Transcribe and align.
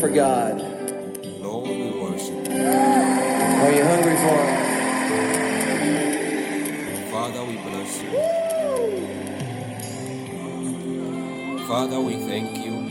for 0.00 0.08
God? 0.08 0.58
Lord, 1.42 1.68
we 1.68 1.90
worship 2.00 2.48
you. 2.48 2.66
Are 2.66 3.70
you 3.70 3.84
hungry 3.84 4.16
for 4.16 4.36
us. 4.48 4.70
Father, 7.10 7.44
we 7.44 7.56
bless 7.58 8.02
you. 8.02 8.10
Father, 11.68 12.00
we 12.00 12.14
thank 12.14 12.64
you. 12.64 12.90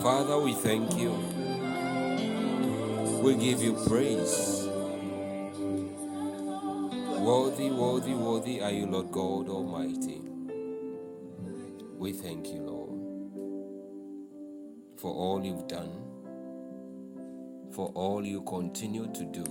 Father, 0.00 0.38
we 0.40 0.54
thank 0.54 0.96
you. 0.96 1.12
We 3.22 3.34
give 3.34 3.62
you 3.62 3.74
praise. 3.86 4.49
All 15.20 15.44
you've 15.44 15.68
done, 15.68 15.90
for 17.72 17.88
all 17.94 18.24
you 18.24 18.40
continue 18.42 19.06
to 19.12 19.24
do. 19.26 19.44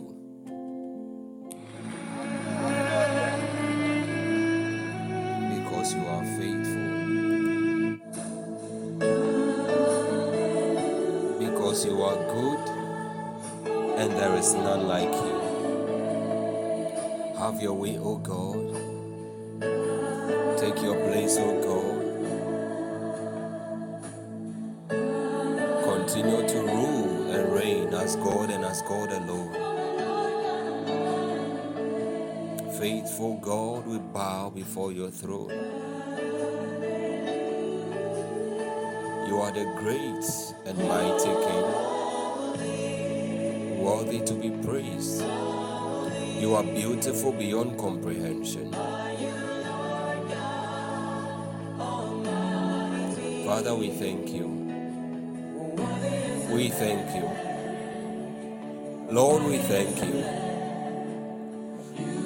because 5.54 5.94
you 5.94 6.06
are 6.08 6.26
faithful, 6.38 6.90
because 11.40 11.86
you 11.86 12.02
are 12.02 12.18
good, 12.34 12.60
and 14.00 14.12
there 14.14 14.36
is 14.38 14.56
none 14.56 14.88
like 14.88 15.14
you. 15.14 15.40
Have 17.38 17.62
your 17.62 17.74
way, 17.76 17.98
O 18.00 18.18
God. 18.18 18.74
Take 20.60 20.82
your 20.82 20.96
place, 21.08 21.38
O 21.38 21.62
God. 21.62 21.69
Continue 26.20 26.50
to 26.50 26.60
rule 26.64 27.32
and 27.32 27.54
reign 27.54 27.94
as 27.94 28.18
God 28.18 28.50
and 28.50 28.66
as 28.66 28.82
God 28.82 29.10
alone. 29.10 29.54
Faithful 32.78 33.38
God, 33.38 33.88
we 33.88 34.00
bow 34.00 34.50
before 34.50 34.92
your 34.92 35.12
throne. 35.12 35.50
You 39.30 39.40
are 39.40 39.52
the 39.54 39.64
great 39.78 40.26
and 40.66 40.78
mighty 40.90 41.34
King, 41.46 41.66
worthy 43.82 44.20
to 44.20 44.34
be 44.34 44.50
praised. 44.68 45.22
You 46.42 46.54
are 46.56 46.64
beautiful 46.64 47.32
beyond 47.32 47.80
comprehension. 47.80 48.74
Father, 53.46 53.74
we 53.74 53.90
thank 53.92 54.34
you. 54.34 54.59
We 56.60 56.68
thank 56.68 57.16
you. 57.16 57.24
Lord, 59.10 59.44
we 59.44 59.60
thank 59.60 60.04
you. 60.04 60.26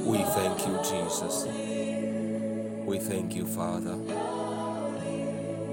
We 0.09 0.23
thank 0.23 0.65
you, 0.65 0.75
Jesus. 0.77 1.45
We 2.83 2.97
thank 2.97 3.35
you, 3.35 3.45
Father. 3.45 3.95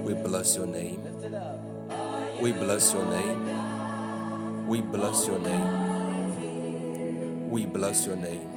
We 0.03 0.13
bless 0.13 0.57
your 0.57 0.67
name. 0.67 1.01
We 2.39 2.51
bless 2.51 2.93
your 2.93 3.05
name. 3.05 4.67
We 4.67 4.81
bless 4.81 5.25
your 5.25 5.39
name. 5.39 7.49
We 7.49 7.65
bless 7.65 8.05
your 8.05 8.15
name. 8.15 8.47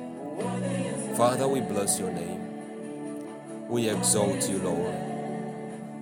Father, 1.17 1.49
we 1.49 1.62
bless 1.62 1.99
your 1.99 2.11
name. 2.11 2.43
We 3.71 3.89
exalt 3.89 4.51
you, 4.51 4.59
Lord, 4.59 4.95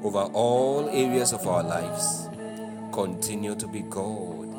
over 0.03 0.29
all 0.33 0.89
areas 0.89 1.33
of 1.33 1.47
our 1.47 1.63
lives. 1.63 2.32
Continue 2.93 3.55
to 3.55 3.67
be 3.67 3.81
God. 3.81 4.51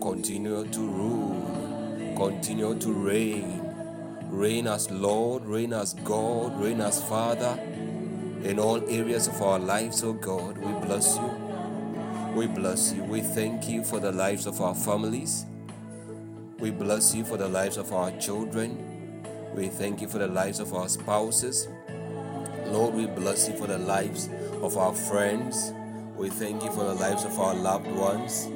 Continue 0.00 0.66
to 0.66 0.80
rule. 0.80 2.14
Continue 2.16 2.74
to 2.78 2.90
reign. 2.90 3.60
Reign 4.30 4.66
as 4.66 4.90
Lord, 4.90 5.44
reign 5.44 5.74
as 5.74 5.92
God, 5.92 6.58
reign 6.58 6.80
as 6.80 7.02
Father 7.02 7.58
in 8.44 8.58
all 8.58 8.82
areas 8.88 9.28
of 9.28 9.42
our 9.42 9.58
lives, 9.58 10.02
oh 10.02 10.14
God. 10.14 10.56
We 10.56 10.72
bless 10.86 11.18
you. 11.18 11.28
We 12.34 12.46
bless 12.46 12.94
you. 12.94 13.04
We 13.04 13.20
thank 13.20 13.68
you 13.68 13.84
for 13.84 14.00
the 14.00 14.10
lives 14.10 14.46
of 14.46 14.62
our 14.62 14.74
families. 14.74 15.44
We 16.58 16.70
bless 16.70 17.14
you 17.14 17.26
for 17.26 17.36
the 17.36 17.48
lives 17.48 17.76
of 17.76 17.92
our 17.92 18.10
children. 18.12 19.22
We 19.54 19.68
thank 19.68 20.00
you 20.00 20.08
for 20.08 20.16
the 20.18 20.28
lives 20.28 20.60
of 20.60 20.72
our 20.72 20.88
spouses. 20.88 21.68
Lord, 22.68 22.94
we 22.94 23.06
bless 23.06 23.48
you 23.48 23.56
for 23.56 23.66
the 23.66 23.78
lives 23.78 24.30
of 24.62 24.78
our 24.78 24.94
friends. 24.94 25.72
We 26.16 26.30
thank 26.30 26.64
you 26.64 26.70
for 26.72 26.84
the 26.84 26.94
lives 26.94 27.24
of 27.24 27.38
our 27.38 27.54
loved 27.54 27.88
ones. 27.88 28.48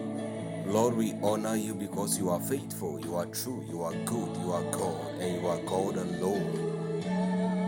Lord, 0.67 0.97
we 0.97 1.15
honor 1.23 1.57
you 1.57 1.75
because 1.75 2.19
you 2.19 2.31
are 2.31 2.41
faithful, 2.41 2.99
you 3.05 3.17
are 3.17 3.27
true, 3.27 3.63
you 3.69 3.82
are 3.82 3.93
good, 4.06 4.34
you 4.39 4.53
are 4.53 4.63
God, 4.70 5.20
and 5.20 5.43
you 5.43 5.46
are 5.46 5.58
God 5.58 5.99
alone. 5.99 6.70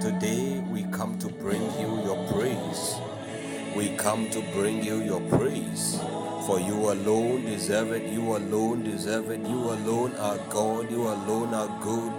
Today 0.00 0.64
we 0.72 0.84
come 0.84 1.18
to 1.18 1.28
bring 1.28 1.62
you 1.78 2.02
your 2.04 2.26
praise. 2.32 2.96
We 3.76 3.94
come 3.96 4.30
to 4.30 4.40
bring 4.54 4.82
you 4.82 5.02
your 5.02 5.20
praise. 5.28 6.00
For 6.46 6.58
you 6.58 6.90
alone 6.90 7.44
deserve 7.44 7.92
it, 7.92 8.10
you 8.10 8.36
alone 8.36 8.84
deserve 8.84 9.30
it, 9.30 9.40
you 9.40 9.58
alone 9.58 10.14
are 10.16 10.38
God, 10.48 10.90
you 10.90 11.02
alone 11.02 11.52
are 11.52 11.68
good. 11.82 12.12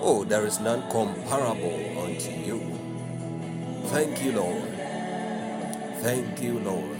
Oh, 0.00 0.22
there 0.22 0.46
is 0.46 0.60
none 0.60 0.88
comparable 0.92 1.98
unto 1.98 2.30
you. 2.30 2.78
Thank 3.86 4.22
you, 4.24 4.32
Lord. 4.32 4.64
Thank 6.02 6.40
you, 6.40 6.60
Lord. 6.60 6.95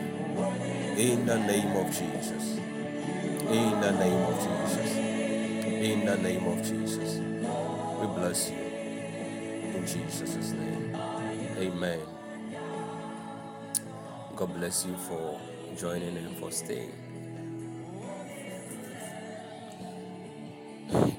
In 0.97 1.27
the 1.27 1.39
name 1.39 1.77
of 1.77 1.87
Jesus. 1.89 2.57
In 2.57 3.81
the 3.81 3.93
name 3.93 4.23
of 4.23 4.37
Jesus. 4.41 4.97
In 4.97 6.07
the 6.07 6.17
name 6.17 6.47
of 6.47 6.59
Jesus. 6.65 7.21
We 8.01 8.07
bless 8.09 8.51
you. 8.51 8.57
In 9.77 9.87
Jesus' 9.87 10.53
name. 10.53 10.97
Amen. 11.59 12.01
God 14.37 14.55
bless 14.55 14.87
you 14.87 14.97
for 14.97 15.39
joining 15.77 16.17
and 16.17 16.37
for 16.39 16.51
staying. 16.51 16.93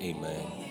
Amen. 0.01 0.66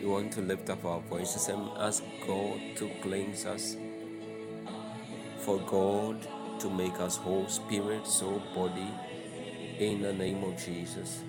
We 0.00 0.06
want 0.08 0.32
to 0.32 0.40
lift 0.40 0.70
up 0.70 0.84
our 0.84 1.00
voices 1.00 1.48
and 1.48 1.68
ask 1.76 2.02
God 2.26 2.58
to 2.76 2.90
cleanse 3.02 3.44
us, 3.44 3.76
for 5.40 5.58
God 5.58 6.26
to 6.60 6.70
make 6.70 6.98
us 7.00 7.16
whole, 7.16 7.46
spirit, 7.48 8.06
soul, 8.06 8.42
body, 8.54 8.88
in 9.78 10.00
the 10.00 10.12
name 10.12 10.42
of 10.42 10.56
Jesus. 10.56 11.22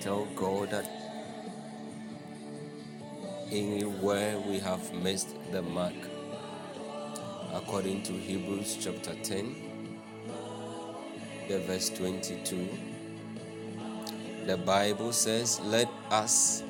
Tell 0.00 0.26
God 0.34 0.70
that 0.70 0.84
anywhere 3.50 4.38
we 4.40 4.58
have 4.58 4.92
missed 4.94 5.34
the 5.50 5.62
mark, 5.62 5.94
according 7.54 8.02
to 8.02 8.12
Hebrews 8.12 8.76
chapter 8.78 9.14
10, 9.22 9.56
the 11.48 11.60
verse 11.60 11.90
22, 11.90 12.68
the 14.46 14.56
Bible 14.58 15.12
says, 15.12 15.60
Let 15.60 15.88
us, 16.10 16.62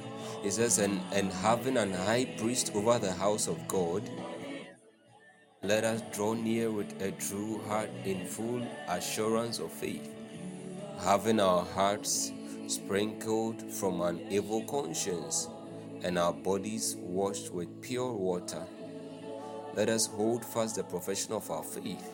it 0.44 0.52
says, 0.52 0.78
and, 0.78 1.00
and 1.12 1.32
having 1.32 1.76
an 1.76 1.92
high 1.92 2.24
priest 2.38 2.72
over 2.74 2.98
the 2.98 3.12
house 3.12 3.48
of 3.48 3.66
God, 3.68 4.02
let 5.62 5.84
us 5.84 6.02
draw 6.12 6.34
near 6.34 6.70
with 6.70 7.00
a 7.02 7.12
true 7.12 7.60
heart 7.66 7.90
in 8.04 8.26
full 8.26 8.66
assurance 8.88 9.58
of 9.58 9.72
faith, 9.72 10.14
having 11.00 11.40
our 11.40 11.64
hearts 11.64 12.32
sprinkled 12.68 13.62
from 13.72 14.00
an 14.00 14.20
evil 14.30 14.62
conscience 14.64 15.48
and 16.02 16.18
our 16.18 16.32
bodies 16.32 16.96
washed 16.98 17.52
with 17.52 17.82
pure 17.82 18.12
water. 18.12 18.64
Let 19.74 19.88
us 19.88 20.06
hold 20.06 20.44
fast 20.44 20.76
the 20.76 20.84
profession 20.84 21.32
of 21.32 21.50
our 21.50 21.62
faith 21.62 22.12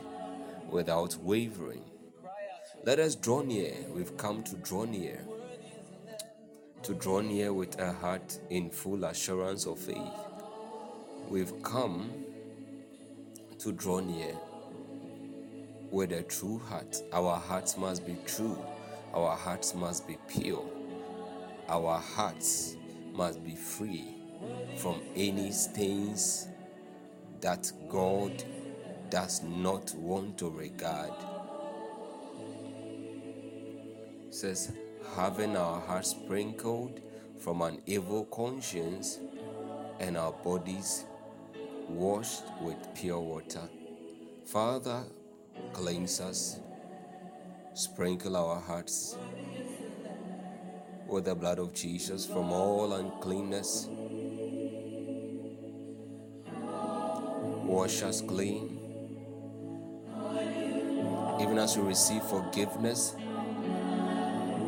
without 0.71 1.17
wavering. 1.17 1.85
Let 2.85 2.99
us 2.99 3.14
draw 3.14 3.43
near. 3.43 3.75
We've 3.95 4.17
come 4.17 4.43
to 4.45 4.57
draw 4.57 4.85
near. 4.85 5.25
To 6.85 6.95
draw 6.95 7.21
near 7.21 7.53
with 7.53 7.79
a 7.81 7.93
heart 7.93 8.39
in 8.51 8.71
full 8.71 9.05
assurance 9.05 9.67
of 9.67 9.79
faith. 9.79 9.97
We've 11.29 11.62
come 11.62 12.11
to 13.59 13.73
draw 13.73 14.01
near 14.01 14.35
with 15.91 16.12
a 16.12 16.23
true 16.23 16.59
heart. 16.59 17.01
Our 17.12 17.37
hearts 17.37 17.77
must 17.77 18.05
be 18.05 18.17
true. 18.27 18.59
Our 19.15 19.37
hearts 19.37 19.75
must 19.75 20.09
be 20.09 20.17
pure. 20.29 20.65
Our 21.69 21.99
hearts 21.99 22.77
must 23.12 23.45
be 23.45 23.55
free 23.55 24.15
from 24.77 25.01
any 25.15 25.53
stains 25.53 26.49
that 27.41 27.71
God 27.89 28.43
does 29.11 29.43
not 29.43 29.95
want 29.95 30.39
to 30.39 30.51
regard. 30.51 31.12
says, 34.33 34.73
having 35.16 35.57
our 35.57 35.81
hearts 35.81 36.11
sprinkled 36.11 37.00
from 37.38 37.62
an 37.62 37.81
evil 37.87 38.25
conscience 38.26 39.19
and 40.00 40.16
our 40.16 40.33
bodies 40.33 41.04
washed 41.88 42.45
with 42.61 42.76
pure 42.95 43.21
water. 43.21 43.69
Father, 44.47 45.04
Cleanse 45.73 46.21
us, 46.21 46.61
sprinkle 47.75 48.37
our 48.37 48.61
hearts 48.61 49.16
with 51.09 51.25
the 51.25 51.35
blood 51.35 51.59
of 51.59 51.73
Jesus 51.73 52.26
from 52.26 52.52
all 52.52 52.92
uncleanness. 52.92 53.88
Wash 57.64 58.02
us 58.02 58.21
clean, 58.21 58.78
even 61.40 61.59
as 61.59 61.78
we 61.78 61.85
receive 61.85 62.23
forgiveness 62.25 63.14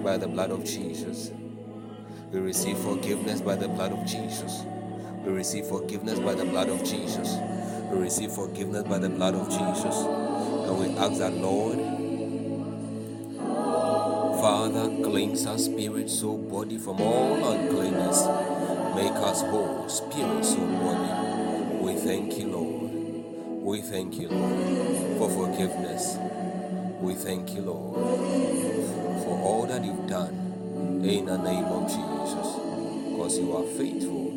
by 0.04 0.18
the 0.18 0.28
blood 0.28 0.50
of 0.50 0.64
Jesus. 0.64 1.30
We 2.30 2.38
receive 2.38 2.76
forgiveness 2.78 3.40
by 3.40 3.56
the 3.56 3.68
blood 3.68 3.92
of 3.92 4.04
Jesus. 4.06 4.64
We 5.24 5.32
receive 5.32 5.66
forgiveness 5.66 6.18
by 6.18 6.34
the 6.34 6.44
blood 6.44 6.68
of 6.68 6.84
Jesus. 6.84 7.36
We 7.90 7.98
receive 7.98 8.30
forgiveness 8.30 8.84
by 8.84 8.98
the 8.98 9.08
blood 9.08 9.34
of 9.34 9.48
Jesus. 9.48 9.96
And 9.96 10.78
we 10.78 10.88
ask 10.98 11.18
that, 11.20 11.32
Lord, 11.32 11.78
Father, 14.40 14.88
cleanse 15.02 15.46
our 15.46 15.56
spirit, 15.56 16.10
soul, 16.10 16.36
body 16.36 16.76
from 16.76 17.00
all 17.00 17.52
uncleanness. 17.52 18.26
Make 18.94 19.16
us 19.24 19.40
whole, 19.40 19.88
spirit, 19.88 20.44
soul, 20.44 20.66
body. 20.66 21.82
We 21.82 21.94
thank 21.94 22.36
you, 22.38 22.48
Lord. 22.48 22.92
We 23.62 23.80
thank 23.80 24.18
you, 24.18 24.28
Lord, 24.28 25.18
for 25.18 25.30
forgiveness. 25.30 26.18
We 27.00 27.14
thank 27.14 27.54
you, 27.54 27.62
Lord, 27.62 27.96
for 29.24 29.38
all 29.42 29.66
that 29.66 29.84
you've 29.84 30.06
done 30.08 31.02
in 31.04 31.26
the 31.26 31.36
name 31.38 31.64
of 31.64 31.86
Jesus. 31.88 32.56
Because 33.10 33.38
you 33.38 33.56
are 33.56 33.64
faithful. 33.76 34.32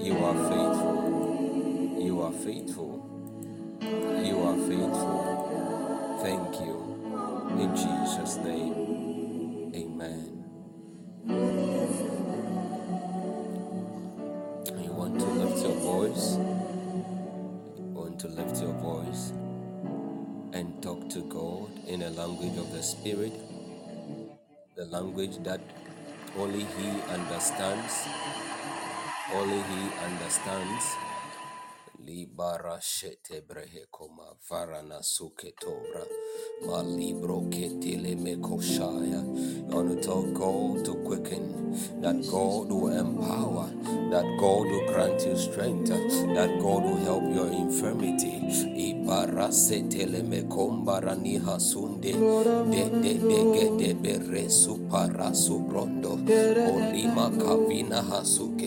You 0.00 0.16
are 0.24 0.34
faithful. 0.50 1.98
You 2.00 2.22
are 2.22 2.32
faithful. 2.32 3.26
You 3.82 4.38
are 4.42 4.56
faithful. 4.68 6.18
Thank 6.22 6.60
you. 6.60 6.76
In 7.60 7.76
Jesus' 7.76 8.36
name, 8.38 9.72
amen. 9.74 10.44
You 14.82 14.92
want 14.92 15.18
to 15.20 15.26
lift 15.26 15.58
your 15.62 15.76
voice? 15.76 16.36
You 17.76 17.84
want 17.94 18.18
to 18.20 18.28
lift 18.28 18.62
your 18.62 18.72
voice 18.74 19.32
and 20.52 20.82
talk 20.82 21.08
to 21.10 21.20
God 21.22 21.70
in 21.86 22.02
a 22.02 22.10
language 22.10 22.56
of 22.58 22.72
the 22.72 22.82
Spirit, 22.82 23.32
the 24.76 24.86
language 24.86 25.38
that 25.44 25.60
only 26.38 26.64
He 26.64 26.88
understands, 27.10 28.08
only 29.34 29.60
He 29.62 29.82
understands. 30.04 30.84
Libara 32.08 32.80
shete 32.80 33.42
brehe 33.46 33.84
koma 33.92 34.34
varana 34.50 35.04
suke 35.04 35.52
tora. 35.60 36.04
Ma 36.66 36.80
libro 36.82 37.42
ketile 37.50 38.18
me 38.18 38.36
koshaya. 38.36 39.22
You 39.70 40.00
to 40.02 40.32
God 40.34 40.84
to 40.86 40.94
quicken, 41.04 42.02
that 42.02 42.16
God 42.30 42.70
will 42.72 42.88
empower, 42.88 43.68
that 44.10 44.24
God 44.40 44.66
will 44.66 44.86
grant 44.88 45.20
you 45.26 45.36
strength, 45.36 45.88
that 45.90 46.58
God 46.60 46.84
will 46.84 46.96
help 47.04 47.24
your 47.34 47.52
infirmity. 47.52 48.40
Ibara 48.76 49.50
setele 49.52 50.26
me 50.26 50.42
kombara 50.42 51.16
ni 51.20 51.38
hasunde. 51.38 52.12
De 52.72 52.90
de 53.02 53.14
de 53.18 53.40
ge 53.54 53.78
de 53.78 53.94
bere 53.94 54.48
supara 54.50 55.34
subrondo. 55.34 56.16
Olima 56.16 57.30
kavina 57.38 58.02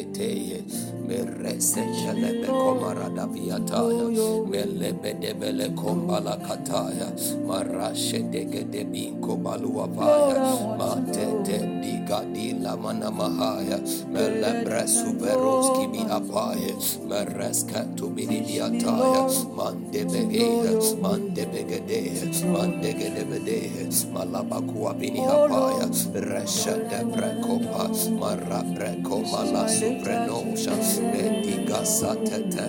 rekete 0.01 0.62
merese 1.08 1.84
şelebe 1.93 2.48
komara 2.48 3.15
da 3.15 3.34
viyataya 3.34 4.05
melebe 4.50 5.22
debele 5.22 5.75
kombala 5.75 6.39
kataya 6.48 7.08
maraşe 7.48 8.34
dege 8.34 8.74
de 8.74 8.93
binko 8.93 9.43
baluva 9.46 9.88
vaya 9.96 10.77
matete 10.77 11.60
diga 11.84 12.22
dila 12.36 12.75
mana 12.77 13.12
mahaya 13.12 13.79
melebre 14.13 14.88
suveros 14.88 15.67
gibi 15.79 16.01
apaya 16.12 16.75
mereske 17.10 17.81
tu 17.98 18.17
biri 18.17 18.46
viyataya 18.48 19.27
mande 19.58 20.01
begehe 20.13 20.74
mande 21.01 21.43
begedehe 21.53 22.25
mande 22.53 22.91
gedebedehe 22.91 23.84
malabakua 24.13 24.93
bini 25.01 25.22
hapaya 25.25 25.88
reşe 26.13 26.75
debre 26.89 27.41
kopa 27.41 27.86
mara 28.20 28.62
bre 28.75 29.03
komala 29.03 29.67
su 29.67 29.90
Lemprenosha, 29.91 30.71
Medigasa 31.12 32.15
Tete, 32.24 32.63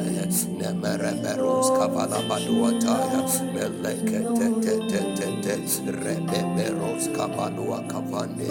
Nemereberos 0.59 1.71
Kavalabaduataya, 1.79 3.23
Meleke 3.55 4.21
Rebeberos 5.87 7.07
Kavanua 7.15 7.87
Kavane, 7.87 8.51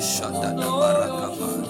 shanda 0.00 0.52
da 0.56 0.66
barakaba 0.70 1.69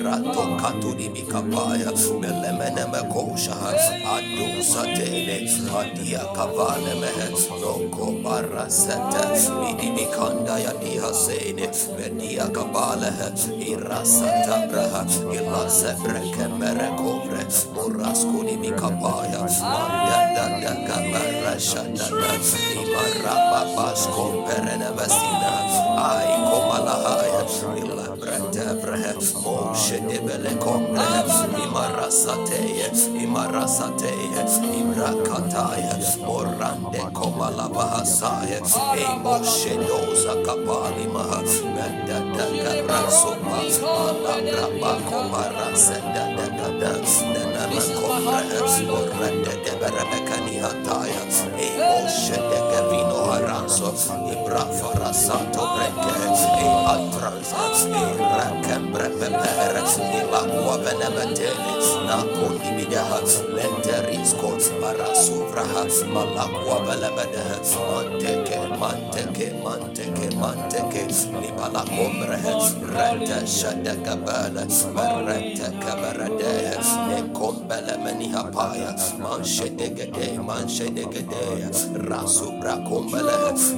barato 0.00 0.56
katuri 0.56 1.08
mikapaya 1.12 1.92
melemene 2.20 2.84
mekosha 2.92 3.52
adu 4.16 4.62
satele 4.64 5.44
adia 5.80 6.24
kavale 6.34 6.94
mehe 7.00 7.28
noko 7.60 8.12
barasete 8.24 9.24
midi 9.60 9.90
mikanda 9.92 10.56
ya 10.58 10.72
diha 10.80 11.12
sene 11.12 11.68
media 11.96 12.48
kabale 12.48 13.12
irasata 13.60 14.66
braha 14.72 15.04
ilase 15.36 15.92
breke 16.00 16.46
mere 16.58 16.88
kovre 16.96 17.44
moraskuni 17.76 18.56
mikapaya 18.56 19.44
mandada 19.60 20.46
da 20.64 20.72
kabara 20.88 21.54
shadada 21.60 22.32
imaraba 22.72 23.62
basko 23.76 24.48
perene 24.48 24.88
vesina 24.96 25.54
ai 26.08 26.32
komalahaya 26.48 27.42
ila 27.84 28.06
brete 28.16 28.64
brehe 28.80 29.10
Moshe 29.44 29.89
Şedebele 29.90 30.58
komle 30.60 31.00
imarasateye 31.64 32.90
imarasateye 33.22 34.40
imrakataye 34.80 35.92
morande 36.26 37.00
komala 37.14 37.74
bahasaye 37.74 38.60
ey 38.96 39.16
moşe 39.24 39.74
doza 39.88 40.42
kapali 40.46 41.06
maha 41.14 41.40
mende 41.74 42.18
tende 42.36 42.74
rasoma 42.88 43.56
ala 43.56 44.34
braba 44.46 44.92
komara 45.10 45.76
sende 45.76 46.24
de 46.36 46.46
gada 46.56 46.92
neneme 47.32 47.82
komre 47.98 48.60
morande 48.90 49.54
de 49.64 49.72
berebe 49.80 50.18
kani 50.28 50.56
ey 51.64 51.70
moşe 51.78 52.38
de 52.50 52.58
gevino 52.70 53.19
Raso, 53.70 53.94
Ibra 54.26 54.66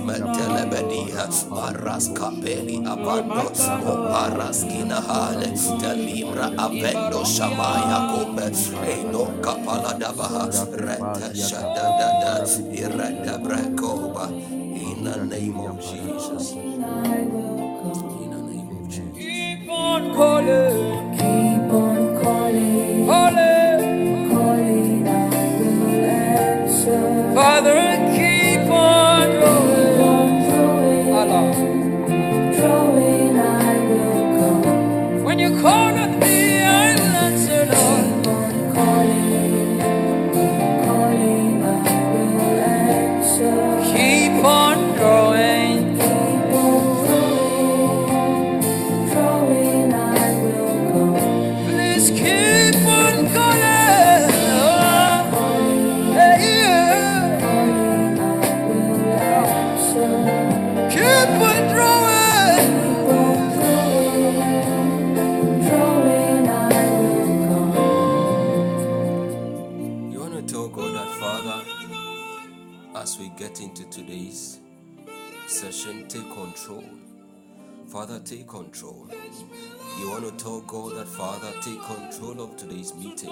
metele 0.07 0.65
bediha 0.71 1.27
maras 1.51 2.09
kapeli 2.15 2.79
abando 2.87 3.51
o 3.91 3.95
paras 4.11 4.65
kinahale 4.65 5.51
telibra 5.81 6.47
abendo 6.59 7.21
shamaya 7.25 7.99
kombe 8.13 8.47
eno 8.95 9.25
kapala 9.45 9.93
dabaha 9.99 10.47
rete 10.85 11.29
shada 11.35 11.87
dada 11.99 13.39
brekoba. 13.45 14.27
In 14.31 15.05
the 15.05 15.17
name 15.27 15.57
of 15.59 15.81
Jesus. 15.81 16.53
In 16.53 16.81
the 16.81 18.39
name 18.43 18.71
of 18.71 18.89
Jesus. 18.89 19.17
Keep 19.17 19.71
on 19.71 20.15
calling, 20.15 21.17
Keep 21.19 21.73
on 21.73 22.23
calling, 22.23 23.07
calling, 23.07 24.31
calling, 24.31 25.09
I 25.09 25.59
will 25.59 26.05
answer. 26.05 27.35
Father, 27.35 27.77
When 35.25 35.39
you 35.41 35.61
call 35.61 35.99
on 35.99 36.21
me, 36.21 36.52
today's 73.93 74.59
session, 75.47 76.09
take 76.09 76.29
control. 76.33 76.83
Father, 77.89 78.19
take 78.21 78.49
control. 78.49 79.07
You 79.99 80.09
want 80.09 80.25
to 80.25 80.43
tell 80.43 80.63
God 80.63 80.97
that, 80.97 81.07
Father, 81.07 81.53
take 81.61 81.83
control 81.83 82.41
of 82.41 82.57
today's 82.57 82.95
meeting 82.95 83.31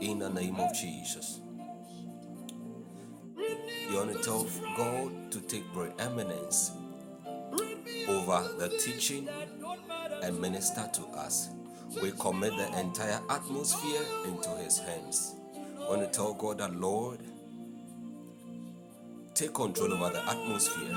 in 0.00 0.20
the 0.20 0.30
name 0.30 0.60
of 0.60 0.72
Jesus. 0.72 1.40
You 3.90 3.96
want 3.96 4.12
to 4.12 4.22
tell 4.22 4.46
God 4.76 5.32
to 5.32 5.40
take 5.40 5.64
preeminence 5.72 6.70
over 8.08 8.48
the 8.58 8.68
teaching 8.78 9.28
and 10.22 10.40
minister 10.40 10.88
to 10.92 11.02
us. 11.18 11.48
We 12.00 12.12
commit 12.12 12.56
the 12.56 12.78
entire 12.78 13.20
atmosphere 13.28 14.02
into 14.24 14.50
His 14.50 14.78
hands. 14.78 15.34
I 15.80 15.88
want 15.88 16.02
to 16.02 16.06
tell 16.06 16.34
God 16.34 16.58
that, 16.58 16.76
Lord, 16.76 17.18
take 19.40 19.54
control 19.54 19.94
over 19.94 20.10
the 20.10 20.22
atmosphere. 20.28 20.94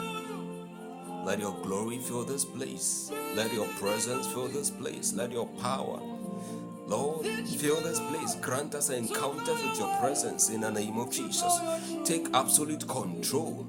Let 1.24 1.40
your 1.40 1.56
glory 1.64 2.00
fill 2.00 2.26
this 2.26 2.44
place. 2.44 3.10
Let 3.36 3.54
your 3.54 3.68
presence 3.80 4.28
fill 4.28 4.50
this 4.50 4.70
place. 4.70 5.14
Let 5.14 5.32
your 5.32 5.48
power, 5.62 6.02
Lord, 6.86 7.26
fill 7.26 7.80
this 7.80 8.02
place. 8.02 8.36
Grant 8.42 8.76
us 8.76 8.90
encounters 8.90 9.48
with 9.48 9.80
your 9.80 9.96
presence 10.02 10.50
in 10.50 10.60
the 10.60 10.70
name 10.70 10.98
of 10.98 11.10
Jesus. 11.10 11.58
Take 12.04 12.28
absolute 12.34 12.86
control. 12.86 13.66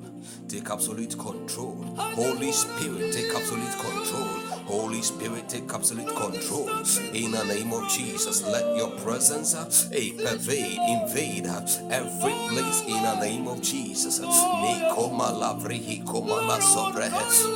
Take 0.49 0.69
absolute 0.69 1.17
control. 1.21 1.77
Holy 1.97 2.51
Spirit, 2.51 3.13
take 3.13 3.33
absolute 3.33 3.79
control. 3.79 4.44
Holy 4.67 5.03
Spirit, 5.03 5.49
take 5.49 5.73
absolute 5.73 6.09
control. 6.17 6.69
In 7.13 7.33
the 7.33 7.45
name 7.45 7.73
of 7.73 7.89
Jesus, 7.91 8.43
let 8.43 8.77
your 8.77 8.91
presence 9.01 9.55
uh, 9.55 9.71
eh, 9.93 10.11
pervade, 10.17 10.79
invade 10.89 11.47
uh, 11.47 11.61
every 11.91 12.33
place 12.49 12.83
in 12.87 13.03
the 13.03 13.21
name 13.21 13.47
of 13.47 13.61
Jesus. 13.61 14.21
La. 14.21 15.53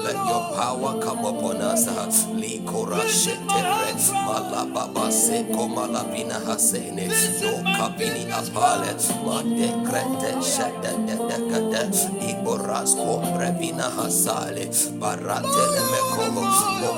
Let 0.04 0.14
your 0.14 0.42
power 0.54 1.00
come 1.02 1.24
upon 1.24 1.56
us. 1.62 1.88
uh, 1.88 2.10
malababa 4.26 5.10
se 5.10 5.44
koma 5.54 5.88
hasene. 5.88 7.08
No 7.40 7.62
kabini 7.76 8.28
apale. 8.30 8.92
Mande 9.24 9.68
krete 9.88 10.32
shete 10.42 10.92
de 11.06 11.16
de 11.16 11.38
kade. 11.50 11.82
Iboras 12.30 12.94
kombre 12.94 13.50
vina 13.58 13.90
hasale. 13.90 14.68
Mekomo. 15.92 16.97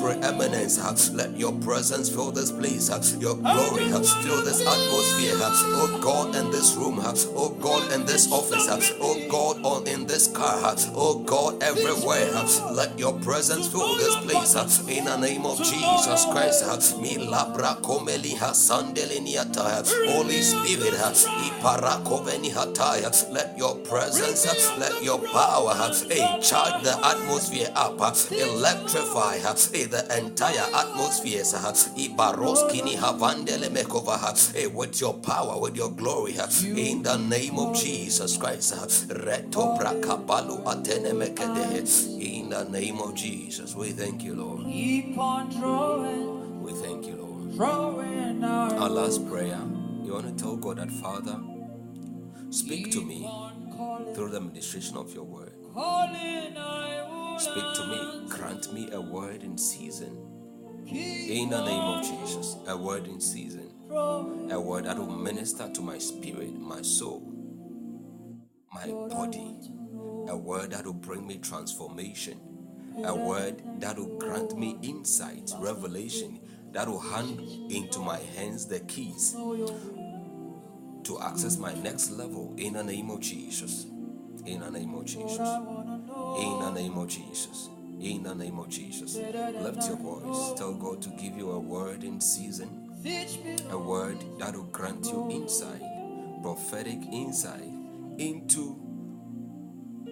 preeminence. 0.00 0.78
Let 1.10 1.36
your 1.36 1.52
presence 1.52 2.08
fill 2.08 2.30
this 2.30 2.50
place. 2.50 2.88
Your 3.20 3.36
glory 3.36 3.84
fill 3.88 4.42
this 4.44 4.60
atmosphere. 4.60 5.34
Oh 5.40 5.98
God, 6.02 6.34
in 6.36 6.50
this 6.50 6.74
room. 6.76 7.00
Oh 7.00 7.50
God, 7.60 7.92
in 7.92 8.04
this 8.06 8.30
office. 8.32 8.68
Oh 9.00 9.18
God, 9.28 9.64
on 9.64 9.86
in 9.86 10.06
this 10.06 10.28
car. 10.28 10.74
Oh 10.94 11.18
God, 11.20 11.62
everywhere. 11.62 12.30
Let 12.72 12.98
your 12.98 13.12
presence 13.20 13.68
fill 13.68 13.96
this 13.96 14.16
place. 14.16 14.54
In 14.88 15.04
the 15.04 15.16
name 15.16 15.46
of 15.46 15.58
Jesus 15.58 16.24
Christ. 16.26 16.64
Holy 20.08 20.42
Spirit. 20.42 20.94
Let 23.30 23.58
your 23.58 23.76
presence, 23.76 24.70
let 24.78 25.02
your 25.02 25.18
power, 25.18 25.74
charge 26.40 26.82
the 26.82 26.98
atmosphere 27.04 27.70
up, 27.74 27.98
electrify 28.32 29.38
the 29.84 30.18
entire 30.18 30.66
atmosphere. 30.74 31.42
Ibaroskini 31.42 32.96
havandele 32.96 33.68
mekova, 33.70 34.18
eh, 34.56 34.66
with 34.66 35.00
your 35.00 35.14
power, 35.14 35.60
with 35.60 35.76
your 35.76 35.90
glory, 35.90 36.34
in 36.76 37.02
the 37.02 37.16
name 37.16 37.58
of 37.58 37.76
Jesus 37.76 38.36
Christ. 38.36 38.74
Reto 39.08 39.78
atene 39.78 41.12
mekede. 41.12 42.20
In 42.20 42.50
the 42.50 42.64
name 42.64 43.00
of 43.00 43.14
Jesus, 43.14 43.74
we 43.74 43.90
thank 43.92 44.22
you, 44.24 44.34
Lord. 44.34 44.64
Keep 44.64 45.18
on 45.18 45.48
drawing, 45.50 46.62
We 46.62 46.72
thank 46.72 47.06
you, 47.06 47.16
Lord. 47.16 47.60
our 47.60 48.72
Our 48.82 48.88
last 48.90 49.28
prayer, 49.28 49.60
you 50.04 50.12
want 50.12 50.26
to 50.36 50.42
tell 50.42 50.56
God 50.56 50.78
that, 50.78 50.90
Father, 50.90 51.40
speak 52.50 52.90
to 52.92 53.00
me 53.02 53.28
through 54.14 54.30
the 54.30 54.36
administration 54.36 54.96
of 54.96 55.12
your 55.14 55.24
word. 55.24 55.52
Speak 57.38 57.64
to 57.74 57.86
me. 57.86 58.28
Grant 58.28 58.72
me 58.72 58.90
a 58.92 59.00
word 59.00 59.42
in 59.42 59.56
season. 59.56 60.18
In 60.86 61.50
the 61.50 61.64
name 61.64 61.82
of 61.82 62.04
Jesus, 62.04 62.56
a 62.66 62.76
word 62.76 63.06
in 63.06 63.20
season. 63.20 63.70
A 64.50 64.60
word 64.60 64.84
that 64.84 64.98
will 64.98 65.06
minister 65.10 65.70
to 65.72 65.80
my 65.80 65.98
spirit, 65.98 66.58
my 66.58 66.82
soul, 66.82 67.32
my 68.74 68.86
body. 68.86 69.56
A 70.28 70.36
word 70.36 70.72
that 70.72 70.84
will 70.84 70.94
bring 70.94 71.26
me 71.26 71.38
transformation. 71.38 72.40
A 73.04 73.14
word 73.14 73.62
that 73.80 73.96
will 73.96 74.18
grant 74.18 74.58
me 74.58 74.76
insight, 74.82 75.52
revelation, 75.58 76.40
that 76.72 76.88
will 76.88 77.00
hand 77.00 77.40
into 77.70 78.00
my 78.00 78.18
hands 78.36 78.66
the 78.66 78.80
keys 78.80 79.36
to 81.04 81.20
access 81.22 81.56
my 81.56 81.72
next 81.74 82.10
level 82.10 82.54
in 82.58 82.74
the 82.74 82.82
name 82.82 83.10
of 83.10 83.20
Jesus. 83.20 83.86
In 84.44 84.60
the 84.60 84.70
name 84.70 84.94
of 84.94 85.04
Jesus. 85.04 85.38
In 86.36 86.58
the 86.60 86.70
name 86.70 86.98
of 86.98 87.08
Jesus. 87.08 87.68
In 88.00 88.22
the 88.22 88.34
name 88.34 88.58
of 88.58 88.68
Jesus. 88.68 89.16
Lift 89.16 89.86
your 89.86 89.96
voice. 89.96 90.58
Tell 90.58 90.74
God 90.74 91.00
to 91.02 91.08
give 91.10 91.36
you 91.36 91.50
a 91.52 91.58
word 91.58 92.04
in 92.04 92.20
season. 92.20 92.90
A 93.70 93.78
word 93.78 94.18
that 94.38 94.54
will 94.54 94.64
grant 94.64 95.06
you 95.06 95.28
insight, 95.30 95.82
prophetic 96.42 96.98
insight 97.12 97.62
into 98.18 98.76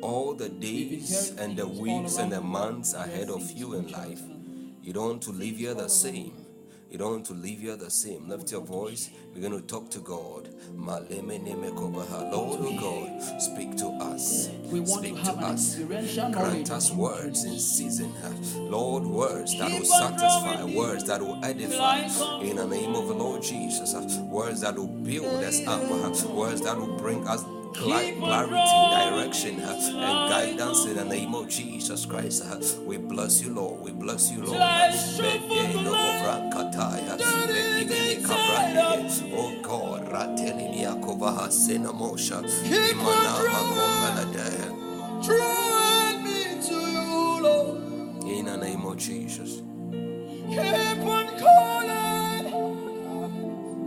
all 0.02 0.34
the 0.34 0.48
days 0.48 1.34
and 1.38 1.56
the 1.56 1.66
weeks 1.66 2.18
and 2.18 2.30
the 2.32 2.40
months 2.40 2.94
ahead 2.94 3.28
of 3.28 3.50
you 3.52 3.74
in 3.74 3.90
life. 3.90 4.22
You 4.82 4.92
don't 4.92 5.08
want 5.08 5.22
to 5.22 5.32
live 5.32 5.56
here 5.56 5.74
the 5.74 5.88
same. 5.88 6.45
You 6.88 6.98
don't 6.98 7.10
want 7.10 7.26
to 7.26 7.34
leave 7.34 7.60
here 7.60 7.76
the 7.76 7.90
same. 7.90 8.28
Lift 8.28 8.52
your 8.52 8.60
voice. 8.60 9.10
We're 9.34 9.40
going 9.40 9.60
to 9.60 9.66
talk 9.66 9.90
to 9.90 9.98
God. 9.98 10.48
Maleme 10.74 11.38
neme 11.40 11.70
kobaha. 11.72 12.30
Lord 12.30 12.60
oh 12.62 12.80
God, 12.80 13.42
speak 13.42 13.76
to 13.78 13.86
us. 13.88 14.50
We 14.70 14.80
want 14.80 15.04
Speak 15.04 15.16
to 15.16 15.20
to 15.22 15.26
have 15.26 15.38
an 15.38 15.44
us. 15.44 15.76
Grant 16.32 16.70
us 16.70 16.92
words 16.92 17.44
in 17.44 17.58
season. 17.58 18.12
Lord, 18.56 19.04
words 19.04 19.58
that 19.58 19.70
will 19.70 19.84
satisfy, 19.84 20.64
words 20.64 21.04
that 21.04 21.20
will 21.20 21.44
edify. 21.44 22.02
In 22.40 22.56
the 22.56 22.66
name 22.66 22.94
of 22.94 23.08
the 23.08 23.14
Lord 23.14 23.42
Jesus. 23.42 23.92
Words 24.20 24.60
that 24.60 24.76
will 24.76 24.86
build 24.86 25.42
us 25.42 25.66
up. 25.66 25.82
Words 26.30 26.60
that 26.62 26.78
will 26.78 26.96
bring 26.96 27.26
us 27.26 27.42
clarity, 27.76 28.76
direction, 28.90 29.60
and 29.60 30.30
guidance 30.30 30.84
in 30.86 30.94
the 30.96 31.04
name 31.04 31.34
of 31.34 31.48
Jesus 31.48 32.06
Christ. 32.06 32.42
We 32.80 32.96
bless 32.96 33.42
you, 33.42 33.52
Lord. 33.54 33.80
We 33.82 33.92
bless 33.92 34.30
you, 34.32 34.42
Lord. 34.44 34.58
Bedeno 34.58 35.92
ovrankataya. 35.92 37.16
Bedimini 37.18 38.16
kabrande. 38.22 39.32
Oh 39.36 39.52
God, 39.62 40.08
ratelimia 40.10 40.94
kovaha 41.00 41.50
senamosha. 41.50 42.42
Imana 42.64 43.38
makombalade. 43.52 44.50
Draw 45.24 46.18
me 46.22 46.40
to 46.66 46.74
you, 46.74 47.42
Lord. 47.42 47.76
In 48.24 48.44
the 48.46 48.56
name 48.56 48.84
of 48.86 48.96
Jesus. 48.96 49.62
Keep 50.48 51.04
on 51.06 51.26
calling, 51.38 52.46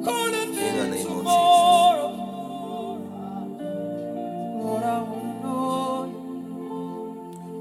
calling 0.04 0.49
In 0.58 0.75
the 0.78 0.88
name 0.95 1.08
of 1.08 1.17
tomorrow. 1.17 1.98
Lord, 4.69 4.84
I 4.84 5.01
want 5.01 5.23
to 5.23 5.47
know 5.47 6.36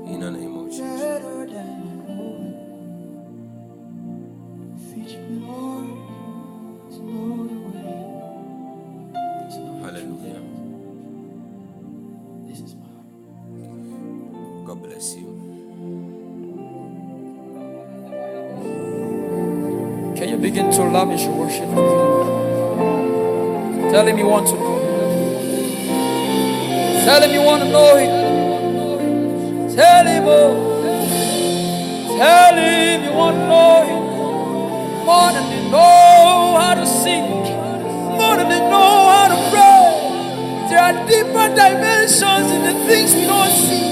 you 0.07 0.14
In 0.14 0.21
the 0.21 0.31
name 0.33 0.59
of 0.59 0.71
Jesus. 0.71 1.01
better 1.01 1.47
than 1.47 1.59
I 1.59 2.09
know 2.09 2.51
you. 2.51 2.57
Teach 4.88 5.16
me, 5.18 5.40
Lord, 5.47 5.88
to 6.92 7.03
know 7.03 7.49
the 7.49 7.61
way. 7.68 8.31
to 9.51 9.61
know 9.61 9.81
the 9.81 9.87
Hallelujah. 9.87 10.42
This 12.49 12.61
is 12.61 12.77
my. 12.77 12.88
God 14.66 14.83
bless 14.83 15.16
you. 15.16 15.29
Can 20.16 20.31
you 20.31 20.38
begin 20.38 20.73
to 20.73 20.85
lavish 20.85 21.25
your 21.25 21.35
worship 21.35 21.68
on? 21.68 22.11
Tell 23.92 24.07
him 24.07 24.18
you 24.18 24.27
want 24.27 24.47
to 24.49 24.55
know 24.55 24.75
him. 24.75 24.78
Tell 27.09 27.23
him 27.23 27.31
you 27.31 27.40
want 27.40 27.62
to 27.62 27.71
know 27.71 27.97
him. 27.97 28.11
Tell 29.75 30.05
him, 30.07 30.25
oh, 30.27 30.53
tell 32.18 32.55
him 32.55 33.03
you 33.03 33.12
want 33.14 33.37
to 33.37 33.47
know 33.49 33.83
him. 33.88 34.03
More 35.07 35.33
than 35.33 35.47
you 35.57 35.71
know 35.71 36.59
how 36.61 36.75
to 36.75 36.85
sing, 36.85 37.25
more 38.12 38.37
than 38.37 38.51
you 38.51 38.61
know 38.68 38.92
how 39.09 39.27
to 39.33 39.38
pray. 39.49 40.68
There 40.68 40.83
are 40.87 40.92
deeper 41.09 41.49
dimensions 41.57 42.53
in 42.53 42.62
the 42.68 42.75
things 42.87 43.14
we 43.14 43.23
don't 43.25 43.53
see. 43.53 43.88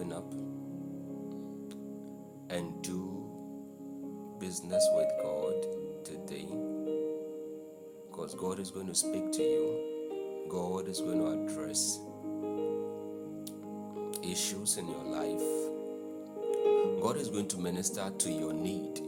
Open 0.00 0.12
up 0.12 0.32
and 2.48 2.82
do 2.82 3.22
business 4.38 4.86
with 4.94 5.10
God 5.22 5.54
today. 6.04 6.46
Because 8.10 8.34
God 8.34 8.58
is 8.58 8.70
going 8.70 8.86
to 8.86 8.94
speak 8.94 9.30
to 9.32 9.42
you, 9.42 10.46
God 10.48 10.88
is 10.88 11.00
going 11.00 11.18
to 11.18 11.52
address 11.52 12.00
issues 14.22 14.78
in 14.78 14.88
your 14.88 15.04
life. 15.04 17.02
God 17.02 17.16
is 17.16 17.28
going 17.28 17.48
to 17.48 17.58
minister 17.58 18.10
to 18.10 18.32
your 18.32 18.54
need 18.54 19.00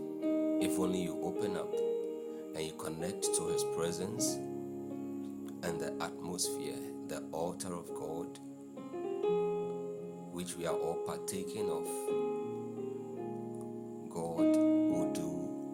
if 0.62 0.78
only 0.78 1.00
you 1.00 1.18
open 1.22 1.56
up 1.56 1.72
and 2.54 2.60
you 2.60 2.72
connect 2.72 3.34
to 3.34 3.48
His 3.48 3.64
presence 3.76 4.34
and 5.62 5.80
the 5.80 5.94
atmosphere, 6.02 6.80
the 7.08 7.22
altar 7.32 7.72
of 7.72 7.88
God, 7.94 8.38
which 10.32 10.56
we 10.56 10.66
are 10.66 10.74
all 10.74 10.96
partaking 11.06 11.70
of. 11.70 11.84
God 14.10 14.56
will 14.56 15.12
do 15.12 15.28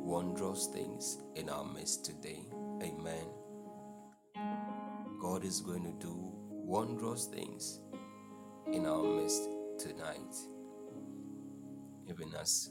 wondrous 0.04 0.66
things 0.66 1.18
in 1.34 1.48
our 1.48 1.64
midst 1.64 2.04
today. 2.04 2.44
Amen. 2.82 3.26
God 5.20 5.44
is 5.44 5.60
going 5.60 5.84
to 5.84 5.92
do 6.06 6.14
wondrous 6.50 7.26
things 7.26 7.80
in 8.72 8.84
our 8.84 9.02
midst 9.02 9.48
tonight 9.78 10.34
even 12.08 12.34
as 12.40 12.70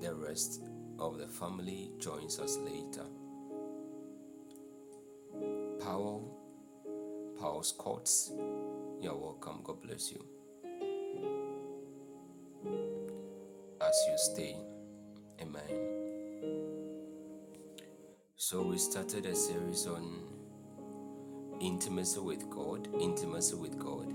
the 0.00 0.14
rest 0.14 0.62
of 0.98 1.18
the 1.18 1.28
family 1.28 1.90
joins 1.98 2.38
us 2.38 2.56
later. 2.58 3.04
Powell, 5.80 6.38
Powell's 7.38 7.72
Courts, 7.72 8.32
you're 9.02 9.16
welcome. 9.16 9.60
God 9.64 9.82
bless 9.82 10.12
you. 10.12 10.24
As 13.80 14.04
you 14.08 14.16
stay, 14.16 14.56
Amen. 15.40 15.98
So, 18.36 18.62
we 18.62 18.78
started 18.78 19.26
a 19.26 19.34
series 19.34 19.86
on 19.86 20.24
intimacy 21.60 22.20
with 22.20 22.48
God, 22.50 22.88
intimacy 23.00 23.54
with 23.54 23.78
God 23.78 24.12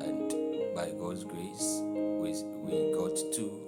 and 0.00 0.74
by 0.74 0.90
God's 0.90 1.24
grace, 1.24 1.80
we, 1.84 2.32
we 2.62 2.92
got 2.92 3.16
to 3.34 3.60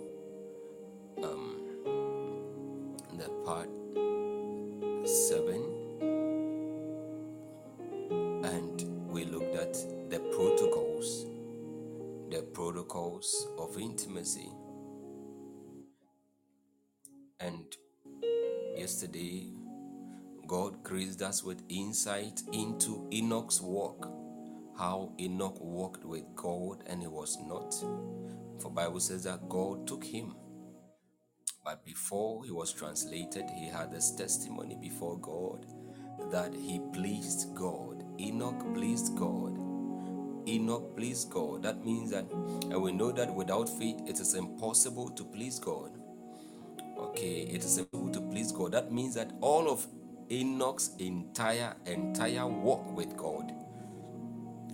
um, 1.22 1.56
the 3.16 3.28
part 3.44 3.70
And 17.46 17.76
yesterday, 18.76 19.52
God 20.48 20.82
graced 20.82 21.22
us 21.22 21.44
with 21.44 21.62
insight 21.68 22.42
into 22.52 23.08
Enoch's 23.12 23.62
walk 23.62 24.12
how 24.78 25.12
Enoch 25.20 25.58
walked 25.60 26.04
with 26.04 26.24
God 26.34 26.82
and 26.86 27.00
he 27.00 27.08
was 27.08 27.38
not. 27.46 27.74
For 28.60 28.70
Bible 28.70 29.00
says 29.00 29.24
that 29.24 29.48
God 29.48 29.86
took 29.86 30.04
him, 30.04 30.34
But 31.64 31.84
before 31.84 32.44
he 32.44 32.50
was 32.50 32.72
translated, 32.72 33.44
he 33.58 33.68
had 33.68 33.92
this 33.92 34.12
testimony 34.12 34.76
before 34.80 35.18
God 35.18 35.66
that 36.30 36.54
he 36.54 36.80
pleased 36.92 37.54
God. 37.54 38.04
Enoch 38.20 38.74
pleased 38.74 39.16
God. 39.16 39.58
Enoch 40.48 40.96
pleased 40.96 41.30
God. 41.30 41.62
That 41.62 41.84
means 41.84 42.10
that, 42.10 42.30
and 42.70 42.82
we 42.82 42.92
know 42.92 43.12
that 43.12 43.34
without 43.34 43.68
faith, 43.68 44.00
it 44.06 44.20
is 44.20 44.34
impossible 44.34 45.10
to 45.10 45.24
please 45.24 45.58
God. 45.58 45.95
Okay, 47.16 47.48
it 47.50 47.64
is 47.64 47.78
impossible 47.78 48.10
to 48.10 48.20
please 48.20 48.52
God. 48.52 48.72
That 48.72 48.92
means 48.92 49.14
that 49.14 49.32
all 49.40 49.70
of 49.70 49.86
Enoch's 50.30 50.90
entire 50.98 51.74
entire 51.86 52.46
walk 52.46 52.94
with 52.94 53.16
God, 53.16 53.54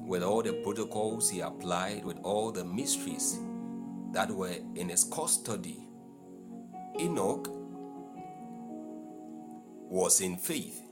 with 0.05 0.24
all 0.24 0.42
the 0.42 0.52
protocols 0.52 1.31
he 1.31 1.38
applied, 1.38 2.05
with 2.05 2.18
all 2.24 2.50
the 2.50 2.64
mysteries 2.64 3.38
that 4.11 4.28
were 4.28 4.57
in 4.74 4.88
his 4.88 5.05
custody, 5.05 5.87
Enoch 6.98 7.46
was 9.88 10.20
in 10.20 10.37
faith. 10.37 10.83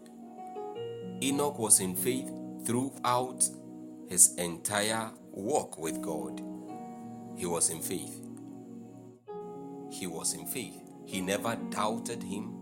Enoch 1.20 1.58
was 1.58 1.80
in 1.80 1.96
faith 1.96 2.30
throughout 2.64 3.42
his 4.08 4.36
entire 4.36 5.10
walk 5.32 5.80
with 5.80 6.00
God. 6.00 6.40
He 7.36 7.46
was 7.46 7.70
in 7.70 7.80
faith. 7.80 8.24
He 9.90 10.06
was 10.06 10.34
in 10.34 10.46
faith. 10.46 10.80
He 11.04 11.20
never 11.20 11.56
doubted 11.70 12.22
him. 12.22 12.54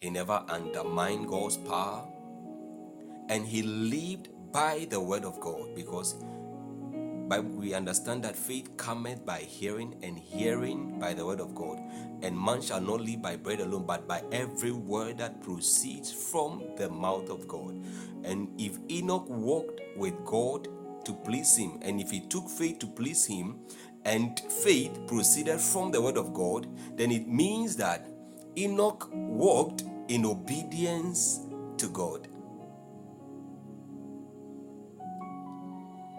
He 0.00 0.10
never 0.10 0.44
undermined 0.48 1.28
God's 1.28 1.56
power. 1.56 2.06
And 3.28 3.46
he 3.46 3.62
lived 3.62 4.28
by 4.52 4.86
the 4.90 5.00
word 5.00 5.24
of 5.24 5.40
God 5.40 5.74
because 5.74 6.14
by, 7.28 7.40
we 7.40 7.72
understand 7.72 8.22
that 8.24 8.36
faith 8.36 8.76
cometh 8.76 9.24
by 9.24 9.38
hearing, 9.40 9.94
and 10.02 10.18
hearing 10.18 10.98
by 10.98 11.14
the 11.14 11.24
word 11.24 11.40
of 11.40 11.54
God. 11.54 11.80
And 12.22 12.38
man 12.38 12.60
shall 12.60 12.80
not 12.80 13.00
live 13.00 13.22
by 13.22 13.36
bread 13.36 13.60
alone, 13.60 13.86
but 13.86 14.06
by 14.06 14.22
every 14.30 14.72
word 14.72 15.18
that 15.18 15.42
proceeds 15.42 16.12
from 16.12 16.62
the 16.76 16.90
mouth 16.90 17.30
of 17.30 17.48
God. 17.48 17.82
And 18.24 18.48
if 18.60 18.78
Enoch 18.90 19.28
walked 19.28 19.80
with 19.96 20.14
God 20.24 20.68
to 21.04 21.14
please 21.14 21.56
him, 21.56 21.78
and 21.82 22.00
if 22.00 22.10
he 22.10 22.20
took 22.20 22.48
faith 22.48 22.78
to 22.80 22.86
please 22.86 23.24
him, 23.24 23.58
and 24.04 24.38
faith 24.40 24.98
proceeded 25.06 25.60
from 25.60 25.90
the 25.90 26.00
word 26.00 26.16
of 26.16 26.32
God, 26.34 26.66
then 26.96 27.10
it 27.10 27.26
means 27.28 27.76
that 27.76 28.06
Enoch 28.56 29.08
walked 29.12 29.84
in 30.08 30.24
obedience 30.24 31.40
to 31.78 31.88
God. 31.88 32.28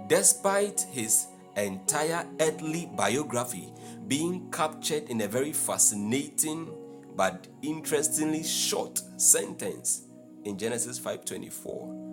Despite 0.07 0.81
his 0.91 1.27
entire 1.55 2.27
earthly 2.39 2.89
biography 2.95 3.73
being 4.07 4.51
captured 4.51 5.09
in 5.09 5.21
a 5.21 5.27
very 5.27 5.53
fascinating 5.53 6.69
but 7.15 7.47
interestingly 7.61 8.43
short 8.43 9.01
sentence 9.17 10.03
in 10.43 10.57
Genesis 10.57 10.99
5:24 10.99 12.03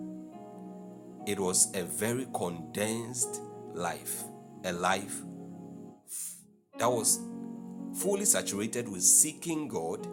it 1.27 1.39
was 1.39 1.73
a 1.75 1.83
very 1.83 2.25
condensed 2.33 3.41
life 3.73 4.23
a 4.63 4.71
life 4.71 5.23
that 6.77 6.89
was 6.89 7.19
fully 7.95 8.25
saturated 8.25 8.89
with 8.89 9.03
seeking 9.03 9.67
God 9.67 10.07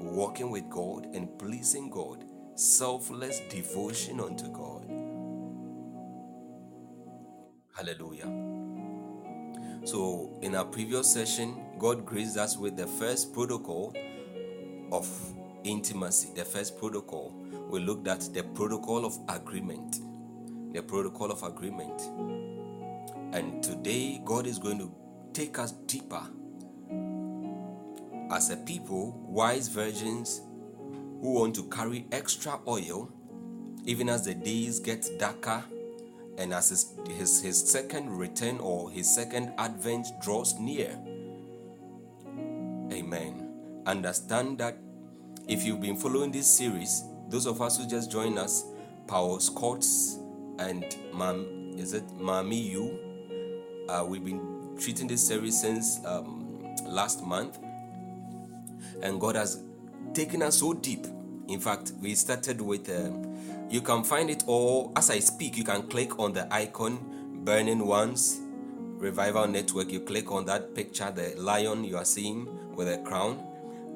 walking 0.00 0.50
with 0.50 0.68
God 0.70 1.06
and 1.14 1.38
pleasing 1.38 1.90
God 1.90 2.24
selfless 2.54 3.40
devotion 3.50 4.20
unto 4.20 4.48
God 4.52 4.84
Hallelujah. 7.76 8.30
So, 9.84 10.38
in 10.42 10.54
our 10.54 10.64
previous 10.64 11.12
session, 11.12 11.60
God 11.76 12.06
graced 12.06 12.36
us 12.36 12.56
with 12.56 12.76
the 12.76 12.86
first 12.86 13.34
protocol 13.34 13.92
of 14.92 15.08
intimacy. 15.64 16.28
The 16.36 16.44
first 16.44 16.78
protocol, 16.78 17.34
we 17.68 17.80
looked 17.80 18.06
at 18.06 18.20
the 18.32 18.44
protocol 18.44 19.04
of 19.04 19.18
agreement. 19.28 20.00
The 20.72 20.82
protocol 20.82 21.32
of 21.32 21.42
agreement. 21.42 22.00
And 23.34 23.60
today, 23.60 24.22
God 24.24 24.46
is 24.46 24.60
going 24.60 24.78
to 24.78 24.92
take 25.34 25.58
us 25.58 25.72
deeper. 25.86 26.22
As 28.30 28.50
a 28.50 28.56
people, 28.56 29.20
wise 29.26 29.68
virgins 29.68 30.40
who 31.20 31.34
want 31.34 31.54
to 31.56 31.64
carry 31.64 32.06
extra 32.12 32.58
oil, 32.66 33.10
even 33.84 34.08
as 34.08 34.24
the 34.24 34.34
days 34.34 34.78
get 34.78 35.08
darker 35.18 35.62
and 36.38 36.54
as 36.54 36.70
his, 36.70 36.94
his, 37.10 37.42
his 37.42 37.70
second 37.70 38.16
return 38.16 38.58
or 38.58 38.90
his 38.90 39.12
second 39.12 39.52
advent 39.58 40.06
draws 40.22 40.58
near. 40.58 40.98
Amen. 42.92 43.50
Understand 43.86 44.58
that 44.58 44.78
if 45.48 45.64
you've 45.64 45.80
been 45.80 45.96
following 45.96 46.32
this 46.32 46.46
series, 46.46 47.04
those 47.28 47.46
of 47.46 47.60
us 47.60 47.76
who 47.76 47.86
just 47.86 48.10
joined 48.10 48.38
us, 48.38 48.64
Paul 49.06 49.38
Scott's 49.40 50.18
and 50.58 50.96
Mam, 51.12 51.74
is 51.76 51.92
it 51.92 52.06
Mami 52.18 52.70
You? 52.70 52.98
Uh, 53.88 54.04
we've 54.08 54.24
been 54.24 54.53
treating 54.78 55.06
this 55.06 55.26
series 55.26 55.60
since 55.60 56.00
um, 56.04 56.74
last 56.84 57.24
month, 57.24 57.58
and 59.02 59.20
God 59.20 59.36
has 59.36 59.62
taken 60.12 60.42
us 60.42 60.58
so 60.58 60.72
deep. 60.72 61.06
In 61.48 61.60
fact, 61.60 61.92
we 62.00 62.14
started 62.14 62.60
with. 62.60 62.88
Um, 62.88 63.30
you 63.70 63.80
can 63.80 64.04
find 64.04 64.30
it 64.30 64.44
all 64.46 64.92
as 64.94 65.10
I 65.10 65.18
speak. 65.18 65.56
You 65.56 65.64
can 65.64 65.88
click 65.88 66.18
on 66.18 66.32
the 66.32 66.52
icon 66.52 67.42
Burning 67.44 67.86
Ones 67.86 68.40
Revival 68.98 69.48
Network. 69.48 69.90
You 69.90 70.00
click 70.00 70.30
on 70.30 70.44
that 70.46 70.74
picture, 70.74 71.10
the 71.10 71.34
lion 71.36 71.84
you 71.84 71.96
are 71.96 72.04
seeing 72.04 72.48
with 72.74 72.88
a 72.88 72.98
crown, 72.98 73.42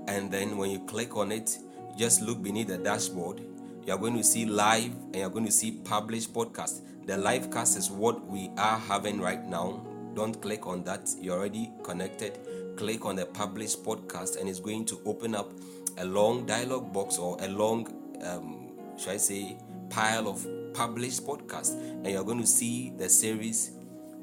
and 0.08 0.30
then 0.30 0.56
when 0.56 0.70
you 0.70 0.80
click 0.80 1.16
on 1.16 1.32
it, 1.32 1.58
just 1.96 2.22
look 2.22 2.42
beneath 2.42 2.68
the 2.68 2.78
dashboard. 2.78 3.40
You 3.86 3.94
are 3.94 3.98
going 3.98 4.16
to 4.16 4.24
see 4.24 4.44
live 4.44 4.92
and 4.92 5.16
you're 5.16 5.30
going 5.30 5.46
to 5.46 5.52
see 5.52 5.72
published 5.72 6.34
podcast. 6.34 6.82
The 7.06 7.16
live 7.16 7.50
cast 7.50 7.78
is 7.78 7.90
what 7.90 8.26
we 8.26 8.50
are 8.58 8.78
having 8.78 9.20
right 9.20 9.42
now. 9.46 9.82
Don't 10.14 10.40
click 10.40 10.66
on 10.66 10.84
that, 10.84 11.08
you're 11.20 11.36
already 11.38 11.72
connected. 11.82 12.38
Click 12.76 13.04
on 13.04 13.16
the 13.16 13.26
published 13.26 13.84
podcast, 13.84 14.38
and 14.38 14.48
it's 14.48 14.60
going 14.60 14.84
to 14.86 15.00
open 15.04 15.34
up 15.34 15.52
a 15.98 16.04
long 16.04 16.46
dialogue 16.46 16.92
box 16.92 17.18
or 17.18 17.36
a 17.40 17.48
long 17.48 17.86
um, 18.24 18.68
should 18.98 19.12
I 19.12 19.16
say, 19.16 19.56
pile 19.90 20.28
of 20.28 20.46
published 20.74 21.26
podcasts, 21.26 21.72
and 21.72 22.06
you're 22.06 22.24
going 22.24 22.40
to 22.40 22.46
see 22.46 22.90
the 22.96 23.08
series 23.08 23.72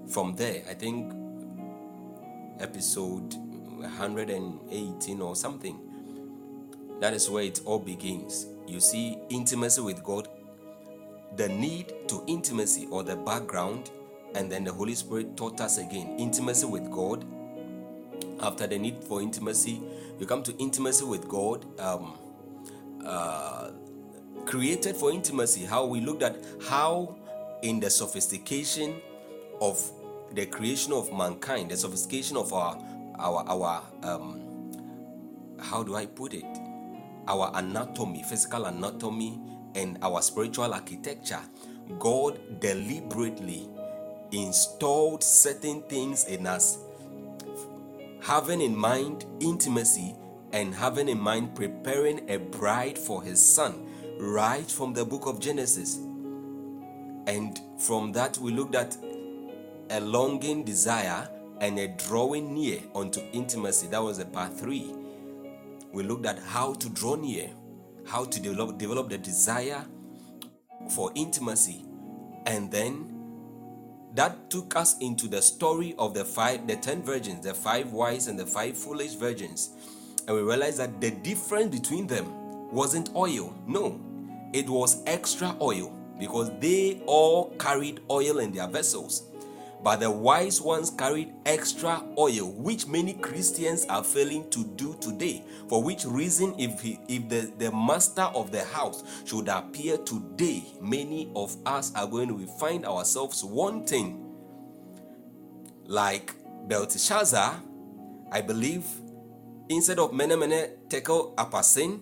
from 0.08 0.36
there. 0.36 0.64
I 0.70 0.74
think 0.74 1.14
episode 2.60 3.34
118 3.34 5.22
or 5.22 5.36
something. 5.36 5.80
That 7.00 7.14
is 7.14 7.30
where 7.30 7.44
it 7.44 7.62
all 7.66 7.80
begins. 7.80 8.48
You 8.68 8.80
see, 8.80 9.18
intimacy 9.30 9.82
with 9.82 10.04
God, 10.04 10.28
the 11.36 11.50
need 11.50 11.94
to 12.08 12.24
intimacy 12.28 12.88
or 12.90 13.04
the 13.04 13.16
background, 13.16 13.92
and 14.36 14.52
then 14.52 14.64
the 14.64 14.72
Holy 14.72 14.96
Spirit 14.96 15.36
taught 15.38 15.62
us 15.62 15.78
again 15.78 16.16
intimacy 16.20 16.66
with 16.66 16.92
God. 16.92 17.26
After 18.42 18.68
the 18.68 18.78
need 18.78 19.04
for 19.04 19.22
intimacy, 19.22 19.82
you 20.20 20.26
come 20.26 20.44
to 20.44 20.56
intimacy 20.58 21.06
with 21.06 21.28
God. 21.28 21.66
Um, 21.80 22.18
uh, 23.06 23.72
created 24.46 24.96
for 24.96 25.12
intimacy. 25.12 25.66
How 25.66 25.86
we 25.86 26.02
looked 26.02 26.24
at 26.24 26.38
how, 26.68 27.16
in 27.62 27.80
the 27.80 27.90
sophistication 27.90 29.02
of 29.62 29.92
the 30.34 30.46
creation 30.46 30.94
of 30.94 31.14
mankind, 31.14 31.72
the 31.72 31.78
sophistication 31.78 32.38
of 32.38 32.52
our 32.54 32.78
our 33.18 33.44
our 33.48 33.84
um, 34.04 34.42
how 35.60 35.84
do 35.84 35.96
I 35.96 36.06
put 36.06 36.34
it? 36.34 36.46
Our 37.28 37.52
anatomy, 37.56 38.24
physical 38.24 38.66
anatomy, 38.66 39.40
and 39.74 39.98
our 40.02 40.22
spiritual 40.22 40.74
architecture. 40.74 41.40
God 42.00 42.60
deliberately 42.60 43.70
installed 44.32 45.24
certain 45.24 45.82
things 45.84 46.26
in 46.26 46.48
us, 46.48 46.78
having 48.22 48.62
in 48.62 48.76
mind 48.76 49.26
intimacy 49.40 50.16
and 50.54 50.74
having 50.74 51.10
in 51.10 51.20
mind 51.20 51.56
preparing 51.56 52.30
a 52.30 52.38
bride 52.38 52.98
for 52.98 53.22
his 53.22 53.46
son 53.46 53.88
right 54.20 54.70
from 54.70 54.94
the 54.94 55.06
book 55.06 55.26
of 55.26 55.40
Genesis. 55.40 55.98
And 57.28 57.60
from 57.80 58.12
that, 58.14 58.38
we 58.38 58.52
looked 58.52 58.76
at 58.76 58.98
a 59.90 60.00
longing 60.00 60.64
desire 60.64 61.30
and 61.60 61.78
a 61.80 61.88
drawing 61.88 62.54
near 62.54 62.80
unto 62.94 63.22
intimacy. 63.32 63.88
That 63.88 64.04
was 64.04 64.20
a 64.20 64.26
part 64.26 64.58
three. 64.58 64.94
We 65.92 66.04
looked 66.04 66.26
at 66.26 66.40
how 66.40 66.74
to 66.76 66.90
draw 66.90 67.16
near, 67.16 67.50
how 68.06 68.26
to 68.26 68.40
develop, 68.40 68.78
develop 68.78 69.10
the 69.10 69.18
desire 69.18 69.86
for 70.92 71.12
intimacy. 71.16 71.86
And 72.46 72.72
then 72.72 73.15
that 74.16 74.50
took 74.50 74.76
us 74.76 74.98
into 75.00 75.28
the 75.28 75.42
story 75.42 75.94
of 76.00 76.14
the 76.14 76.24
five, 76.24 76.68
the 76.68 76.76
ten 76.78 77.04
virgins, 77.04 77.46
the 77.46 77.54
five 77.54 77.92
wise 77.92 78.28
and 78.28 78.40
the 78.40 78.46
five 78.46 78.78
foolish 78.78 79.14
virgins. 79.14 79.72
And 80.28 80.36
we 80.36 80.42
realized 80.42 80.78
that 80.80 81.00
the 81.02 81.12
difference 81.12 81.78
between 81.78 82.08
them 82.08 82.72
wasn't 82.72 83.10
oil. 83.16 83.54
No, 83.68 84.00
it 84.54 84.70
was 84.70 85.04
extra 85.06 85.56
oil 85.62 85.94
because 86.20 86.52
they 86.60 87.02
all 87.06 87.50
carried 87.60 88.00
oil 88.10 88.40
in 88.40 88.52
their 88.52 88.68
vessels. 88.68 89.24
But 89.86 90.00
the 90.00 90.10
wise 90.10 90.60
ones 90.60 90.90
carried 90.90 91.36
extra 91.46 92.02
oil, 92.18 92.52
which 92.54 92.88
many 92.88 93.14
Christians 93.14 93.86
are 93.86 94.04
failing 94.04 94.50
to 94.50 94.66
do 94.66 94.98
today. 95.00 95.44
For 95.70 95.84
which 95.84 96.06
reason, 96.06 96.56
if 96.58 96.82
he, 96.82 96.98
if 97.08 97.30
the, 97.30 97.54
the 97.60 97.72
master 97.72 98.24
of 98.24 98.52
the 98.52 98.64
house 98.64 99.04
should 99.26 99.48
appear 99.48 99.98
today, 100.00 100.64
many 100.82 101.32
of 101.36 101.56
us 101.68 101.94
are 101.94 102.08
going 102.08 102.30
to 102.30 102.48
find 102.54 102.84
ourselves 102.84 103.44
wanting. 103.44 104.26
Like 105.86 106.34
Belteshazzar, 106.68 107.62
I 108.32 108.42
believe, 108.42 108.88
instead 109.70 110.00
of 110.00 110.14
mene 110.14 110.40
mene 110.40 110.68
tekel 110.90 111.36
upharsin, 111.36 112.00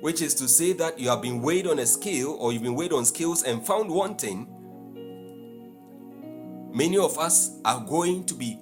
which 0.00 0.20
is 0.20 0.34
to 0.34 0.48
say 0.48 0.72
that 0.72 0.98
you 0.98 1.10
have 1.10 1.22
been 1.22 1.40
weighed 1.40 1.68
on 1.68 1.78
a 1.78 1.86
scale 1.86 2.32
or 2.40 2.52
you've 2.52 2.64
been 2.64 2.74
weighed 2.74 2.92
on 2.92 3.04
scales 3.04 3.44
and 3.44 3.64
found 3.64 3.88
wanting, 3.88 4.48
many 6.72 6.98
of 6.98 7.18
us 7.18 7.58
are 7.64 7.80
going 7.80 8.24
to 8.24 8.34
be 8.34 8.58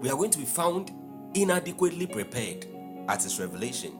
we 0.00 0.10
are 0.10 0.16
going 0.16 0.30
to 0.30 0.38
be 0.38 0.44
found 0.44 0.90
inadequately 1.34 2.06
prepared 2.06 2.66
at 3.08 3.22
his 3.22 3.38
revelation. 3.38 3.92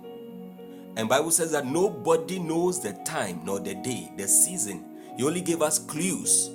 And 0.96 1.08
bible 1.08 1.30
says 1.30 1.52
that 1.52 1.64
nobody 1.64 2.38
knows 2.38 2.82
the 2.82 2.92
time 3.04 3.40
nor 3.44 3.60
the 3.60 3.74
day 3.76 4.12
the 4.16 4.26
season. 4.26 4.84
He 5.16 5.24
only 5.24 5.40
gave 5.40 5.62
us 5.62 5.78
clues 5.78 6.50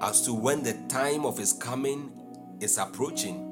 as 0.00 0.24
to 0.26 0.32
when 0.32 0.62
the 0.62 0.74
time 0.88 1.26
of 1.26 1.36
his 1.36 1.52
coming 1.52 2.12
is 2.60 2.78
approaching. 2.78 3.44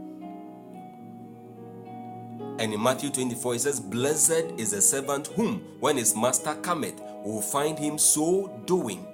And 2.58 2.72
in 2.72 2.82
Matthew 2.82 3.10
24, 3.10 3.54
it 3.54 3.60
says, 3.60 3.80
Blessed 3.80 4.52
is 4.56 4.70
the 4.70 4.80
servant 4.80 5.26
whom, 5.28 5.58
when 5.80 5.96
his 5.98 6.16
master 6.16 6.54
cometh, 6.62 7.00
will 7.22 7.42
find 7.42 7.78
him 7.78 7.98
so 7.98 8.62
doing. 8.64 9.06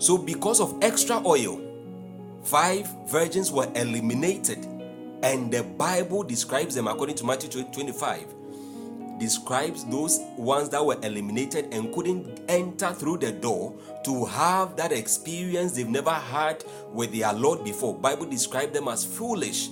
So, 0.00 0.16
because 0.16 0.60
of 0.60 0.78
extra 0.80 1.22
oil, 1.26 1.60
five 2.42 2.88
virgins 3.06 3.52
were 3.52 3.70
eliminated, 3.74 4.64
and 5.22 5.52
the 5.52 5.62
Bible 5.62 6.22
describes 6.22 6.74
them 6.74 6.88
according 6.88 7.16
to 7.16 7.26
Matthew 7.26 7.62
25. 7.64 8.24
Describes 9.18 9.84
those 9.84 10.18
ones 10.38 10.70
that 10.70 10.82
were 10.82 10.96
eliminated 11.02 11.74
and 11.74 11.92
couldn't 11.92 12.40
enter 12.48 12.94
through 12.94 13.18
the 13.18 13.30
door 13.30 13.74
to 14.04 14.24
have 14.24 14.74
that 14.76 14.90
experience 14.90 15.72
they've 15.72 15.86
never 15.86 16.08
had 16.08 16.64
with 16.94 17.12
their 17.12 17.34
Lord 17.34 17.62
before. 17.62 17.94
Bible 17.94 18.24
described 18.24 18.72
them 18.72 18.88
as 18.88 19.04
foolish 19.04 19.68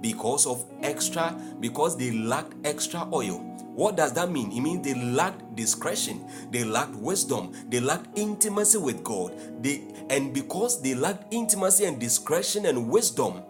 because 0.00 0.46
of 0.46 0.64
extra, 0.82 1.36
because 1.58 1.96
they 1.96 2.12
lacked 2.12 2.54
extra 2.64 3.08
oil. 3.12 3.53
What 3.74 3.96
does 3.96 4.12
that 4.12 4.30
mean? 4.30 4.52
It 4.52 4.60
means 4.60 4.84
they 4.86 4.94
lacked 4.94 5.56
discretion, 5.56 6.24
they 6.52 6.62
lacked 6.62 6.94
wisdom, 6.94 7.52
they 7.68 7.80
lacked 7.80 8.16
intimacy 8.16 8.78
with 8.78 9.02
God. 9.02 9.34
They 9.62 9.82
and 10.10 10.32
because 10.32 10.80
they 10.80 10.94
lacked 10.94 11.32
intimacy 11.32 11.84
and 11.84 11.98
discretion 11.98 12.66
and 12.66 12.88
wisdom, 12.88 13.42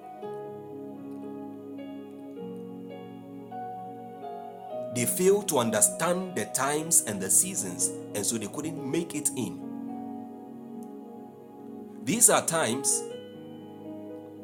they 4.95 5.05
failed 5.05 5.47
to 5.49 5.59
understand 5.59 6.35
the 6.35 6.47
times 6.47 7.03
and 7.03 7.21
the 7.21 7.29
seasons, 7.29 7.91
and 8.15 8.25
so 8.25 8.39
they 8.39 8.47
couldn't 8.47 8.91
make 8.91 9.15
it 9.15 9.29
in. 9.37 9.61
These 12.03 12.31
are 12.31 12.47
times 12.47 13.03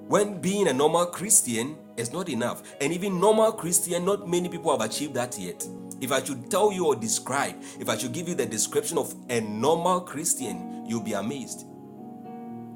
when 0.09 0.41
being 0.43 0.69
a 0.69 0.75
normal 0.75 1.07
Christian 1.07 1.77
is 2.01 2.13
not 2.13 2.29
enough. 2.29 2.63
And 2.81 2.93
even 2.93 3.21
normal 3.21 3.53
Christian, 3.53 4.05
not 4.05 4.29
many 4.29 4.49
people 4.49 4.77
have 4.77 4.89
achieved 4.89 5.15
that 5.15 5.39
yet. 5.39 5.67
If 6.01 6.13
I 6.13 6.23
should 6.23 6.51
tell 6.51 6.73
you 6.73 6.87
or 6.87 6.97
describe, 6.97 7.57
if 7.79 7.89
I 7.89 7.97
should 7.97 8.13
give 8.13 8.29
you 8.29 8.35
the 8.35 8.47
description 8.47 8.99
of 8.99 9.15
a 9.29 9.41
normal 9.41 10.01
Christian, 10.01 10.85
you'll 10.87 11.03
be 11.03 11.13
amazed. 11.13 11.67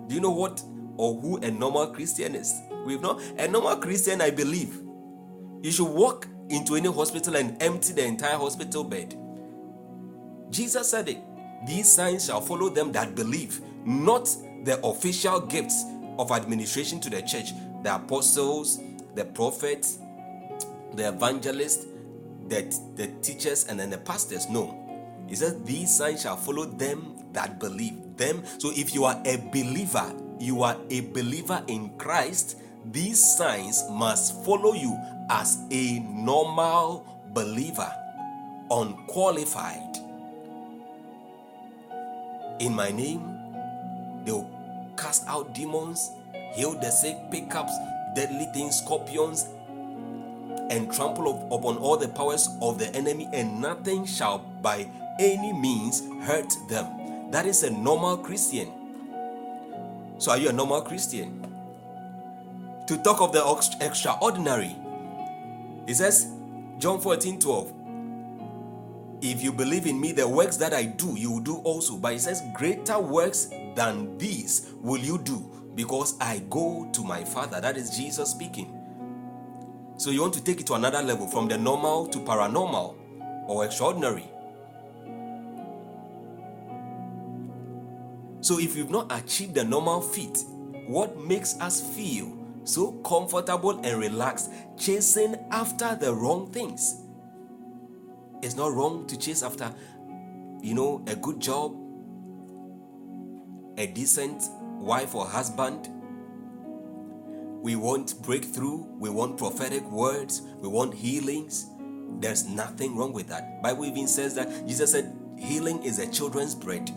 Do 0.06 0.14
you 0.14 0.20
know 0.20 0.30
what 0.30 0.62
or 0.96 1.18
who 1.20 1.38
a 1.38 1.50
normal 1.50 1.88
Christian 1.88 2.34
is? 2.34 2.54
We've 2.84 3.00
not 3.00 3.20
a 3.38 3.48
normal 3.48 3.76
Christian, 3.76 4.20
I 4.20 4.30
believe. 4.30 4.80
You 5.62 5.72
should 5.72 5.88
walk 5.88 6.28
into 6.50 6.76
any 6.76 6.92
hospital 6.92 7.36
and 7.36 7.60
empty 7.62 7.94
the 7.94 8.04
entire 8.04 8.36
hospital 8.36 8.84
bed. 8.84 9.16
Jesus 10.50 10.90
said 10.90 11.08
it. 11.08 11.18
These 11.66 11.90
signs 11.90 12.26
shall 12.26 12.42
follow 12.42 12.68
them 12.68 12.92
that 12.92 13.14
believe, 13.14 13.62
not 13.86 14.26
the 14.64 14.78
official 14.84 15.40
gifts 15.40 15.84
of 16.18 16.30
administration 16.30 17.00
to 17.00 17.10
the 17.10 17.22
church, 17.22 17.52
the 17.82 17.94
apostles, 17.94 18.80
the 19.14 19.24
prophets, 19.24 19.98
the 20.94 21.08
evangelists, 21.08 21.86
the, 22.48 22.62
the 22.96 23.08
teachers, 23.22 23.66
and 23.68 23.78
then 23.78 23.90
the 23.90 23.98
pastors. 23.98 24.48
No. 24.48 24.80
He 25.28 25.34
says, 25.34 25.62
These 25.64 25.96
signs 25.96 26.22
shall 26.22 26.36
follow 26.36 26.64
them 26.64 27.16
that 27.32 27.58
believe. 27.58 28.00
Them. 28.16 28.44
So 28.58 28.70
if 28.76 28.94
you 28.94 29.04
are 29.04 29.20
a 29.24 29.36
believer, 29.36 30.14
you 30.38 30.62
are 30.62 30.76
a 30.88 31.00
believer 31.00 31.64
in 31.66 31.98
Christ, 31.98 32.58
these 32.92 33.36
signs 33.36 33.82
must 33.90 34.44
follow 34.44 34.74
you 34.74 34.96
as 35.30 35.58
a 35.72 35.98
normal 35.98 37.04
believer, 37.32 37.92
unqualified. 38.70 39.96
In 42.60 42.72
my 42.72 42.92
name, 42.92 43.22
they 44.24 44.32
will 44.32 44.48
cast 44.96 45.26
out 45.26 45.54
demons, 45.54 46.10
heal 46.52 46.78
the 46.78 46.90
sick, 46.90 47.16
pick 47.32 47.54
up 47.54 47.68
deadly 48.14 48.46
things, 48.52 48.78
scorpions, 48.78 49.46
and 50.70 50.92
trample 50.92 51.28
up- 51.28 51.52
upon 51.52 51.76
all 51.78 51.96
the 51.96 52.08
powers 52.08 52.48
of 52.62 52.78
the 52.78 52.94
enemy, 52.94 53.28
and 53.32 53.60
nothing 53.60 54.06
shall 54.06 54.38
by 54.62 54.86
any 55.18 55.52
means 55.52 56.02
hurt 56.22 56.52
them. 56.68 57.30
That 57.30 57.46
is 57.46 57.62
a 57.62 57.70
normal 57.70 58.16
Christian. 58.18 58.68
So, 60.18 60.30
are 60.30 60.38
you 60.38 60.48
a 60.48 60.52
normal 60.52 60.82
Christian? 60.82 61.40
To 62.86 62.96
talk 62.98 63.20
of 63.20 63.32
the 63.32 63.42
extraordinary, 63.80 64.76
it 65.86 65.94
says, 65.94 66.28
John 66.78 67.00
14 67.00 67.38
12. 67.38 67.72
If 69.22 69.42
you 69.42 69.52
believe 69.52 69.86
in 69.86 70.00
me, 70.00 70.12
the 70.12 70.28
works 70.28 70.58
that 70.58 70.74
I 70.74 70.84
do, 70.84 71.18
you 71.18 71.30
will 71.32 71.40
do 71.40 71.56
also. 71.58 71.96
But 71.96 72.14
it 72.14 72.20
says, 72.20 72.42
Greater 72.52 72.98
works 72.98 73.48
than 73.74 74.18
these 74.18 74.70
will 74.82 75.00
you 75.00 75.18
do, 75.18 75.50
because 75.74 76.18
I 76.20 76.42
go 76.50 76.88
to 76.92 77.02
my 77.02 77.24
Father. 77.24 77.60
That 77.60 77.76
is 77.76 77.96
Jesus 77.96 78.30
speaking. 78.30 78.80
So 79.96 80.10
you 80.10 80.20
want 80.20 80.34
to 80.34 80.42
take 80.42 80.60
it 80.60 80.66
to 80.68 80.74
another 80.74 81.02
level 81.02 81.26
from 81.26 81.48
the 81.48 81.56
normal 81.56 82.06
to 82.08 82.18
paranormal 82.18 82.96
or 83.46 83.64
extraordinary. 83.64 84.28
So 88.40 88.58
if 88.58 88.76
you've 88.76 88.90
not 88.90 89.10
achieved 89.10 89.54
the 89.54 89.64
normal 89.64 90.00
feat, 90.02 90.44
what 90.86 91.18
makes 91.18 91.58
us 91.60 91.80
feel 91.80 92.36
so 92.64 92.92
comfortable 93.02 93.80
and 93.84 93.98
relaxed 93.98 94.50
chasing 94.76 95.36
after 95.50 95.94
the 95.94 96.12
wrong 96.12 96.50
things? 96.50 97.02
It's 98.42 98.56
not 98.56 98.72
wrong 98.72 99.06
to 99.06 99.16
chase 99.16 99.42
after, 99.42 99.72
you 100.60 100.74
know, 100.74 101.02
a 101.06 101.16
good 101.16 101.40
job, 101.40 101.74
a 103.78 103.86
decent 103.86 104.42
wife 104.84 105.14
or 105.14 105.26
husband. 105.26 105.88
We 107.62 107.76
want 107.76 108.20
breakthrough, 108.22 108.84
we 108.98 109.08
want 109.08 109.38
prophetic 109.38 109.82
words, 109.90 110.42
we 110.58 110.68
want 110.68 110.94
healings. 110.94 111.66
There's 112.20 112.46
nothing 112.46 112.96
wrong 112.96 113.12
with 113.12 113.28
that. 113.28 113.62
Bible 113.62 113.86
even 113.86 114.06
says 114.06 114.34
that 114.34 114.66
Jesus 114.66 114.92
said 114.92 115.16
healing 115.38 115.82
is 115.82 115.98
a 115.98 116.10
children's 116.10 116.54
bread. 116.54 116.90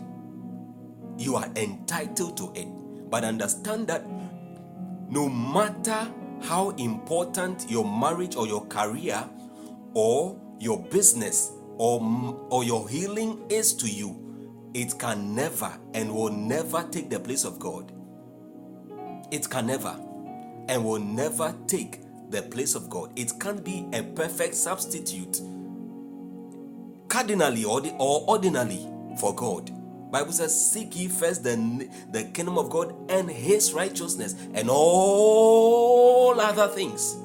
You 1.16 1.36
are 1.36 1.48
entitled 1.56 2.36
to 2.36 2.52
it. 2.54 2.68
But 3.10 3.24
understand 3.24 3.88
that 3.88 4.04
no 5.08 5.28
matter 5.28 6.06
how 6.42 6.70
important 6.70 7.68
your 7.68 7.84
marriage 7.84 8.36
or 8.36 8.46
your 8.46 8.66
career 8.66 9.24
or 9.94 10.38
your 10.60 10.78
business 10.84 11.50
or, 11.78 12.00
or 12.50 12.64
your 12.64 12.88
healing 12.88 13.40
is 13.48 13.72
to 13.74 13.88
you, 13.88 14.27
it 14.78 14.96
can 14.96 15.34
never 15.34 15.76
and 15.92 16.14
will 16.14 16.30
never 16.30 16.86
take 16.92 17.10
the 17.10 17.18
place 17.18 17.44
of 17.44 17.58
God. 17.58 17.90
It 19.32 19.50
can 19.50 19.66
never 19.66 19.98
and 20.68 20.84
will 20.84 21.00
never 21.00 21.52
take 21.66 22.00
the 22.30 22.42
place 22.42 22.76
of 22.76 22.88
God. 22.88 23.10
It 23.18 23.32
can't 23.40 23.64
be 23.64 23.88
a 23.92 24.04
perfect 24.04 24.54
substitute 24.54 25.40
cardinally 27.08 27.64
or, 27.64 27.82
ordinarily 28.28 28.88
for 29.18 29.34
God. 29.34 29.72
Bible 30.12 30.30
says, 30.30 30.70
Seek 30.70 30.96
ye 30.96 31.08
first 31.08 31.42
the, 31.42 31.88
the 32.12 32.24
kingdom 32.26 32.56
of 32.56 32.70
God 32.70 32.94
and 33.10 33.28
his 33.28 33.72
righteousness, 33.72 34.36
and 34.54 34.70
all 34.70 36.38
other 36.40 36.68
things. 36.68 37.16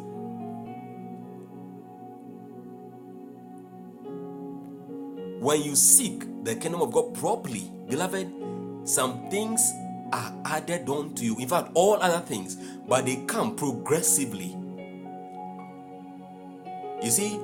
When 5.39 5.61
you 5.61 5.75
seek 5.75 6.23
the 6.43 6.55
kingdom 6.55 6.81
of 6.81 6.91
God 6.91 7.13
properly, 7.13 7.71
beloved, 7.89 8.31
some 8.85 9.29
things 9.29 9.71
are 10.11 10.33
added 10.45 10.87
on 10.89 11.13
to 11.15 11.25
you. 11.25 11.37
In 11.39 11.47
fact, 11.47 11.71
all 11.73 11.95
other 12.01 12.19
things, 12.19 12.57
but 12.87 13.05
they 13.05 13.17
come 13.25 13.55
progressively. 13.55 14.57
You 17.01 17.11
see, 17.11 17.39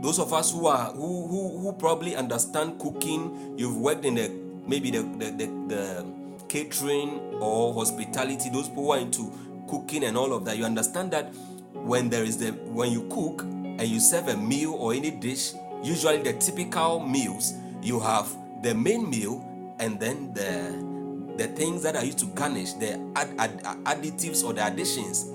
those 0.00 0.18
of 0.18 0.32
us 0.32 0.52
who 0.52 0.66
are 0.66 0.92
who 0.92 1.26
who, 1.26 1.58
who 1.58 1.72
probably 1.72 2.16
understand 2.16 2.78
cooking 2.78 3.54
you've 3.56 3.76
worked 3.76 4.04
in 4.04 4.16
the 4.16 4.28
maybe 4.66 4.90
the 4.90 5.02
the, 5.02 5.30
the, 5.30 5.46
the 5.74 6.06
catering 6.48 7.18
or 7.40 7.72
hospitality 7.74 8.50
those 8.50 8.68
who 8.68 8.90
are 8.90 8.98
into 8.98 9.32
cooking 9.68 10.04
and 10.04 10.16
all 10.16 10.32
of 10.32 10.44
that 10.44 10.58
you 10.58 10.64
understand 10.64 11.10
that 11.10 11.32
when 11.72 12.08
there 12.08 12.24
is 12.24 12.36
the 12.36 12.50
when 12.72 12.92
you 12.92 13.08
cook 13.10 13.42
and 13.42 13.82
you 13.82 13.98
serve 13.98 14.28
a 14.28 14.36
meal 14.36 14.74
or 14.74 14.92
any 14.92 15.10
dish 15.10 15.54
usually 15.82 16.22
the 16.22 16.32
typical 16.34 17.00
meals 17.00 17.54
you 17.86 18.00
have 18.00 18.28
the 18.62 18.74
main 18.74 19.08
meal 19.08 19.44
and 19.78 19.98
then 20.00 20.32
the 20.34 20.96
the 21.36 21.46
things 21.48 21.82
that 21.82 21.94
are 21.94 22.04
used 22.04 22.18
to 22.18 22.26
garnish 22.26 22.72
the 22.74 22.94
add, 23.14 23.28
add, 23.38 23.62
additives 23.84 24.42
or 24.42 24.52
the 24.52 24.66
additions 24.66 25.30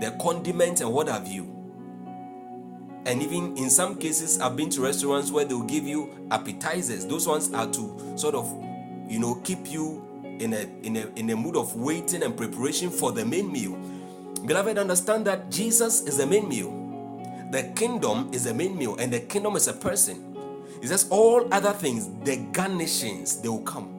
the 0.00 0.10
condiments 0.20 0.80
and 0.80 0.92
what 0.92 1.08
have 1.08 1.26
you. 1.26 1.52
And 3.06 3.22
even 3.22 3.56
in 3.56 3.70
some 3.70 3.96
cases 3.98 4.40
i've 4.40 4.56
been 4.56 4.68
to 4.70 4.80
restaurants 4.82 5.30
where 5.30 5.44
they'll 5.44 5.62
give 5.62 5.84
you 5.84 6.28
appetizers. 6.30 7.06
Those 7.06 7.26
ones 7.28 7.52
are 7.54 7.70
to 7.70 8.12
sort 8.16 8.34
of 8.34 8.50
you 9.08 9.20
know 9.20 9.36
keep 9.44 9.70
you 9.70 10.02
in 10.40 10.54
a 10.54 10.66
in 10.82 10.96
a 10.96 11.06
in 11.16 11.30
a 11.30 11.36
mood 11.36 11.56
of 11.56 11.76
waiting 11.76 12.22
and 12.24 12.36
preparation 12.36 12.90
for 12.90 13.12
the 13.12 13.24
main 13.24 13.50
meal. 13.52 13.78
Beloved 14.44 14.76
understand 14.76 15.24
that 15.26 15.50
jesus 15.50 16.02
is 16.02 16.16
the 16.18 16.26
main 16.26 16.48
meal. 16.48 16.72
The 17.52 17.72
kingdom 17.76 18.30
is 18.32 18.44
the 18.44 18.54
main 18.54 18.76
meal 18.76 18.96
and 18.96 19.12
the 19.12 19.20
kingdom 19.20 19.54
is 19.54 19.68
a 19.68 19.72
person 19.72 20.25
it 20.86 20.90
says 20.90 21.08
all 21.10 21.52
other 21.52 21.72
things 21.72 22.06
the 22.22 22.36
garnishings 22.52 23.42
they 23.42 23.48
will 23.48 23.58
come. 23.62 23.92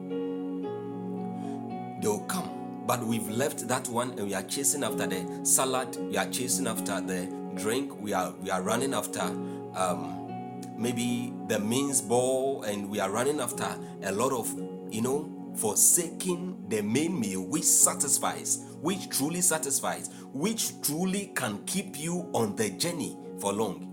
They 2.00 2.08
will 2.08 2.20
come. 2.20 2.84
But 2.86 3.04
we've 3.04 3.28
left 3.28 3.68
that 3.68 3.86
one 3.88 4.12
and 4.12 4.26
we 4.26 4.32
are 4.32 4.42
chasing 4.44 4.82
after 4.82 5.06
the 5.06 5.44
salad 5.44 5.94
we 6.08 6.16
are 6.16 6.24
chasing 6.30 6.66
after 6.66 7.02
the 7.02 7.30
drink 7.56 7.94
we 8.00 8.14
are 8.14 8.32
we 8.40 8.48
are 8.50 8.62
running 8.62 8.94
after 8.94 9.20
um 9.20 10.64
maybe 10.78 11.34
the 11.48 11.58
means 11.58 12.00
ball 12.00 12.62
and 12.62 12.88
we 12.88 13.00
are 13.00 13.10
running 13.10 13.38
after 13.38 13.68
a 14.04 14.12
lot 14.12 14.32
of 14.32 14.50
you 14.90 15.02
know 15.02 15.52
forsaking 15.56 16.56
the 16.68 16.80
main 16.80 17.20
meal 17.20 17.42
which 17.42 17.64
satisfies 17.64 18.64
which 18.80 19.10
truly 19.10 19.42
satisfies 19.42 20.08
which 20.32 20.80
truly 20.80 21.32
can 21.34 21.62
keep 21.66 21.98
you 21.98 22.30
on 22.32 22.56
the 22.56 22.70
journey 22.70 23.14
for 23.38 23.52
long. 23.52 23.84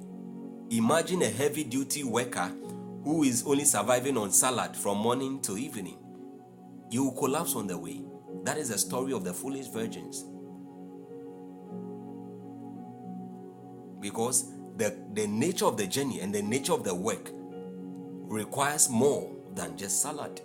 Imagine 0.70 1.24
a 1.24 1.30
heavy 1.30 1.66
duty 1.66 2.06
worker 2.06 2.50
who 3.06 3.24
is 3.24 3.44
only 3.48 3.64
surviving 3.64 4.18
on 4.18 4.32
salad 4.32 4.76
from 4.76 4.98
morning 4.98 5.40
to 5.42 5.58
evening 5.58 5.98
you 6.90 7.06
will 7.06 7.14
collapse 7.14 7.56
on 7.56 7.66
the 7.68 7.78
way 7.78 8.02
that 8.44 8.58
is 8.58 8.70
the 8.70 8.78
story 8.78 9.14
of 9.14 9.24
the 9.24 9.34
foolish 9.34 9.68
virgins 9.68 10.26
because 14.02 14.52
the, 14.78 14.96
the 15.14 15.26
nature 15.26 15.66
of 15.66 15.78
the 15.78 15.88
journey 15.88 16.20
and 16.20 16.36
the 16.36 16.42
nature 16.42 16.74
of 16.74 16.84
the 16.84 16.94
work 16.94 17.32
requires 18.28 18.90
more 18.90 19.32
than 19.56 19.78
just 19.78 20.02
salad 20.02 20.42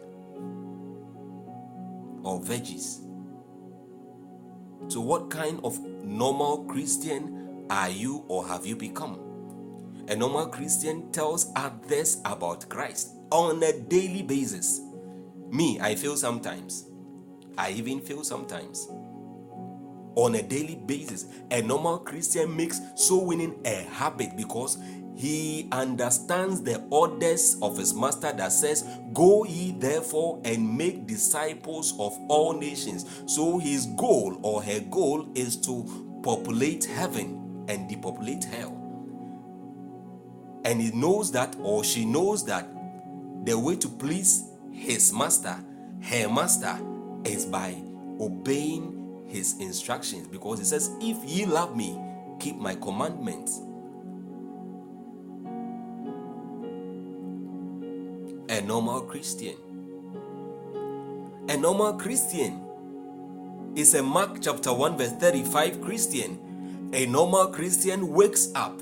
or 2.22 2.40
veggies. 2.40 3.00
So, 4.88 5.00
what 5.00 5.30
kind 5.30 5.61
of 5.64 5.78
normal 6.04 6.64
Christian 6.64 7.66
are 7.70 7.90
you 7.90 8.24
or 8.28 8.46
have 8.46 8.66
you 8.66 8.76
become? 8.76 9.30
A 10.11 10.16
normal 10.16 10.48
Christian 10.48 11.12
tells 11.12 11.52
others 11.54 12.20
about 12.24 12.68
Christ 12.68 13.12
on 13.30 13.62
a 13.62 13.72
daily 13.72 14.22
basis. 14.22 14.80
Me, 15.50 15.78
I 15.80 15.94
feel 15.94 16.16
sometimes. 16.16 16.90
I 17.56 17.70
even 17.70 18.00
feel 18.00 18.24
sometimes 18.24 18.88
on 20.16 20.34
a 20.34 20.42
daily 20.42 20.74
basis. 20.74 21.26
A 21.52 21.62
normal 21.62 21.98
Christian 21.98 22.56
makes 22.56 22.80
soul 22.96 23.26
winning 23.26 23.61
a 23.64 23.84
habit 23.84 24.36
because 24.36 24.78
he 25.14 25.68
understands 25.70 26.61
the 26.61 26.84
orders 26.90 27.56
of 27.62 27.78
his 27.78 27.94
master 27.94 28.32
that 28.32 28.50
says, 28.50 28.84
Go 29.12 29.44
ye 29.44 29.70
therefore 29.78 30.40
and 30.44 30.76
make 30.76 31.06
disciples 31.06 31.92
of 32.00 32.18
all 32.28 32.52
nations. 32.52 33.06
So 33.26 33.58
his 33.58 33.86
goal 33.96 34.40
or 34.42 34.61
her 34.61 34.80
goal 34.80 35.30
is 35.36 35.56
to 35.58 36.20
populate 36.24 36.84
heaven 36.84 37.64
and 37.68 37.88
depopulate 37.88 38.42
hell. 38.42 38.80
And 40.64 40.80
he 40.80 40.90
knows 40.90 41.32
that, 41.32 41.56
or 41.62 41.82
she 41.84 42.04
knows 42.04 42.44
that, 42.46 42.68
the 43.44 43.58
way 43.58 43.76
to 43.76 43.88
please 43.88 44.44
his 44.72 45.12
master, 45.12 45.56
her 46.02 46.28
master, 46.28 46.78
is 47.24 47.46
by 47.46 47.76
obeying 48.20 49.24
his 49.26 49.58
instructions 49.61 50.26
because 50.28 50.58
he 50.58 50.64
says, 50.64 50.90
If 51.00 51.24
ye 51.24 51.46
love 51.46 51.76
me, 51.76 51.98
keep 52.38 52.56
my 52.56 52.74
commandments. 52.74 53.61
A 58.48 58.61
normal 58.62 59.02
Christian. 59.02 59.56
A 61.48 61.56
normal 61.56 61.94
Christian 61.94 62.61
is 63.74 63.94
a 63.94 64.02
Mark 64.02 64.38
chapter 64.40 64.72
1, 64.72 64.98
verse 64.98 65.12
35 65.12 65.80
Christian. 65.80 66.90
A 66.92 67.06
normal 67.06 67.48
Christian 67.48 68.08
wakes 68.08 68.50
up 68.54 68.80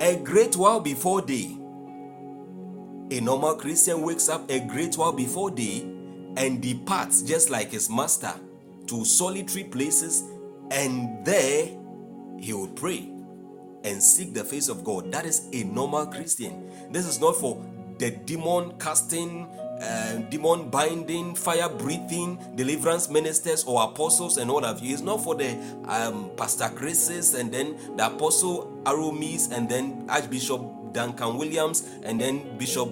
a 0.00 0.16
great 0.16 0.56
while 0.56 0.80
before 0.80 1.20
day. 1.20 1.56
A 3.10 3.20
normal 3.20 3.54
Christian 3.56 4.02
wakes 4.02 4.28
up 4.28 4.48
a 4.50 4.60
great 4.60 4.96
while 4.96 5.12
before 5.12 5.50
day 5.50 5.82
and 6.36 6.62
departs 6.62 7.22
just 7.22 7.50
like 7.50 7.70
his 7.70 7.90
master 7.90 8.32
to 8.86 9.04
solitary 9.04 9.64
places, 9.64 10.22
and 10.70 11.24
there 11.24 11.66
he 12.38 12.52
will 12.52 12.68
pray 12.68 13.12
and 13.84 14.02
seek 14.02 14.32
the 14.32 14.44
face 14.44 14.68
of 14.68 14.84
God. 14.84 15.12
That 15.12 15.26
is 15.26 15.48
a 15.52 15.64
normal 15.64 16.06
Christian. 16.06 16.70
This 16.90 17.06
is 17.06 17.20
not 17.20 17.36
for 17.36 17.62
the 17.98 18.10
demon 18.10 18.78
casting, 18.78 19.48
demon 20.28 20.68
binding, 20.68 21.34
fire 21.34 21.68
breathing, 21.68 22.38
deliverance 22.54 23.08
ministers 23.08 23.64
or 23.64 23.82
apostles 23.82 24.36
and 24.36 24.50
all 24.50 24.64
of 24.64 24.80
you. 24.80 24.92
It's 24.92 25.02
not 25.02 25.22
for 25.22 25.34
the 25.34 25.56
um, 25.86 26.30
Pastor 26.36 26.68
Chris's 26.74 27.34
and 27.34 27.52
then 27.52 27.96
the 27.96 28.06
Apostle 28.06 28.82
Aromis 28.86 29.50
and 29.52 29.68
then 29.68 30.06
Archbishop 30.08 30.60
Duncan 30.92 31.38
Williams 31.38 31.88
and 32.02 32.20
then 32.20 32.58
Bishop 32.58 32.88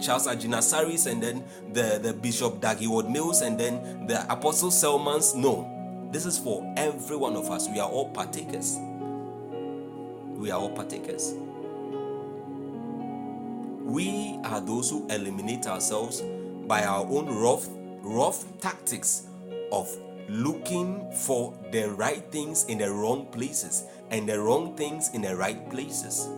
Charles 0.00 0.26
Agyinasares 0.26 1.10
and 1.10 1.22
then 1.22 1.44
the, 1.72 2.00
the 2.02 2.12
Bishop 2.12 2.60
Dag 2.60 2.78
Heward-Mills 2.78 3.42
and 3.42 3.58
then 3.58 4.06
the 4.06 4.30
Apostle 4.32 4.70
Selmans. 4.70 5.34
No, 5.34 6.08
this 6.10 6.26
is 6.26 6.38
for 6.38 6.72
every 6.76 7.16
one 7.16 7.36
of 7.36 7.50
us. 7.50 7.68
We 7.68 7.80
are 7.80 7.88
all 7.88 8.08
partakers. 8.10 8.76
We 10.36 10.50
are 10.50 10.58
all 10.58 10.70
partakers. 10.70 11.34
We 13.84 14.38
are 14.44 14.62
those 14.62 14.88
who 14.88 15.06
eliminate 15.08 15.66
ourselves 15.66 16.22
by 16.66 16.84
our 16.84 17.04
own 17.04 17.26
rough, 17.26 17.68
rough 18.00 18.42
tactics 18.58 19.26
of 19.70 19.94
looking 20.26 21.12
for 21.12 21.54
the 21.70 21.90
right 21.90 22.24
things 22.32 22.64
in 22.64 22.78
the 22.78 22.90
wrong 22.90 23.26
places 23.26 23.84
and 24.10 24.26
the 24.26 24.40
wrong 24.40 24.74
things 24.74 25.10
in 25.10 25.20
the 25.20 25.36
right 25.36 25.68
places. 25.68 26.30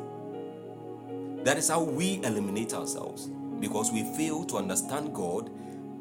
That 1.44 1.56
is 1.56 1.68
how 1.68 1.84
we 1.84 2.16
eliminate 2.24 2.74
ourselves 2.74 3.28
because 3.60 3.92
we 3.92 4.02
fail 4.16 4.42
to 4.46 4.56
understand 4.56 5.14
God, 5.14 5.48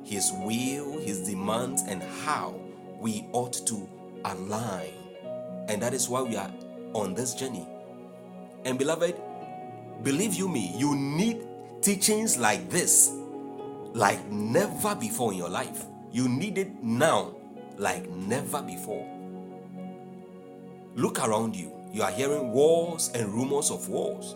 His 0.04 0.32
will, 0.34 0.98
His 0.98 1.28
demands, 1.28 1.84
and 1.88 2.02
how 2.24 2.60
we 3.00 3.28
ought 3.34 3.54
to 3.68 3.88
align. 4.26 4.93
And 5.68 5.80
that 5.80 5.93
is 5.93 6.10
why 6.10 6.24
we 6.24 6.38
are 6.38 6.52
on 6.93 7.14
this 7.14 7.36
journey. 7.36 7.68
And 8.64 8.80
beloved, 8.80 9.16
believe 10.04 10.34
you 10.34 10.48
me, 10.48 10.74
you 10.78 10.96
need 10.96 11.46
teachings 11.82 12.38
like 12.38 12.70
this 12.70 13.12
like 13.93 14.30
never 14.30 14.93
before 14.96 15.32
in 15.32 15.38
your 15.38 15.50
life. 15.50 15.86
You 16.12 16.28
need 16.28 16.58
it 16.58 16.84
now 16.84 17.36
like 17.78 18.10
never 18.10 18.62
before. 18.62 19.08
Look 20.96 21.20
around 21.20 21.56
you. 21.56 21.72
You 21.93 22.04
are 22.04 22.12
hearing 22.12 22.52
wars 22.52 23.12
and 23.16 23.28
rumors 23.34 23.72
of 23.72 23.88
wars 23.88 24.36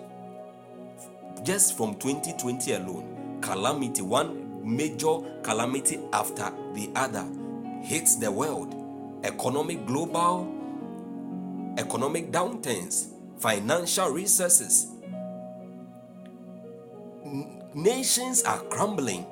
just 1.43 1.77
from 1.77 1.95
2020 1.95 2.73
alone, 2.73 3.39
calamity, 3.41 4.01
one 4.01 4.49
major 4.63 5.19
calamity 5.43 5.99
after 6.13 6.51
the 6.73 6.89
other 6.95 7.25
hits 7.81 8.15
the 8.15 8.31
world. 8.31 8.75
Economic 9.23 9.85
global, 9.85 10.47
economic 11.77 12.31
downturns, 12.31 13.07
financial 13.39 14.09
recesses. 14.09 14.88
Nations 17.73 18.43
are 18.43 18.59
crumbling. 18.63 19.25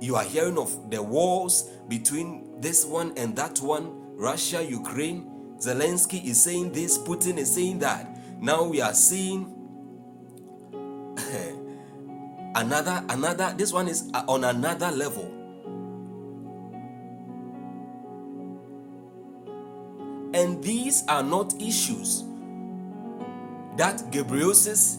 You 0.00 0.16
are 0.16 0.24
hearing 0.24 0.58
of 0.58 0.90
the 0.90 1.02
wars 1.02 1.68
between 1.88 2.60
this 2.60 2.84
one 2.84 3.12
and 3.16 3.34
that 3.36 3.58
one, 3.60 4.16
Russia, 4.16 4.62
Ukraine. 4.64 5.30
Zelensky 5.58 6.24
is 6.24 6.40
saying 6.42 6.72
this, 6.72 6.98
Putin 6.98 7.36
is 7.36 7.52
saying 7.52 7.80
that. 7.80 8.16
Now 8.40 8.62
we 8.64 8.80
are 8.80 8.94
seeing 8.94 9.54
another 12.54 13.04
another 13.08 13.52
this 13.56 13.72
one 13.72 13.88
is 13.88 14.08
uh, 14.14 14.22
on 14.28 14.44
another 14.44 14.90
level 14.92 15.24
and 20.34 20.62
these 20.62 21.04
are 21.08 21.22
not 21.22 21.54
issues 21.60 22.24
that 23.76 23.98
Gabrielsis 24.12 24.98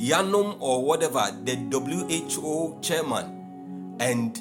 Yanum 0.00 0.56
or 0.60 0.82
whatever, 0.82 1.30
the 1.44 1.56
WHO 1.56 2.78
chairman, 2.80 3.96
and 4.00 4.40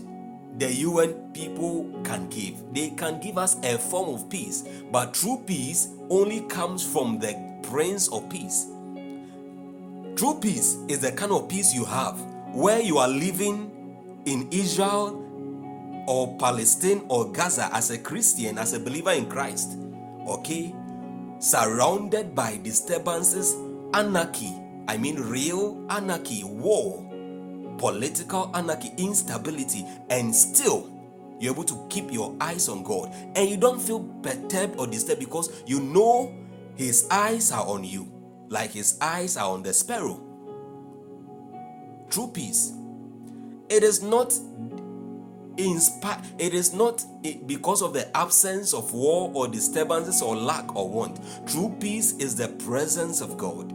the 0.57 0.73
UN 0.73 1.31
people 1.33 1.89
can 2.03 2.29
give. 2.29 2.55
They 2.73 2.91
can 2.91 3.19
give 3.19 3.37
us 3.37 3.57
a 3.63 3.77
form 3.77 4.15
of 4.15 4.29
peace, 4.29 4.63
but 4.89 5.13
true 5.13 5.43
peace 5.45 5.89
only 6.09 6.41
comes 6.41 6.85
from 6.85 7.19
the 7.19 7.35
Prince 7.63 8.07
of 8.07 8.29
Peace. 8.29 8.67
True 10.15 10.39
peace 10.39 10.77
is 10.87 10.99
the 10.99 11.11
kind 11.11 11.31
of 11.31 11.49
peace 11.49 11.73
you 11.73 11.85
have 11.85 12.19
where 12.53 12.79
you 12.81 12.97
are 12.97 13.07
living 13.07 13.71
in 14.25 14.47
Israel 14.51 15.25
or 16.07 16.35
Palestine 16.37 17.05
or 17.09 17.31
Gaza 17.31 17.69
as 17.73 17.91
a 17.91 17.97
Christian, 17.97 18.57
as 18.57 18.73
a 18.73 18.79
believer 18.79 19.11
in 19.11 19.29
Christ, 19.29 19.77
okay, 20.27 20.73
surrounded 21.39 22.33
by 22.33 22.59
disturbances, 22.63 23.55
anarchy, 23.93 24.58
I 24.89 24.97
mean 24.97 25.17
real 25.17 25.85
anarchy, 25.91 26.43
war, 26.43 27.05
political 27.77 28.49
anarchy, 28.55 28.91
instability, 28.97 29.85
and 30.09 30.35
still 30.35 30.91
you're 31.39 31.53
able 31.53 31.63
to 31.65 31.85
keep 31.91 32.11
your 32.11 32.35
eyes 32.41 32.67
on 32.67 32.81
God 32.81 33.13
and 33.35 33.47
you 33.47 33.55
don't 33.55 33.79
feel 33.79 33.99
perturbed 34.23 34.79
or 34.79 34.87
disturbed 34.87 35.19
because 35.19 35.61
you 35.67 35.79
know 35.79 36.35
His 36.75 37.07
eyes 37.11 37.51
are 37.51 37.67
on 37.67 37.83
you, 37.83 38.11
like 38.47 38.71
His 38.71 38.97
eyes 38.99 39.37
are 39.37 39.51
on 39.51 39.61
the 39.61 39.75
sparrow. 39.75 40.19
True 42.09 42.31
peace. 42.33 42.73
It 43.69 43.83
is 43.83 44.01
not 44.01 44.33
inspire 45.57 46.19
it 46.39 46.55
is 46.55 46.73
not 46.73 47.05
because 47.45 47.83
of 47.83 47.93
the 47.93 48.17
absence 48.17 48.73
of 48.73 48.91
war 48.93 49.29
or 49.35 49.47
disturbances 49.47 50.21
or 50.21 50.35
lack 50.35 50.73
or 50.75 50.89
want 50.89 51.19
true 51.45 51.75
peace 51.81 52.13
is 52.13 52.33
the 52.33 52.47
presence 52.47 53.19
of 53.19 53.37
god 53.37 53.73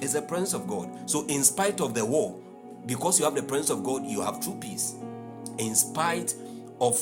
is 0.00 0.12
the 0.12 0.22
presence 0.22 0.54
of 0.54 0.66
god. 0.66 1.10
So 1.10 1.26
in 1.26 1.44
spite 1.44 1.80
of 1.80 1.94
the 1.94 2.04
war 2.04 2.38
because 2.86 3.18
you 3.18 3.24
have 3.24 3.34
the 3.34 3.42
presence 3.42 3.70
of 3.70 3.84
god 3.84 4.06
you 4.06 4.20
have 4.20 4.40
true 4.40 4.56
peace. 4.60 4.94
In 5.58 5.74
spite 5.74 6.34
of 6.80 7.00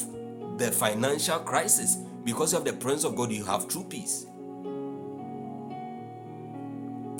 the 0.59 0.73
financial 0.73 1.39
crisis 1.41 1.97
because 2.25 2.53
you 2.53 2.59
have 2.59 2.67
the 2.67 2.73
presence 2.73 3.05
of 3.05 3.17
god 3.17 3.31
you 3.33 3.45
have 3.45 3.69
true 3.69 3.85
peace. 3.85 4.27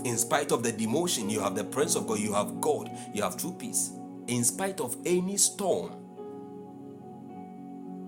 In 0.05 0.17
spite 0.17 0.53
of 0.53 0.63
the 0.63 0.73
demotion 0.73 1.31
you 1.31 1.41
have 1.41 1.55
the 1.55 1.65
presence 1.65 1.97
of 1.97 2.07
god 2.07 2.19
you 2.19 2.33
have 2.33 2.61
god 2.61 2.91
you 3.13 3.23
have 3.23 3.37
true 3.37 3.55
peace. 3.59 3.93
In 4.29 4.45
spite 4.45 4.81
of 4.81 4.97
any 5.05 5.37
storm 5.37 5.93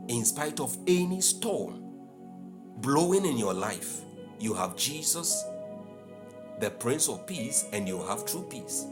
in 0.08 0.24
spite 0.24 0.58
of 0.58 0.76
any 0.86 1.20
storm 1.20 1.84
blowing 2.78 3.26
in 3.26 3.36
your 3.36 3.54
life, 3.54 4.00
you 4.40 4.54
have 4.54 4.76
Jesus, 4.76 5.44
the 6.60 6.70
Prince 6.70 7.08
of 7.08 7.26
Peace, 7.26 7.66
and 7.72 7.86
you 7.86 8.02
have 8.04 8.26
true 8.26 8.46
peace. 8.48 8.86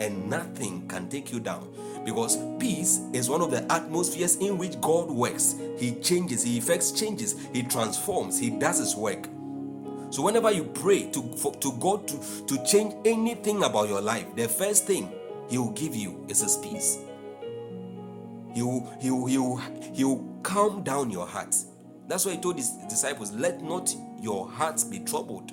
And 0.00 0.30
nothing 0.30 0.86
can 0.88 1.08
take 1.08 1.32
you 1.32 1.40
down 1.40 1.68
because 2.04 2.38
peace 2.58 3.00
is 3.12 3.28
one 3.28 3.40
of 3.40 3.50
the 3.50 3.70
atmospheres 3.72 4.36
in 4.36 4.56
which 4.56 4.80
God 4.80 5.10
works. 5.10 5.56
He 5.78 5.96
changes, 5.96 6.42
He 6.42 6.58
effects 6.58 6.92
changes, 6.92 7.34
He 7.52 7.62
transforms, 7.64 8.38
He 8.38 8.50
does 8.50 8.78
His 8.78 8.94
work. 8.94 9.26
So 10.10 10.22
whenever 10.22 10.50
you 10.50 10.64
pray 10.64 11.10
to, 11.10 11.22
for, 11.36 11.54
to 11.56 11.72
God 11.72 12.06
to, 12.08 12.46
to 12.46 12.64
change 12.64 12.94
anything 13.04 13.64
about 13.64 13.88
your 13.88 14.00
life, 14.00 14.26
the 14.36 14.48
first 14.48 14.86
thing 14.86 15.12
He 15.50 15.58
will 15.58 15.72
give 15.72 15.94
you 15.96 16.24
is 16.28 16.42
His 16.42 16.56
peace. 16.58 16.98
He 18.54 18.62
will, 18.62 18.92
he 19.00 19.10
will, 19.10 19.26
he 19.26 19.38
will, 19.38 19.56
he 19.94 20.04
will 20.04 20.40
calm 20.42 20.82
down 20.82 21.10
your 21.10 21.26
heart. 21.26 21.54
That's 22.08 22.24
why 22.24 22.32
he 22.32 22.38
told 22.38 22.56
his 22.56 22.70
disciples, 22.88 23.32
Let 23.32 23.62
not 23.62 23.94
your 24.20 24.48
hearts 24.48 24.82
be 24.82 25.00
troubled. 25.00 25.52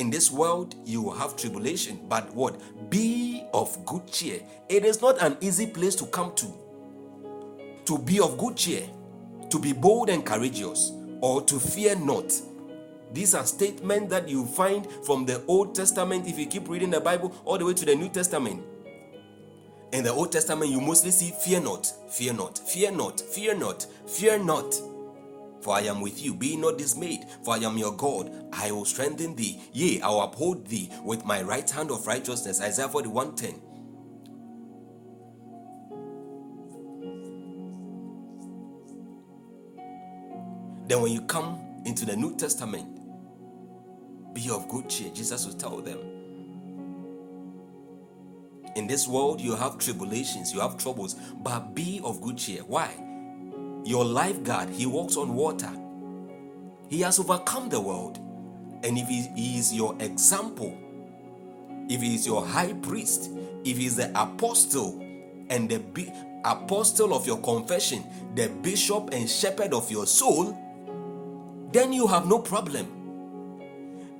In 0.00 0.08
this 0.08 0.30
world, 0.30 0.76
you 0.86 1.02
will 1.02 1.12
have 1.12 1.36
tribulation, 1.36 2.00
but 2.08 2.34
what? 2.34 2.58
Be 2.88 3.44
of 3.52 3.84
good 3.84 4.10
cheer. 4.10 4.40
It 4.66 4.82
is 4.82 5.02
not 5.02 5.20
an 5.20 5.36
easy 5.42 5.66
place 5.66 5.94
to 5.96 6.06
come 6.06 6.34
to. 6.36 6.46
To 7.84 7.98
be 7.98 8.18
of 8.18 8.38
good 8.38 8.56
cheer, 8.56 8.88
to 9.50 9.58
be 9.58 9.74
bold 9.74 10.08
and 10.08 10.24
courageous, 10.24 10.92
or 11.20 11.42
to 11.42 11.60
fear 11.60 11.96
not. 11.96 12.32
These 13.12 13.34
are 13.34 13.44
statements 13.44 14.08
that 14.08 14.26
you 14.26 14.46
find 14.46 14.90
from 15.04 15.26
the 15.26 15.44
Old 15.46 15.74
Testament 15.74 16.26
if 16.26 16.38
you 16.38 16.46
keep 16.46 16.70
reading 16.70 16.88
the 16.88 17.00
Bible 17.02 17.34
all 17.44 17.58
the 17.58 17.66
way 17.66 17.74
to 17.74 17.84
the 17.84 17.94
New 17.94 18.08
Testament. 18.08 18.64
In 19.92 20.02
the 20.02 20.12
Old 20.12 20.32
Testament, 20.32 20.70
you 20.70 20.80
mostly 20.80 21.10
see 21.10 21.30
fear 21.30 21.60
not, 21.60 21.86
fear 22.10 22.32
not, 22.32 22.56
fear 22.56 22.90
not, 22.90 23.20
fear 23.20 23.54
not, 23.54 23.86
fear 24.06 24.38
not. 24.38 24.74
For 25.62 25.74
I 25.74 25.80
am 25.82 26.00
with 26.00 26.22
you, 26.22 26.34
be 26.34 26.56
not 26.56 26.78
dismayed, 26.78 27.26
for 27.44 27.54
I 27.54 27.58
am 27.58 27.76
your 27.76 27.96
God. 27.96 28.30
I 28.52 28.70
will 28.70 28.84
strengthen 28.84 29.36
thee, 29.36 29.60
yea, 29.72 30.00
I 30.00 30.08
will 30.08 30.22
uphold 30.22 30.66
thee 30.66 30.90
with 31.04 31.24
my 31.24 31.42
right 31.42 31.68
hand 31.68 31.90
of 31.90 32.06
righteousness. 32.06 32.60
Isaiah 32.60 32.88
41 32.88 33.36
10. 33.36 33.60
Then 40.86 41.02
when 41.02 41.12
you 41.12 41.20
come 41.22 41.82
into 41.84 42.04
the 42.04 42.16
New 42.16 42.36
Testament, 42.36 43.00
be 44.34 44.50
of 44.50 44.68
good 44.68 44.88
cheer. 44.88 45.10
Jesus 45.10 45.46
will 45.46 45.54
tell 45.54 45.80
them. 45.80 45.98
In 48.76 48.86
this 48.86 49.06
world, 49.06 49.40
you 49.40 49.56
have 49.56 49.78
tribulations, 49.78 50.52
you 50.52 50.60
have 50.60 50.78
troubles, 50.78 51.14
but 51.14 51.74
be 51.74 52.00
of 52.04 52.20
good 52.20 52.38
cheer. 52.38 52.62
Why? 52.62 53.09
Your 53.84 54.04
lifeguard, 54.04 54.68
he 54.70 54.86
walks 54.86 55.16
on 55.16 55.34
water. 55.34 55.70
He 56.88 57.00
has 57.00 57.18
overcome 57.18 57.68
the 57.68 57.80
world. 57.80 58.18
And 58.82 58.98
if 58.98 59.08
he, 59.08 59.58
is 59.58 59.72
your 59.72 59.94
example, 60.00 60.76
if 61.88 62.00
he 62.00 62.14
is 62.14 62.26
your 62.26 62.44
high 62.44 62.72
priest, 62.74 63.30
if 63.64 63.76
he 63.76 63.86
is 63.86 63.96
the 63.96 64.10
apostle 64.20 64.98
and 65.50 65.68
the 65.68 65.78
bi- 65.78 66.12
apostle 66.44 67.14
of 67.14 67.26
your 67.26 67.38
confession, 67.38 68.04
the 68.34 68.48
bishop 68.48 69.10
and 69.12 69.28
shepherd 69.28 69.74
of 69.74 69.90
your 69.90 70.06
soul, 70.06 70.56
then 71.72 71.92
you 71.92 72.06
have 72.06 72.26
no 72.26 72.38
problem 72.38 72.99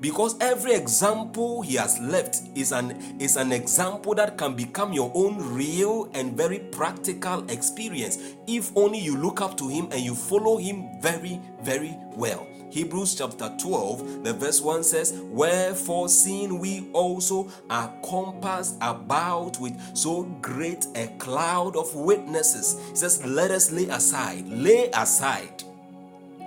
because 0.01 0.37
every 0.41 0.73
example 0.73 1.61
he 1.63 1.75
has 1.75 1.99
left 2.01 2.43
is 2.55 2.73
an 2.73 2.93
is 3.21 3.37
an 3.37 3.53
example 3.53 4.15
that 4.15 4.39
can 4.39 4.55
become 4.55 4.93
your 4.93 5.13
own 5.15 5.37
real 5.55 6.11
and 6.15 6.37
very 6.37 6.59
practical 6.59 7.49
experience. 7.51 8.19
If 8.47 8.75
only 8.77 8.99
you 8.99 9.17
look 9.17 9.41
up 9.41 9.57
to 9.59 9.69
him 9.69 9.89
and 9.93 10.01
you 10.01 10.15
follow 10.15 10.57
him 10.57 10.89
very 11.01 11.41
very 11.63 11.97
well. 12.15 12.47
Hebrews 12.71 13.17
chapter 13.17 13.53
12 13.59 14.25
the 14.25 14.33
verse 14.33 14.61
1 14.61 14.85
says 14.85 15.13
wherefore 15.25 16.09
seeing 16.09 16.61
we 16.61 16.89
also 16.93 17.51
are 17.69 17.93
compassed 18.09 18.77
about 18.81 19.59
with 19.59 19.77
so 19.97 20.23
great 20.41 20.87
a 20.95 21.09
cloud 21.19 21.77
of 21.77 21.95
witnesses 21.97 22.81
he 22.91 22.97
says 22.97 23.25
let 23.27 23.51
us 23.51 23.71
lay 23.71 23.89
aside 23.89 24.49
lay 24.49 24.89
aside. 24.95 25.63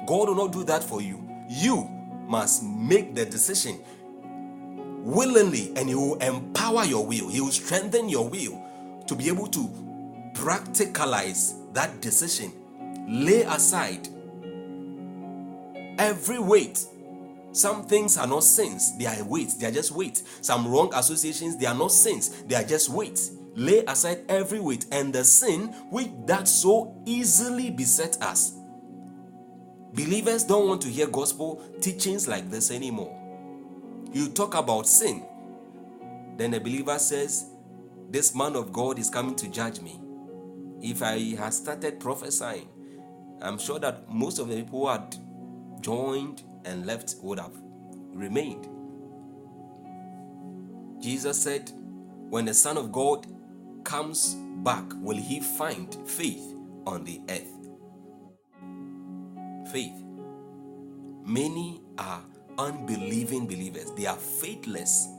God 0.08 0.30
will 0.30 0.36
not 0.36 0.52
do 0.54 0.64
that 0.64 0.84
for 0.84 1.02
you. 1.02 1.22
You 1.50 1.90
must 2.34 2.64
make 2.64 3.14
the 3.14 3.24
decision 3.28 3.80
willingly 5.04 5.72
and 5.76 5.88
He 5.88 5.94
will 5.94 6.16
empower 6.16 6.84
your 6.84 7.06
will. 7.06 7.30
He 7.30 7.40
will 7.40 7.52
strengthen 7.52 8.10
your 8.10 8.28
will 8.28 8.60
to 9.06 9.14
be 9.14 9.28
able 9.28 9.46
to 9.50 9.70
practicalize 10.34 11.72
that 11.74 12.02
decision. 12.02 12.52
Lay 13.08 13.44
aside 13.44 14.08
every 16.00 16.40
weight. 16.40 16.84
Some 17.52 17.84
things 17.84 18.18
are 18.18 18.26
not 18.26 18.44
sins, 18.44 18.98
they 18.98 19.06
are 19.06 19.24
weights, 19.26 19.54
they 19.54 19.68
are 19.68 19.72
just 19.72 19.92
weights. 19.92 20.24
Some 20.42 20.68
wrong 20.68 20.92
associations, 20.96 21.56
they 21.58 21.68
are 21.68 21.76
not 21.76 21.92
sins, 21.92 22.42
they 22.48 22.56
are 22.56 22.64
just 22.64 22.90
weights. 22.90 23.30
Lay 23.56 23.86
aside 23.86 24.24
every 24.28 24.60
weight 24.60 24.88
and 24.92 25.14
the 25.14 25.24
sin 25.24 25.68
which 25.92 26.10
that 26.26 26.48
so 26.48 27.00
easily 27.06 27.70
beset 27.70 28.20
us. 28.24 28.54
Believers 29.94 30.44
don't 30.44 30.68
want 30.68 30.82
to 30.82 30.90
hear 30.90 31.06
gospel 31.06 31.64
teachings 31.80 32.28
like 32.28 32.50
this 32.50 32.72
anymore. 32.72 33.16
You 34.12 34.30
talk 34.30 34.56
about 34.56 34.88
sin, 34.88 35.24
then 36.36 36.56
a 36.56 36.60
believer 36.60 36.98
says, 36.98 37.46
This 38.10 38.34
man 38.34 38.56
of 38.56 38.74
God 38.74 38.98
is 38.98 39.12
coming 39.12 39.36
to 39.36 39.48
judge 39.48 39.82
me. 39.82 40.00
If 40.82 41.04
I 41.04 41.36
had 41.36 41.54
started 41.54 42.00
prophesying, 42.00 42.68
I'm 43.40 43.60
sure 43.60 43.78
that 43.80 44.10
most 44.10 44.40
of 44.40 44.48
the 44.48 44.56
people 44.56 44.82
who 44.82 44.90
had 44.90 45.16
joined 45.82 46.42
and 46.66 46.88
left 46.88 47.16
would 47.22 47.40
have 47.40 47.56
remained. 48.14 48.68
Jesus 51.00 51.40
said, 51.40 51.72
When 52.32 52.46
the 52.46 52.54
Son 52.56 52.78
of 52.78 52.92
God 52.92 53.28
comes 53.84 54.36
back, 54.64 54.86
will 54.96 55.18
he 55.18 55.40
find 55.40 55.96
faith 56.10 56.56
on 56.88 57.04
the 57.04 57.22
earth? 57.30 57.53
Faith. 59.74 59.94
Many 61.26 61.82
are 61.98 62.24
unbelieving 62.60 63.48
believers, 63.48 63.92
they 63.98 64.06
are 64.06 64.18
faithless 64.18 65.10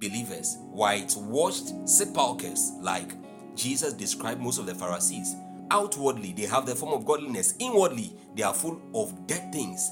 believers, 0.00 0.58
whitewashed 0.72 1.88
sepulchres, 1.88 2.72
like 2.80 3.12
Jesus 3.56 3.94
described 3.94 4.40
most 4.40 4.58
of 4.58 4.66
the 4.66 4.74
Pharisees. 4.74 5.34
Outwardly, 5.70 6.32
they 6.32 6.42
have 6.46 6.66
the 6.66 6.74
form 6.74 6.92
of 6.92 7.06
godliness, 7.06 7.54
inwardly, 7.58 8.12
they 8.36 8.42
are 8.42 8.52
full 8.52 8.82
of 8.94 9.26
dead 9.26 9.52
things, 9.52 9.90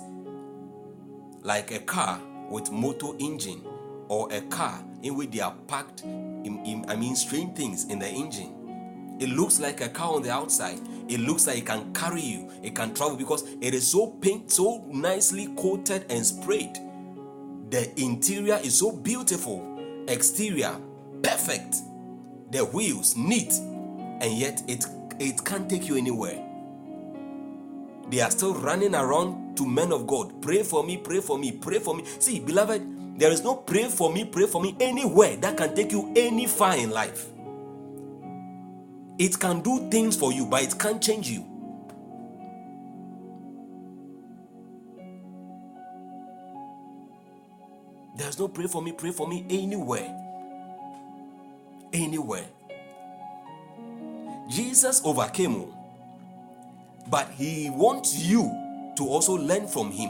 like 1.43 1.71
a 1.71 1.79
car 1.79 2.21
with 2.51 2.71
motor 2.73 3.13
engine 3.21 3.65
or 4.09 4.31
a 4.33 4.41
car 4.43 4.85
in 5.03 5.15
which 5.17 5.31
they 5.31 5.41
are 5.41 5.55
packed, 5.69 6.03
in, 6.03 6.61
in- 6.67 6.85
I 6.89 6.97
mean, 6.97 7.17
strange 7.17 7.57
things 7.57 7.85
in 7.85 8.01
the 8.01 8.09
engine. 8.09 8.60
It 9.21 9.29
looks 9.29 9.61
like 9.61 9.83
a 9.83 9.89
car 9.89 10.15
on 10.15 10.23
the 10.23 10.31
outside. 10.31 10.81
It 11.09 11.21
looks 11.21 11.47
like 11.47 11.59
it 11.59 11.67
can 11.67 11.93
carry 11.93 12.23
you, 12.23 12.51
it 12.63 12.75
can 12.75 12.95
travel 12.95 13.17
because 13.17 13.45
it 13.61 13.75
is 13.75 13.91
so 13.91 14.07
paint, 14.07 14.51
so 14.51 14.85
nicely 14.89 15.49
coated 15.57 16.07
and 16.09 16.25
sprayed. 16.25 16.79
The 17.71 17.93
interior 18.01 18.59
is 18.63 18.79
so 18.79 18.93
beautiful, 18.93 20.05
exterior 20.09 20.75
perfect, 21.23 21.77
the 22.51 22.65
wheels 22.65 23.17
neat, 23.17 23.53
and 23.53 24.33
yet 24.33 24.63
it 24.69 24.87
it 25.19 25.45
can't 25.45 25.69
take 25.69 25.87
you 25.87 25.97
anywhere. 25.97 26.43
They 28.09 28.21
are 28.21 28.31
still 28.31 28.55
running 28.55 28.95
around 28.95 29.57
to 29.57 29.67
men 29.67 29.93
of 29.93 30.07
God. 30.07 30.41
Pray 30.43 30.63
for 30.63 30.83
me, 30.83 30.97
pray 30.97 31.21
for 31.21 31.39
me, 31.39 31.53
pray 31.53 31.79
for 31.79 31.95
me. 31.95 32.05
See, 32.19 32.41
beloved, 32.41 33.19
there 33.19 33.31
is 33.31 33.45
no 33.45 33.55
pray 33.55 33.85
for 33.85 34.13
me, 34.13 34.25
pray 34.25 34.47
for 34.47 34.63
me 34.63 34.77
anywhere 34.81 35.37
that 35.37 35.57
can 35.57 35.75
take 35.75 35.93
you 35.93 36.13
any 36.17 36.47
far 36.47 36.77
in 36.77 36.91
life. 36.91 37.30
It 39.21 39.39
can 39.39 39.61
do 39.61 39.91
things 39.91 40.17
for 40.17 40.33
you, 40.33 40.47
but 40.47 40.63
it 40.63 40.79
can't 40.79 41.03
change 41.03 41.29
you. 41.29 41.45
There's 48.17 48.39
no 48.39 48.49
pray 48.49 48.67
for 48.67 48.81
me, 48.81 48.93
pray 48.93 49.11
for 49.11 49.29
me 49.29 49.45
anywhere. 49.51 50.09
Anywhere. 51.93 52.47
Jesus 54.49 55.03
overcame, 55.05 55.55
oh, 55.55 55.75
but 57.11 57.29
he 57.33 57.69
wants 57.69 58.17
you 58.17 58.45
to 58.97 59.07
also 59.07 59.35
learn 59.35 59.69
from 59.69 59.91
him 59.91 60.09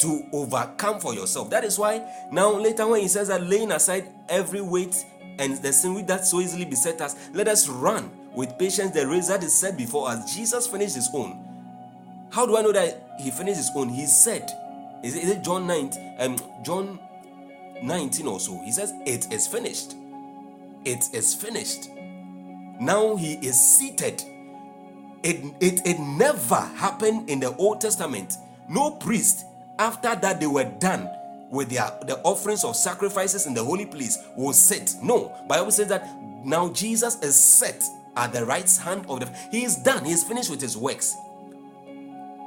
to 0.00 0.28
overcome 0.32 0.98
for 0.98 1.14
yourself. 1.14 1.48
That 1.50 1.62
is 1.62 1.78
why 1.78 2.04
now 2.32 2.50
later 2.50 2.88
when 2.88 3.02
he 3.02 3.08
says 3.08 3.28
that 3.28 3.44
laying 3.44 3.70
aside 3.70 4.08
every 4.28 4.60
weight 4.60 4.96
and 5.38 5.62
the 5.62 5.72
sin 5.72 5.94
which 5.94 6.06
that 6.06 6.26
so 6.26 6.40
easily 6.40 6.64
beset 6.64 7.00
us, 7.00 7.14
let 7.32 7.46
us 7.46 7.68
run 7.68 8.10
with 8.34 8.58
patience 8.58 8.92
the 8.92 9.04
that 9.28 9.42
is 9.42 9.52
set 9.52 9.76
before 9.76 10.08
us. 10.08 10.34
Jesus 10.34 10.66
finished 10.66 10.94
his 10.94 11.08
own. 11.12 11.48
How 12.30 12.46
do 12.46 12.56
I 12.56 12.62
know 12.62 12.72
that 12.72 13.16
he 13.20 13.30
finished 13.30 13.58
his 13.58 13.70
own? 13.74 13.88
He 13.88 14.06
said, 14.06 14.50
is 15.02 15.16
it, 15.16 15.24
is 15.24 15.30
it 15.30 15.42
John 15.42 15.66
9, 15.66 16.16
um, 16.18 16.36
John 16.62 16.98
19 17.82 18.26
or 18.26 18.40
so? 18.40 18.60
He 18.64 18.72
says, 18.72 18.92
It 19.04 19.32
is 19.32 19.46
finished. 19.46 19.94
It 20.84 21.08
is 21.12 21.34
finished. 21.34 21.90
Now 22.80 23.16
he 23.16 23.34
is 23.34 23.60
seated. 23.60 24.22
It, 25.22 25.44
it, 25.60 25.86
it 25.86 26.00
never 26.00 26.60
happened 26.60 27.28
in 27.28 27.40
the 27.40 27.54
Old 27.56 27.80
Testament. 27.80 28.36
No 28.68 28.92
priest, 28.92 29.44
after 29.78 30.14
that 30.14 30.40
they 30.40 30.46
were 30.46 30.64
done 30.64 31.10
with 31.50 31.68
their 31.68 31.90
the 32.06 32.18
offerings 32.22 32.64
of 32.64 32.74
sacrifices 32.74 33.46
in 33.46 33.54
the 33.54 33.62
holy 33.62 33.86
place, 33.86 34.18
will 34.36 34.52
sit. 34.52 34.94
No, 35.02 35.36
Bible 35.48 35.70
says 35.70 35.88
that 35.88 36.08
now 36.44 36.70
Jesus 36.70 37.20
is 37.22 37.38
set 37.38 37.84
at 38.16 38.32
the 38.32 38.44
right 38.44 38.70
hand 38.76 39.04
of 39.08 39.20
the. 39.20 39.26
He 39.50 39.64
is 39.64 39.76
done. 39.76 40.04
He 40.04 40.12
is 40.12 40.24
finished 40.24 40.50
with 40.50 40.60
his 40.60 40.76
works 40.76 41.16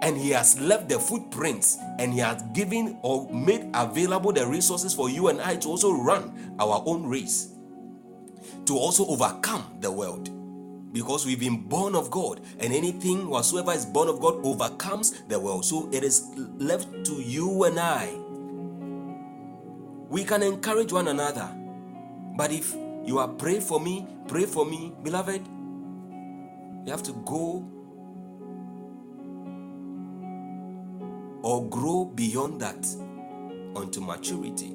and 0.06 0.18
he 0.18 0.30
has 0.30 0.60
left 0.60 0.88
the 0.88 1.00
footprints 1.00 1.80
and 1.98 2.14
he 2.14 2.20
has 2.20 2.42
given 2.54 2.98
or 3.02 3.28
made 3.32 3.70
available 3.74 4.32
the 4.32 4.46
resources 4.46 4.94
for 4.94 5.10
you 5.10 5.30
and 5.30 5.42
I 5.42 5.56
to 5.58 5.68
also 5.68 5.92
run 5.94 6.56
our 6.60 6.84
own 6.86 7.08
race 7.08 7.54
to 8.66 8.78
also 8.78 9.06
overcome 9.08 9.78
the 9.80 9.92
world 9.92 10.30
because 10.94 11.26
we've 11.26 11.40
been 11.40 11.64
born 11.64 11.96
of 11.96 12.12
God 12.12 12.42
and 12.60 12.72
anything 12.72 13.28
whatsoever 13.30 13.74
is 13.74 13.86
born 13.86 14.08
of 14.08 14.20
God 14.20 14.36
overcomes 14.46 15.24
the 15.24 15.40
world 15.40 15.66
so 15.66 15.90
it 15.92 16.04
is 16.04 16.30
left 16.58 16.88
to 17.06 17.14
you 17.14 17.64
and 17.64 17.80
I 17.80 18.14
we 20.10 20.24
can 20.24 20.44
encourage 20.44 20.94
one 20.94 21.08
another 21.08 21.50
but 22.38 22.52
if 22.52 22.76
you 23.04 23.18
are 23.18 23.28
pray 23.28 23.60
for 23.60 23.80
me 23.80 24.08
pray 24.28 24.46
for 24.46 24.66
me 24.66 24.94
beloved 25.04 25.55
you 26.86 26.92
have 26.92 27.04
to 27.04 27.14
go 27.26 27.68
or 31.42 31.68
grow 31.70 32.06
beyond 32.06 32.62
that 32.62 32.88
unto 33.76 34.02
maturity, 34.02 34.74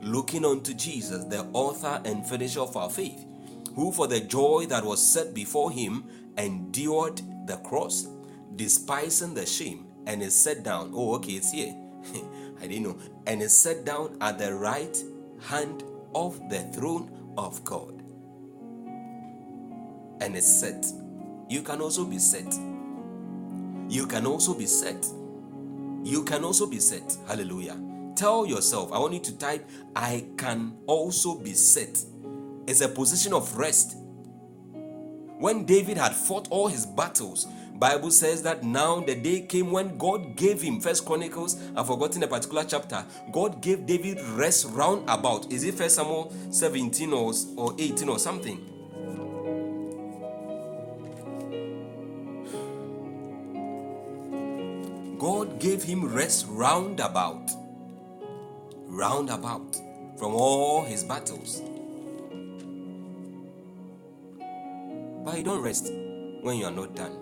looking 0.00 0.44
unto 0.44 0.74
Jesus, 0.74 1.24
the 1.24 1.46
author 1.52 2.00
and 2.04 2.26
finisher 2.26 2.60
of 2.60 2.76
our 2.76 2.90
faith, 2.90 3.26
who 3.74 3.92
for 3.92 4.06
the 4.06 4.20
joy 4.20 4.66
that 4.68 4.84
was 4.84 5.06
set 5.06 5.34
before 5.34 5.70
him 5.70 6.04
endured 6.36 7.20
the 7.46 7.56
cross, 7.58 8.08
despising 8.56 9.34
the 9.34 9.46
shame, 9.46 9.86
and 10.06 10.22
is 10.22 10.34
set 10.34 10.62
down. 10.62 10.92
Oh, 10.94 11.14
okay, 11.16 11.32
it's 11.32 11.52
here. 11.52 11.74
I 12.60 12.66
didn't 12.66 12.84
know. 12.84 12.98
And 13.26 13.42
is 13.42 13.56
set 13.56 13.84
down 13.84 14.16
at 14.20 14.38
the 14.38 14.54
right 14.54 14.96
hand 15.42 15.84
of 16.14 16.38
the 16.48 16.60
throne 16.74 17.32
of 17.36 17.62
God. 17.64 18.02
And 20.20 20.36
is 20.36 20.60
set. 20.60 20.84
You 21.48 21.62
can 21.62 21.80
also 21.80 22.04
be 22.04 22.18
set. 22.18 22.54
You 23.88 24.06
can 24.06 24.26
also 24.26 24.54
be 24.54 24.66
set 24.66 25.04
you 26.04 26.24
can 26.24 26.44
also 26.44 26.66
be 26.66 26.78
set. 26.80 27.16
Hallelujah. 27.26 27.78
Tell 28.16 28.46
yourself, 28.46 28.92
I 28.92 28.98
want 28.98 29.14
you 29.14 29.20
to 29.20 29.38
type, 29.38 29.68
I 29.94 30.26
can 30.36 30.76
also 30.86 31.34
be 31.34 31.52
set. 31.52 32.02
It's 32.66 32.80
a 32.80 32.88
position 32.88 33.32
of 33.32 33.56
rest. 33.56 33.96
When 35.38 35.64
David 35.64 35.96
had 35.96 36.14
fought 36.14 36.48
all 36.50 36.68
his 36.68 36.84
battles, 36.84 37.46
Bible 37.74 38.10
says 38.10 38.42
that 38.42 38.64
now 38.64 39.00
the 39.00 39.14
day 39.14 39.42
came 39.42 39.70
when 39.70 39.98
God 39.98 40.34
gave 40.34 40.60
him 40.60 40.80
First 40.80 41.04
Chronicles. 41.04 41.60
I've 41.76 41.86
forgotten 41.86 42.24
a 42.24 42.26
particular 42.26 42.64
chapter. 42.64 43.04
God 43.30 43.60
gave 43.60 43.86
David 43.86 44.20
rest 44.30 44.66
round 44.70 45.08
about. 45.08 45.52
Is 45.52 45.62
it 45.62 45.74
First 45.74 45.94
Samuel 45.94 46.32
17 46.50 47.12
or, 47.12 47.32
or 47.56 47.74
18 47.78 48.08
or 48.08 48.18
something? 48.18 48.77
God 55.18 55.58
gave 55.58 55.82
him 55.82 56.14
rest 56.14 56.46
round 56.48 57.00
about, 57.00 57.50
round 58.86 59.30
about 59.30 59.74
from 60.16 60.34
all 60.34 60.84
his 60.84 61.02
battles. 61.02 61.60
But 65.24 65.36
you 65.36 65.42
don't 65.42 65.62
rest 65.62 65.90
when 66.42 66.56
you 66.56 66.66
are 66.66 66.70
not 66.70 66.94
done. 66.94 67.16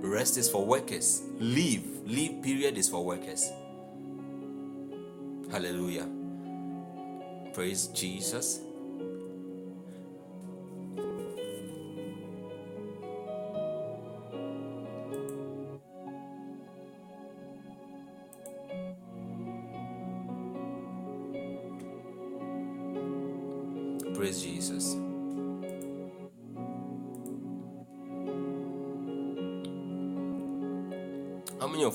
Rest 0.00 0.36
is 0.36 0.50
for 0.50 0.66
workers. 0.66 1.22
Leave, 1.38 1.86
leave 2.04 2.42
period 2.42 2.76
is 2.76 2.88
for 2.88 3.04
workers. 3.04 3.50
Hallelujah. 5.50 6.08
Praise 7.52 7.86
Jesus. 7.88 8.60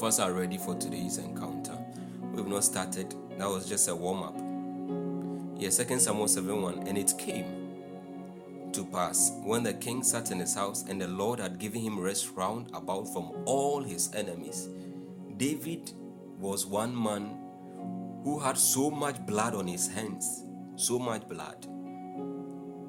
Us 0.09 0.17
are 0.17 0.33
ready 0.33 0.57
for 0.57 0.73
today's 0.73 1.19
encounter? 1.19 1.77
We've 2.33 2.47
not 2.47 2.63
started. 2.63 3.13
That 3.37 3.47
was 3.47 3.69
just 3.69 3.87
a 3.89 3.95
warm 3.95 4.23
up. 4.23 4.35
Yeah, 5.61 5.69
2 5.69 5.99
Samuel 5.99 6.27
7 6.27 6.59
1. 6.59 6.87
And 6.87 6.97
it 6.97 7.13
came 7.19 8.71
to 8.73 8.83
pass 8.85 9.31
when 9.43 9.61
the 9.61 9.73
king 9.75 10.01
sat 10.01 10.31
in 10.31 10.39
his 10.39 10.55
house 10.55 10.83
and 10.89 10.99
the 10.99 11.07
Lord 11.07 11.39
had 11.39 11.59
given 11.59 11.81
him 11.81 11.99
rest 11.99 12.31
round 12.35 12.71
about 12.73 13.13
from 13.13 13.31
all 13.45 13.83
his 13.83 14.11
enemies. 14.15 14.67
David 15.37 15.91
was 16.39 16.65
one 16.65 16.99
man 16.99 17.37
who 18.23 18.39
had 18.39 18.57
so 18.57 18.89
much 18.89 19.23
blood 19.27 19.53
on 19.53 19.67
his 19.67 19.87
hands, 19.87 20.43
so 20.75 20.97
much 20.97 21.27
blood 21.27 21.67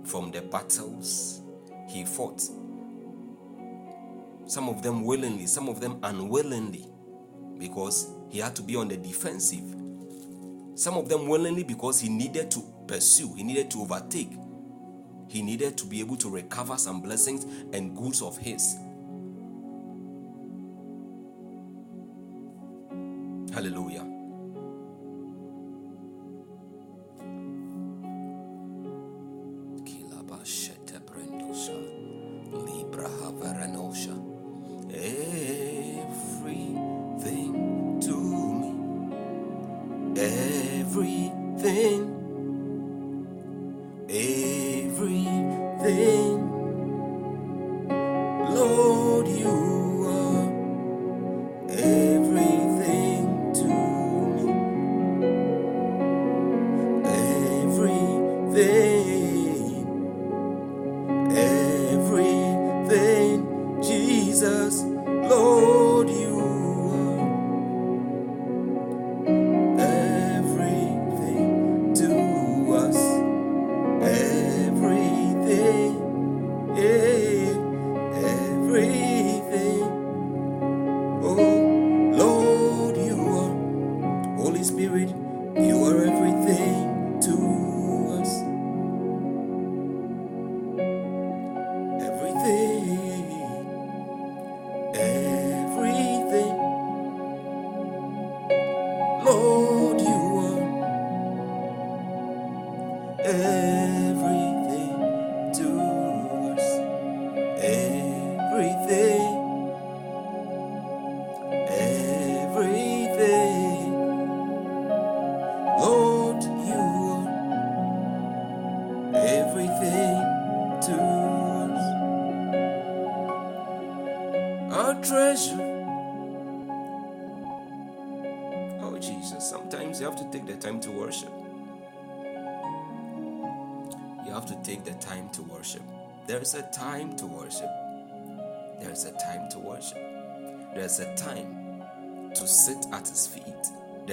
from 0.04 0.30
the 0.30 0.40
battles 0.40 1.42
he 1.86 2.02
fought. 2.02 2.40
Some 4.46 4.70
of 4.70 4.82
them 4.82 5.04
willingly, 5.04 5.46
some 5.46 5.68
of 5.68 5.82
them 5.82 5.98
unwillingly, 6.02 6.89
because 7.60 8.08
he 8.28 8.40
had 8.40 8.56
to 8.56 8.62
be 8.62 8.74
on 8.74 8.88
the 8.88 8.96
defensive. 8.96 9.62
Some 10.74 10.96
of 10.96 11.08
them 11.08 11.28
willingly 11.28 11.62
because 11.62 12.00
he 12.00 12.08
needed 12.08 12.50
to 12.52 12.64
pursue, 12.88 13.34
he 13.34 13.44
needed 13.44 13.70
to 13.72 13.82
overtake, 13.82 14.32
he 15.28 15.42
needed 15.42 15.78
to 15.78 15.86
be 15.86 16.00
able 16.00 16.16
to 16.16 16.30
recover 16.30 16.76
some 16.76 17.00
blessings 17.00 17.44
and 17.72 17.96
goods 17.96 18.22
of 18.22 18.36
his. 18.38 18.76
Hallelujah. 23.52 24.19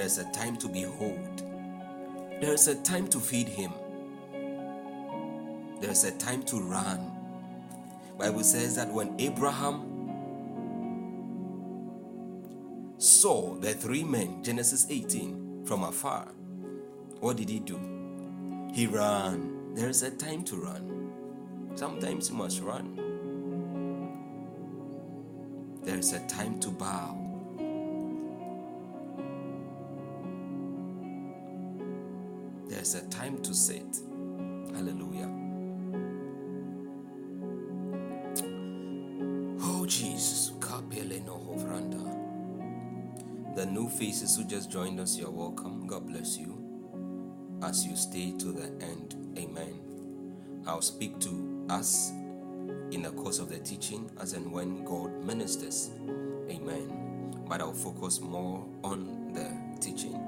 There's 0.08 0.26
a 0.26 0.32
time 0.32 0.56
to 0.56 0.68
behold. 0.68 1.42
There's 2.40 2.66
a 2.66 2.76
time 2.76 3.08
to 3.08 3.20
feed 3.20 3.46
him. 3.46 3.70
There's 5.82 6.04
a 6.04 6.12
time 6.12 6.44
to 6.44 6.62
run. 6.62 7.12
Bible 8.18 8.42
says 8.42 8.74
that 8.76 8.90
when 8.90 9.20
Abraham 9.20 9.82
saw 12.96 13.56
the 13.56 13.74
three 13.74 14.02
men, 14.02 14.42
Genesis 14.42 14.86
18, 14.88 15.66
from 15.66 15.82
afar, 15.82 16.28
what 17.20 17.36
did 17.36 17.50
he 17.50 17.60
do? 17.60 17.78
He 18.72 18.86
ran. 18.86 19.74
There 19.74 19.90
is 19.90 20.02
a 20.02 20.10
time 20.10 20.42
to 20.44 20.56
run. 20.56 21.12
Sometimes 21.74 22.30
you 22.30 22.36
must 22.36 22.62
run. 22.62 22.96
There 25.82 25.98
is 25.98 26.14
a 26.14 26.26
time 26.28 26.58
to 26.60 26.70
bow. 26.70 27.27
There's 32.68 32.94
a 32.94 33.06
time 33.08 33.42
to 33.42 33.54
sit. 33.54 33.98
Hallelujah. 34.74 35.30
Oh, 39.60 39.86
Jesus. 39.86 40.38
The 43.58 43.66
new 43.66 43.88
faces 43.88 44.36
who 44.36 44.44
just 44.44 44.70
joined 44.70 45.00
us, 45.00 45.18
you're 45.18 45.32
welcome. 45.32 45.88
God 45.88 46.06
bless 46.06 46.38
you 46.38 46.56
as 47.60 47.84
you 47.84 47.96
stay 47.96 48.30
to 48.38 48.52
the 48.52 48.66
end. 48.84 49.16
Amen. 49.36 49.80
I'll 50.64 50.80
speak 50.80 51.18
to 51.22 51.66
us 51.68 52.10
in 52.92 53.02
the 53.02 53.10
course 53.10 53.40
of 53.40 53.48
the 53.48 53.58
teaching 53.58 54.12
as 54.20 54.34
and 54.34 54.52
when 54.52 54.84
God 54.84 55.12
ministers. 55.24 55.90
Amen. 56.48 57.34
But 57.48 57.60
I'll 57.60 57.72
focus 57.72 58.20
more 58.20 58.64
on 58.84 59.32
the 59.32 59.50
teaching. 59.84 60.27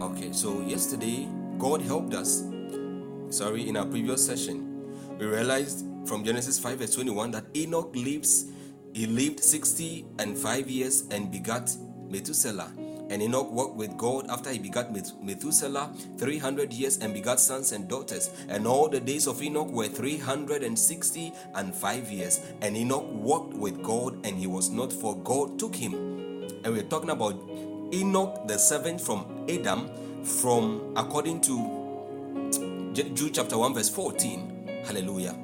Okay, 0.00 0.32
so 0.32 0.62
yesterday, 0.62 1.28
God 1.58 1.82
helped 1.82 2.14
us. 2.14 2.42
Sorry, 3.28 3.68
in 3.68 3.76
our 3.76 3.84
previous 3.84 4.24
session, 4.24 5.18
we 5.18 5.26
realized 5.26 5.84
from 6.06 6.24
Genesis 6.24 6.58
5 6.58 6.78
verse 6.78 6.94
21 6.94 7.32
that 7.32 7.44
Enoch 7.54 7.94
lives, 7.94 8.46
he 8.94 9.04
lived 9.06 9.40
60 9.40 10.06
and 10.18 10.38
5 10.38 10.70
years 10.70 11.04
and 11.10 11.30
begat 11.30 11.76
Methuselah. 12.08 12.72
And 13.10 13.20
Enoch 13.20 13.52
walked 13.52 13.76
with 13.76 13.94
God 13.98 14.30
after 14.30 14.50
he 14.50 14.58
begat 14.58 14.90
Methuselah 14.90 15.92
300 16.16 16.72
years 16.72 16.96
and 16.96 17.12
begat 17.12 17.38
sons 17.38 17.72
and 17.72 17.86
daughters. 17.86 18.30
And 18.48 18.66
all 18.66 18.88
the 18.88 19.00
days 19.00 19.26
of 19.26 19.42
Enoch 19.42 19.70
were 19.70 19.88
360 19.88 21.32
and 21.56 21.74
5 21.74 22.10
years. 22.10 22.40
And 22.62 22.74
Enoch 22.74 23.06
walked 23.12 23.52
with 23.52 23.82
God 23.82 24.24
and 24.24 24.38
he 24.38 24.46
was 24.46 24.70
not, 24.70 24.94
for 24.94 25.14
God 25.18 25.58
took 25.58 25.76
him. 25.76 25.92
And 26.64 26.72
we're 26.72 26.84
talking 26.84 27.10
about 27.10 27.34
Enoch, 27.92 28.46
the 28.46 28.56
seventh 28.56 29.04
from 29.04 29.39
Adam, 29.58 29.90
from 30.24 30.92
according 30.96 31.40
to 31.40 32.92
Jude 32.92 33.34
chapter 33.34 33.58
1, 33.58 33.74
verse 33.74 33.88
14. 33.88 34.84
Hallelujah. 34.86 35.36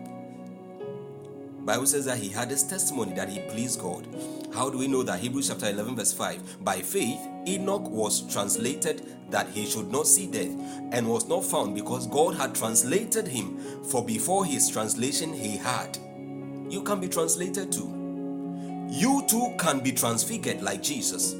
Bible 1.64 1.86
says 1.86 2.04
that 2.04 2.18
he 2.18 2.28
had 2.28 2.48
this 2.48 2.62
testimony 2.62 3.12
that 3.14 3.28
he 3.28 3.40
pleased 3.50 3.80
God. 3.80 4.06
How 4.54 4.70
do 4.70 4.78
we 4.78 4.86
know 4.86 5.02
that? 5.02 5.18
Hebrews 5.18 5.48
chapter 5.48 5.68
11, 5.68 5.96
verse 5.96 6.12
5. 6.12 6.64
By 6.64 6.80
faith, 6.80 7.18
Enoch 7.48 7.90
was 7.90 8.32
translated 8.32 9.02
that 9.30 9.48
he 9.48 9.66
should 9.66 9.90
not 9.90 10.06
see 10.06 10.28
death 10.28 10.54
and 10.92 11.08
was 11.08 11.28
not 11.28 11.44
found 11.44 11.74
because 11.74 12.06
God 12.06 12.36
had 12.36 12.54
translated 12.54 13.26
him. 13.26 13.58
For 13.84 14.04
before 14.04 14.44
his 14.44 14.70
translation, 14.70 15.32
he 15.32 15.56
had. 15.56 15.98
You 16.70 16.82
can 16.84 17.00
be 17.00 17.08
translated 17.08 17.72
too. 17.72 17.92
You 18.88 19.24
too 19.26 19.54
can 19.58 19.80
be 19.80 19.90
transfigured 19.90 20.62
like 20.62 20.82
Jesus. 20.82 21.34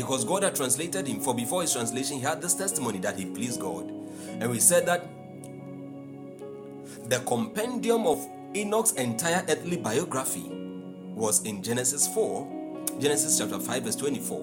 Because 0.00 0.24
God 0.24 0.44
had 0.44 0.56
translated 0.56 1.06
him, 1.06 1.20
for 1.20 1.34
before 1.34 1.60
his 1.60 1.74
translation, 1.74 2.16
he 2.16 2.22
had 2.22 2.40
this 2.40 2.54
testimony 2.54 3.00
that 3.00 3.18
he 3.18 3.26
pleased 3.26 3.60
God. 3.60 3.92
And 4.40 4.50
we 4.50 4.58
said 4.58 4.86
that 4.86 5.06
the 7.10 7.18
compendium 7.26 8.06
of 8.06 8.26
Enoch's 8.56 8.92
entire 8.92 9.44
earthly 9.46 9.76
biography 9.76 10.48
was 11.14 11.44
in 11.44 11.62
Genesis 11.62 12.08
4, 12.14 12.86
Genesis 12.98 13.38
chapter 13.38 13.58
5, 13.58 13.82
verse 13.82 13.96
24. 13.96 14.40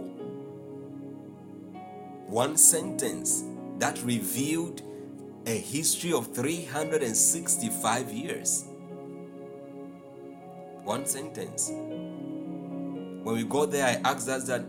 One 2.27 2.55
sentence 2.55 3.43
that 3.79 3.99
revealed 4.03 4.83
a 5.47 5.57
history 5.57 6.13
of 6.13 6.35
365 6.35 8.11
years. 8.11 8.65
One 10.83 11.07
sentence. 11.07 11.69
When 11.69 13.23
we 13.35 13.43
got 13.43 13.71
there, 13.71 13.87
I 13.87 13.99
asked 14.07 14.29
us 14.29 14.45
that, 14.45 14.63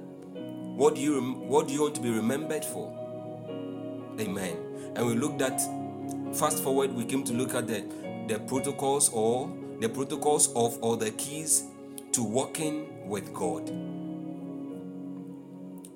what 0.79 0.95
do 0.95 1.01
you 1.01 1.21
what 1.21 1.67
do 1.67 1.75
you 1.75 1.83
want 1.83 1.97
to 1.97 2.01
be 2.01 2.09
remembered 2.09 2.65
for? 2.65 2.95
Amen. 4.21 4.57
And 4.95 5.05
we 5.05 5.15
looked 5.15 5.43
at 5.43 5.61
fast 6.37 6.63
forward, 6.63 6.95
we 6.95 7.05
came 7.05 7.25
to 7.25 7.33
look 7.33 7.53
at 7.55 7.67
the 7.67 7.85
the 8.29 8.39
protocols 8.39 9.11
or 9.13 9.53
the 9.81 9.89
protocols 9.89 10.55
of 10.55 10.79
or 10.81 10.97
the 10.97 11.11
keys 11.11 11.65
to 12.13 12.23
walking 12.23 13.09
with 13.09 13.35
God. 13.35 13.69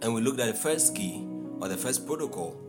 And 0.03 0.14
we 0.14 0.20
looked 0.20 0.41
at 0.41 0.49
the 0.49 0.59
first 0.59 0.97
key 0.97 1.24
or 1.61 1.68
the 1.68 1.76
first 1.76 2.05
protocol, 2.05 2.61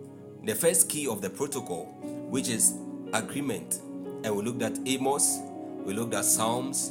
the 0.43 0.53
first 0.53 0.89
key 0.89 1.07
of 1.07 1.19
the 1.19 1.31
protocol, 1.31 1.85
which 2.29 2.47
is 2.47 2.75
agreement. 3.13 3.79
And 4.23 4.35
we 4.35 4.43
looked 4.43 4.61
at 4.61 4.77
Amos, 4.85 5.39
we 5.83 5.93
looked 5.93 6.13
at 6.13 6.25
Psalms, 6.25 6.89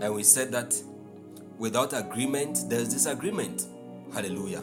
and 0.00 0.12
we 0.12 0.24
said 0.24 0.50
that 0.50 0.74
without 1.58 1.92
agreement, 1.92 2.68
there's 2.68 2.88
disagreement. 2.88 3.66
Hallelujah. 4.14 4.62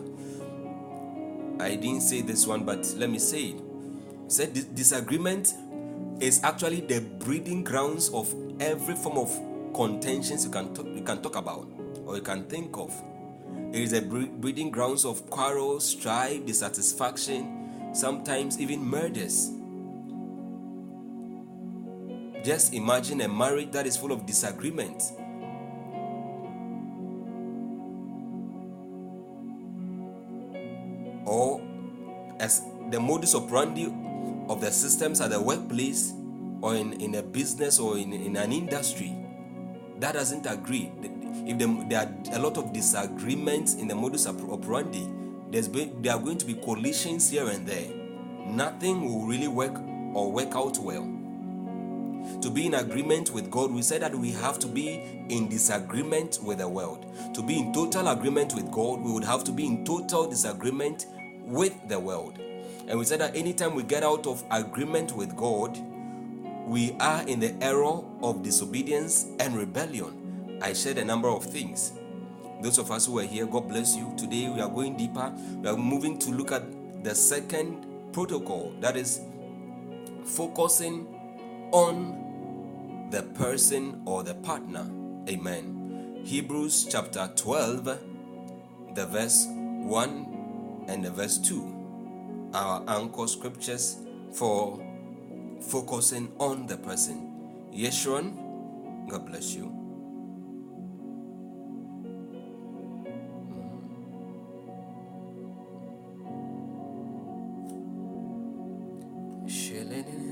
I 1.60 1.76
didn't 1.76 2.02
say 2.02 2.22
this 2.22 2.48
one, 2.48 2.64
but 2.64 2.94
let 2.98 3.10
me 3.10 3.20
say 3.20 3.42
it. 3.42 3.56
It 4.26 4.32
said 4.32 4.54
dis- 4.54 4.66
disagreement 4.66 5.54
is 6.20 6.42
actually 6.44 6.82
the 6.82 7.02
breeding 7.02 7.64
grounds 7.64 8.10
of 8.10 8.34
every 8.60 8.96
form 8.96 9.18
of 9.18 9.74
contentions 9.74 10.46
you 10.46 10.52
can 10.52 10.74
talk, 10.74 10.86
you 10.86 11.02
can 11.02 11.22
talk 11.22 11.36
about 11.36 11.68
or 12.06 12.16
you 12.16 12.22
can 12.22 12.44
think 12.46 12.78
of. 12.78 12.94
It 13.74 13.82
is 13.82 13.94
a 13.94 14.02
breeding 14.02 14.72
grounds 14.72 15.06
of 15.06 15.30
quarrels, 15.30 15.86
strife, 15.86 16.46
dissatisfaction, 16.46 17.92
sometimes 17.94 18.60
even 18.60 18.84
murders. 18.84 19.52
Just 22.44 22.74
imagine 22.74 23.22
a 23.22 23.28
marriage 23.28 23.72
that 23.72 23.86
is 23.86 23.98
full 23.98 24.12
of 24.12 24.26
disagreements. 24.26 25.12
The 32.92 33.00
modus 33.00 33.36
operandi 33.36 33.86
of 34.50 34.62
the 34.62 34.72
systems 34.72 35.22
at 35.22 35.30
the 35.30 35.42
workplace 35.42 36.14
or 36.62 36.76
in, 36.76 36.94
in 37.02 37.16
a 37.16 37.22
business 37.24 37.80
or 37.80 37.98
in, 37.98 38.14
in 38.14 38.36
an 38.36 38.52
industry 38.52 39.16
that 40.00 40.14
doesn't 40.14 40.46
agree. 40.46 40.92
If 41.46 41.58
the- 41.58 41.86
there 41.90 42.00
are 42.00 42.36
a 42.36 42.40
lot 42.40 42.58
of 42.58 42.74
disagreements 42.74 43.76
in 43.76 43.88
the 43.88 43.96
modus 43.96 44.28
operandi, 44.28 45.08
there's 45.52 45.68
be, 45.68 45.92
there 46.02 46.14
are 46.14 46.20
going 46.20 46.38
to 46.38 46.46
be 46.46 46.54
collisions 46.56 47.30
here 47.30 47.48
and 47.48 47.68
there. 47.68 47.90
Nothing 48.46 49.06
will 49.06 49.26
really 49.26 49.48
work 49.48 49.78
or 50.14 50.32
work 50.32 50.56
out 50.56 50.78
well. 50.80 51.08
To 52.42 52.50
be 52.50 52.68
in 52.68 52.76
agreement 52.76 53.32
with 53.32 53.50
God, 53.50 53.72
we 53.72 53.82
said 53.82 54.02
that 54.02 54.16
we 54.16 54.32
have 54.32 54.60
to 54.60 54.68
be 54.68 55.26
in 55.30 55.50
disagreement 55.50 56.40
with 56.44 56.60
the 56.60 56.68
world. 56.68 57.06
To 57.34 57.42
be 57.42 57.60
in 57.60 57.74
total 57.74 58.08
agreement 58.10 58.54
with 58.54 58.72
God, 58.72 59.02
we 59.02 59.12
would 59.12 59.24
have 59.24 59.44
to 59.46 59.52
be 59.52 59.66
in 59.66 59.84
total 59.84 60.30
disagreement 60.30 61.08
with 61.44 61.74
the 61.88 62.00
world. 62.00 62.40
And 62.90 62.98
we 62.98 63.06
said 63.06 63.22
that 63.22 63.36
anytime 63.36 63.76
we 63.76 63.84
get 63.84 64.04
out 64.04 64.26
of 64.26 64.44
agreement 64.50 65.16
with 65.16 65.36
God, 65.36 65.78
we 66.66 66.96
are 67.00 67.22
in 67.28 67.40
the 67.40 67.56
error 67.62 68.04
of 68.24 68.42
disobedience 68.42 69.28
and 69.40 69.56
rebellion. 69.56 70.60
I 70.62 70.74
shared 70.74 70.98
a 70.98 71.06
number 71.06 71.30
of 71.30 71.46
things. 71.46 71.94
Those 72.64 72.80
of 72.80 72.90
us 72.92 73.06
who 73.06 73.20
are 73.20 73.24
here, 73.24 73.46
God 73.46 73.70
bless 73.70 73.96
you. 73.96 74.12
Today 74.18 74.50
we 74.50 74.60
are 74.60 74.68
going 74.68 74.98
deeper. 74.98 75.32
We 75.62 75.70
are 75.70 75.78
moving 75.78 76.18
to 76.18 76.32
look 76.32 76.52
at 76.52 76.64
the 77.04 77.14
second 77.14 77.86
protocol 78.12 78.74
that 78.82 78.98
is 78.98 79.22
focusing 80.26 81.08
on 81.72 83.08
the 83.12 83.22
person 83.22 84.02
or 84.06 84.24
the 84.24 84.34
partner. 84.34 84.90
Amen. 85.30 86.22
Hebrews 86.26 86.88
chapter 86.90 87.32
12, 87.36 87.86
the 88.96 89.06
verse 89.06 89.46
1 89.48 90.86
and 90.88 91.06
the 91.06 91.12
verse 91.12 91.38
2. 91.38 91.79
Our 92.54 92.84
anchor 92.88 93.28
scriptures 93.28 93.98
for 94.34 94.80
focusing 95.62 96.32
on 96.40 96.66
the 96.68 96.78
person. 96.78 97.70
Yeshurun, 97.74 99.08
God 99.08 99.26
bless 99.28 99.54
you. 99.54 99.66
Mm. 103.54 103.80
Shelene 109.48 110.29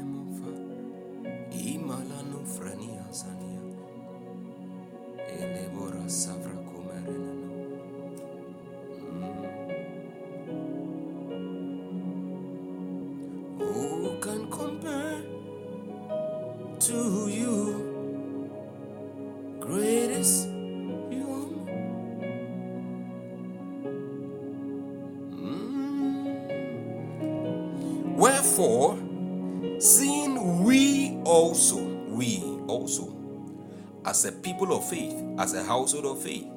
as 34.18 34.26
a 34.26 34.32
people 34.32 34.76
of 34.76 34.84
faith, 34.89 35.13
as 35.38 35.53
a 35.53 35.63
household 35.63 36.07
of 36.07 36.20
faith, 36.20 36.47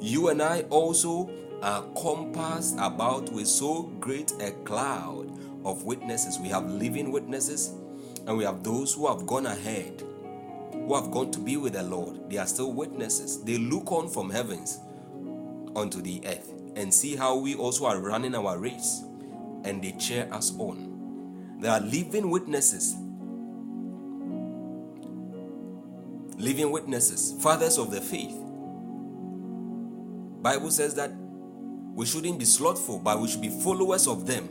you 0.00 0.30
and 0.30 0.40
I 0.40 0.62
also 0.70 1.30
are 1.60 1.82
compassed 1.94 2.74
about 2.78 3.30
with 3.30 3.46
so 3.46 3.82
great 4.00 4.32
a 4.40 4.52
cloud 4.64 5.30
of 5.62 5.84
witnesses. 5.84 6.38
We 6.38 6.48
have 6.48 6.64
living 6.70 7.12
witnesses, 7.12 7.74
and 8.26 8.38
we 8.38 8.44
have 8.44 8.62
those 8.62 8.94
who 8.94 9.08
have 9.08 9.26
gone 9.26 9.44
ahead, 9.44 10.02
who 10.72 10.94
have 10.94 11.10
gone 11.10 11.30
to 11.32 11.38
be 11.38 11.58
with 11.58 11.74
the 11.74 11.82
Lord. 11.82 12.30
They 12.30 12.38
are 12.38 12.46
still 12.46 12.72
witnesses. 12.72 13.44
They 13.44 13.58
look 13.58 13.92
on 13.92 14.08
from 14.08 14.30
heavens 14.30 14.80
unto 15.76 16.00
the 16.00 16.22
earth 16.24 16.50
and 16.76 16.94
see 16.94 17.14
how 17.14 17.36
we 17.36 17.56
also 17.56 17.84
are 17.84 18.00
running 18.00 18.34
our 18.34 18.56
race, 18.56 19.02
and 19.64 19.84
they 19.84 19.92
cheer 19.92 20.30
us 20.32 20.54
on. 20.58 21.58
There 21.60 21.72
are 21.72 21.80
living 21.80 22.30
witnesses. 22.30 22.96
Living 26.42 26.72
witnesses, 26.72 27.40
fathers 27.40 27.78
of 27.78 27.92
the 27.92 28.00
faith. 28.00 28.34
Bible 30.42 30.72
says 30.72 30.96
that 30.96 31.12
we 31.94 32.04
shouldn't 32.04 32.40
be 32.40 32.44
slothful, 32.44 32.98
but 32.98 33.20
we 33.20 33.28
should 33.28 33.40
be 33.40 33.48
followers 33.48 34.08
of 34.08 34.26
them 34.26 34.48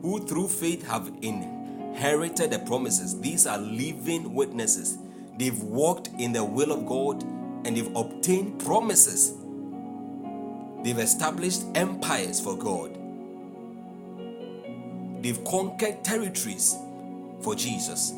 who 0.00 0.26
through 0.26 0.48
faith 0.48 0.86
have 0.86 1.12
inherited 1.20 2.50
the 2.50 2.60
promises. 2.60 3.20
These 3.20 3.46
are 3.46 3.58
living 3.58 4.32
witnesses. 4.32 4.96
They've 5.38 5.62
walked 5.62 6.08
in 6.18 6.32
the 6.32 6.42
will 6.42 6.72
of 6.72 6.86
God 6.86 7.22
and 7.22 7.76
they've 7.76 7.94
obtained 7.94 8.64
promises. 8.64 9.34
They've 10.82 10.98
established 10.98 11.64
empires 11.74 12.40
for 12.40 12.56
God. 12.56 12.96
They've 15.22 15.44
conquered 15.44 16.02
territories 16.04 16.74
for 17.42 17.54
Jesus. 17.54 18.14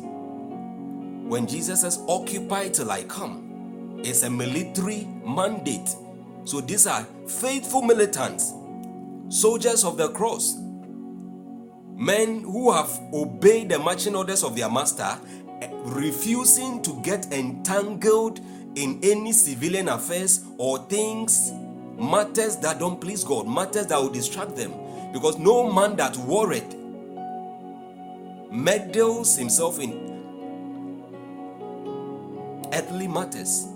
When 1.27 1.45
Jesus 1.45 1.81
says, 1.81 1.99
Occupy 2.07 2.69
till 2.69 2.89
I 2.89 3.03
come, 3.03 3.99
it's 4.01 4.23
a 4.23 4.29
military 4.29 5.05
mandate. 5.25 5.93
So 6.45 6.61
these 6.61 6.87
are 6.87 7.03
faithful 7.27 7.81
militants, 7.81 8.53
soldiers 9.27 9.83
of 9.83 9.97
the 9.97 10.07
cross, 10.11 10.55
men 11.97 12.43
who 12.43 12.71
have 12.71 12.89
obeyed 13.13 13.67
the 13.67 13.77
marching 13.77 14.15
orders 14.15 14.41
of 14.41 14.55
their 14.55 14.69
master, 14.69 15.19
refusing 15.83 16.81
to 16.83 17.01
get 17.01 17.25
entangled 17.33 18.39
in 18.75 18.97
any 19.03 19.33
civilian 19.33 19.89
affairs 19.89 20.45
or 20.57 20.77
things, 20.85 21.51
matters 21.99 22.55
that 22.57 22.79
don't 22.79 23.01
please 23.01 23.25
God, 23.25 23.49
matters 23.49 23.87
that 23.87 23.99
will 23.99 24.09
distract 24.09 24.55
them. 24.55 24.71
Because 25.11 25.37
no 25.37 25.69
man 25.69 25.97
that 25.97 26.15
worried 26.15 26.73
meddles 28.49 29.35
himself 29.37 29.79
in 29.79 30.16
earthly 32.73 33.07
matters, 33.07 33.67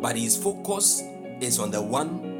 but 0.00 0.16
his 0.16 0.36
focus 0.36 1.02
is 1.40 1.58
on 1.58 1.70
the 1.70 1.80
one 1.80 2.36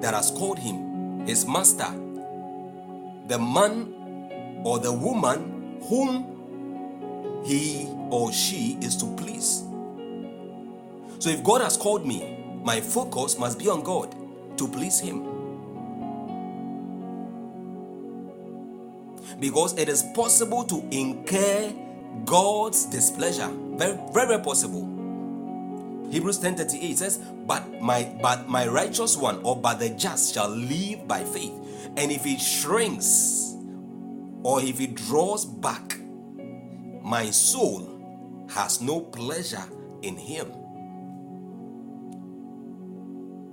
that 0.00 0.14
has 0.14 0.30
called 0.30 0.58
him 0.58 1.26
his 1.26 1.46
master, 1.46 1.90
the 3.26 3.38
man 3.38 4.62
or 4.64 4.78
the 4.78 4.92
woman 4.92 5.80
whom 5.88 7.42
he 7.44 7.88
or 8.10 8.32
she 8.32 8.78
is 8.80 8.96
to 8.96 9.06
please. 9.16 9.64
So 11.18 11.30
if 11.30 11.42
God 11.42 11.60
has 11.62 11.76
called 11.76 12.06
me, 12.06 12.60
my 12.62 12.80
focus 12.80 13.38
must 13.38 13.58
be 13.58 13.68
on 13.68 13.82
God 13.82 14.14
to 14.58 14.68
please 14.68 15.00
him. 15.00 15.38
because 19.40 19.78
it 19.78 19.88
is 19.88 20.02
possible 20.14 20.64
to 20.64 20.84
incur 20.90 21.72
God's 22.24 22.86
displeasure. 22.86 23.50
Very, 23.76 23.98
very, 24.12 24.40
possible. 24.42 24.86
Hebrews 26.10 26.38
10:38 26.38 26.98
says, 26.98 27.18
"But 27.46 27.80
my 27.82 28.04
but 28.22 28.48
my 28.48 28.66
righteous 28.66 29.16
one, 29.16 29.40
or 29.44 29.56
but 29.56 29.78
the 29.78 29.90
just, 29.90 30.34
shall 30.34 30.48
live 30.48 31.06
by 31.06 31.24
faith. 31.24 31.52
And 31.96 32.10
if 32.10 32.24
he 32.24 32.38
shrinks, 32.38 33.54
or 34.42 34.62
if 34.62 34.78
he 34.78 34.86
draws 34.86 35.44
back, 35.44 35.98
my 37.02 37.30
soul 37.30 37.88
has 38.50 38.80
no 38.80 39.00
pleasure 39.00 39.64
in 40.02 40.16
him." 40.16 40.52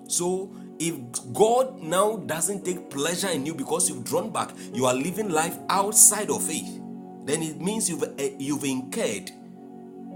So 0.08 0.52
if 0.80 0.96
God 1.34 1.82
now 1.82 2.18
doesn't 2.18 2.64
take 2.64 2.90
pleasure 2.90 3.30
in 3.30 3.46
you 3.46 3.54
because 3.54 3.90
you've 3.90 4.04
drawn 4.04 4.30
back, 4.30 4.52
you 4.74 4.86
are 4.86 4.94
living 4.94 5.30
life 5.30 5.58
outside 5.70 6.30
of 6.30 6.44
faith, 6.44 6.80
then 7.26 7.42
it 7.42 7.60
means 7.60 7.90
you've 7.90 8.04
eh, 8.18 8.36
you've 8.38 8.64
incurred 8.64 9.32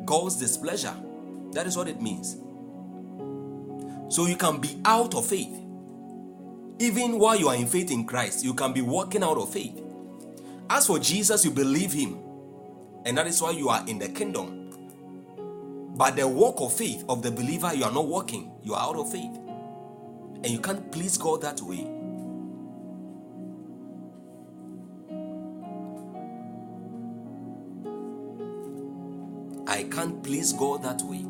God's 0.05 0.38
displeasure. 0.38 0.93
That 1.51 1.68
is 1.68 1.76
what 1.76 1.88
it 1.88 2.01
means. 2.01 2.38
So 4.10 4.28
you 4.28 4.36
can 4.36 4.60
be 4.60 4.80
out 4.86 5.16
of 5.16 5.26
faith. 5.26 5.55
Even 6.80 7.20
while 7.20 7.38
you 7.38 7.49
are 7.49 7.55
in 7.55 7.68
faith 7.68 7.91
in 7.91 8.05
Christ, 8.05 8.43
you 8.43 8.53
can 8.53 8.74
be 8.74 8.82
walking 8.82 9.24
out 9.24 9.38
of 9.38 9.51
faith. 9.51 9.82
As 10.70 10.88
for 10.88 10.99
Jesus, 10.99 11.43
you 11.43 11.51
believe 11.51 11.91
him, 11.91 12.18
and 13.05 13.18
that 13.18 13.28
is 13.28 13.41
why 13.41 13.51
you 13.51 13.70
are 13.70 13.84
in 13.88 13.99
the 13.99 14.07
kingdom. 14.07 14.60
But 15.95 16.16
the 16.16 16.28
walk 16.28 16.62
of 16.62 16.74
faith 16.74 17.03
of 17.10 17.22
the 17.22 17.32
believer, 17.32 17.74
you 17.74 17.84
are 17.84 17.91
not 17.91 18.07
walking, 18.07 18.51
you 18.64 18.74
are 18.74 18.82
out 18.82 18.95
of 18.95 19.12
faith. 19.12 19.36
And 20.43 20.47
you 20.47 20.60
can't 20.60 20.89
please 20.91 21.18
God 21.18 21.41
that 21.41 21.60
way. 21.62 21.99
Can't 30.00 30.24
please 30.24 30.54
God 30.54 30.82
that 30.84 31.02
way. 31.02 31.26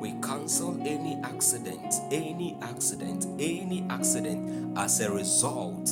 We 0.00 0.12
cancel 0.20 0.80
any 0.84 1.20
accident, 1.22 1.94
any 2.10 2.58
accident, 2.62 3.26
any 3.38 3.86
accident 3.88 4.76
as 4.76 5.00
a 5.00 5.12
result 5.12 5.88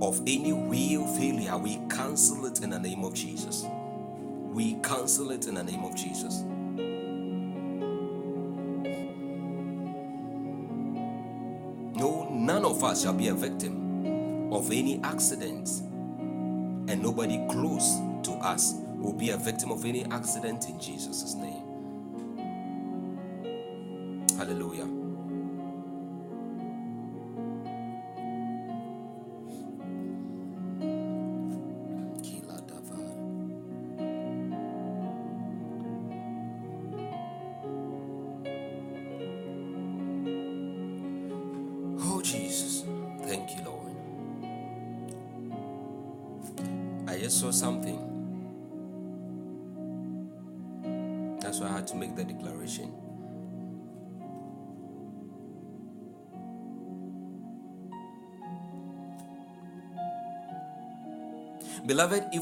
of 0.00 0.20
any 0.26 0.52
wheel 0.52 1.06
failure. 1.06 1.56
We 1.56 1.80
cancel 1.88 2.46
it 2.46 2.62
in 2.62 2.70
the 2.70 2.78
name 2.78 3.04
of 3.04 3.14
Jesus. 3.14 3.66
We 4.52 4.74
cancel 4.76 5.30
it 5.30 5.46
in 5.46 5.54
the 5.54 5.64
name 5.64 5.84
of 5.84 5.94
Jesus. 5.94 6.42
No, 11.94 12.28
none 12.30 12.64
of 12.64 12.84
us 12.84 13.02
shall 13.02 13.14
be 13.14 13.28
a 13.28 13.34
victim 13.34 14.52
of 14.52 14.70
any 14.70 15.00
accidents, 15.02 15.80
and 15.80 17.02
nobody 17.02 17.44
close 17.48 17.96
to 18.22 18.32
us 18.40 18.74
will 18.96 19.12
be 19.12 19.30
a 19.30 19.36
victim 19.36 19.70
of 19.70 19.84
any 19.84 20.04
accident 20.06 20.68
in 20.68 20.78
Jesus' 20.80 21.34
name. 21.34 21.67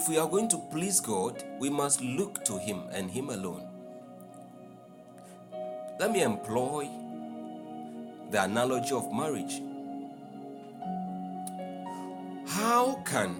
If 0.07 0.11
we 0.11 0.19
are 0.19 0.29
going 0.29 0.47
to 0.47 0.59
please 0.71 1.01
God, 1.01 1.43
we 1.59 1.69
must 1.69 2.01
look 2.01 2.45
to 2.45 2.59
Him 2.59 2.85
and 2.93 3.11
Him 3.11 3.29
alone. 3.29 3.67
Let 5.99 6.13
me 6.13 6.23
employ 6.23 6.89
the 8.31 8.45
analogy 8.45 8.95
of 8.95 9.13
marriage. 9.13 9.61
How 12.47 13.03
can 13.05 13.35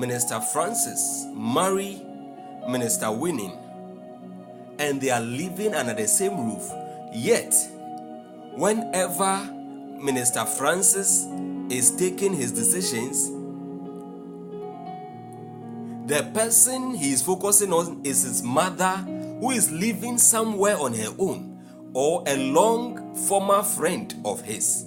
Minister 0.00 0.40
Francis 0.40 1.26
marry 1.34 2.00
Minister 2.66 3.12
Winning 3.12 3.52
and 4.78 4.98
they 4.98 5.10
are 5.10 5.20
living 5.20 5.74
under 5.74 5.92
the 5.92 6.08
same 6.08 6.38
roof? 6.38 6.72
Yet, 7.12 7.54
whenever 8.54 9.44
Minister 10.02 10.46
Francis 10.46 11.26
is 11.68 11.94
taking 11.96 12.32
his 12.32 12.50
decisions, 12.50 13.37
the 16.08 16.22
person 16.32 16.94
he 16.94 17.12
is 17.12 17.20
focusing 17.22 17.70
on 17.70 18.00
is 18.02 18.22
his 18.22 18.42
mother 18.42 18.96
who 19.40 19.50
is 19.50 19.70
living 19.70 20.16
somewhere 20.16 20.76
on 20.78 20.94
her 20.94 21.10
own 21.18 21.60
or 21.92 22.24
a 22.26 22.34
long 22.50 23.14
former 23.14 23.62
friend 23.62 24.14
of 24.24 24.40
his. 24.42 24.86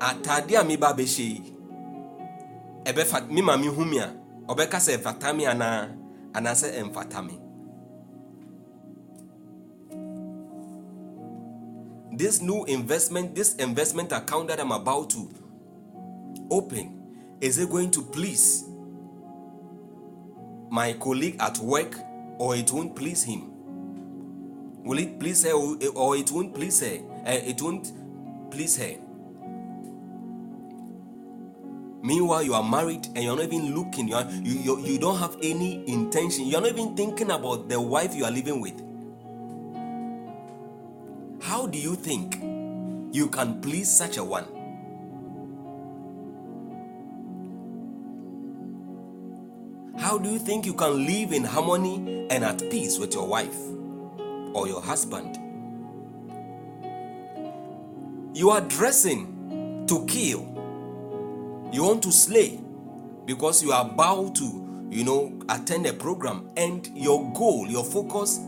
atade 0.00 0.58
a 0.58 0.64
meba 0.64 0.92
bɛhyɛ 0.96 1.18
yi 1.18 1.54
ɛbɛfa 2.84 3.28
me 3.30 3.40
ma 3.42 3.56
me 3.56 3.68
ɛmfata 6.80 7.24
me 7.24 7.38
this 12.16 12.40
new 12.42 12.64
investment 12.64 13.32
this 13.36 13.54
investment 13.56 14.10
account 14.10 14.48
that 14.48 14.58
i'm 14.58 14.72
about 14.72 15.08
to 15.08 15.41
open 16.52 17.38
is 17.40 17.58
it 17.58 17.68
going 17.70 17.90
to 17.90 18.02
please 18.02 18.64
my 20.70 20.92
colleague 20.94 21.36
at 21.40 21.58
work 21.58 21.96
or 22.38 22.54
it 22.54 22.70
won't 22.70 22.94
please 22.94 23.24
him 23.24 23.50
will 24.84 24.98
it 24.98 25.18
please 25.18 25.42
her 25.44 25.52
or 25.52 26.16
it 26.16 26.30
won't 26.30 26.54
please 26.54 26.80
her 26.80 26.98
uh, 27.26 27.30
it 27.30 27.60
won't 27.60 27.92
please 28.50 28.76
her 28.76 28.96
Meanwhile, 32.04 32.42
you 32.42 32.54
are 32.54 32.68
married 32.68 33.06
and 33.14 33.18
you're 33.18 33.36
not 33.36 33.44
even 33.44 33.76
looking. 33.76 34.08
You, 34.08 34.16
are, 34.16 34.28
you, 34.28 34.58
you, 34.58 34.80
you 34.84 34.98
don't 34.98 35.18
have 35.18 35.36
any 35.40 35.88
intention. 35.88 36.46
You're 36.46 36.60
not 36.60 36.70
even 36.70 36.96
thinking 36.96 37.30
about 37.30 37.68
the 37.68 37.80
wife 37.80 38.12
you 38.12 38.24
are 38.24 38.30
living 38.30 38.60
with. 38.60 38.74
How 41.40 41.68
do 41.68 41.78
you 41.78 41.94
think 41.94 42.42
you 43.14 43.28
can 43.28 43.60
please 43.60 43.88
such 43.88 44.16
a 44.16 44.24
one? 44.24 44.61
How 50.12 50.18
do 50.18 50.28
you 50.28 50.38
think 50.38 50.66
you 50.66 50.74
can 50.74 51.06
live 51.06 51.32
in 51.32 51.42
harmony 51.42 52.26
and 52.28 52.44
at 52.44 52.58
peace 52.70 52.98
with 52.98 53.14
your 53.14 53.26
wife 53.26 53.56
or 54.52 54.68
your 54.68 54.82
husband? 54.82 55.38
You 58.36 58.50
are 58.50 58.60
dressing 58.60 59.86
to 59.88 60.04
kill 60.04 60.42
you 61.72 61.82
want 61.84 62.02
to 62.02 62.12
slay 62.12 62.60
because 63.24 63.62
you 63.62 63.72
are 63.72 63.86
about 63.86 64.34
to 64.34 64.88
you 64.90 65.02
know 65.02 65.32
attend 65.48 65.86
a 65.86 65.94
program 65.94 66.46
and 66.58 66.90
your 66.94 67.32
goal 67.32 67.66
your 67.66 67.82
focus 67.82 68.38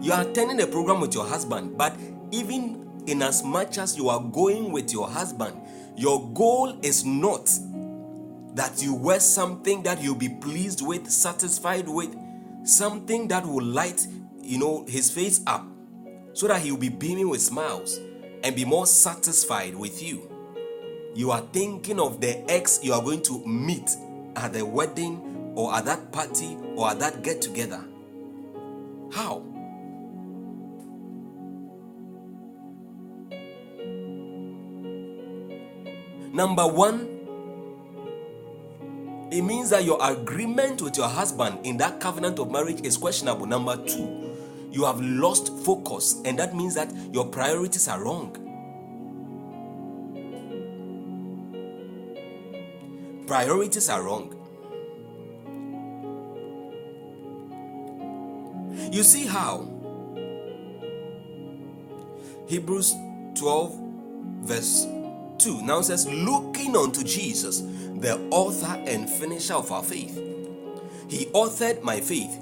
you 0.00 0.14
are 0.14 0.22
attending 0.22 0.62
a 0.62 0.66
program 0.66 1.02
with 1.02 1.12
your 1.12 1.26
husband 1.26 1.76
but 1.76 1.94
even 2.30 3.02
in 3.06 3.20
as 3.20 3.44
much 3.44 3.76
as 3.76 3.94
you 3.94 4.08
are 4.08 4.22
going 4.22 4.72
with 4.72 4.90
your 4.90 5.06
husband 5.06 5.54
your 5.96 6.26
goal 6.32 6.78
is 6.80 7.04
not 7.04 7.50
that 8.54 8.82
you 8.82 8.94
wear 8.94 9.20
something 9.20 9.82
that 9.82 10.02
you'll 10.02 10.14
be 10.14 10.28
pleased 10.28 10.84
with 10.86 11.08
satisfied 11.08 11.88
with 11.88 12.14
something 12.64 13.28
that 13.28 13.44
will 13.46 13.64
light 13.64 14.06
you 14.42 14.58
know 14.58 14.84
his 14.86 15.10
face 15.10 15.40
up 15.46 15.66
so 16.32 16.46
that 16.48 16.60
he 16.60 16.70
will 16.70 16.78
be 16.78 16.88
beaming 16.88 17.28
with 17.28 17.40
smiles 17.40 17.98
and 18.42 18.56
be 18.56 18.64
more 18.64 18.86
satisfied 18.86 19.74
with 19.74 20.02
you 20.02 20.30
you 21.14 21.30
are 21.30 21.42
thinking 21.52 21.98
of 22.00 22.20
the 22.20 22.38
ex 22.50 22.80
you 22.82 22.92
are 22.92 23.02
going 23.02 23.22
to 23.22 23.44
meet 23.46 23.96
at 24.36 24.52
the 24.52 24.64
wedding 24.64 25.52
or 25.54 25.74
at 25.74 25.84
that 25.84 26.12
party 26.12 26.56
or 26.76 26.90
at 26.90 26.98
that 27.00 27.22
get 27.22 27.42
together. 27.42 27.84
How? 29.12 29.42
Number 36.32 36.66
one, 36.66 37.19
it 39.32 39.42
means 39.42 39.70
that 39.70 39.84
your 39.84 39.98
agreement 40.02 40.82
with 40.82 40.96
your 40.96 41.08
husband 41.08 41.58
in 41.64 41.76
that 41.78 42.00
covenant 42.00 42.38
of 42.38 42.50
marriage 42.50 42.80
is 42.84 42.96
questionable. 42.96 43.46
Number 43.46 43.76
two, 43.86 44.36
you 44.70 44.84
have 44.84 45.00
lost 45.00 45.52
focus, 45.64 46.20
and 46.24 46.38
that 46.38 46.54
means 46.54 46.74
that 46.74 46.92
your 47.12 47.26
priorities 47.26 47.88
are 47.88 48.02
wrong. 48.02 48.36
priorities 53.30 53.88
are 53.88 54.02
wrong. 54.02 54.34
You 58.90 59.04
see 59.04 59.24
how 59.24 59.68
Hebrews 62.48 62.96
12, 63.36 63.78
verse 64.42 64.84
2 65.40 65.62
now 65.62 65.80
says, 65.80 66.06
Looking 66.06 66.76
unto 66.76 67.02
Jesus, 67.02 67.60
the 67.60 68.18
author 68.30 68.82
and 68.86 69.08
finisher 69.08 69.54
of 69.54 69.72
our 69.72 69.82
faith. 69.82 70.16
He 71.08 71.26
authored 71.26 71.82
my 71.82 72.00
faith. 72.00 72.38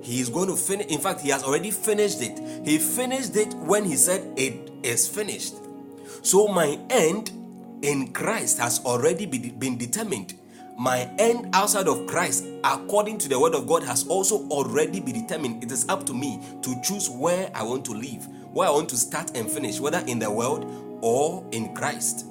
He 0.00 0.20
is 0.20 0.28
going 0.28 0.48
to 0.48 0.56
finish, 0.56 0.86
in 0.86 1.00
fact, 1.00 1.20
he 1.20 1.30
has 1.30 1.42
already 1.42 1.72
finished 1.72 2.22
it. 2.22 2.38
He 2.64 2.78
finished 2.78 3.34
it 3.36 3.52
when 3.54 3.84
he 3.84 3.96
said, 3.96 4.32
It 4.36 4.70
is 4.82 5.08
finished. 5.08 5.54
So 6.22 6.46
my 6.48 6.78
end 6.88 7.30
in 7.82 8.12
Christ 8.12 8.58
has 8.58 8.84
already 8.84 9.26
been 9.26 9.76
determined. 9.76 10.34
My 10.78 11.10
end 11.18 11.54
outside 11.54 11.88
of 11.88 12.06
Christ, 12.06 12.46
according 12.62 13.18
to 13.18 13.28
the 13.28 13.40
word 13.40 13.54
of 13.54 13.66
God, 13.66 13.82
has 13.82 14.06
also 14.06 14.46
already 14.48 15.00
been 15.00 15.22
determined. 15.22 15.64
It 15.64 15.72
is 15.72 15.88
up 15.88 16.04
to 16.06 16.12
me 16.12 16.40
to 16.62 16.80
choose 16.82 17.08
where 17.08 17.50
I 17.54 17.62
want 17.62 17.84
to 17.86 17.92
live, 17.92 18.26
where 18.52 18.68
I 18.68 18.70
want 18.70 18.88
to 18.90 18.96
start 18.96 19.36
and 19.36 19.50
finish, 19.50 19.80
whether 19.80 20.04
in 20.06 20.18
the 20.18 20.30
world 20.30 20.98
or 21.00 21.44
in 21.52 21.74
Christ. 21.74 22.26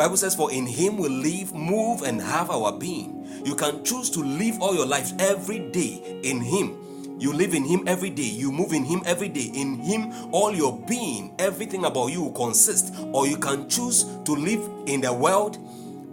Bible 0.00 0.16
says, 0.16 0.34
For 0.34 0.50
in 0.50 0.66
him 0.66 0.96
we 0.96 1.10
live, 1.10 1.52
move, 1.52 2.00
and 2.00 2.22
have 2.22 2.48
our 2.48 2.72
being. 2.72 3.22
You 3.44 3.54
can 3.54 3.84
choose 3.84 4.08
to 4.12 4.20
live 4.20 4.62
all 4.62 4.74
your 4.74 4.86
life 4.86 5.12
every 5.18 5.58
day 5.58 6.20
in 6.22 6.40
him. 6.40 7.18
You 7.20 7.34
live 7.34 7.52
in 7.52 7.64
him 7.64 7.86
every 7.86 8.08
day, 8.08 8.22
you 8.22 8.50
move 8.50 8.72
in 8.72 8.82
him 8.82 9.02
every 9.04 9.28
day. 9.28 9.50
In 9.52 9.74
him, 9.74 10.10
all 10.32 10.54
your 10.54 10.78
being, 10.88 11.34
everything 11.38 11.84
about 11.84 12.06
you 12.06 12.22
will 12.22 12.32
consist. 12.32 12.94
Or 13.12 13.26
you 13.26 13.36
can 13.36 13.68
choose 13.68 14.04
to 14.24 14.32
live 14.32 14.66
in 14.86 15.02
the 15.02 15.12
world, 15.12 15.58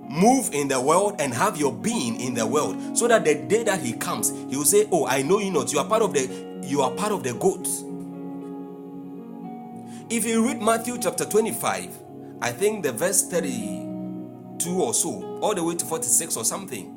move 0.09 0.49
in 0.51 0.67
the 0.67 0.81
world, 0.81 1.15
and 1.19 1.33
have 1.33 1.55
your 1.55 1.71
being 1.71 2.19
in 2.19 2.33
the 2.33 2.45
world. 2.45 2.97
So 2.97 3.07
that 3.07 3.23
the 3.23 3.35
day 3.35 3.63
that 3.63 3.79
he 3.79 3.93
comes, 3.93 4.31
he 4.49 4.57
will 4.57 4.65
say, 4.65 4.89
Oh, 4.91 5.07
I 5.07 5.21
know 5.21 5.39
you 5.39 5.49
not. 5.49 5.71
You 5.71 5.79
are 5.79 5.87
part 5.87 6.01
of 6.01 6.13
the 6.13 6.27
you 6.61 6.81
are 6.81 6.91
part 6.91 7.13
of 7.13 7.23
the 7.23 7.35
goats. 7.35 7.85
If 10.09 10.25
you 10.25 10.45
read 10.45 10.61
Matthew 10.61 10.97
chapter 10.97 11.23
25, 11.23 12.06
I 12.41 12.51
think 12.51 12.83
the 12.83 12.91
verse 12.91 13.27
32 13.27 14.81
or 14.81 14.93
so, 14.93 15.39
all 15.41 15.55
the 15.55 15.63
way 15.63 15.75
to 15.75 15.85
46 15.85 16.37
or 16.37 16.45
something, 16.45 16.93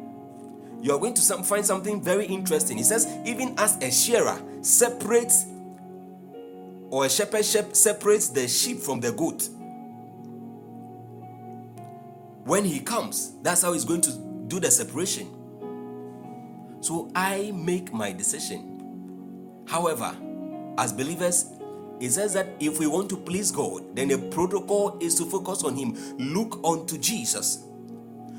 you 0.83 0.93
are 0.95 0.99
going 0.99 1.15
to 1.15 1.21
some, 1.21 1.43
find 1.43 1.65
something 1.65 2.03
very 2.03 2.27
interesting. 2.27 2.79
It 2.79 2.85
says, 2.85 3.07
even 3.25 3.55
as 3.59 3.77
a 3.83 3.91
shearer 3.91 4.41
separates 4.63 5.45
or 6.91 7.05
a 7.05 7.11
shepherd 7.11 7.45
shep- 7.45 7.77
separates 7.77 8.29
the 8.29 8.49
sheep 8.49 8.79
from 8.79 9.01
the 9.01 9.13
goat, 9.13 9.49
when 12.45 12.65
he 12.65 12.81
comes, 12.81 13.35
that's 13.43 13.63
how 13.63 13.73
he's 13.73 13.85
going 13.85 14.01
to 14.03 14.13
do 14.49 14.59
the 14.59 14.71
separation. 14.71 15.37
So 16.81 17.11
I 17.15 17.53
make 17.55 17.93
my 17.93 18.13
decision. 18.13 19.65
However, 19.69 20.17
as 20.79 20.93
believers, 20.93 21.45
it 22.01 22.11
says 22.11 22.33
that 22.33 22.49
if 22.61 22.79
we 22.79 22.87
want 22.87 23.11
to 23.11 23.17
please 23.17 23.51
God, 23.53 23.95
then 23.95 24.09
the 24.09 24.19
protocol 24.31 24.97
is 25.01 25.15
to 25.17 25.27
focus 25.27 25.65
on 25.65 25.77
Him. 25.77 25.97
Look 26.19 26.59
unto 26.65 26.97
Jesus. 26.97 27.65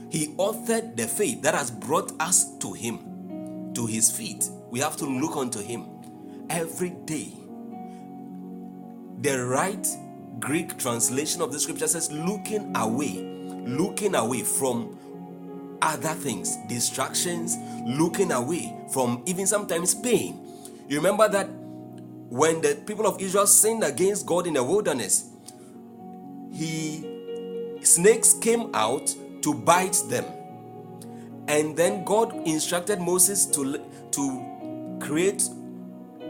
He 0.09 0.27
authored 0.37 0.97
the 0.97 1.07
faith 1.07 1.41
that 1.43 1.53
has 1.53 1.69
brought 1.69 2.11
us 2.19 2.57
to 2.57 2.73
Him, 2.73 3.71
to 3.75 3.85
His 3.85 4.09
feet. 4.09 4.49
We 4.71 4.79
have 4.79 4.97
to 4.97 5.05
look 5.05 5.37
unto 5.37 5.61
Him 5.61 5.85
every 6.49 6.89
day. 7.05 7.33
The 9.21 9.45
right 9.45 9.87
Greek 10.39 10.77
translation 10.79 11.41
of 11.41 11.51
the 11.51 11.59
scripture 11.59 11.87
says, 11.87 12.11
looking 12.11 12.75
away, 12.75 13.19
looking 13.67 14.15
away 14.15 14.41
from 14.41 14.97
other 15.83 16.13
things, 16.13 16.57
distractions, 16.67 17.57
looking 17.85 18.31
away 18.31 18.75
from 18.91 19.23
even 19.27 19.45
sometimes 19.45 19.93
pain. 19.93 20.39
You 20.87 20.97
remember 20.97 21.29
that 21.29 21.47
when 22.31 22.61
the 22.61 22.75
people 22.87 23.05
of 23.05 23.21
Israel 23.21 23.45
sinned 23.45 23.83
against 23.83 24.25
God 24.25 24.47
in 24.47 24.53
the 24.53 24.63
wilderness, 24.63 25.31
he 26.53 27.05
snakes 27.81 28.31
came 28.31 28.73
out 28.73 29.13
to 29.41 29.53
bite 29.53 30.01
them. 30.07 30.23
And 31.49 31.75
then 31.75 32.05
God 32.05 32.33
instructed 32.47 33.01
Moses 33.01 33.45
to, 33.47 33.81
to 34.11 34.97
create 35.01 35.43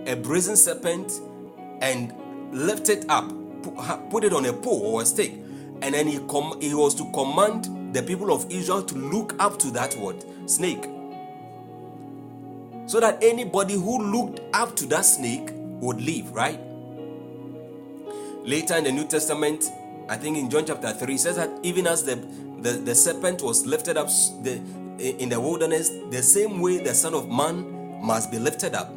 a 0.08 0.16
brazen 0.16 0.56
serpent 0.56 1.22
and 1.82 2.12
lift 2.52 2.90
it 2.90 3.06
up, 3.08 3.32
put 4.10 4.24
it 4.24 4.34
on 4.34 4.48
a 4.48 4.54
pole 4.54 4.82
or 4.82 5.04
a 5.04 5.06
stick. 5.06 5.34
And 5.84 5.94
then 5.94 6.08
he, 6.08 6.18
com- 6.28 6.60
he 6.60 6.74
was 6.74 6.96
to 6.96 7.12
command 7.12 7.94
the 7.94 8.02
people 8.02 8.34
of 8.34 8.50
Israel 8.50 8.82
to 8.82 8.96
look 8.96 9.36
up 9.38 9.60
to 9.60 9.70
that 9.70 9.96
word, 9.98 10.26
snake. 10.50 10.84
So 12.88 13.00
that 13.00 13.20
anybody 13.22 13.76
who 13.76 14.02
looked 14.12 14.42
up 14.56 14.76
to 14.78 14.88
that 14.88 15.06
snake 15.06 15.52
would 15.82 16.02
live, 16.02 16.32
right? 16.32 16.60
Later 18.44 18.76
in 18.78 18.86
the 18.86 18.92
New 18.92 19.06
Testament, 19.06 19.66
I 20.08 20.16
think 20.16 20.38
in 20.38 20.50
John 20.50 20.66
chapter 20.66 20.92
3, 20.92 21.14
it 21.14 21.20
says 21.20 21.36
that 21.36 21.50
even 21.64 21.86
as 21.88 22.04
the, 22.04 22.16
the, 22.62 22.72
the 22.72 22.96
serpent 22.96 23.42
was 23.42 23.66
lifted 23.66 23.98
up 23.98 24.08
the, 24.42 24.62
in 25.00 25.30
the 25.30 25.40
wilderness, 25.40 25.90
the 26.10 26.22
same 26.22 26.60
way 26.60 26.80
the 26.80 26.94
Son 26.94 27.14
of 27.14 27.30
Man 27.30 28.02
must 28.02 28.32
be 28.32 28.40
lifted 28.40 28.74
up. 28.76 28.92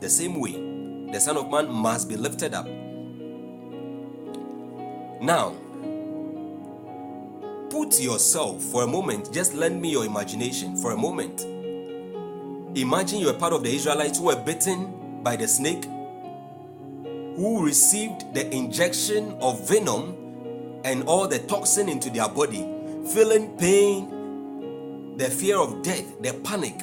The 0.00 0.08
same 0.08 0.38
way 0.40 0.52
the 1.12 1.20
Son 1.20 1.36
of 1.36 1.50
Man 1.50 1.70
must 1.70 2.08
be 2.08 2.16
lifted 2.16 2.54
up. 2.54 2.66
Now, 5.20 5.54
put 7.70 8.00
yourself 8.00 8.62
for 8.62 8.82
a 8.82 8.86
moment, 8.86 9.32
just 9.32 9.54
lend 9.54 9.80
me 9.80 9.90
your 9.90 10.04
imagination 10.04 10.76
for 10.76 10.92
a 10.92 10.96
moment. 10.96 11.46
Imagine 12.76 13.20
you're 13.20 13.34
part 13.34 13.52
of 13.52 13.62
the 13.62 13.74
Israelites 13.74 14.18
who 14.18 14.24
were 14.24 14.36
bitten 14.36 15.01
by 15.22 15.36
the 15.36 15.46
snake, 15.46 15.84
who 17.36 17.64
received 17.64 18.34
the 18.34 18.52
injection 18.54 19.32
of 19.40 19.68
venom 19.68 20.16
and 20.84 21.04
all 21.04 21.28
the 21.28 21.38
toxin 21.40 21.88
into 21.88 22.10
their 22.10 22.28
body, 22.28 22.66
feeling 23.12 23.56
pain, 23.56 25.16
the 25.16 25.30
fear 25.30 25.58
of 25.58 25.82
death, 25.82 26.20
the 26.22 26.32
panic, 26.44 26.82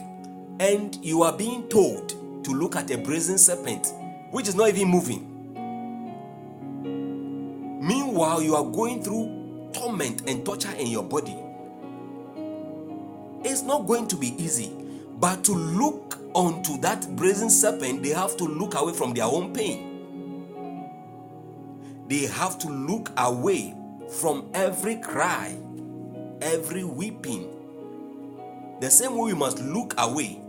and 0.59 0.97
you 1.03 1.23
are 1.23 1.35
being 1.35 1.67
told 1.69 2.09
to 2.43 2.51
look 2.51 2.75
at 2.75 2.89
a 2.91 2.97
brazen 2.97 3.37
serpent 3.37 3.87
which 4.31 4.47
is 4.47 4.55
not 4.55 4.69
even 4.69 4.87
moving. 4.87 5.25
Meanwhile, 7.81 8.41
you 8.41 8.55
are 8.55 8.63
going 8.63 9.03
through 9.03 9.71
torment 9.73 10.27
and 10.27 10.45
torture 10.45 10.71
in 10.71 10.87
your 10.87 11.03
body. 11.03 11.35
It's 13.43 13.61
not 13.61 13.87
going 13.87 14.07
to 14.07 14.15
be 14.15 14.41
easy, 14.41 14.71
but 15.19 15.43
to 15.45 15.53
look 15.53 16.08
onto 16.33 16.77
that 16.81 17.15
brazen 17.15 17.49
serpent, 17.49 18.03
they 18.03 18.09
have 18.09 18.37
to 18.37 18.43
look 18.43 18.75
away 18.75 18.93
from 18.93 19.13
their 19.13 19.25
own 19.25 19.53
pain. 19.53 19.85
They 22.07 22.25
have 22.25 22.57
to 22.59 22.67
look 22.67 23.11
away 23.17 23.75
from 24.19 24.49
every 24.53 24.97
cry, 24.97 25.57
every 26.41 26.83
weeping. 26.83 27.55
The 28.81 28.89
same 28.89 29.17
way 29.17 29.33
we 29.33 29.37
must 29.37 29.59
look 29.59 29.93
away 29.97 30.41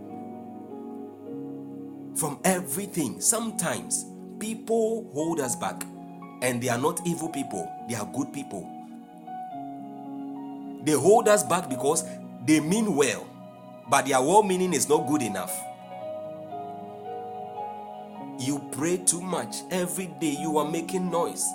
from 2.15 2.39
everything. 2.45 3.21
Sometimes 3.21 4.07
people 4.39 5.11
hold 5.13 5.41
us 5.41 5.57
back, 5.57 5.85
and 6.43 6.63
they 6.63 6.69
are 6.69 6.79
not 6.79 7.01
evil 7.07 7.29
people, 7.29 7.71
they 7.89 7.95
are 7.95 8.11
good 8.15 8.33
people. 8.33 8.69
They 10.83 10.93
hold 10.93 11.29
us 11.29 11.43
back 11.43 11.69
because 11.69 12.05
they 12.47 12.61
mean 12.61 12.97
well, 12.97 13.27
but 13.91 14.07
their 14.07 14.21
well 14.23 14.43
meaning 14.43 14.73
is 14.73 14.89
not 14.89 15.07
good 15.07 15.23
enough. 15.23 15.53
You 18.41 18.59
pray 18.73 18.97
too 18.97 19.21
much. 19.21 19.57
Every 19.71 20.07
day 20.07 20.35
you 20.41 20.57
are 20.57 20.65
making 20.69 21.11
noise. 21.11 21.47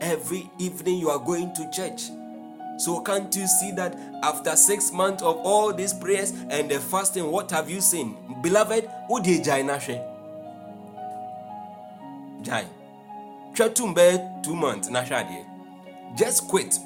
Every 0.00 0.50
evening 0.58 0.96
you 0.96 1.10
are 1.10 1.18
going 1.18 1.52
to 1.52 1.70
church. 1.70 2.04
So 2.78 3.00
can't 3.02 3.34
you 3.36 3.46
see 3.46 3.70
that 3.72 3.94
after 4.22 4.56
six 4.56 4.90
months 4.90 5.22
of 5.22 5.36
all 5.36 5.74
these 5.74 5.92
prayers 5.92 6.30
and 6.48 6.70
the 6.70 6.80
fasting, 6.80 7.30
what 7.30 7.50
have 7.50 7.68
you 7.68 7.82
seen? 7.82 8.16
Beloved, 8.42 8.88
did 9.22 9.44
Jai 9.44 9.62
Nashe? 9.62 10.02
Jai. 12.40 12.64
Chetumbe 13.52 14.42
two 14.42 14.56
months, 14.56 14.88
Nashadi. 14.88 15.44
Just 16.16 16.48
quit 16.48 16.78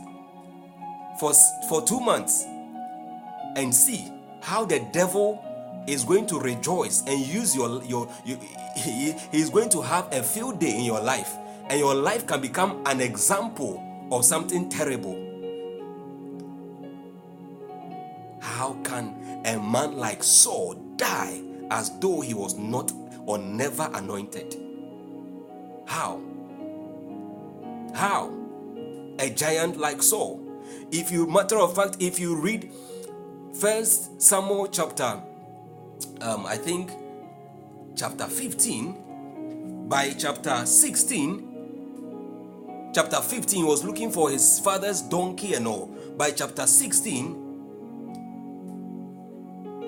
for, 1.20 1.32
for 1.68 1.80
two 1.82 2.00
months 2.00 2.44
and 3.54 3.72
see 3.72 4.12
how 4.42 4.64
the 4.64 4.80
devil 4.92 5.44
is 5.88 6.04
going 6.04 6.26
to 6.26 6.38
rejoice 6.38 7.02
and 7.06 7.18
use 7.18 7.56
your 7.56 7.82
your, 7.84 8.08
your 8.24 8.38
he, 8.76 9.12
he's 9.32 9.50
going 9.50 9.70
to 9.70 9.80
have 9.80 10.12
a 10.12 10.22
field 10.22 10.60
day 10.60 10.76
in 10.76 10.84
your 10.84 11.00
life. 11.00 11.34
And 11.68 11.78
your 11.78 11.94
life 11.94 12.26
can 12.26 12.40
become 12.40 12.82
an 12.86 13.00
example 13.00 13.84
of 14.10 14.24
something 14.24 14.68
terrible. 14.68 15.24
How 18.40 18.74
can 18.82 19.42
a 19.44 19.58
man 19.58 19.96
like 19.96 20.22
Saul 20.22 20.74
die 20.96 21.42
as 21.70 21.90
though 21.98 22.20
he 22.20 22.34
was 22.34 22.56
not 22.56 22.92
or 23.26 23.38
never 23.38 23.90
anointed? 23.94 24.56
How? 25.86 26.20
How? 27.94 28.32
A 29.18 29.30
giant 29.30 29.78
like 29.78 30.02
Saul. 30.02 30.44
If 30.90 31.10
you 31.10 31.26
matter 31.26 31.58
of 31.58 31.74
fact 31.74 31.96
if 32.00 32.18
you 32.18 32.40
read 32.40 32.70
first 33.52 34.20
Samuel 34.22 34.68
chapter 34.68 35.22
um, 36.20 36.46
I 36.46 36.56
think 36.56 36.90
chapter 37.96 38.26
15 38.26 39.86
by 39.88 40.10
chapter 40.10 40.66
16 40.66 42.90
chapter 42.94 43.20
15 43.20 43.58
he 43.58 43.64
was 43.64 43.84
looking 43.84 44.10
for 44.10 44.30
his 44.30 44.60
father's 44.60 45.02
donkey 45.02 45.54
and 45.54 45.66
all. 45.66 45.86
By 46.16 46.30
chapter 46.30 46.66
16 46.66 47.44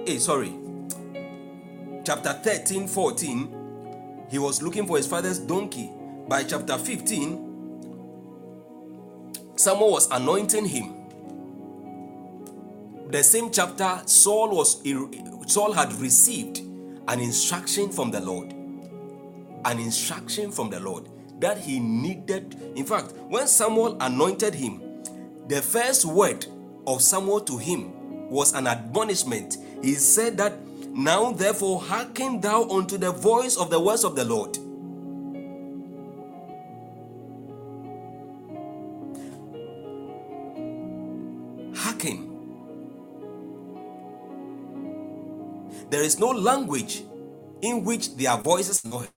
hey 0.07 0.19
sorry. 0.19 0.53
Chapter 2.05 2.33
13 2.33 2.89
14 2.89 3.61
he 4.31 4.39
was 4.39 4.63
looking 4.63 4.87
for 4.87 4.97
his 4.97 5.09
father's 5.09 5.41
donkey. 5.41 5.91
By 6.29 6.45
chapter 6.45 6.79
15, 6.79 7.49
Samuel 9.57 9.91
was 9.91 10.09
anointing 10.11 10.67
him. 10.67 10.95
The 13.11 13.25
same 13.25 13.51
chapter, 13.51 14.03
Saul 14.07 14.57
was 14.57 14.81
Saul 15.51 15.73
had 15.73 15.93
received 15.95 16.59
an 17.09 17.19
instruction 17.19 17.91
from 17.91 18.13
the 18.13 18.21
Lord. 18.21 18.53
An 19.65 19.81
instruction 19.81 20.53
from 20.53 20.71
the 20.71 20.79
Lord 20.79 21.09
that 21.41 21.59
he 21.59 21.81
needed. 21.81 22.55
In 22.77 22.87
fact, 22.87 23.15
when 23.29 23.49
Samuel 23.49 23.97
anointed 24.01 24.55
him, 24.55 24.81
the 25.49 25.61
first 25.61 26.05
word 26.05 26.47
of 26.87 27.03
Samuel 27.03 27.41
to 27.41 27.59
him 27.59 28.29
was 28.31 28.55
an 28.55 28.69
admonishment. 28.69 29.57
He 29.83 29.95
said 29.95 30.37
that 30.37 30.53
now 30.91 31.33
therefore 31.33 31.81
hearken 31.81 32.41
thou 32.41 32.69
unto 32.69 32.97
the 32.97 33.11
voice 33.11 33.57
of 33.57 33.71
the 33.71 33.81
words 33.81 34.05
of 34.05 34.15
the 34.15 34.25
Lord. 34.25 34.57
There 45.91 46.03
is 46.03 46.19
no 46.21 46.29
language 46.29 47.03
in 47.63 47.85
which 47.85 48.17
their 48.17 48.37
voices 48.37 48.85
are 48.85 48.89
not. 48.89 49.09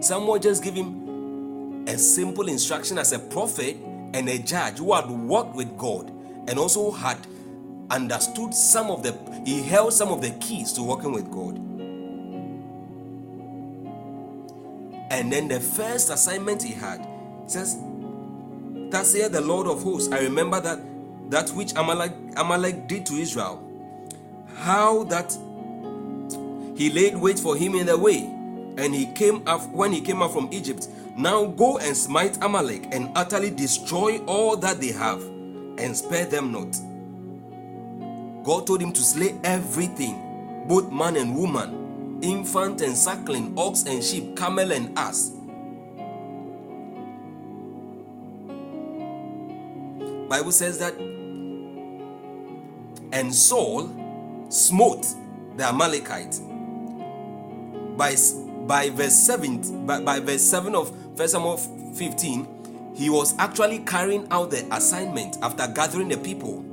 Samuel 0.00 0.38
just 0.38 0.62
gave 0.64 0.74
him 0.74 1.84
a 1.86 1.98
simple 1.98 2.48
instruction 2.48 2.98
as 2.98 3.12
a 3.12 3.18
prophet 3.18 3.76
and 4.14 4.28
a 4.28 4.38
judge 4.38 4.78
who 4.78 4.94
had 4.94 5.10
worked 5.10 5.54
with 5.54 5.76
God 5.76 6.10
and 6.48 6.58
also 6.58 6.90
had 6.90 7.18
understood 7.90 8.54
some 8.54 8.90
of 8.90 9.02
the 9.02 9.14
he 9.44 9.62
held 9.62 9.92
some 9.92 10.08
of 10.08 10.22
the 10.22 10.30
keys 10.40 10.72
to 10.72 10.82
working 10.82 11.12
with 11.12 11.30
God. 11.30 11.58
And 15.10 15.32
then 15.32 15.48
the 15.48 15.60
first 15.60 16.10
assignment 16.10 16.62
he 16.62 16.72
had 16.72 17.06
says, 17.46 17.76
Thus 18.90 19.12
saith 19.12 19.32
the 19.32 19.40
Lord 19.40 19.66
of 19.66 19.82
hosts. 19.82 20.12
I 20.12 20.20
remember 20.20 20.60
that 20.60 20.80
that 21.28 21.50
which 21.50 21.72
Amalek, 21.76 22.12
Amalek 22.36 22.88
did 22.88 23.06
to 23.06 23.14
Israel. 23.14 23.64
How 24.56 25.04
that 25.04 25.36
he 26.74 26.90
laid 26.90 27.16
wait 27.16 27.38
for 27.38 27.56
him 27.56 27.74
in 27.74 27.86
the 27.86 27.98
way, 27.98 28.18
and 28.76 28.94
he 28.94 29.06
came 29.12 29.46
up 29.46 29.66
when 29.70 29.92
he 29.92 30.00
came 30.00 30.22
up 30.22 30.32
from 30.32 30.48
Egypt. 30.52 30.88
Now 31.16 31.46
go 31.46 31.78
and 31.78 31.96
smite 31.96 32.38
Amalek 32.42 32.86
and 32.92 33.10
utterly 33.16 33.50
destroy 33.50 34.18
all 34.26 34.56
that 34.58 34.80
they 34.80 34.92
have, 34.92 35.22
and 35.22 35.96
spare 35.96 36.26
them 36.26 36.52
not. 36.52 36.76
God 38.44 38.66
told 38.66 38.80
him 38.80 38.92
to 38.92 39.00
slay 39.00 39.34
everything, 39.44 40.64
both 40.68 40.90
man 40.90 41.16
and 41.16 41.36
woman, 41.36 42.20
infant 42.22 42.80
and 42.80 42.96
suckling, 42.96 43.52
ox 43.58 43.84
and 43.84 44.02
sheep, 44.02 44.36
camel 44.36 44.72
and 44.72 44.96
ass. 44.98 45.32
Bible 50.28 50.52
says 50.52 50.78
that 50.78 50.94
and 53.12 53.34
Saul 53.34 53.90
smote 54.48 55.06
the 55.56 55.64
Amalekite 55.66 56.40
by 57.96 58.14
by 58.66 58.90
verse 58.90 59.14
7 59.14 59.86
by, 59.86 60.00
by 60.00 60.20
verse 60.20 60.42
7 60.42 60.74
of 60.74 60.92
first 61.16 61.32
Samuel 61.32 61.56
15 61.56 62.92
he 62.94 63.10
was 63.10 63.36
actually 63.38 63.78
carrying 63.80 64.26
out 64.30 64.50
the 64.50 64.66
assignment 64.74 65.38
after 65.42 65.66
gathering 65.68 66.08
the 66.08 66.16
people 66.16 66.64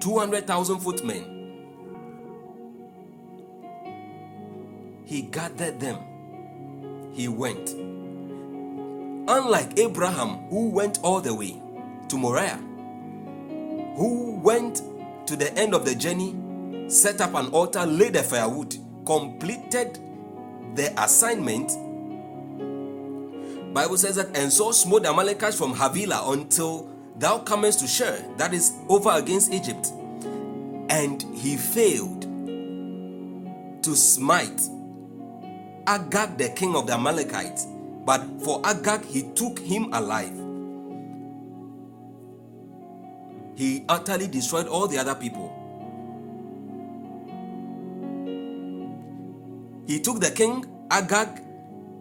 Two 0.00 0.18
hundred 0.18 0.46
thousand 0.46 0.80
footmen. 0.80 1.40
He 5.04 5.20
gathered 5.22 5.78
them. 5.78 5.98
He 7.12 7.28
went. 7.28 7.89
Unlike 9.30 9.78
Abraham, 9.78 10.48
who 10.48 10.70
went 10.70 10.98
all 11.04 11.20
the 11.20 11.32
way 11.32 11.54
to 12.08 12.16
Moriah, 12.16 12.58
who 13.96 14.40
went 14.42 14.82
to 15.28 15.36
the 15.36 15.56
end 15.56 15.72
of 15.72 15.84
the 15.84 15.94
journey, 15.94 16.34
set 16.90 17.20
up 17.20 17.34
an 17.34 17.46
altar, 17.50 17.86
laid 17.86 18.14
the 18.14 18.24
firewood, 18.24 18.74
completed 19.06 20.00
the 20.74 20.92
assignment. 21.00 21.68
Bible 23.72 23.98
says 23.98 24.16
that 24.16 24.36
and 24.36 24.52
Saul 24.52 24.72
smote 24.72 25.04
the 25.04 25.10
Amalekites 25.10 25.56
from 25.56 25.74
Havilah 25.74 26.32
until 26.32 26.90
thou 27.16 27.38
comest 27.38 27.78
to 27.80 27.86
Shur, 27.86 28.20
that 28.36 28.52
is 28.52 28.72
over 28.88 29.10
against 29.10 29.52
Egypt. 29.52 29.92
And 30.88 31.22
he 31.36 31.56
failed 31.56 32.22
to 33.84 33.94
smite 33.94 34.60
Agag, 35.86 36.36
the 36.36 36.48
king 36.56 36.74
of 36.74 36.88
the 36.88 36.94
Amalekites. 36.94 37.68
But 38.10 38.26
for 38.42 38.60
Agag, 38.64 39.04
he 39.04 39.22
took 39.34 39.60
him 39.60 39.92
alive. 39.92 40.34
He 43.54 43.84
utterly 43.88 44.26
destroyed 44.26 44.66
all 44.66 44.88
the 44.88 44.98
other 44.98 45.14
people. 45.14 45.46
He 49.86 50.00
took 50.00 50.18
the 50.18 50.32
king, 50.32 50.64
Agag, 50.90 51.40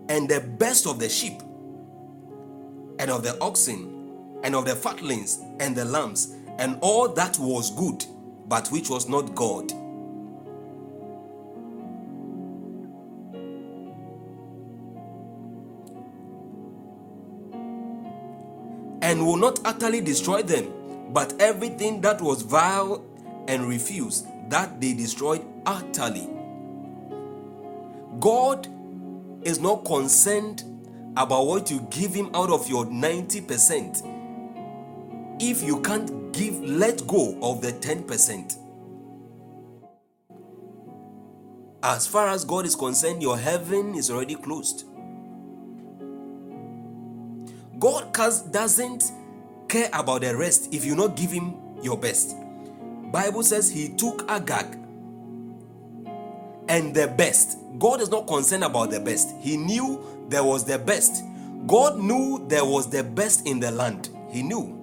and 0.10 0.27
the 0.27 0.40
best 0.57 0.88
of 0.88 0.98
the 0.98 1.07
sheep, 1.07 1.44
and 2.98 3.11
of 3.11 3.22
the 3.22 3.38
oxen, 3.40 4.40
and 4.44 4.56
of 4.56 4.65
the 4.65 4.76
fatlings, 4.76 5.38
and 5.60 5.76
the 5.76 5.86
lambs, 5.86 6.34
and 6.57 6.80
all 6.81 7.07
that 7.10 7.38
was 7.38 7.69
good, 7.76 8.03
but 8.48 8.68
which 8.69 8.90
was 8.90 9.07
not 9.07 9.36
God. 9.36 9.72
And 19.10 19.26
will 19.26 19.38
not 19.38 19.60
utterly 19.65 20.02
destroy 20.02 20.44
them, 20.44 20.72
but 21.11 21.34
everything 21.41 21.99
that 21.99 22.22
was 22.22 22.44
vile 22.44 23.03
and 23.48 23.68
refused, 23.68 24.27
that 24.52 24.80
they 24.80 24.94
destroyed 24.94 25.44
utterly. 25.65 26.30
God 28.19 28.68
is 29.41 29.60
not 29.60 29.84
concerned 29.84 30.64
about 31.18 31.48
what 31.48 31.72
you 31.72 31.88
give 31.90 32.14
Him 32.14 32.30
out 32.36 32.52
of 32.52 32.69
your 32.69 32.86
90%. 32.86 35.41
If 35.41 35.64
you 35.64 35.81
can't 35.81 36.31
give, 36.31 36.61
let 36.61 37.07
go 37.07 37.36
of 37.41 37.64
the 37.64 37.73
10%. 37.73 38.57
As 41.81 42.06
far 42.06 42.27
as 42.27 42.45
God 42.45 42.68
is 42.68 42.76
concerned, 42.76 43.23
your 43.23 43.40
heaven 43.40 43.95
is 43.95 44.11
already 44.11 44.36
closed. 44.36 44.86
God 47.80 48.14
doesn't 48.51 49.11
care 49.69 49.89
about 49.93 50.22
the 50.22 50.35
rest 50.35 50.73
if 50.73 50.84
you 50.84 50.95
not 50.95 51.15
give 51.15 51.31
him 51.31 51.56
your 51.81 51.97
best. 51.97 52.35
Bible 53.11 53.43
says 53.43 53.72
he 53.72 53.89
took 53.89 54.30
Agag 54.30 54.65
and 56.68 56.93
the 56.93 57.07
best. 57.07 57.57
God 57.80 58.01
is 58.01 58.10
not 58.10 58.27
concerned 58.27 58.64
about 58.64 58.91
the 58.91 58.99
best. 58.99 59.34
He 59.39 59.56
knew 59.56 60.03
there 60.27 60.43
was 60.43 60.65
the 60.65 60.77
best. 60.77 61.23
God 61.68 61.99
knew 61.99 62.45
there 62.47 62.65
was 62.65 62.89
the 62.89 63.03
best 63.03 63.47
in 63.47 63.60
the 63.60 63.72
land. 63.72 64.10
He 64.30 64.43
knew. 64.43 64.76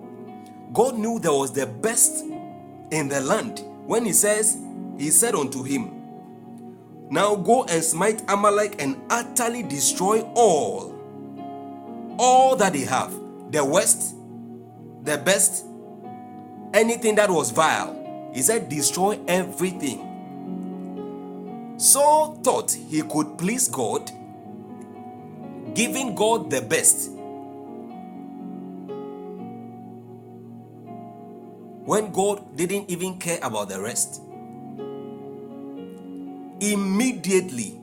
God 0.72 0.96
knew 0.96 1.18
there 1.18 1.32
was 1.32 1.52
the 1.52 1.66
best 1.66 2.24
in 2.90 3.08
the 3.08 3.20
land. 3.20 3.62
When 3.86 4.04
he 4.04 4.12
says, 4.12 4.58
he 4.98 5.10
said 5.10 5.34
unto 5.34 5.62
him, 5.62 6.02
Now 7.10 7.36
go 7.36 7.64
and 7.64 7.84
smite 7.84 8.22
Amalek 8.28 8.82
and 8.82 9.00
utterly 9.10 9.62
destroy 9.62 10.22
all 10.34 10.95
all 12.18 12.56
that 12.56 12.72
they 12.72 12.84
have 12.84 13.12
the 13.50 13.64
worst, 13.64 14.16
the 15.02 15.18
best, 15.18 15.64
anything 16.74 17.14
that 17.16 17.30
was 17.30 17.50
vile. 17.50 18.30
He 18.34 18.42
said, 18.42 18.68
destroy 18.68 19.18
everything. 19.26 20.02
Saul 21.78 22.36
thought 22.42 22.72
he 22.72 23.02
could 23.02 23.38
please 23.38 23.68
God, 23.68 24.10
giving 25.74 26.14
God 26.14 26.50
the 26.50 26.60
best. 26.62 27.10
When 31.84 32.10
God 32.12 32.56
didn't 32.56 32.90
even 32.90 33.18
care 33.18 33.38
about 33.42 33.68
the 33.68 33.80
rest. 33.80 34.22
Immediately, 36.60 37.78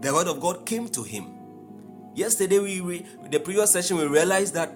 the 0.00 0.12
word 0.12 0.26
of 0.28 0.40
God 0.40 0.66
came 0.66 0.88
to 0.88 1.02
him 1.02 1.33
Yesterday, 2.14 2.60
we, 2.60 3.04
the 3.30 3.40
previous 3.40 3.72
session, 3.72 3.96
we 3.96 4.06
realized 4.06 4.54
that 4.54 4.72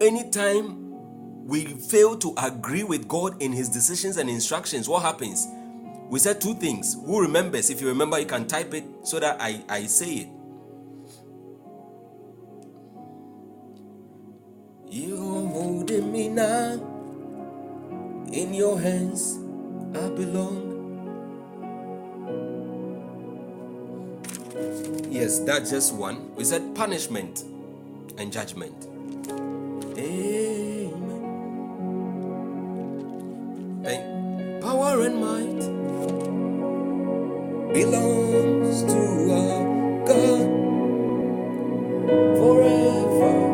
anytime 0.00 1.46
we 1.46 1.64
fail 1.64 2.18
to 2.18 2.34
agree 2.36 2.84
with 2.84 3.08
God 3.08 3.40
in 3.42 3.52
His 3.52 3.68
decisions 3.70 4.18
and 4.18 4.28
instructions, 4.28 4.88
what 4.88 5.02
happens? 5.02 5.46
We 6.10 6.18
said 6.18 6.40
two 6.40 6.54
things. 6.54 6.94
Who 7.06 7.20
remembers? 7.20 7.70
If 7.70 7.80
you 7.80 7.88
remember, 7.88 8.18
you 8.18 8.26
can 8.26 8.46
type 8.46 8.74
it 8.74 8.84
so 9.04 9.18
that 9.20 9.40
I, 9.40 9.62
I 9.68 9.86
say 9.86 10.12
it. 10.14 10.28
You're 14.90 15.16
holding 15.48 16.12
me 16.12 16.28
now. 16.28 16.96
In 18.32 18.52
your 18.52 18.78
hands 18.78 19.38
I 19.94 20.08
belong. 20.10 20.67
Yes, 25.10 25.40
that's 25.40 25.70
just 25.70 25.94
one. 25.94 26.34
We 26.36 26.44
said 26.44 26.74
punishment 26.74 27.44
and 28.18 28.32
judgment. 28.32 28.86
Amen. 29.96 31.44
And 33.84 34.62
power 34.62 35.02
and 35.02 35.16
might 35.20 35.60
belongs 37.72 38.82
to 38.82 39.32
our 39.32 40.06
God 40.06 40.48
forever 42.38 43.47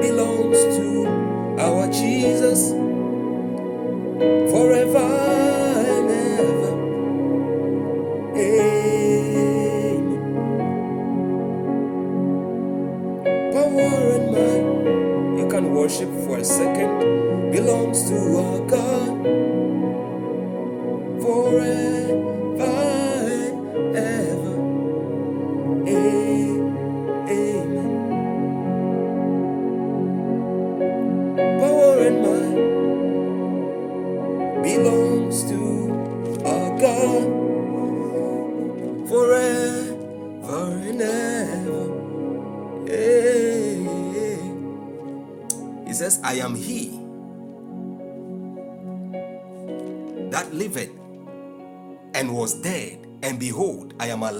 belongs 0.00 0.58
to 0.76 1.06
our 1.58 1.86
Jesus 1.88 2.72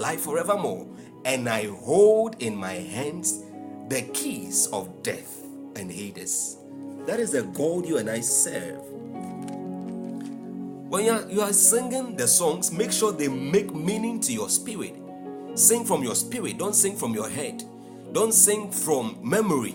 I 0.05 0.17
forevermore, 0.17 0.85
and 1.25 1.49
I 1.49 1.65
hold 1.65 2.39
in 2.39 2.55
my 2.55 2.73
hands 2.73 3.43
the 3.89 4.03
keys 4.13 4.67
of 4.67 5.01
death 5.01 5.41
and 5.75 5.91
Hades. 5.91 6.57
That 7.07 7.19
is 7.19 7.31
the 7.31 7.41
God 7.41 7.87
you 7.87 7.97
and 7.97 8.07
I 8.07 8.19
serve. 8.19 8.83
When 10.89 11.05
you 11.05 11.11
are, 11.11 11.27
you 11.27 11.41
are 11.41 11.53
singing 11.53 12.15
the 12.15 12.27
songs, 12.27 12.71
make 12.71 12.91
sure 12.91 13.13
they 13.13 13.27
make 13.27 13.73
meaning 13.73 14.19
to 14.19 14.31
your 14.31 14.47
spirit. 14.47 14.93
Sing 15.55 15.83
from 15.83 16.03
your 16.03 16.13
spirit, 16.13 16.59
don't 16.59 16.75
sing 16.75 16.95
from 16.95 17.15
your 17.15 17.27
head. 17.27 17.63
Don't 18.13 18.31
sing 18.31 18.71
from 18.71 19.17
memory. 19.23 19.73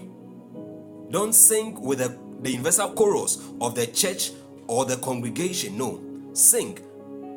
Don't 1.11 1.33
sing 1.33 1.81
with 1.81 1.99
the, 1.99 2.17
the 2.43 2.53
universal 2.53 2.93
chorus 2.93 3.51
of 3.61 3.75
the 3.75 3.89
church 3.89 4.31
or 4.69 4.85
the 4.85 4.97
congregation. 4.99 5.77
No. 5.77 6.01
Sing 6.35 6.79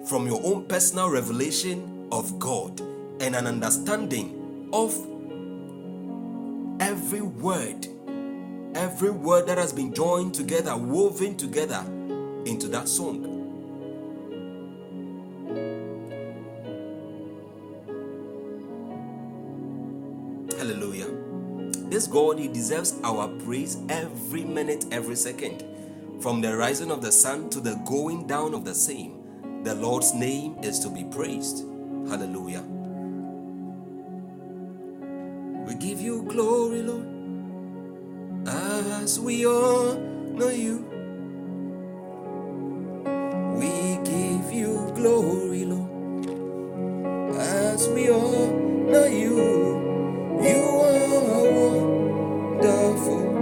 from 0.07 0.27
your 0.27 0.41
own 0.43 0.65
personal 0.65 1.09
revelation 1.09 1.92
of 2.13 2.37
God 2.37 2.79
and 3.21 3.35
an 3.35 3.47
understanding 3.47 4.69
of 4.71 4.93
every 6.79 7.21
word, 7.21 7.87
every 8.75 9.09
word 9.09 9.47
that 9.47 9.57
has 9.57 9.73
been 9.73 9.91
joined 9.91 10.35
together, 10.35 10.77
woven 10.77 11.35
together 11.35 11.83
into 12.45 12.67
that 12.67 12.87
song. 12.87 13.29
Hallelujah. 20.55 21.09
This 21.89 22.05
God, 22.05 22.37
He 22.37 22.47
deserves 22.47 22.93
our 23.03 23.27
praise 23.39 23.77
every 23.89 24.43
minute, 24.43 24.85
every 24.91 25.15
second. 25.15 25.63
From 26.21 26.41
the 26.41 26.55
rising 26.55 26.91
of 26.91 27.01
the 27.01 27.11
sun 27.11 27.49
to 27.49 27.59
the 27.59 27.73
going 27.87 28.27
down 28.27 28.53
of 28.53 28.65
the 28.65 28.75
same, 28.75 29.63
the 29.63 29.73
Lord's 29.73 30.13
name 30.13 30.57
is 30.61 30.79
to 30.81 30.89
be 30.89 31.05
praised. 31.05 31.72
Hallelujah. 32.09 32.63
We 35.67 35.75
give 35.75 36.01
you 36.01 36.23
glory, 36.23 36.83
Lord, 36.83 37.07
as 38.47 39.19
we 39.19 39.45
honor 39.45 40.51
you. 40.51 40.85
We 43.55 43.99
give 44.03 44.51
you 44.51 44.91
glory, 44.95 45.65
Lord, 45.65 46.25
as 47.39 47.87
we 47.89 48.09
honor 48.09 49.07
you. 49.07 49.37
You 50.41 50.63
are 50.83 51.51
wonderful. 52.61 53.32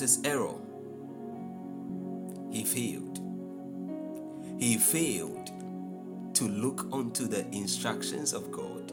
His 0.00 0.20
error. 0.24 0.54
He 2.50 2.64
failed. 2.64 3.20
He 4.58 4.76
failed 4.76 5.50
to 6.34 6.44
look 6.48 6.86
unto 6.92 7.26
the 7.26 7.46
instructions 7.48 8.32
of 8.32 8.52
God. 8.52 8.92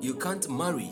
You 0.00 0.14
can't 0.14 0.48
marry, 0.50 0.90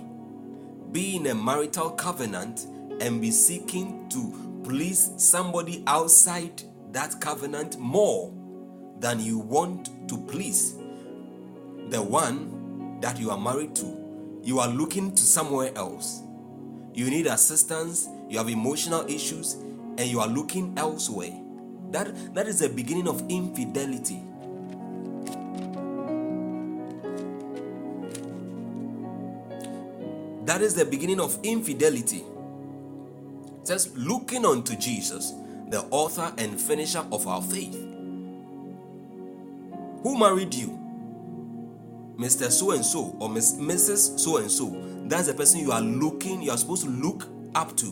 be 0.93 1.17
in 1.17 1.27
a 1.29 1.35
marital 1.35 1.91
covenant, 1.91 2.67
and 3.01 3.21
be 3.21 3.31
seeking 3.31 4.09
to 4.11 4.61
please 4.65 5.13
somebody 5.17 5.83
outside 5.87 6.63
that 6.93 7.21
covenant 7.21 7.79
more 7.79 8.35
than 9.01 9.21
you 9.21 9.39
want 9.39 10.09
to 10.09 10.19
please 10.27 10.75
the 11.89 12.03
one 12.03 13.01
that 13.01 13.19
you 13.19 13.31
are 13.31 13.39
married 13.39 13.75
to. 13.77 14.08
You 14.43 14.61
are 14.61 14.69
looking 14.69 15.15
to 15.15 15.23
somewhere 15.23 15.73
else. 15.77 16.23
You 16.95 17.11
need 17.11 17.27
assistance, 17.27 18.09
you 18.29 18.39
have 18.39 18.49
emotional 18.49 19.07
issues, 19.09 19.55
and 19.55 20.01
you 20.01 20.21
are 20.21 20.29
looking 20.29 20.75
elsewhere. 20.77 21.33
That, 21.91 22.35
that 22.35 22.47
is 22.47 22.59
the 22.59 22.69
beginning 22.69 23.09
of 23.09 23.23
infidelity. 23.29 24.23
That 30.45 30.63
is 30.63 30.75
the 30.75 30.85
beginning 30.85 31.21
of 31.21 31.39
infidelity. 31.43 32.25
Just 33.67 33.95
looking 33.97 34.47
unto 34.47 34.77
Jesus, 34.77 35.35
the 35.69 35.83
author 35.91 36.33
and 36.39 36.59
finisher 36.59 37.05
of 37.13 37.27
our 37.27 37.43
faith. 37.43 37.75
Who 40.03 40.19
married 40.19 40.55
you? 40.55 40.88
Mr. 42.19 42.51
So 42.51 42.73
and 42.73 42.85
so 42.85 43.17
or 43.21 43.29
Miss 43.29 43.55
Mrs. 43.57 44.19
So 44.19 44.39
and 44.39 44.51
so. 44.51 44.77
That's 45.07 45.29
the 45.29 45.35
person 45.35 45.61
you 45.61 45.73
are 45.73 45.81
looking, 45.81 46.43
you 46.43 46.51
are 46.51 46.59
supposed 46.59 46.85
to 46.85 46.91
look 46.91 47.29
up 47.55 47.77
to. 47.79 47.87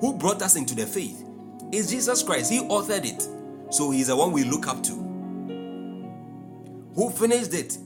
Who 0.00 0.14
brought 0.14 0.42
us 0.42 0.56
into 0.56 0.74
the 0.74 0.86
faith? 0.86 1.24
Is 1.72 1.90
Jesus 1.90 2.22
Christ. 2.22 2.52
He 2.52 2.60
authored 2.60 3.04
it. 3.04 3.28
So 3.74 3.90
he's 3.90 4.08
the 4.08 4.16
one 4.16 4.32
we 4.32 4.44
look 4.44 4.68
up 4.68 4.82
to. 4.84 4.92
Who 6.94 7.10
finished 7.10 7.54
it? 7.54 7.78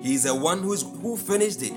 He's 0.00 0.24
the 0.24 0.34
one 0.34 0.60
who's 0.62 0.82
who 0.82 1.16
finished 1.16 1.62
it. 1.62 1.72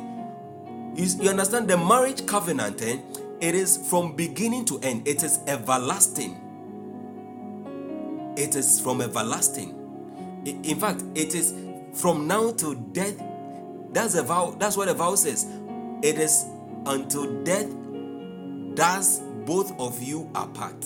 You, 0.95 1.30
understand 1.30 1.68
the 1.69 1.77
marriage 1.77 2.26
covenant, 2.27 2.81
eh? 2.81 2.97
It 3.39 3.55
is 3.55 3.77
from 3.89 4.15
beginning 4.15 4.65
to 4.65 4.80
end, 4.81 5.07
it 5.07 5.23
is 5.23 5.39
everlasting. 5.47 6.38
it 8.38 8.55
is 8.55 8.80
from 8.80 9.01
everlasting. 9.01 9.77
In 10.45 10.80
fact, 10.80 11.03
it 11.15 11.35
is 11.35 11.53
from 11.93 12.27
now 12.27 12.51
to 12.53 12.76
death. 12.93 13.22
That's 13.91 14.15
a 14.15 14.23
vow. 14.23 14.55
That's 14.57 14.77
what 14.77 14.88
the 14.88 14.93
vow 14.93 15.15
says. 15.15 15.45
It 16.01 16.18
is 16.18 16.45
until 16.85 17.43
death 17.43 17.69
does 18.76 19.19
both 19.45 19.77
of 19.80 20.01
you 20.01 20.30
apart. 20.34 20.85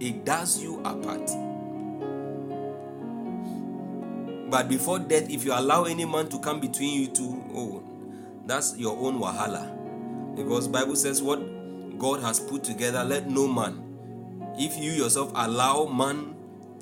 It 0.00 0.24
does 0.24 0.62
you 0.62 0.80
apart. 0.84 1.30
But 4.50 4.68
before 4.68 4.98
death, 4.98 5.28
if 5.30 5.44
you 5.44 5.52
allow 5.52 5.84
any 5.84 6.04
man 6.04 6.28
to 6.30 6.38
come 6.38 6.58
between 6.60 7.00
you 7.00 7.08
two, 7.08 7.44
oh, 7.54 7.82
that's 8.46 8.76
your 8.78 8.96
own 8.96 9.20
wahala. 9.20 9.74
Because 10.34 10.68
Bible 10.68 10.96
says 10.96 11.22
what 11.22 11.38
God 11.98 12.22
has 12.22 12.40
put 12.40 12.64
together, 12.64 13.04
let 13.04 13.28
no 13.28 13.46
man. 13.46 13.84
If 14.56 14.78
you 14.78 14.92
yourself 14.92 15.32
allow 15.34 15.84
man 15.86 16.34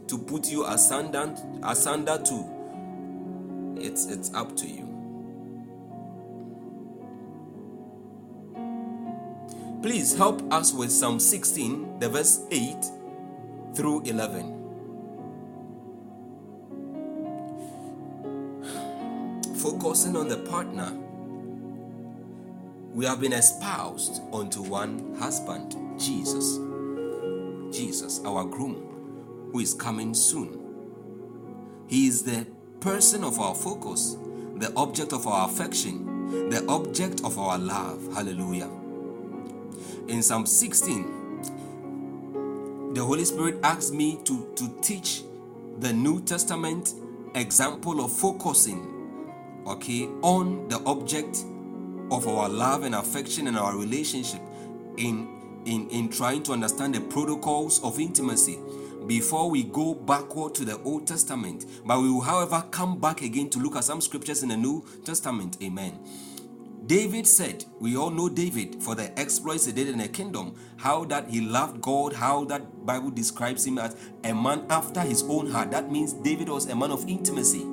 to 0.06 0.18
put 0.18 0.48
you 0.48 0.64
asunder, 0.66 1.34
asunder 1.64 2.18
to, 2.24 2.56
it's 3.78 4.07
it's 4.07 4.32
up 4.35 4.57
to 4.57 4.66
you. 4.66 4.97
Please 9.82 10.16
help 10.16 10.43
us 10.53 10.73
with 10.73 10.90
Psalm 10.90 11.20
16, 11.20 12.01
the 12.01 12.09
verse 12.09 12.40
8 12.51 12.77
through 13.74 14.03
11. 14.03 14.53
Focusing 19.57 20.16
on 20.16 20.28
the 20.28 20.39
partner, 20.39 20.93
we 22.93 23.05
have 23.05 23.20
been 23.20 23.32
espoused 23.32 24.23
unto 24.32 24.62
one 24.62 25.15
husband, 25.19 25.77
Jesus. 26.01 26.59
Jesus, 27.70 28.20
our 28.24 28.44
groom, 28.44 29.51
who 29.53 29.61
is 29.61 29.74
coming 29.74 30.15
soon. 30.15 30.59
He 31.86 32.07
is 32.07 32.23
the 32.23 32.47
person 32.81 33.24
of 33.24 33.39
our 33.39 33.55
focus, 33.55 34.16
the 34.57 34.73
object 34.77 35.12
of 35.12 35.27
our 35.27 35.48
affection, 35.48 36.48
the 36.51 36.65
object 36.69 37.23
of 37.24 37.39
our 37.39 37.59
love. 37.59 38.03
Hallelujah. 38.15 38.69
In 40.09 40.23
Psalm 40.23 40.47
16, 40.47 42.93
the 42.94 43.05
Holy 43.05 43.24
Spirit 43.24 43.59
asked 43.62 43.93
me 43.93 44.19
to, 44.24 44.53
to 44.57 44.69
teach 44.82 45.23
the 45.78 45.93
New 45.93 46.23
Testament 46.23 46.94
example 47.35 48.05
of 48.05 48.12
focusing, 48.12 49.62
okay, 49.66 50.07
on 50.23 50.69
the 50.69 50.78
object 50.86 51.44
of 52.11 52.27
our 52.28 52.48
love 52.48 52.85
and 52.85 52.94
affection 52.94 53.48
and 53.48 53.59
our 53.59 53.77
relationship 53.77 54.40
in 54.97 55.28
in 55.66 55.89
in 55.90 56.09
trying 56.09 56.43
to 56.44 56.53
understand 56.53 56.94
the 56.94 57.01
protocols 57.01 57.82
of 57.82 57.98
intimacy 57.98 58.57
before 59.07 59.51
we 59.51 59.65
go 59.65 59.95
backward 59.95 60.55
to 60.57 60.65
the 60.65 60.78
Old 60.83 61.07
Testament. 61.07 61.66
But 61.85 62.01
we 62.01 62.11
will, 62.11 62.20
however, 62.20 62.65
come 62.70 62.99
back 62.99 63.23
again 63.23 63.51
to 63.51 63.59
look 63.59 63.77
at 63.77 63.85
some 63.85 64.01
scriptures 64.01 64.43
in 64.43 64.49
the 64.51 64.57
New 64.57 64.85
Testament. 65.05 65.59
Amen. 65.62 65.99
David 66.87 67.27
said, 67.27 67.65
we 67.81 67.97
all 67.97 68.11
know 68.11 68.28
David 68.28 68.81
for 68.81 68.95
the 68.95 69.19
exploits 69.19 69.66
he 69.66 69.73
did 69.73 69.89
in 69.89 69.99
the 69.99 70.07
kingdom, 70.07 70.55
how 70.77 71.05
that 71.07 71.28
he 71.28 71.41
loved 71.41 71.81
God, 71.81 72.12
how 72.12 72.45
that 72.45 72.87
Bible 72.87 73.11
describes 73.11 73.66
him 73.66 73.78
as 73.78 73.97
a 74.23 74.33
man 74.33 74.65
after 74.70 75.01
his 75.01 75.24
own 75.24 75.51
heart. 75.51 75.73
That 75.73 75.91
means 75.91 76.12
David 76.12 76.49
was 76.49 76.69
a 76.69 76.77
man 76.77 76.93
of 76.93 77.09
intimacy. 77.09 77.66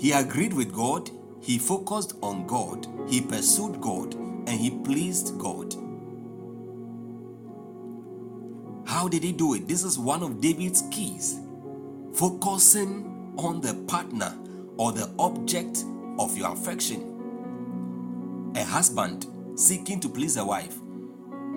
He 0.00 0.12
agreed 0.12 0.52
with 0.52 0.72
God, 0.72 1.10
he 1.40 1.58
focused 1.58 2.14
on 2.22 2.46
God, 2.46 2.88
he 3.08 3.20
pursued 3.20 3.80
God, 3.80 4.14
and 4.14 4.50
he 4.50 4.70
pleased 4.70 5.38
God. 5.38 5.74
How 8.88 9.06
did 9.06 9.22
he 9.22 9.32
do 9.32 9.52
it? 9.52 9.68
This 9.68 9.84
is 9.84 9.98
one 9.98 10.22
of 10.22 10.40
David's 10.40 10.82
keys. 10.90 11.38
Focusing 12.14 13.34
on 13.36 13.60
the 13.60 13.74
partner 13.86 14.34
or 14.78 14.92
the 14.92 15.10
object 15.18 15.84
of 16.18 16.34
your 16.38 16.50
affection. 16.50 18.54
A 18.56 18.64
husband 18.64 19.26
seeking 19.56 20.00
to 20.00 20.08
please 20.08 20.38
a 20.38 20.44
wife. 20.44 20.78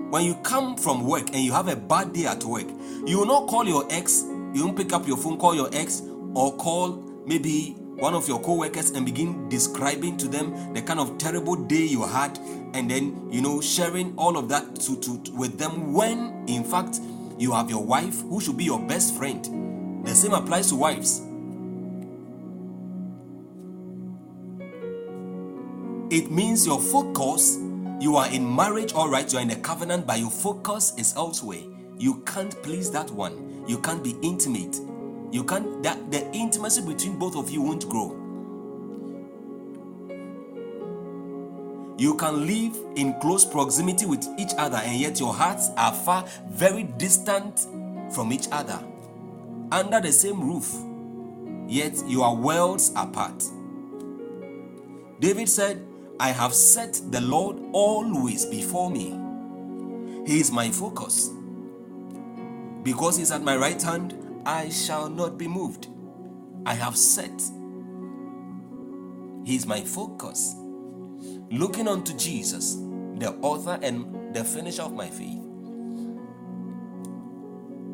When 0.10 0.26
you 0.26 0.36
come 0.44 0.76
from 0.76 1.08
work 1.08 1.30
and 1.30 1.38
you 1.38 1.54
have 1.54 1.70
a 1.70 1.76
bad 1.78 2.12
day 2.12 2.26
at 2.26 2.44
work, 2.44 2.68
you 3.06 3.20
will 3.20 3.26
not 3.26 3.48
call 3.48 3.66
your 3.66 3.88
ex, 3.90 4.24
you 4.54 4.66
won't 4.66 4.76
pick 4.76 4.92
up 4.92 5.08
your 5.08 5.16
phone, 5.16 5.38
call 5.38 5.56
your 5.56 5.70
ex, 5.72 6.02
or 6.34 6.54
call 6.58 7.02
maybe 7.26 7.78
one 7.96 8.14
of 8.14 8.28
your 8.28 8.42
co-workers 8.42 8.92
and 8.92 9.06
begin 9.06 9.48
describing 9.48 10.18
to 10.18 10.28
them 10.28 10.74
the 10.74 10.82
kind 10.82 11.00
of 11.00 11.18
terrible 11.18 11.56
day 11.56 11.86
you 11.86 12.06
had 12.06 12.38
and 12.74 12.90
then 12.90 13.28
you 13.32 13.42
know 13.42 13.62
sharing 13.62 14.14
all 14.18 14.38
of 14.38 14.50
that 14.50 14.76
to, 14.76 15.00
to 15.00 15.32
with 15.34 15.60
them 15.60 15.94
when 15.94 16.44
in 16.48 16.64
fact 16.64 17.00
you 17.42 17.52
have 17.52 17.72
your 17.72 17.84
wife 17.84 18.22
who 18.22 18.40
should 18.40 18.56
be 18.56 18.64
your 18.64 18.80
best 18.80 19.16
friend. 19.16 20.06
The 20.06 20.14
same 20.14 20.34
applies 20.34 20.70
to 20.70 20.76
wives. 20.76 21.22
It 26.12 26.30
means 26.30 26.68
your 26.68 26.80
focus 26.80 27.58
you 28.00 28.16
are 28.16 28.28
in 28.32 28.56
marriage 28.56 28.94
all 28.94 29.10
right 29.10 29.32
you 29.32 29.40
are 29.40 29.42
in 29.42 29.52
a 29.52 29.56
covenant 29.56 30.06
but 30.06 30.20
your 30.20 30.30
focus 30.30 30.94
is 30.98 31.16
elsewhere. 31.16 31.64
You 31.98 32.22
can't 32.26 32.62
please 32.62 32.92
that 32.92 33.10
one. 33.10 33.66
You 33.68 33.80
can't 33.80 34.04
be 34.04 34.16
intimate. 34.22 34.80
You 35.32 35.44
can't 35.44 35.82
that 35.82 36.12
the 36.12 36.30
intimacy 36.34 36.82
between 36.82 37.18
both 37.18 37.36
of 37.36 37.50
you 37.50 37.62
won't 37.62 37.90
grow 37.90 38.21
you 41.98 42.16
can 42.16 42.48
live 42.48 42.76
in 42.96 43.14
close 43.20 43.46
proximity 43.46 44.06
with 44.06 44.26
each 44.38 44.52
other 44.58 44.78
and 44.78 45.00
yet 45.00 45.20
your 45.20 45.34
hearts 45.34 45.70
are 45.78 45.94
far 45.94 46.26
very 46.48 46.84
distant 46.84 47.68
from 48.14 48.32
each 48.32 48.48
other 48.52 48.80
under 49.72 50.00
the 50.00 50.12
same 50.12 50.42
roof 50.42 50.74
yet 51.68 51.94
you 52.08 52.24
are 52.24 52.36
worlds 52.36 52.92
apart 52.96 53.44
david 55.20 55.48
said 55.48 55.86
I 56.22 56.30
have 56.30 56.54
set 56.54 57.02
the 57.10 57.20
Lord 57.20 57.58
always 57.74 58.46
before 58.46 58.92
me. 58.92 59.20
He 60.28 60.40
is 60.40 60.52
my 60.52 60.70
focus. 60.70 61.32
Because 62.84 63.18
He's 63.18 63.32
at 63.32 63.42
my 63.42 63.58
right 63.58 63.82
hand, 63.82 64.14
I 64.46 64.70
shall 64.70 65.10
not 65.10 65.40
be 65.40 65.48
moved. 65.48 65.88
I 66.64 66.76
have 66.76 66.96
set. 66.96 67.42
He 69.44 69.56
is 69.56 69.66
my 69.66 69.82
focus. 69.82 70.54
Looking 71.52 71.88
unto 71.88 72.16
Jesus, 72.18 72.76
the 72.76 73.38
author 73.42 73.80
and 73.82 74.34
the 74.36 74.44
finisher 74.44 74.84
of 74.84 74.94
my 74.94 75.10
faith. 75.10 75.40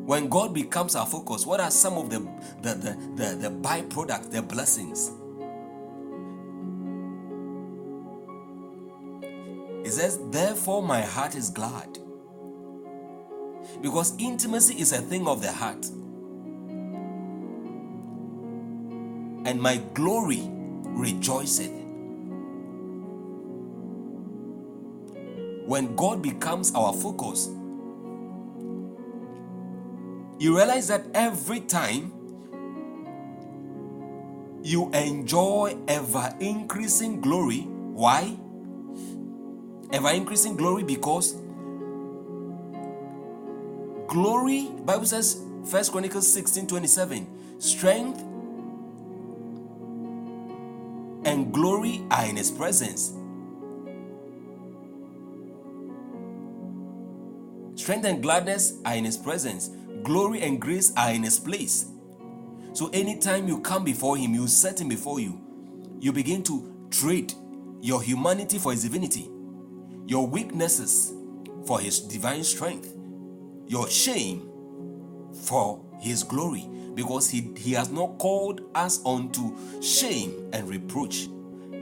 When 0.06 0.28
God 0.28 0.54
becomes 0.54 0.96
our 0.96 1.06
focus, 1.06 1.44
what 1.44 1.60
are 1.60 1.70
some 1.70 1.94
of 1.94 2.10
the 2.10 2.20
the, 2.62 2.74
the, 2.74 2.98
the, 3.16 3.36
the 3.36 3.50
byproducts, 3.50 4.30
the 4.30 4.42
blessings? 4.42 5.10
It 9.84 9.92
says, 9.92 10.18
Therefore, 10.30 10.82
my 10.82 11.00
heart 11.00 11.34
is 11.34 11.50
glad. 11.50 11.98
Because 13.80 14.14
intimacy 14.18 14.80
is 14.80 14.92
a 14.92 14.98
thing 14.98 15.26
of 15.26 15.40
the 15.40 15.52
heart. 15.52 15.86
And 19.46 19.60
my 19.60 19.78
glory 19.94 20.42
rejoiceth. 20.48 21.72
When 25.68 25.96
God 25.96 26.22
becomes 26.22 26.74
our 26.74 26.94
focus, 26.94 27.50
you 30.38 30.56
realize 30.56 30.88
that 30.88 31.06
every 31.14 31.60
time 31.60 32.12
you 34.62 34.90
enjoy 34.92 35.76
ever 35.88 36.34
increasing 36.40 37.20
glory, 37.20 37.62
why? 37.62 38.36
ever 39.92 40.10
increasing 40.10 40.56
glory 40.56 40.82
because 40.82 41.34
glory 44.06 44.68
bible 44.84 45.06
says 45.06 45.42
first 45.70 45.92
chronicles 45.92 46.30
16 46.32 46.66
27 46.66 47.26
strength 47.60 48.20
and 51.24 51.52
glory 51.52 52.04
are 52.10 52.26
in 52.26 52.36
his 52.36 52.50
presence 52.50 53.14
strength 57.88 58.04
and 58.04 58.22
gladness 58.22 58.74
are 58.84 58.94
in 58.94 59.04
his 59.04 59.16
presence 59.16 59.70
glory 60.02 60.42
and 60.42 60.60
grace 60.60 60.92
are 60.96 61.10
in 61.10 61.22
his 61.22 61.40
place 61.40 61.86
so 62.74 62.88
anytime 62.92 63.48
you 63.48 63.58
come 63.60 63.82
before 63.82 64.16
him 64.16 64.34
you 64.34 64.46
set 64.46 64.80
him 64.80 64.88
before 64.88 65.18
you 65.20 65.40
you 65.98 66.12
begin 66.12 66.42
to 66.42 66.86
trade 66.90 67.32
your 67.80 68.02
humanity 68.02 68.58
for 68.58 68.72
his 68.72 68.82
divinity 68.82 69.30
your 70.08 70.26
weaknesses 70.26 71.12
for 71.68 71.78
his 71.80 72.00
divine 72.00 72.42
strength, 72.42 72.94
your 73.66 73.88
shame 73.90 74.48
for 75.44 75.84
his 76.00 76.22
glory, 76.22 76.66
because 76.94 77.28
he, 77.28 77.52
he 77.58 77.72
has 77.72 77.90
not 77.90 78.18
called 78.18 78.62
us 78.74 79.04
unto 79.04 79.54
shame 79.82 80.48
and 80.54 80.66
reproach. 80.66 81.28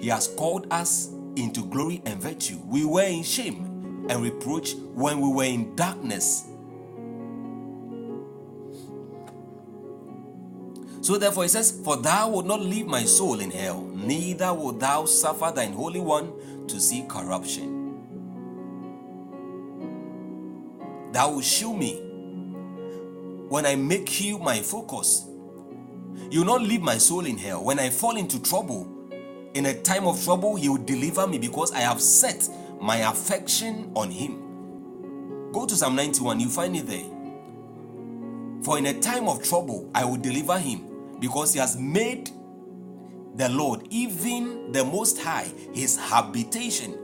He 0.00 0.08
has 0.08 0.26
called 0.26 0.66
us 0.72 1.12
into 1.36 1.64
glory 1.64 2.02
and 2.04 2.20
virtue. 2.20 2.58
We 2.64 2.84
were 2.84 3.04
in 3.04 3.22
shame 3.22 3.65
and 4.08 4.22
reproach 4.22 4.74
when 4.94 5.20
we 5.20 5.32
were 5.32 5.44
in 5.44 5.74
darkness. 5.76 6.46
So 11.00 11.18
therefore 11.18 11.44
he 11.44 11.48
says, 11.48 11.80
For 11.84 11.96
thou 11.96 12.30
wilt 12.30 12.46
not 12.46 12.60
leave 12.60 12.86
my 12.86 13.04
soul 13.04 13.40
in 13.40 13.50
hell, 13.50 13.82
neither 13.94 14.52
wilt 14.52 14.80
thou 14.80 15.04
suffer 15.04 15.52
thine 15.54 15.72
holy 15.72 16.00
one 16.00 16.32
to 16.66 16.80
see 16.80 17.04
corruption. 17.08 17.76
Thou 21.12 21.30
will 21.30 21.42
show 21.42 21.72
me 21.72 22.02
when 23.48 23.64
I 23.66 23.76
make 23.76 24.20
you 24.20 24.38
my 24.38 24.58
focus. 24.60 25.26
You'll 26.30 26.44
not 26.44 26.62
leave 26.62 26.82
my 26.82 26.98
soul 26.98 27.24
in 27.24 27.38
hell. 27.38 27.62
When 27.64 27.78
I 27.78 27.90
fall 27.90 28.16
into 28.16 28.42
trouble, 28.42 28.92
in 29.54 29.66
a 29.66 29.74
time 29.82 30.06
of 30.06 30.22
trouble, 30.22 30.56
He 30.56 30.68
will 30.68 30.84
deliver 30.84 31.26
me 31.26 31.38
because 31.38 31.72
I 31.72 31.80
have 31.80 32.00
set 32.00 32.48
my 32.80 33.08
affection 33.10 33.92
on 33.94 34.10
Him. 34.10 35.52
Go 35.52 35.66
to 35.66 35.74
Psalm 35.74 35.96
91, 35.96 36.40
you 36.40 36.48
find 36.48 36.76
it 36.76 36.86
there. 36.86 37.04
For 38.62 38.78
in 38.78 38.86
a 38.86 39.00
time 39.00 39.28
of 39.28 39.42
trouble, 39.42 39.88
I 39.94 40.04
will 40.04 40.16
deliver 40.16 40.58
him 40.58 41.18
because 41.20 41.52
he 41.52 41.60
has 41.60 41.76
made 41.78 42.30
the 43.36 43.48
Lord, 43.48 43.86
even 43.90 44.72
the 44.72 44.84
Most 44.84 45.20
High, 45.20 45.48
his 45.72 45.96
habitation. 45.96 46.98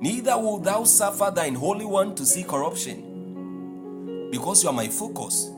Neither 0.00 0.36
will 0.36 0.58
thou 0.58 0.84
suffer 0.84 1.32
thine 1.34 1.54
Holy 1.54 1.86
One 1.86 2.14
to 2.14 2.26
see 2.26 2.42
corruption, 2.42 4.28
because 4.30 4.62
you 4.62 4.68
are 4.68 4.74
my 4.74 4.88
focus. 4.88 5.50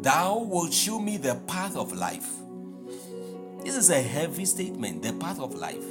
Thou 0.00 0.38
wilt 0.38 0.72
show 0.72 0.98
me 0.98 1.16
the 1.16 1.36
path 1.46 1.76
of 1.76 1.92
life. 1.92 2.30
This 3.68 3.76
is 3.76 3.90
a 3.90 4.00
heavy 4.00 4.46
statement, 4.46 5.02
the 5.02 5.12
path 5.12 5.38
of 5.38 5.54
life. 5.54 5.84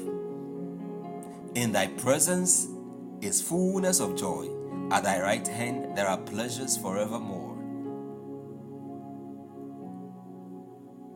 In 1.53 1.71
thy 1.71 1.85
presence 1.85 2.69
is 3.21 3.39
fullness 3.39 3.99
of 3.99 4.15
joy. 4.15 4.49
At 4.89 5.03
thy 5.03 5.21
right 5.21 5.47
hand 5.47 5.95
there 5.95 6.07
are 6.07 6.17
pleasures 6.17 6.75
forevermore. 6.75 7.55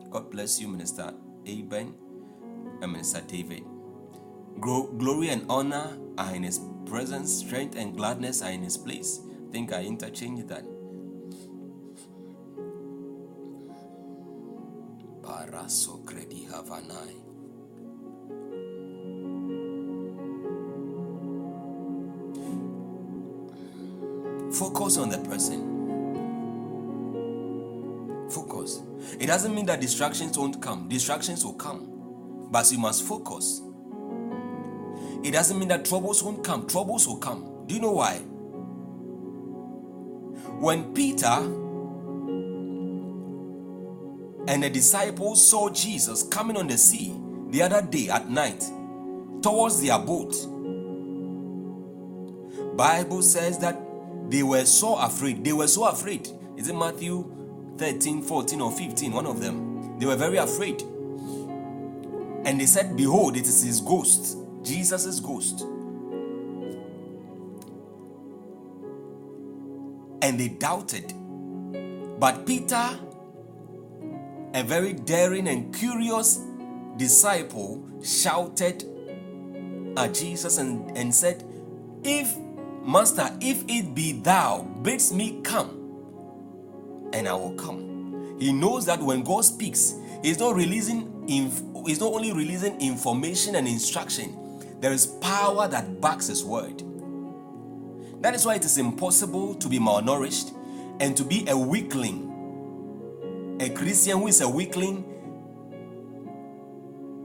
God 0.08 0.30
bless 0.30 0.60
you, 0.60 0.68
Minister 0.68 1.12
Aben 1.48 1.94
and 2.80 2.92
Minister 2.92 3.22
David. 3.26 3.64
Glory 4.60 5.30
and 5.30 5.44
honor 5.48 5.98
are 6.16 6.32
in 6.32 6.44
his 6.44 6.60
presence, 6.86 7.34
strength 7.34 7.74
and 7.74 7.96
gladness 7.96 8.40
are 8.40 8.52
in 8.52 8.62
his 8.62 8.78
place. 8.78 9.18
think 9.50 9.72
I 9.72 9.82
interchanged 9.82 10.46
that. 10.46 10.64
Kredi 15.52 16.48
havanai. 16.48 17.12
Focus 24.52 24.98
on 24.98 25.10
the 25.10 25.18
person. 25.18 25.68
Focus. 28.30 28.82
It 29.18 29.26
doesn't 29.26 29.54
mean 29.54 29.66
that 29.66 29.80
distractions 29.80 30.38
won't 30.38 30.60
come. 30.62 30.88
Distractions 30.88 31.44
will 31.44 31.54
come. 31.54 32.48
But 32.50 32.70
you 32.72 32.78
must 32.78 33.02
focus. 33.04 33.62
It 35.22 35.32
doesn't 35.32 35.58
mean 35.58 35.68
that 35.68 35.84
troubles 35.84 36.22
won't 36.22 36.42
come. 36.42 36.66
Troubles 36.66 37.06
will 37.06 37.16
come. 37.18 37.64
Do 37.66 37.74
you 37.74 37.80
know 37.80 37.92
why? 37.92 38.18
When 40.58 40.92
Peter 40.94 41.40
and 44.48 44.62
the 44.62 44.70
disciples 44.70 45.46
saw 45.46 45.70
Jesus 45.70 46.22
coming 46.24 46.56
on 46.56 46.66
the 46.66 46.78
sea 46.78 47.14
the 47.50 47.62
other 47.62 47.82
day 47.82 48.08
at 48.08 48.30
night 48.30 48.64
towards 49.42 49.82
their 49.82 49.98
boat, 49.98 50.34
Bible 52.76 53.22
says 53.22 53.58
that 53.58 53.78
they 54.30 54.42
were 54.42 54.64
so 54.64 54.96
afraid. 54.96 55.44
They 55.44 55.52
were 55.52 55.68
so 55.68 55.84
afraid. 55.84 56.28
Is 56.56 56.68
it 56.68 56.74
Matthew 56.74 57.30
13, 57.76 58.22
14, 58.22 58.60
or 58.60 58.72
15? 58.72 59.12
One 59.12 59.26
of 59.26 59.40
them. 59.40 59.98
They 59.98 60.06
were 60.06 60.16
very 60.16 60.38
afraid. 60.38 60.82
And 62.44 62.60
they 62.60 62.66
said, 62.66 62.96
Behold, 62.96 63.36
it 63.36 63.46
is 63.46 63.62
his 63.62 63.80
ghost, 63.80 64.38
Jesus' 64.62 65.20
ghost. 65.20 65.60
And 70.22 70.40
they 70.40 70.48
doubted. 70.48 71.12
But 72.18 72.46
Peter, 72.46 72.88
a 74.54 74.62
very 74.62 74.92
daring 74.92 75.48
and 75.48 75.74
curious 75.74 76.40
disciple, 76.96 77.86
shouted 78.02 78.84
at 79.96 80.14
Jesus 80.14 80.58
and, 80.58 80.96
and 80.96 81.14
said, 81.14 81.44
If 82.02 82.36
Master, 82.84 83.30
if 83.40 83.64
it 83.68 83.94
be 83.94 84.12
thou, 84.12 84.62
bids 84.82 85.12
me 85.12 85.40
come, 85.42 85.94
and 87.12 87.28
I 87.28 87.34
will 87.34 87.54
come. 87.54 88.36
He 88.40 88.52
knows 88.52 88.86
that 88.86 89.00
when 89.00 89.22
God 89.22 89.44
speaks, 89.44 89.94
He's 90.22 90.38
not 90.38 90.56
releasing 90.56 91.24
inf- 91.28 91.62
He's 91.86 92.00
not 92.00 92.12
only 92.12 92.32
releasing 92.32 92.80
information 92.80 93.56
and 93.56 93.68
instruction, 93.68 94.36
there 94.80 94.92
is 94.92 95.06
power 95.06 95.68
that 95.68 96.00
backs 96.00 96.26
His 96.26 96.44
word. 96.44 96.82
That 98.20 98.34
is 98.34 98.44
why 98.46 98.56
it 98.56 98.64
is 98.64 98.78
impossible 98.78 99.54
to 99.56 99.68
be 99.68 99.78
malnourished 99.78 100.56
and 101.00 101.16
to 101.16 101.24
be 101.24 101.46
a 101.48 101.56
weakling. 101.56 102.31
A 103.60 103.70
Christian 103.70 104.18
who 104.18 104.26
is 104.26 104.40
a 104.40 104.48
weakling, 104.48 105.04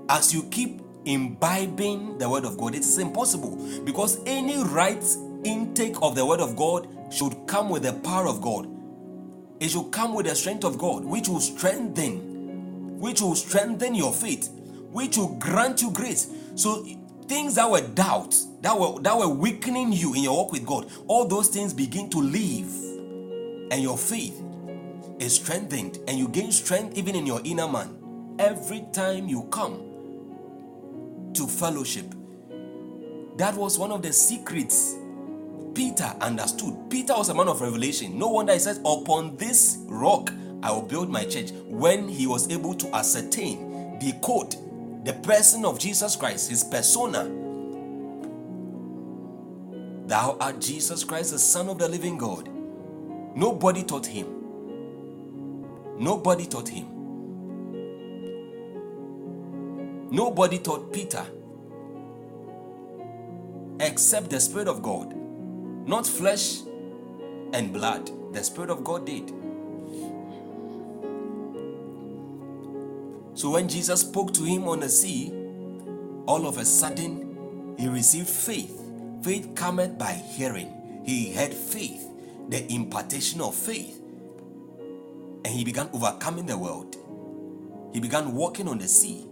as 0.09 0.33
you 0.33 0.43
keep 0.43 0.81
imbibing 1.05 2.17
the 2.17 2.29
word 2.29 2.45
of 2.45 2.57
God, 2.57 2.75
it 2.75 2.81
is 2.81 2.97
impossible 2.97 3.57
because 3.83 4.19
any 4.25 4.61
right 4.63 5.03
intake 5.43 5.95
of 6.01 6.15
the 6.15 6.25
word 6.25 6.39
of 6.39 6.55
God 6.55 6.87
should 7.11 7.35
come 7.47 7.69
with 7.69 7.83
the 7.83 7.93
power 7.93 8.27
of 8.27 8.41
God. 8.41 8.67
It 9.59 9.69
should 9.69 9.91
come 9.91 10.13
with 10.13 10.27
the 10.27 10.35
strength 10.35 10.63
of 10.63 10.77
God, 10.77 11.03
which 11.03 11.27
will 11.27 11.39
strengthen, 11.39 12.99
which 12.99 13.21
will 13.21 13.35
strengthen 13.35 13.95
your 13.95 14.13
faith, 14.13 14.49
which 14.91 15.17
will 15.17 15.35
grant 15.35 15.81
you 15.81 15.91
grace. 15.91 16.27
So 16.55 16.85
things 17.27 17.55
that 17.55 17.69
were 17.69 17.81
doubts, 17.81 18.45
that 18.61 18.77
were 18.77 18.99
that 19.01 19.17
were 19.17 19.29
weakening 19.29 19.91
you 19.93 20.13
in 20.13 20.23
your 20.23 20.35
walk 20.35 20.51
with 20.51 20.65
God, 20.65 20.87
all 21.07 21.25
those 21.25 21.47
things 21.47 21.73
begin 21.73 22.09
to 22.11 22.19
leave, 22.19 22.67
and 23.71 23.81
your 23.81 23.97
faith 23.97 24.43
is 25.19 25.35
strengthened, 25.35 25.99
and 26.07 26.17
you 26.17 26.27
gain 26.27 26.51
strength 26.51 26.97
even 26.97 27.15
in 27.15 27.25
your 27.25 27.41
inner 27.43 27.67
man. 27.67 28.35
Every 28.39 28.85
time 28.91 29.27
you 29.27 29.43
come 29.45 30.05
to 31.33 31.47
fellowship, 31.47 32.05
that 33.37 33.55
was 33.55 33.77
one 33.77 33.91
of 33.91 34.01
the 34.01 34.13
secrets 34.13 34.95
Peter 35.77 36.11
understood. 36.21 36.75
Peter 36.89 37.13
was 37.15 37.29
a 37.29 37.35
man 37.35 37.47
of 37.47 37.61
revelation. 37.61 38.17
No 38.17 38.29
wonder 38.29 38.53
he 38.53 38.57
says, 38.59 38.79
Upon 38.79 39.37
this 39.37 39.77
rock 39.85 40.31
I 40.63 40.71
will 40.71 40.81
build 40.81 41.07
my 41.07 41.23
church. 41.23 41.51
When 41.67 42.07
he 42.07 42.25
was 42.25 42.49
able 42.49 42.73
to 42.73 42.95
ascertain, 42.95 43.99
decode 43.99 44.55
the 45.05 45.13
person 45.13 45.65
of 45.65 45.77
Jesus 45.77 46.15
Christ, 46.15 46.49
his 46.49 46.63
persona. 46.63 47.25
Thou 50.07 50.35
art 50.39 50.59
Jesus 50.59 51.03
Christ, 51.03 51.31
the 51.31 51.39
Son 51.39 51.69
of 51.69 51.77
the 51.77 51.87
living 51.87 52.17
God. 52.17 52.49
Nobody 53.35 53.83
taught 53.83 54.07
him. 54.07 54.36
Nobody 55.97 56.45
taught 56.45 56.69
him. 56.69 57.09
Nobody 60.11 60.59
taught 60.59 60.93
Peter 60.93 61.25
except 63.79 64.29
the 64.29 64.39
Spirit 64.39 64.67
of 64.67 64.81
God 64.81 65.15
not 65.87 66.05
flesh 66.05 66.59
and 67.53 67.71
blood. 67.71 68.11
The 68.33 68.43
Spirit 68.43 68.69
of 68.69 68.83
God 68.83 69.05
did. 69.05 69.31
So 73.33 73.51
when 73.51 73.69
Jesus 73.69 74.01
spoke 74.01 74.33
to 74.33 74.43
him 74.43 74.67
on 74.67 74.81
the 74.81 74.89
sea, 74.89 75.31
all 76.25 76.45
of 76.45 76.57
a 76.57 76.65
sudden 76.65 77.75
he 77.79 77.87
received 77.87 78.27
faith. 78.29 78.81
Faith 79.23 79.55
cometh 79.55 79.97
by 79.97 80.11
hearing. 80.13 81.01
He 81.05 81.31
had 81.31 81.53
faith, 81.53 82.05
the 82.49 82.69
impartation 82.71 83.39
of 83.39 83.55
faith. 83.55 84.01
And 85.47 85.55
he 85.55 85.63
began 85.63 85.89
overcoming 85.93 86.45
the 86.45 86.57
world. 86.57 86.97
He 87.93 88.01
began 88.01 88.35
walking 88.35 88.67
on 88.67 88.79
the 88.79 88.87
sea. 88.89 89.27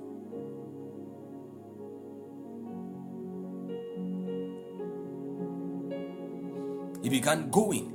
he 7.05 7.09
began 7.09 7.51
going. 7.51 7.93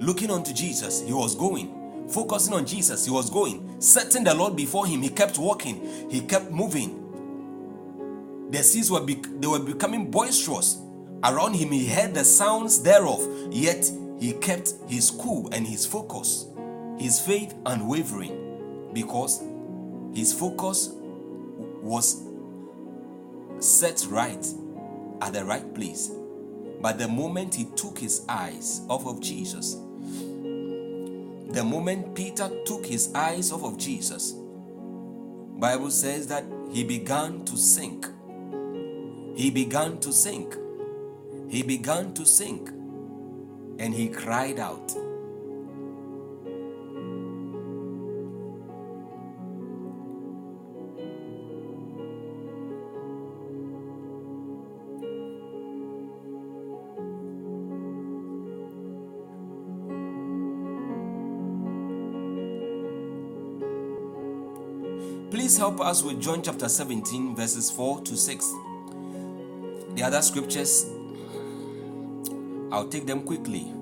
Looking 0.00 0.30
unto 0.30 0.52
Jesus, 0.52 1.00
he 1.00 1.14
was 1.14 1.34
going. 1.34 2.06
Focusing 2.10 2.52
on 2.52 2.66
Jesus, 2.66 3.06
he 3.06 3.10
was 3.10 3.30
going. 3.30 3.80
Setting 3.80 4.22
the 4.24 4.34
Lord 4.34 4.54
before 4.54 4.86
him, 4.86 5.00
he 5.00 5.08
kept 5.08 5.38
walking. 5.38 6.10
He 6.10 6.20
kept 6.20 6.50
moving. 6.50 7.22
The 8.50 8.62
seas 8.62 8.90
were 8.90 9.00
bec- 9.00 9.40
they 9.40 9.46
were 9.46 9.60
becoming 9.60 10.10
boisterous. 10.10 10.76
Around 11.24 11.54
him, 11.54 11.72
he 11.72 11.88
heard 11.88 12.12
the 12.12 12.24
sounds 12.24 12.82
thereof. 12.82 13.26
Yet 13.50 13.90
he 14.20 14.34
kept 14.34 14.74
his 14.86 15.10
cool 15.10 15.48
and 15.50 15.66
his 15.66 15.86
focus, 15.86 16.47
his 16.98 17.20
faith 17.20 17.54
unwavering, 17.66 18.90
because 18.92 19.42
his 20.14 20.32
focus 20.32 20.90
was 21.82 22.22
set 23.60 24.06
right 24.08 24.46
at 25.20 25.32
the 25.32 25.44
right 25.44 25.74
place. 25.74 26.10
But 26.80 26.98
the 26.98 27.08
moment 27.08 27.54
he 27.54 27.64
took 27.76 27.98
his 27.98 28.24
eyes 28.28 28.82
off 28.88 29.06
of 29.06 29.20
Jesus, 29.20 29.74
the 31.50 31.64
moment 31.64 32.14
Peter 32.14 32.50
took 32.64 32.86
his 32.86 33.12
eyes 33.14 33.52
off 33.52 33.64
of 33.64 33.78
Jesus, 33.78 34.34
Bible 35.58 35.90
says 35.90 36.26
that 36.28 36.44
he 36.70 36.84
began 36.84 37.44
to 37.46 37.56
sink. 37.56 38.06
He 39.34 39.50
began 39.50 39.98
to 40.00 40.12
sink. 40.12 40.54
He 41.48 41.62
began 41.62 42.12
to 42.14 42.24
sink. 42.24 42.68
And 43.80 43.94
he 43.94 44.08
cried 44.08 44.58
out. 44.58 44.94
Please 65.48 65.56
help 65.56 65.80
us 65.80 66.02
with 66.02 66.20
John 66.20 66.42
chapter 66.42 66.68
17, 66.68 67.34
verses 67.34 67.70
4 67.70 68.02
to 68.02 68.18
6. 68.18 68.54
The 69.94 70.02
other 70.02 70.20
scriptures, 70.20 70.84
I'll 72.70 72.86
take 72.86 73.06
them 73.06 73.22
quickly. 73.22 73.72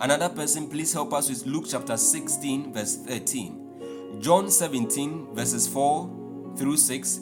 Another 0.00 0.30
person, 0.30 0.70
please 0.70 0.90
help 0.90 1.12
us 1.12 1.28
with 1.28 1.44
Luke 1.44 1.66
chapter 1.68 1.98
16, 1.98 2.72
verse 2.72 2.96
13. 2.96 4.20
John 4.22 4.50
17, 4.50 5.34
verses 5.34 5.68
4 5.68 6.54
through 6.56 6.78
6. 6.78 7.20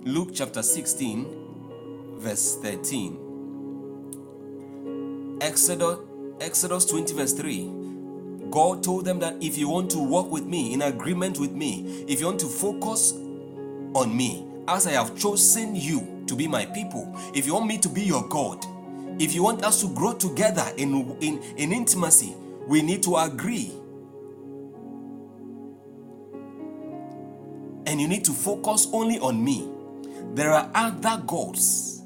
Luke 0.00 0.30
chapter 0.34 0.60
16, 0.60 2.18
verse 2.18 2.56
13. 2.56 5.38
Exodus, 5.40 5.98
Exodus 6.40 6.86
20, 6.86 7.14
verse 7.14 7.34
3. 7.34 7.70
God 8.50 8.82
told 8.82 9.04
them 9.04 9.20
that 9.20 9.40
if 9.40 9.56
you 9.56 9.68
want 9.68 9.92
to 9.92 10.00
walk 10.00 10.28
with 10.28 10.44
me, 10.44 10.72
in 10.72 10.82
agreement 10.82 11.38
with 11.38 11.52
me, 11.52 12.04
if 12.08 12.18
you 12.18 12.26
want 12.26 12.40
to 12.40 12.48
focus 12.48 13.14
on 13.94 14.16
me, 14.16 14.46
as 14.66 14.86
I 14.86 14.92
have 14.92 15.18
chosen 15.18 15.74
you 15.74 16.24
to 16.26 16.34
be 16.34 16.46
my 16.46 16.66
people, 16.66 17.12
if 17.34 17.46
you 17.46 17.54
want 17.54 17.66
me 17.66 17.78
to 17.78 17.88
be 17.88 18.02
your 18.02 18.26
God, 18.28 18.64
if 19.20 19.34
you 19.34 19.42
want 19.42 19.64
us 19.64 19.80
to 19.80 19.88
grow 19.94 20.14
together 20.14 20.64
in, 20.76 21.16
in, 21.20 21.42
in 21.56 21.72
intimacy, 21.72 22.34
we 22.66 22.82
need 22.82 23.02
to 23.04 23.16
agree. 23.16 23.72
And 27.86 28.00
you 28.00 28.06
need 28.06 28.24
to 28.26 28.32
focus 28.32 28.88
only 28.92 29.18
on 29.18 29.42
me. 29.42 29.68
There 30.34 30.52
are 30.52 30.70
other 30.74 31.22
gods 31.26 32.02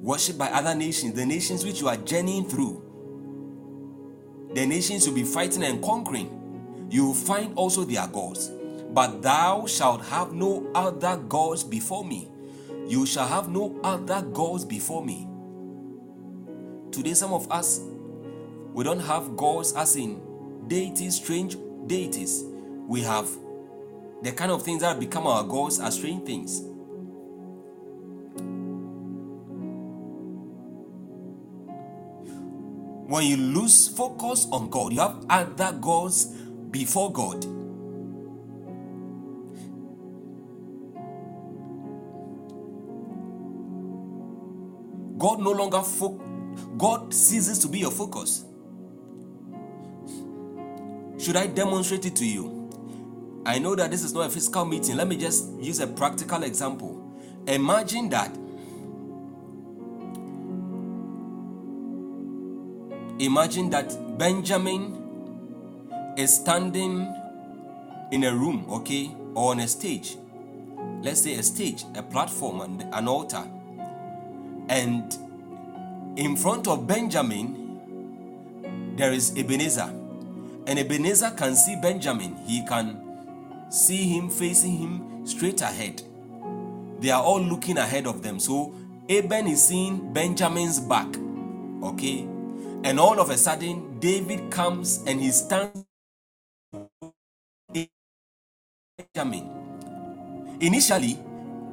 worshipped 0.00 0.38
by 0.38 0.48
other 0.48 0.74
nations, 0.74 1.14
the 1.14 1.24
nations 1.24 1.64
which 1.64 1.80
you 1.80 1.88
are 1.88 1.96
journeying 1.96 2.48
through 2.48 2.86
the 4.56 4.64
nations 4.64 5.04
you'll 5.04 5.14
be 5.14 5.22
fighting 5.22 5.62
and 5.64 5.82
conquering, 5.82 6.88
you 6.90 7.04
will 7.04 7.14
find 7.14 7.52
also 7.56 7.84
their 7.84 8.06
gods. 8.06 8.50
But 8.92 9.22
thou 9.22 9.66
shalt 9.66 10.04
have 10.06 10.32
no 10.32 10.70
other 10.74 11.16
gods 11.16 11.62
before 11.62 12.04
me. 12.04 12.28
You 12.88 13.04
shall 13.04 13.26
have 13.26 13.48
no 13.48 13.78
other 13.82 14.22
gods 14.22 14.64
before 14.64 15.04
me. 15.04 15.28
Today, 16.92 17.14
some 17.14 17.32
of 17.32 17.50
us, 17.50 17.80
we 18.72 18.84
don't 18.84 19.00
have 19.00 19.36
gods 19.36 19.72
as 19.74 19.96
in 19.96 20.20
deities, 20.68 21.16
strange 21.16 21.56
deities. 21.86 22.44
We 22.86 23.02
have 23.02 23.28
the 24.22 24.32
kind 24.32 24.50
of 24.50 24.62
things 24.62 24.82
that 24.82 24.98
become 24.98 25.26
our 25.26 25.44
gods 25.44 25.78
are 25.80 25.90
strange 25.90 26.24
things. 26.24 26.62
When 33.08 33.24
you 33.24 33.36
lose 33.36 33.88
focus 33.88 34.46
on 34.50 34.68
God, 34.68 34.92
you 34.92 35.00
have 35.00 35.24
other 35.30 35.72
gods 35.72 36.26
before 36.70 37.12
God. 37.12 37.55
God 45.18 45.40
no 45.40 45.52
longer 45.52 45.82
fo- 45.82 46.20
God 46.78 47.14
ceases 47.14 47.58
to 47.60 47.68
be 47.68 47.80
your 47.80 47.92
focus. 47.92 48.44
Should 51.18 51.36
I 51.36 51.46
demonstrate 51.48 52.06
it 52.06 52.16
to 52.16 52.26
you? 52.26 52.70
I 53.46 53.58
know 53.58 53.74
that 53.76 53.90
this 53.90 54.04
is 54.04 54.14
not 54.14 54.26
a 54.26 54.30
physical 54.30 54.64
meeting. 54.64 54.96
Let 54.96 55.08
me 55.08 55.16
just 55.16 55.50
use 55.60 55.80
a 55.80 55.86
practical 55.86 56.42
example. 56.44 57.02
Imagine 57.46 58.08
that 58.10 58.36
Imagine 63.18 63.70
that 63.70 64.18
Benjamin 64.18 65.16
is 66.18 66.34
standing 66.36 67.14
in 68.12 68.24
a 68.24 68.34
room, 68.34 68.66
okay, 68.70 69.10
or 69.34 69.52
on 69.52 69.60
a 69.60 69.68
stage. 69.68 70.18
Let's 71.02 71.22
say 71.22 71.34
a 71.34 71.42
stage, 71.42 71.84
a 71.94 72.02
platform, 72.02 72.60
and 72.62 72.82
an 72.94 73.08
altar. 73.08 73.44
And 74.68 75.16
in 76.16 76.36
front 76.36 76.68
of 76.68 76.86
Benjamin, 76.86 77.78
there 78.96 79.12
is 79.12 79.36
Ebenezer. 79.36 79.92
And 80.66 80.78
Ebenezer 80.78 81.30
can 81.36 81.56
see 81.56 81.76
Benjamin. 81.80 82.36
He 82.46 82.64
can 82.66 83.18
see 83.70 84.08
him 84.08 84.30
facing 84.30 84.78
him 84.78 85.26
straight 85.26 85.62
ahead. 85.62 86.02
They 87.00 87.10
are 87.10 87.22
all 87.22 87.40
looking 87.42 87.78
ahead 87.78 88.06
of 88.06 88.22
them. 88.22 88.40
So 88.40 88.74
Eben 89.08 89.46
is 89.48 89.66
seeing 89.66 90.12
Benjamin's 90.12 90.80
back. 90.80 91.08
Okay. 91.82 92.26
And 92.84 93.00
all 93.00 93.20
of 93.20 93.30
a 93.30 93.36
sudden, 93.36 94.00
David 94.00 94.50
comes 94.50 95.02
and 95.06 95.20
he 95.20 95.30
stands 95.30 95.84
Benjamin. 99.14 99.68
Initially, 100.60 101.18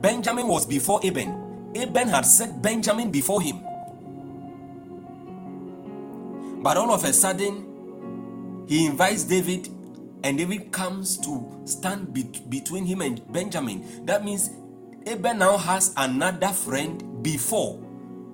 Benjamin 0.01 0.47
was 0.47 0.65
before 0.65 1.01
Eben. 1.03 1.42
Eben 1.75 2.07
had 2.07 2.25
set 2.25 2.61
Benjamin 2.61 3.11
before 3.11 3.41
him. 3.41 3.61
But 6.61 6.77
all 6.77 6.91
of 6.91 7.03
a 7.03 7.11
sudden, 7.11 8.65
he 8.67 8.85
invites 8.85 9.23
David, 9.25 9.67
and 10.23 10.37
David 10.37 10.71
comes 10.71 11.17
to 11.17 11.61
stand 11.65 12.13
be- 12.13 12.41
between 12.49 12.85
him 12.85 13.01
and 13.01 13.21
Benjamin. 13.31 14.05
That 14.05 14.23
means 14.23 14.49
Eben 15.05 15.39
now 15.39 15.57
has 15.57 15.93
another 15.97 16.49
friend 16.49 17.21
before. 17.21 17.83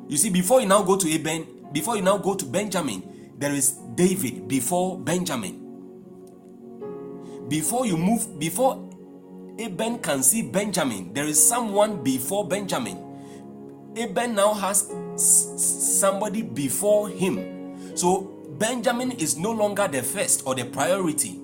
You 0.07 0.17
see, 0.17 0.29
before 0.29 0.61
you 0.61 0.67
now 0.67 0.83
go 0.83 0.97
to 0.97 1.09
Eben, 1.09 1.47
before 1.73 1.95
you 1.95 2.03
now 2.03 2.17
go 2.17 2.35
to 2.35 2.45
Benjamin, 2.45 3.31
there 3.37 3.53
is 3.53 3.71
David 3.95 4.47
before 4.47 4.99
Benjamin. 4.99 5.65
Before 7.47 7.87
you 7.87 7.97
move, 7.97 8.37
before 8.37 8.87
Eben 9.57 9.97
can 9.99 10.21
see 10.21 10.43
Benjamin, 10.43 11.13
there 11.13 11.25
is 11.25 11.43
someone 11.43 12.03
before 12.03 12.47
Benjamin. 12.47 13.08
Eben 13.95 14.35
now 14.35 14.53
has 14.53 14.91
somebody 15.17 16.41
before 16.41 17.09
him. 17.09 17.97
So 17.97 18.21
Benjamin 18.57 19.11
is 19.11 19.37
no 19.37 19.51
longer 19.51 19.87
the 19.87 20.03
first 20.03 20.43
or 20.45 20.55
the 20.55 20.65
priority. 20.65 21.39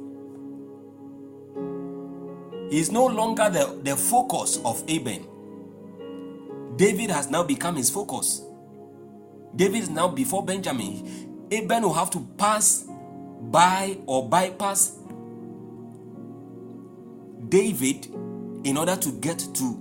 He 2.70 2.80
is 2.80 2.92
no 2.92 3.06
longer 3.06 3.50
the, 3.50 3.80
the 3.84 3.96
focus 3.96 4.60
of 4.66 4.84
Eben. 4.88 5.26
David 6.76 7.10
has 7.10 7.30
now 7.30 7.44
become 7.44 7.76
his 7.76 7.90
focus. 7.90 8.42
David 9.56 9.84
is 9.84 9.90
now 9.90 10.08
before 10.08 10.44
Benjamin. 10.44 11.48
Eben 11.52 11.84
will 11.84 11.94
have 11.94 12.10
to 12.12 12.20
pass 12.38 12.86
by 13.52 13.98
or 14.06 14.28
bypass 14.28 14.98
David 17.48 18.08
in 18.66 18.78
order 18.78 18.96
to 18.96 19.12
get 19.14 19.40
to 19.54 19.76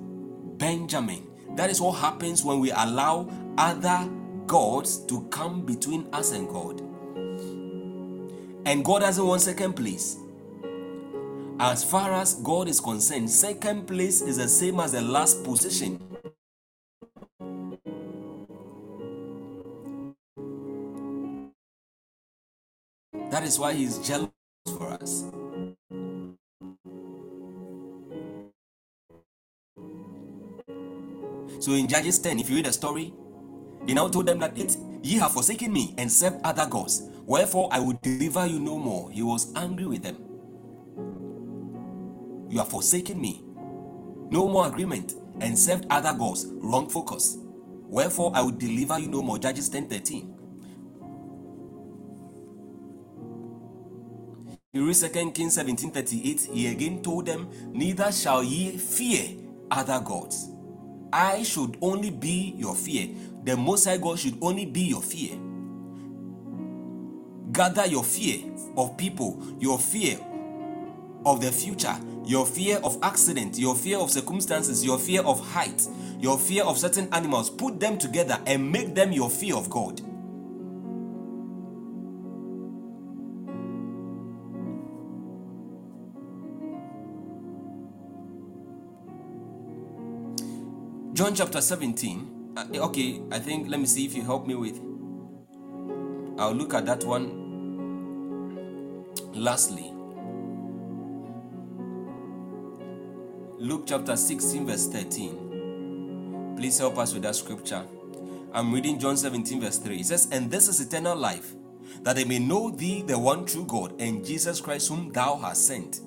Benjamin. 0.58 1.33
That 1.56 1.70
is 1.70 1.80
what 1.80 1.92
happens 1.98 2.44
when 2.44 2.60
we 2.60 2.70
allow 2.72 3.28
other 3.58 4.10
gods 4.46 4.98
to 5.06 5.22
come 5.30 5.66
between 5.66 6.08
us 6.12 6.32
and 6.32 6.48
God. 6.48 6.82
And 8.66 8.84
God 8.84 9.00
doesn't 9.00 9.26
want 9.26 9.42
second 9.42 9.74
place. 9.74 10.18
As 11.60 11.84
far 11.84 12.12
as 12.12 12.34
God 12.36 12.68
is 12.68 12.80
concerned, 12.80 13.30
second 13.30 13.86
place 13.86 14.22
is 14.22 14.38
the 14.38 14.48
same 14.48 14.80
as 14.80 14.92
the 14.92 15.02
last 15.02 15.44
position. 15.44 16.00
That 23.30 23.44
is 23.44 23.58
why 23.58 23.74
He's 23.74 23.98
jealous 23.98 24.30
for 24.66 24.90
us. 24.90 25.24
So 31.60 31.72
in 31.72 31.88
Judges 31.88 32.18
10, 32.18 32.40
if 32.40 32.50
you 32.50 32.56
read 32.56 32.66
the 32.66 32.72
story, 32.72 33.12
he 33.86 33.94
now 33.94 34.08
told 34.08 34.26
them 34.26 34.38
that 34.40 34.56
it, 34.58 34.76
ye 35.02 35.18
have 35.18 35.32
forsaken 35.32 35.72
me 35.72 35.94
and 35.98 36.10
served 36.10 36.36
other 36.44 36.66
gods. 36.66 37.08
Wherefore 37.26 37.68
I 37.70 37.80
will 37.80 37.98
deliver 38.02 38.46
you 38.46 38.60
no 38.60 38.78
more. 38.78 39.10
He 39.10 39.22
was 39.22 39.52
angry 39.56 39.86
with 39.86 40.02
them. 40.02 40.16
You 42.50 42.58
have 42.58 42.68
forsaken 42.68 43.20
me. 43.20 43.42
No 44.30 44.48
more 44.48 44.66
agreement 44.68 45.14
and 45.40 45.58
served 45.58 45.86
other 45.90 46.16
gods. 46.16 46.46
Wrong 46.50 46.88
focus. 46.88 47.38
Wherefore 47.40 48.32
I 48.34 48.42
will 48.42 48.52
deliver 48.52 48.98
you 48.98 49.08
no 49.08 49.22
more. 49.22 49.38
Judges 49.38 49.68
10 49.68 49.88
13. 49.88 50.34
You 54.74 54.84
read 54.88 54.96
2 54.96 55.30
Kings 55.30 55.56
17:38, 55.56 56.52
he 56.52 56.66
again 56.66 57.00
told 57.00 57.26
them, 57.26 57.48
Neither 57.72 58.10
shall 58.10 58.42
ye 58.42 58.76
fear 58.76 59.38
other 59.70 60.00
gods. 60.00 60.48
I 61.12 61.42
should 61.42 61.76
only 61.80 62.10
be 62.10 62.54
your 62.56 62.74
fear. 62.74 63.08
The 63.44 63.56
Most 63.56 63.84
High 63.84 63.98
God 63.98 64.18
should 64.18 64.38
only 64.40 64.66
be 64.66 64.82
your 64.82 65.02
fear. 65.02 65.38
Gather 67.52 67.86
your 67.86 68.02
fear 68.02 68.40
of 68.76 68.96
people, 68.96 69.40
your 69.60 69.78
fear 69.78 70.18
of 71.24 71.40
the 71.40 71.52
future, 71.52 71.94
your 72.24 72.46
fear 72.46 72.78
of 72.82 72.98
accident, 73.02 73.58
your 73.58 73.76
fear 73.76 73.98
of 73.98 74.10
circumstances, 74.10 74.84
your 74.84 74.98
fear 74.98 75.22
of 75.22 75.40
height, 75.40 75.86
your 76.18 76.38
fear 76.38 76.64
of 76.64 76.78
certain 76.78 77.08
animals. 77.12 77.50
Put 77.50 77.78
them 77.78 77.96
together 77.98 78.40
and 78.46 78.72
make 78.72 78.94
them 78.94 79.12
your 79.12 79.30
fear 79.30 79.56
of 79.56 79.70
God. 79.70 80.00
John 91.24 91.34
chapter 91.34 91.62
17. 91.62 92.52
Uh, 92.54 92.66
okay, 92.80 93.22
I 93.32 93.38
think, 93.38 93.70
let 93.70 93.80
me 93.80 93.86
see 93.86 94.04
if 94.04 94.14
you 94.14 94.20
help 94.20 94.46
me 94.46 94.56
with. 94.56 94.78
I'll 96.38 96.52
look 96.52 96.74
at 96.74 96.84
that 96.84 97.02
one 97.04 99.06
lastly. 99.32 99.90
Luke 103.56 103.84
chapter 103.86 104.16
16, 104.16 104.66
verse 104.66 104.86
13. 104.88 106.56
Please 106.58 106.76
help 106.76 106.98
us 106.98 107.14
with 107.14 107.22
that 107.22 107.36
scripture. 107.36 107.86
I'm 108.52 108.70
reading 108.70 108.98
John 108.98 109.16
17, 109.16 109.62
verse 109.62 109.78
3. 109.78 110.00
It 110.00 110.04
says, 110.04 110.28
And 110.30 110.50
this 110.50 110.68
is 110.68 110.82
eternal 110.82 111.16
life, 111.16 111.54
that 112.02 112.16
they 112.16 112.24
may 112.24 112.38
know 112.38 112.68
thee, 112.68 113.00
the 113.00 113.18
one 113.18 113.46
true 113.46 113.64
God, 113.64 113.98
and 113.98 114.22
Jesus 114.22 114.60
Christ, 114.60 114.90
whom 114.90 115.10
thou 115.10 115.36
hast 115.36 115.68
sent. 115.68 116.02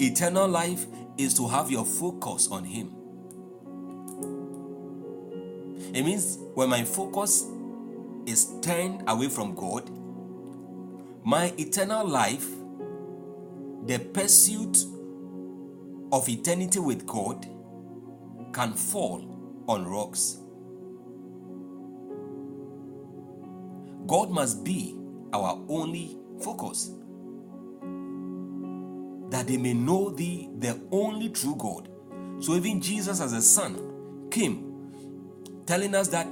Eternal 0.00 0.48
life 0.48 0.86
is 1.16 1.34
to 1.34 1.46
have 1.46 1.70
your 1.70 1.84
focus 1.84 2.48
on 2.50 2.64
Him. 2.64 2.96
It 5.92 6.04
means 6.04 6.38
when 6.54 6.68
my 6.68 6.84
focus 6.84 7.46
is 8.26 8.52
turned 8.62 9.02
away 9.08 9.28
from 9.28 9.54
God, 9.54 9.90
my 11.24 11.52
eternal 11.58 12.06
life, 12.06 12.46
the 13.86 13.98
pursuit 13.98 14.78
of 16.12 16.28
eternity 16.28 16.78
with 16.78 17.06
God, 17.06 17.46
can 18.52 18.74
fall 18.74 19.64
on 19.68 19.86
rocks. 19.86 20.38
God 24.06 24.30
must 24.30 24.64
be 24.64 24.96
our 25.32 25.60
only 25.68 26.16
focus. 26.40 26.90
That 29.30 29.46
they 29.46 29.56
may 29.56 29.74
know 29.74 30.10
thee, 30.10 30.50
the 30.58 30.80
only 30.90 31.28
true 31.28 31.54
God. 31.56 31.88
So 32.40 32.54
even 32.54 32.80
Jesus 32.80 33.20
as 33.20 33.32
a 33.32 33.42
son 33.42 34.28
came 34.30 34.69
telling 35.66 35.94
us 35.94 36.08
that 36.08 36.26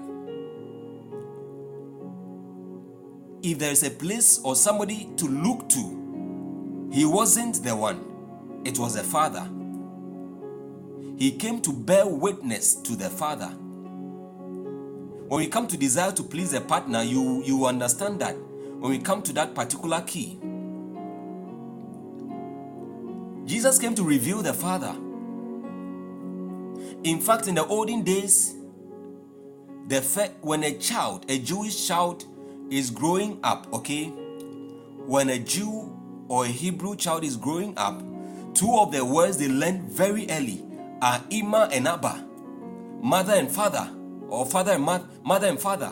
if 3.42 3.58
there 3.58 3.70
is 3.70 3.82
a 3.82 3.90
place 3.90 4.40
or 4.42 4.56
somebody 4.56 5.08
to 5.16 5.26
look 5.26 5.68
to, 5.68 6.88
he 6.92 7.04
wasn't 7.04 7.62
the 7.62 7.74
one, 7.76 8.62
it 8.64 8.78
was 8.78 8.94
the 8.94 9.04
Father. 9.04 9.48
He 11.16 11.32
came 11.32 11.60
to 11.62 11.72
bear 11.72 12.06
witness 12.06 12.74
to 12.76 12.96
the 12.96 13.10
Father. 13.10 13.48
When 15.28 15.40
we 15.40 15.46
come 15.48 15.66
to 15.68 15.76
desire 15.76 16.12
to 16.12 16.22
please 16.22 16.54
a 16.54 16.60
partner, 16.60 17.02
you, 17.02 17.42
you 17.44 17.66
understand 17.66 18.20
that 18.20 18.36
when 18.78 18.90
we 18.90 18.98
come 18.98 19.22
to 19.22 19.32
that 19.34 19.54
particular 19.54 20.00
key, 20.02 20.38
Jesus 23.44 23.78
came 23.78 23.94
to 23.94 24.04
reveal 24.04 24.42
the 24.42 24.54
Father. 24.54 24.94
In 27.02 27.20
fact, 27.20 27.48
in 27.48 27.54
the 27.54 27.66
olden 27.66 28.02
days, 28.02 28.54
the 29.88 30.02
fe- 30.02 30.32
when 30.42 30.62
a 30.64 30.76
child, 30.78 31.24
a 31.30 31.38
Jewish 31.38 31.86
child, 31.86 32.24
is 32.70 32.90
growing 32.90 33.40
up, 33.42 33.72
okay, 33.72 34.04
when 35.06 35.30
a 35.30 35.38
Jew 35.38 35.96
or 36.28 36.44
a 36.44 36.48
Hebrew 36.48 36.94
child 36.94 37.24
is 37.24 37.36
growing 37.36 37.72
up, 37.78 38.02
two 38.54 38.76
of 38.76 38.92
the 38.92 39.02
words 39.02 39.38
they 39.38 39.48
learn 39.48 39.88
very 39.88 40.28
early 40.30 40.62
are 41.00 41.22
Ima 41.30 41.70
and 41.72 41.88
Abba, 41.88 42.22
mother 43.00 43.32
and 43.32 43.50
father, 43.50 43.90
or 44.28 44.44
father 44.44 44.72
and 44.72 44.84
mother, 44.84 45.06
mother 45.24 45.46
and 45.46 45.58
father. 45.58 45.90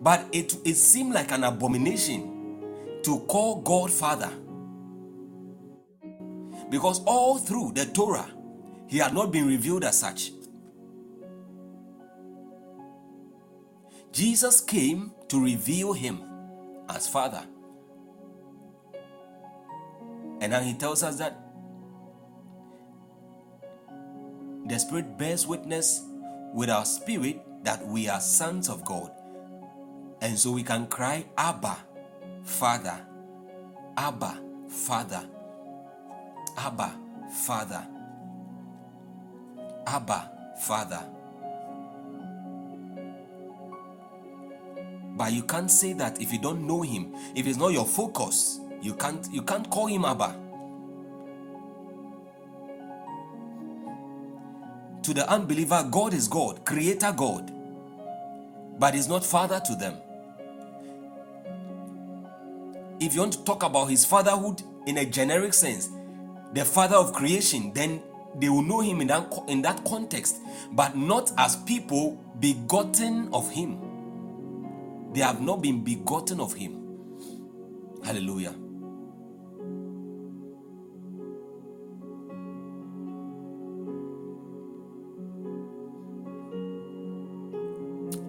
But 0.00 0.26
it, 0.32 0.54
it 0.66 0.74
seemed 0.74 1.14
like 1.14 1.32
an 1.32 1.44
abomination 1.44 3.00
to 3.04 3.20
call 3.20 3.62
God 3.62 3.90
Father. 3.90 4.30
Because 6.68 7.02
all 7.04 7.38
through 7.38 7.72
the 7.74 7.86
Torah, 7.86 8.28
he 8.88 8.98
had 8.98 9.14
not 9.14 9.32
been 9.32 9.46
revealed 9.46 9.84
as 9.84 9.98
such. 9.98 10.32
Jesus 14.12 14.60
came 14.60 15.12
to 15.28 15.42
reveal 15.42 15.94
him 15.94 16.22
as 16.88 17.08
Father. 17.08 17.42
And 20.40 20.52
now 20.52 20.60
he 20.60 20.74
tells 20.74 21.02
us 21.02 21.16
that 21.16 21.38
the 24.66 24.78
Spirit 24.78 25.16
bears 25.16 25.46
witness 25.46 26.04
with 26.52 26.68
our 26.68 26.84
spirit 26.84 27.40
that 27.64 27.86
we 27.86 28.08
are 28.08 28.20
sons 28.20 28.68
of 28.68 28.84
God. 28.84 29.10
And 30.20 30.38
so 30.38 30.52
we 30.52 30.62
can 30.62 30.86
cry, 30.86 31.24
Abba, 31.38 31.76
Father, 32.42 33.00
Abba, 33.96 34.40
Father, 34.68 35.26
Abba, 36.58 36.98
Father, 37.44 37.86
Abba, 39.86 40.30
Father. 40.60 41.08
But 45.16 45.32
you 45.32 45.42
can't 45.42 45.70
say 45.70 45.92
that 45.94 46.20
if 46.20 46.32
you 46.32 46.40
don't 46.40 46.66
know 46.66 46.82
him, 46.82 47.14
if 47.34 47.46
it's 47.46 47.58
not 47.58 47.72
your 47.72 47.86
focus, 47.86 48.60
you 48.80 48.94
can't 48.94 49.26
you 49.30 49.42
can't 49.42 49.68
call 49.70 49.86
him 49.86 50.04
Abba. 50.04 50.36
To 55.02 55.14
the 55.14 55.28
unbeliever, 55.28 55.86
God 55.90 56.14
is 56.14 56.28
God, 56.28 56.64
creator 56.64 57.12
God, 57.16 57.52
but 58.78 58.94
he's 58.94 59.08
not 59.08 59.24
father 59.24 59.60
to 59.60 59.74
them. 59.74 59.96
If 63.00 63.14
you 63.14 63.20
want 63.20 63.32
to 63.32 63.44
talk 63.44 63.64
about 63.64 63.86
his 63.86 64.04
fatherhood 64.04 64.62
in 64.86 64.98
a 64.98 65.04
generic 65.04 65.54
sense, 65.54 65.90
the 66.52 66.64
father 66.64 66.96
of 66.96 67.12
creation, 67.12 67.72
then 67.74 68.00
they 68.36 68.48
will 68.48 68.62
know 68.62 68.80
him 68.80 69.00
in 69.00 69.08
that, 69.08 69.32
in 69.48 69.60
that 69.62 69.84
context, 69.84 70.36
but 70.70 70.96
not 70.96 71.32
as 71.36 71.56
people 71.56 72.16
begotten 72.38 73.28
of 73.32 73.50
him. 73.50 73.91
They 75.12 75.20
have 75.20 75.40
not 75.40 75.62
been 75.62 75.84
begotten 75.84 76.40
of 76.40 76.54
him. 76.54 76.78
Hallelujah. 78.04 78.54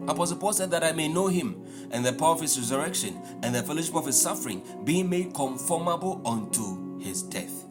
Apostle 0.07 0.37
Paul 0.37 0.53
said 0.53 0.69
that 0.71 0.83
I 0.83 0.91
may 0.91 1.07
know 1.07 1.27
him 1.27 1.63
and 1.91 2.05
the 2.05 2.11
power 2.13 2.33
of 2.33 2.41
his 2.41 2.59
resurrection 2.59 3.19
and 3.41 3.55
the 3.55 3.63
fellowship 3.63 3.95
of 3.95 4.05
his 4.05 4.21
suffering, 4.21 4.61
being 4.83 5.09
made 5.09 5.33
conformable 5.33 6.21
unto 6.25 6.99
his 6.99 7.23
death. 7.23 7.65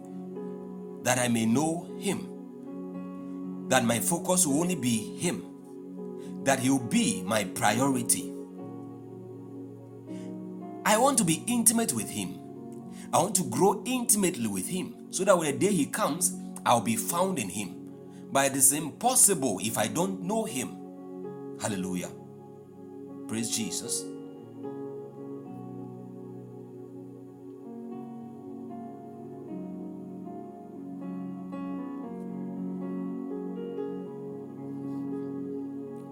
That 1.03 1.19
I 1.19 1.29
may 1.29 1.45
know 1.45 1.95
him. 1.99 3.67
That 3.69 3.85
my 3.85 4.01
focus 4.01 4.47
will 4.47 4.61
only 4.61 4.75
be 4.75 5.17
him. 5.19 5.45
That 6.45 6.59
he 6.61 6.71
will 6.71 6.79
be 6.79 7.23
my 7.23 7.45
priority. 7.45 8.32
I 10.93 10.99
want 10.99 11.17
to 11.19 11.25
be 11.25 11.43
intimate 11.47 11.95
with 11.95 12.11
him. 12.11 12.39
I 13.15 13.19
want 13.19 13.35
to 13.37 13.45
grow 13.45 13.83
intimately 13.87 14.47
with 14.47 14.69
him 14.69 15.07
so 15.11 15.25
that 15.25 15.39
when 15.39 15.51
the 15.51 15.67
day 15.67 15.73
he 15.73 15.87
comes, 15.87 16.37
I'll 16.67 16.83
be 16.83 16.97
found 16.97 17.39
in 17.39 17.49
him. 17.49 17.95
But 18.31 18.51
it 18.51 18.57
is 18.57 18.75
impossible 18.75 19.59
if 19.63 19.79
I 19.79 19.89
don't 19.89 20.23
know 20.23 20.45
him. 20.45 20.77
Hallelujah. 21.59 22.11
Praise 23.27 23.57
Jesus. 23.57 24.05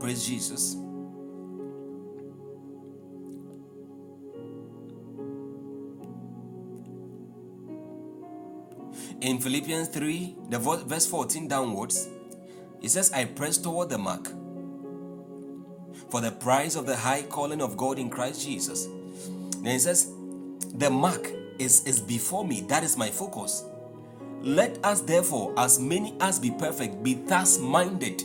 Praise 0.00 0.26
Jesus. 0.26 0.76
In 9.20 9.38
Philippians 9.38 9.88
3, 9.88 10.36
the 10.48 10.58
verse 10.58 11.06
14 11.06 11.46
downwards, 11.46 12.08
it 12.80 12.88
says, 12.88 13.12
I 13.12 13.26
press 13.26 13.58
toward 13.58 13.90
the 13.90 13.98
mark 13.98 14.28
for 16.08 16.22
the 16.22 16.30
prize 16.30 16.74
of 16.74 16.86
the 16.86 16.96
high 16.96 17.22
calling 17.22 17.60
of 17.60 17.76
God 17.76 17.98
in 17.98 18.08
Christ 18.08 18.46
Jesus. 18.46 18.88
Then 19.58 19.74
it 19.76 19.80
says, 19.80 20.10
the 20.74 20.88
mark 20.88 21.30
is, 21.58 21.84
is 21.84 22.00
before 22.00 22.46
me. 22.46 22.62
That 22.62 22.82
is 22.82 22.96
my 22.96 23.10
focus. 23.10 23.64
Let 24.40 24.82
us 24.84 25.02
therefore, 25.02 25.52
as 25.58 25.78
many 25.78 26.14
as 26.20 26.38
be 26.38 26.50
perfect, 26.50 27.02
be 27.02 27.14
thus 27.14 27.58
minded. 27.58 28.22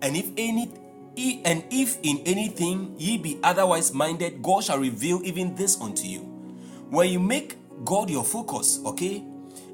And 0.00 0.16
if 0.16 0.30
any 0.36 0.72
and 1.44 1.64
if 1.70 1.98
in 2.04 2.22
anything 2.24 2.94
ye 2.96 3.18
be 3.18 3.40
otherwise 3.42 3.92
minded, 3.92 4.40
God 4.40 4.62
shall 4.64 4.78
reveal 4.78 5.20
even 5.24 5.56
this 5.56 5.78
unto 5.80 6.06
you. 6.06 6.27
When 6.90 7.10
you 7.10 7.20
make 7.20 7.56
God 7.84 8.08
your 8.08 8.24
focus, 8.24 8.80
okay, 8.84 9.22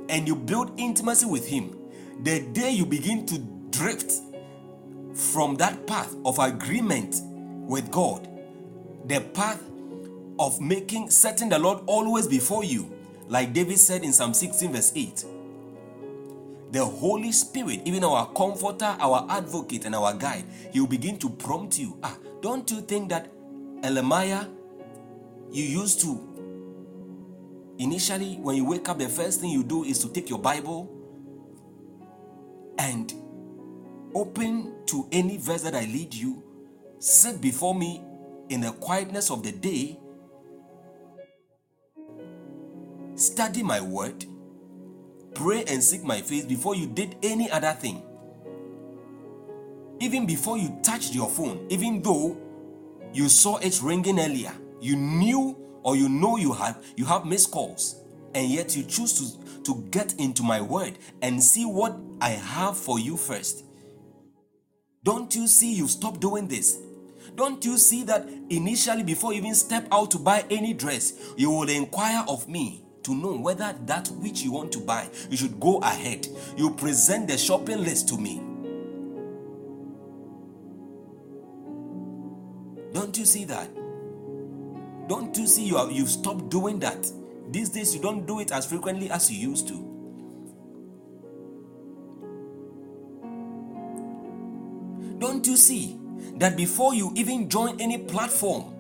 and 0.09 0.27
you 0.27 0.35
build 0.35 0.73
intimacy 0.79 1.27
with 1.27 1.47
Him, 1.47 1.77
the 2.23 2.41
day 2.53 2.71
you 2.71 2.85
begin 2.85 3.25
to 3.27 3.39
drift 3.71 4.13
from 5.15 5.55
that 5.57 5.87
path 5.87 6.15
of 6.25 6.39
agreement 6.39 7.21
with 7.69 7.91
God, 7.91 8.29
the 9.07 9.21
path 9.21 9.63
of 10.39 10.61
making 10.61 11.11
setting 11.11 11.49
the 11.49 11.59
Lord 11.59 11.85
always 11.87 12.27
before 12.27 12.65
you, 12.65 12.93
like 13.29 13.53
David 13.53 13.79
said 13.79 14.03
in 14.03 14.13
Psalm 14.13 14.35
16, 14.35 14.73
verse 14.73 14.93
8. 14.95 15.25
The 16.73 16.85
Holy 16.85 17.31
Spirit, 17.31 17.83
even 17.85 18.03
our 18.03 18.27
comforter, 18.33 18.97
our 18.99 19.25
advocate, 19.31 19.85
and 19.85 19.95
our 19.95 20.15
guide, 20.15 20.45
He 20.73 20.81
will 20.81 20.89
begin 20.89 21.17
to 21.19 21.31
prompt 21.31 21.79
you. 21.79 21.97
Ah, 22.03 22.19
don't 22.43 22.69
you 22.73 22.81
think 22.81 23.11
that 23.11 23.31
Elimah, 23.83 24.51
you 25.53 25.63
used 25.63 26.01
to 26.01 26.34
initially 27.79 28.37
when 28.37 28.57
you 28.57 28.65
wake 28.65 28.89
up, 28.89 28.99
the 28.99 29.09
first 29.09 29.41
thing 29.41 29.51
you 29.51 29.65
do 29.65 29.85
is 29.85 29.99
to 30.01 30.09
take 30.09 30.29
your 30.29 30.39
Bible 30.39 30.91
and 32.79 33.13
open 34.15 34.73
to 34.87 35.09
any 35.13 35.37
verse 35.37 35.63
that 35.63 35.75
I 35.75 35.81
lead 35.81 36.15
you, 36.15 36.43
sit 36.99 37.41
before 37.41 37.75
me 37.75 38.03
in 38.49 38.61
the 38.61 38.73
quietness 38.73 39.31
of 39.31 39.43
the 39.43 39.53
day, 39.53 39.99
study 43.17 43.63
my 43.63 43.81
word, 43.81 44.25
pray 45.35 45.65
and 45.65 45.83
seek 45.83 46.05
my 46.05 46.21
face 46.21 46.45
before 46.45 46.75
you 46.75 46.87
did 46.87 47.17
any 47.23 47.51
other 47.51 47.73
thing. 47.73 48.03
Even 50.01 50.27
before 50.27 50.59
you 50.59 50.79
touched 50.83 51.15
your 51.15 51.31
phone, 51.31 51.67
even 51.71 52.03
though 52.03 52.37
you 53.13 53.29
saw 53.29 53.57
it 53.59 53.81
ringing 53.83 54.19
earlier, 54.19 54.53
you 54.81 54.97
knew 54.97 55.57
or 55.85 55.95
you 55.95 56.09
know 56.09 56.37
you 56.37 56.53
have 56.53 56.85
you 56.97 57.05
have 57.05 57.25
missed 57.25 57.53
calls, 57.53 58.01
and 58.35 58.51
yet 58.51 58.77
you 58.77 58.83
choose 58.83 59.13
to, 59.13 59.63
to 59.63 59.87
get 59.91 60.15
into 60.15 60.43
my 60.43 60.61
word 60.61 60.99
and 61.23 61.41
see 61.41 61.65
what 61.65 61.97
I 62.21 62.31
have 62.31 62.77
for 62.77 62.99
you 62.99 63.17
first. 63.17 63.65
Don't 65.05 65.33
you 65.37 65.47
see 65.47 65.75
you 65.75 65.87
stop 65.87 66.19
doing 66.19 66.49
this? 66.49 66.81
Don't 67.37 67.65
you 67.65 67.79
see 67.79 68.05
that 68.05 68.29
initially, 68.49 69.03
before 69.03 69.33
you 69.33 69.41
even 69.41 69.55
step 69.55 69.87
out 69.93 70.11
to 70.13 70.19
buy 70.19 70.45
any 70.51 70.73
dress, 70.73 71.35
you 71.37 71.51
will 71.51 71.69
inquire 71.69 72.25
of 72.29 72.49
me 72.49 72.85
to 73.03 73.15
know 73.15 73.37
whether 73.37 73.75
that 73.85 74.09
which 74.09 74.43
you 74.43 74.53
want 74.53 74.73
to 74.73 74.79
buy, 74.81 75.09
you 75.29 75.37
should 75.37 75.61
go 75.61 75.79
ahead. 75.79 76.27
You 76.57 76.71
present 76.71 77.29
the 77.29 77.37
shopping 77.37 77.85
list 77.85 78.09
to 78.09 78.17
me. 78.17 78.41
Don't 82.93 83.19
you 83.19 83.25
see 83.25 83.45
that? 83.45 83.69
Don't 85.09 85.37
you 85.37 85.47
see 85.47 85.65
you 85.65 85.77
have, 85.77 85.93
you've 85.93 86.09
stopped 86.09 86.49
doing 86.49 86.79
that? 86.81 87.11
These 87.51 87.71
days 87.71 87.95
you 87.95 88.01
don't 88.01 88.27
do 88.27 88.41
it 88.41 88.51
as 88.53 88.67
frequently 88.67 89.11
as 89.11 89.31
you 89.31 89.51
used 89.51 89.69
to. 89.69 89.75
Don't 95.19 95.47
you 95.47 95.57
see 95.57 95.99
that 96.37 96.57
before 96.57 96.95
you 96.95 97.13
even 97.15 97.49
join 97.49 97.81
any 97.81 97.99
platform, 97.99 98.75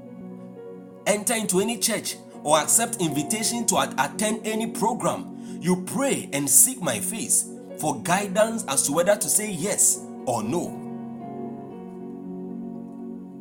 enter 1.06 1.34
into 1.34 1.60
any 1.60 1.78
church, 1.78 2.16
or 2.42 2.58
accept 2.58 3.00
invitation 3.00 3.66
to 3.66 3.78
at- 3.78 3.94
attend 3.98 4.46
any 4.46 4.66
program, 4.66 5.58
you 5.60 5.82
pray 5.84 6.28
and 6.32 6.48
seek 6.48 6.80
my 6.82 7.00
face 7.00 7.48
for 7.78 8.00
guidance 8.02 8.64
as 8.68 8.82
to 8.86 8.92
whether 8.92 9.16
to 9.16 9.28
say 9.28 9.50
yes 9.50 10.00
or 10.26 10.42
no. 10.42 10.83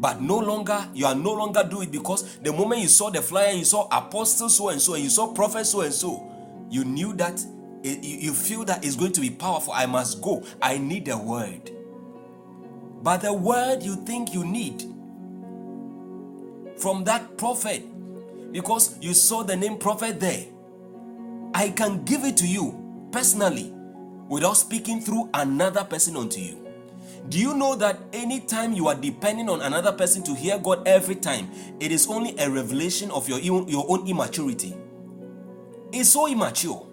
But 0.03 0.21
no 0.21 0.39
longer, 0.39 0.87
you 0.95 1.07
are 1.07 1.15
no 1.15 1.33
longer 1.33 1.63
do 1.69 1.81
it 1.83 1.91
because 1.93 2.39
the 2.39 2.53
moment 2.53 2.81
you 2.83 2.89
saw 2.89 3.11
the 3.11 3.23
flyer, 3.23 3.53
you 3.53 3.65
saw 3.65 3.87
apostle 3.91 4.49
so 4.49 4.69
and 4.69 4.81
so, 4.81 4.95
and 4.95 5.05
you 5.05 5.11
saw 5.11 5.33
prophet 5.33 5.65
so 5.65 5.81
and 5.83 5.95
so, 5.95 6.29
you 6.69 6.85
knew 6.85 7.13
that 7.15 7.39
eh, 7.85 7.97
it- 8.03 8.05
you 8.23 8.33
feel 8.35 8.65
that 8.65 8.85
it's 8.85 8.97
going 8.97 9.13
to 9.13 9.21
be 9.21 9.31
powerful. 9.31 9.73
I 9.73 9.87
must 9.87 10.21
go. 10.21 10.43
I 10.61 10.79
need 10.79 11.07
the 11.07 11.17
word. 11.17 11.71
But 13.03 13.19
the 13.23 13.33
word 13.33 13.83
you 13.83 13.95
think 14.05 14.33
you 14.33 14.45
need 14.45 14.83
from 16.77 17.05
that 17.05 17.37
prophet, 17.37 17.83
because 18.51 18.97
you 19.01 19.13
saw 19.13 19.43
the 19.43 19.57
name 19.57 19.77
prophet 19.79 20.19
there, 20.19 20.45
I 21.53 21.69
can 21.69 22.05
give 22.05 22.25
it 22.25 22.37
to 22.37 22.47
you 22.47 23.09
personally 23.11 23.73
without 24.29 24.55
speaking 24.57 25.01
through 25.01 25.29
another 25.33 25.85
person 25.85 26.17
unto 26.17 26.39
you. 26.41 26.62
Do 27.29 27.39
you 27.39 27.53
know 27.53 27.75
that 27.75 27.99
anytime 28.11 28.73
you 28.73 28.87
are 28.89 28.95
depending 28.95 29.49
on 29.49 29.61
another 29.61 29.93
person 29.93 30.23
to 30.23 30.35
hear 30.35 30.59
God 30.59 30.85
every 30.87 31.15
time, 31.15 31.49
it 31.79 31.91
is 31.91 32.07
only 32.07 32.37
a 32.37 32.49
revelation 32.49 33.09
of 33.11 33.29
your, 33.29 33.39
your 33.39 33.85
own 33.87 34.07
immaturity? 34.07 34.75
It's 35.93 36.09
so 36.09 36.27
immature. 36.27 36.85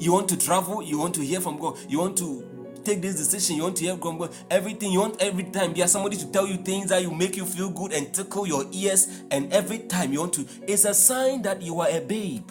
You 0.00 0.12
want 0.12 0.28
to 0.30 0.36
travel, 0.36 0.82
you 0.82 0.98
want 0.98 1.14
to 1.14 1.20
hear 1.20 1.40
from 1.40 1.58
God, 1.58 1.78
you 1.88 2.00
want 2.00 2.18
to 2.18 2.80
take 2.82 3.00
this 3.00 3.16
decision, 3.16 3.54
you 3.56 3.62
want 3.62 3.76
to 3.76 3.84
hear 3.84 3.96
from 3.96 4.18
God, 4.18 4.34
everything, 4.50 4.90
you 4.90 4.98
want 4.98 5.22
every 5.22 5.44
time 5.44 5.72
there's 5.74 5.92
somebody 5.92 6.16
to 6.16 6.26
tell 6.32 6.46
you 6.46 6.56
things 6.56 6.88
that 6.88 7.02
you 7.02 7.12
make 7.12 7.36
you 7.36 7.44
feel 7.44 7.70
good 7.70 7.92
and 7.92 8.12
tickle 8.12 8.46
your 8.46 8.64
ears, 8.72 9.22
and 9.30 9.52
every 9.52 9.78
time 9.78 10.12
you 10.12 10.18
want 10.18 10.32
to, 10.32 10.46
it's 10.66 10.84
a 10.84 10.92
sign 10.94 11.42
that 11.42 11.62
you 11.62 11.80
are 11.80 11.88
a 11.88 12.00
babe. 12.00 12.50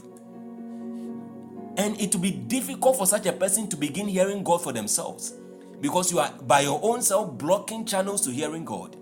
And 1.78 2.00
it 2.00 2.14
will 2.14 2.22
be 2.22 2.32
difficult 2.32 2.98
for 2.98 3.06
such 3.08 3.26
a 3.26 3.34
person 3.34 3.68
to 3.70 3.78
begin 3.78 4.08
hearing 4.08 4.44
God 4.44 4.62
for 4.64 4.74
themselves 4.74 5.34
because 5.80 6.12
you 6.12 6.20
are 6.20 6.32
by 6.44 6.62
your 6.62 6.80
own 6.84 7.02
self 7.02 7.38
blocking 7.38 7.86
channels 7.86 8.22
to 8.22 8.32
hearing 8.32 8.66
God 8.66 8.98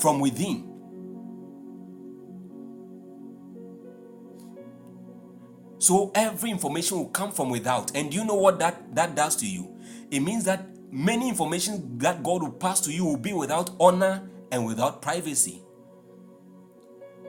from 0.00 0.20
within. 0.20 0.68
So 5.78 6.10
every 6.14 6.50
information 6.50 6.98
will 6.98 7.08
come 7.08 7.30
from 7.30 7.50
without. 7.50 7.94
And 7.96 8.12
you 8.12 8.24
know 8.24 8.34
what 8.34 8.58
that, 8.58 8.94
that 8.94 9.14
does 9.14 9.36
to 9.36 9.46
you? 9.46 9.76
It 10.10 10.20
means 10.20 10.44
that 10.44 10.66
many 10.90 11.28
information 11.28 11.98
that 11.98 12.22
God 12.22 12.42
will 12.42 12.52
pass 12.52 12.80
to 12.82 12.92
you 12.92 13.04
will 13.04 13.16
be 13.16 13.32
without 13.32 13.70
honor 13.78 14.28
and 14.50 14.66
without 14.66 15.02
privacy. 15.02 15.62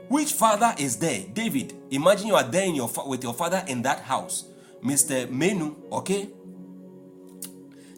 Which 0.08 0.34
father 0.34 0.74
is 0.80 0.98
there? 0.98 1.24
David. 1.34 1.76
Imagine 1.92 2.28
you 2.28 2.36
are 2.36 2.44
there 2.44 2.66
your 2.66 2.90
with 3.06 3.24
your 3.24 3.34
father 3.34 3.64
in 3.68 3.84
that 3.84 4.00
house, 4.02 4.46
Mr. 4.84 5.30
Menu. 5.30 5.76
Okay. 5.92 6.30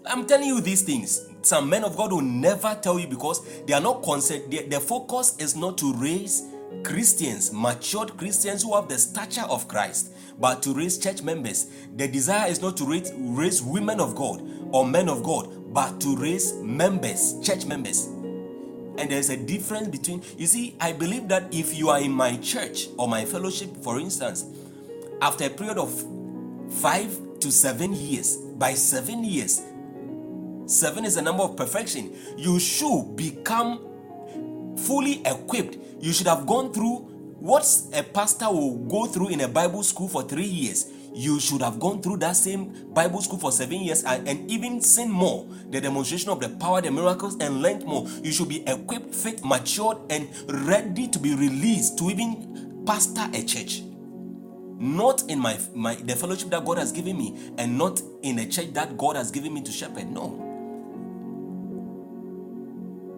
I'm 0.05 0.25
telling 0.25 0.47
you 0.47 0.61
these 0.61 0.81
things. 0.81 1.27
Some 1.43 1.69
men 1.69 1.83
of 1.83 1.95
God 1.97 2.11
will 2.11 2.21
never 2.21 2.77
tell 2.81 2.99
you 2.99 3.07
because 3.07 3.45
they 3.65 3.73
are 3.73 3.81
not 3.81 4.03
concerned. 4.03 4.51
Their, 4.51 4.63
their 4.63 4.79
focus 4.79 5.37
is 5.37 5.55
not 5.55 5.77
to 5.79 5.93
raise 5.93 6.43
Christians, 6.83 7.51
matured 7.51 8.17
Christians 8.17 8.63
who 8.63 8.75
have 8.75 8.87
the 8.87 8.97
stature 8.97 9.45
of 9.49 9.67
Christ, 9.67 10.13
but 10.39 10.63
to 10.63 10.73
raise 10.73 10.97
church 10.97 11.21
members. 11.21 11.67
The 11.95 12.07
desire 12.07 12.49
is 12.49 12.61
not 12.61 12.77
to 12.77 12.85
raise, 12.85 13.11
raise 13.15 13.61
women 13.61 13.99
of 13.99 14.15
God 14.15 14.41
or 14.71 14.85
men 14.85 15.09
of 15.09 15.23
God, 15.23 15.73
but 15.73 15.99
to 16.01 16.15
raise 16.15 16.53
members, 16.53 17.39
church 17.43 17.65
members. 17.65 18.07
And 18.97 19.09
there's 19.09 19.29
a 19.29 19.37
difference 19.37 19.87
between, 19.87 20.23
you 20.37 20.47
see, 20.47 20.75
I 20.79 20.93
believe 20.93 21.27
that 21.29 21.53
if 21.53 21.75
you 21.75 21.89
are 21.89 21.99
in 21.99 22.11
my 22.11 22.37
church 22.37 22.87
or 22.97 23.07
my 23.07 23.25
fellowship, 23.25 23.75
for 23.77 23.99
instance, 23.99 24.45
after 25.21 25.45
a 25.45 25.49
period 25.49 25.77
of 25.77 26.03
five 26.79 27.17
to 27.39 27.51
seven 27.51 27.93
years, 27.93 28.37
by 28.37 28.73
seven 28.73 29.23
years, 29.23 29.61
seven 30.65 31.05
is 31.05 31.17
a 31.17 31.21
number 31.21 31.43
of 31.43 31.55
perfection, 31.57 32.15
you 32.37 32.59
should 32.59 33.15
become 33.15 33.79
fully 34.77 35.21
equipped. 35.25 35.77
You 35.99 36.13
should 36.13 36.27
have 36.27 36.45
gone 36.45 36.73
through 36.73 37.07
what 37.39 37.65
a 37.93 38.03
pastor 38.03 38.49
will 38.49 38.77
go 38.77 39.05
through 39.05 39.29
in 39.29 39.41
a 39.41 39.47
Bible 39.47 39.83
school 39.83 40.07
for 40.07 40.23
three 40.23 40.45
years. 40.45 40.91
You 41.13 41.39
should 41.39 41.61
have 41.61 41.79
gone 41.79 42.01
through 42.01 42.17
that 42.17 42.37
same 42.37 42.93
Bible 42.93 43.21
school 43.21 43.37
for 43.37 43.51
seven 43.51 43.81
years 43.81 44.03
and, 44.03 44.27
and 44.27 44.49
even 44.49 44.79
seen 44.81 45.11
more 45.11 45.45
the 45.69 45.81
demonstration 45.81 46.29
of 46.29 46.39
the 46.39 46.49
power, 46.49 46.81
the 46.81 46.89
miracles, 46.91 47.35
and 47.39 47.61
learned 47.61 47.83
more. 47.85 48.07
You 48.23 48.31
should 48.31 48.47
be 48.47 48.63
equipped, 48.67 49.13
fit, 49.13 49.43
matured, 49.43 49.97
and 50.09 50.29
ready 50.65 51.07
to 51.09 51.19
be 51.19 51.35
released 51.35 51.97
to 51.99 52.09
even 52.09 52.83
pastor 52.85 53.27
a 53.33 53.43
church. 53.43 53.83
Not 54.81 55.29
in 55.29 55.37
my, 55.37 55.59
my 55.75 55.93
the 55.93 56.15
fellowship 56.15 56.49
that 56.49 56.65
God 56.65 56.79
has 56.79 56.91
given 56.91 57.15
me, 57.15 57.53
and 57.59 57.77
not 57.77 58.01
in 58.23 58.39
a 58.39 58.47
church 58.47 58.73
that 58.73 58.97
God 58.97 59.15
has 59.15 59.29
given 59.29 59.53
me 59.53 59.61
to 59.61 59.71
shepherd. 59.71 60.09
No. 60.09 60.47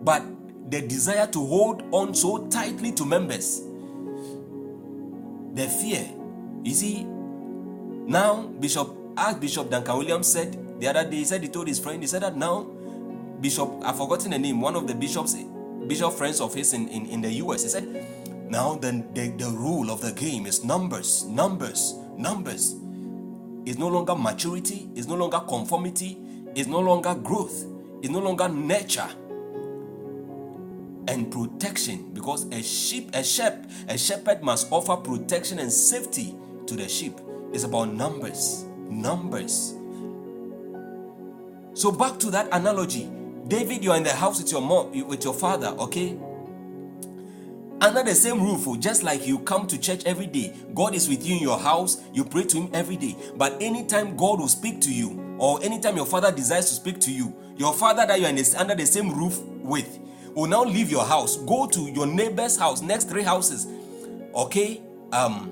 But 0.03 0.23
the 0.69 0.81
desire 0.81 1.25
to 1.27 1.39
hold 1.39 1.83
on 1.91 2.13
so 2.13 2.47
tightly 2.47 2.91
to 2.91 3.05
members, 3.05 3.61
the 5.53 5.69
fear. 5.69 6.05
You 6.63 6.73
see, 6.73 7.03
now 7.05 8.43
Bishop 8.59 8.89
Archbishop 9.15 9.69
Duncan 9.69 9.97
Williams 9.97 10.27
said 10.27 10.81
the 10.81 10.87
other 10.89 11.09
day, 11.09 11.17
he 11.17 11.23
said 11.25 11.43
he 11.43 11.47
told 11.47 11.69
his 11.69 11.79
friend, 11.79 12.03
he 12.03 12.07
said 12.07 12.23
that 12.23 12.35
now 12.35 12.67
Bishop, 13.39 13.69
I've 13.83 13.95
forgotten 13.95 14.31
the 14.31 14.39
name, 14.39 14.59
one 14.59 14.75
of 14.75 14.85
the 14.85 14.95
bishops 14.95 15.35
bishop 15.87 16.13
friends 16.13 16.39
of 16.41 16.53
his 16.53 16.73
in, 16.73 16.87
in, 16.87 17.05
in 17.07 17.21
the 17.21 17.31
US. 17.43 17.63
He 17.63 17.69
said, 17.69 17.85
now 18.49 18.75
then 18.75 19.11
the, 19.13 19.29
the 19.29 19.49
rule 19.49 19.89
of 19.91 20.01
the 20.01 20.11
game 20.11 20.45
is 20.45 20.63
numbers, 20.63 21.25
numbers, 21.25 21.95
numbers. 22.17 22.75
It's 23.65 23.77
no 23.77 23.87
longer 23.87 24.15
maturity, 24.15 24.89
it's 24.95 25.07
no 25.07 25.15
longer 25.15 25.39
conformity, 25.39 26.17
it's 26.55 26.67
no 26.67 26.79
longer 26.79 27.15
growth, 27.15 27.65
it's 28.01 28.09
no 28.09 28.19
longer 28.19 28.49
nature 28.49 29.07
and 31.07 31.29
protection 31.31 32.13
because 32.13 32.45
a 32.51 32.63
sheep 32.63 33.13
a 33.13 33.23
sheep 33.23 33.53
a 33.89 33.97
shepherd 33.97 34.41
must 34.41 34.71
offer 34.71 34.95
protection 34.95 35.59
and 35.59 35.71
safety 35.71 36.35
to 36.65 36.75
the 36.75 36.87
sheep. 36.87 37.19
It's 37.51 37.63
about 37.63 37.93
numbers 37.93 38.65
numbers. 38.89 39.75
So 41.73 41.91
back 41.91 42.19
to 42.19 42.31
that 42.31 42.47
analogy. 42.51 43.09
David 43.47 43.83
you're 43.83 43.95
in 43.95 44.03
the 44.03 44.13
house 44.13 44.41
with 44.41 44.51
your 44.51 44.61
mom 44.61 44.91
with 45.07 45.23
your 45.23 45.33
father 45.33 45.67
okay 45.79 46.17
under 47.83 48.01
the 48.01 48.15
same 48.15 48.41
roof 48.41 48.65
just 48.79 49.03
like 49.03 49.27
you 49.27 49.37
come 49.39 49.67
to 49.67 49.77
church 49.77 50.05
every 50.05 50.25
day. 50.25 50.53
God 50.73 50.95
is 50.95 51.09
with 51.09 51.27
you 51.27 51.35
in 51.35 51.41
your 51.41 51.59
house. 51.59 52.01
You 52.13 52.23
pray 52.23 52.45
to 52.45 52.61
him 52.61 52.69
every 52.73 52.95
day. 52.95 53.15
But 53.35 53.61
anytime 53.61 54.15
god 54.15 54.39
will 54.39 54.47
speak 54.47 54.79
to 54.81 54.93
you 54.93 55.35
or 55.37 55.61
anytime 55.61 55.97
your 55.97 56.05
father 56.05 56.31
desires 56.31 56.69
to 56.69 56.75
speak 56.75 57.01
to 57.01 57.11
you 57.11 57.35
your 57.57 57.73
father 57.73 58.05
that 58.05 58.19
you're 58.19 58.29
under 58.57 58.73
the 58.73 58.85
same 58.85 59.13
roof 59.13 59.37
with 59.61 59.99
will 60.33 60.47
now 60.47 60.63
leave 60.63 60.89
your 60.89 61.03
house. 61.03 61.35
Go 61.37 61.67
to 61.67 61.81
your 61.91 62.07
neighbor's 62.07 62.57
house 62.57 62.81
next 62.81 63.09
three 63.09 63.21
houses. 63.21 63.67
Okay 64.33 64.81
um 65.11 65.51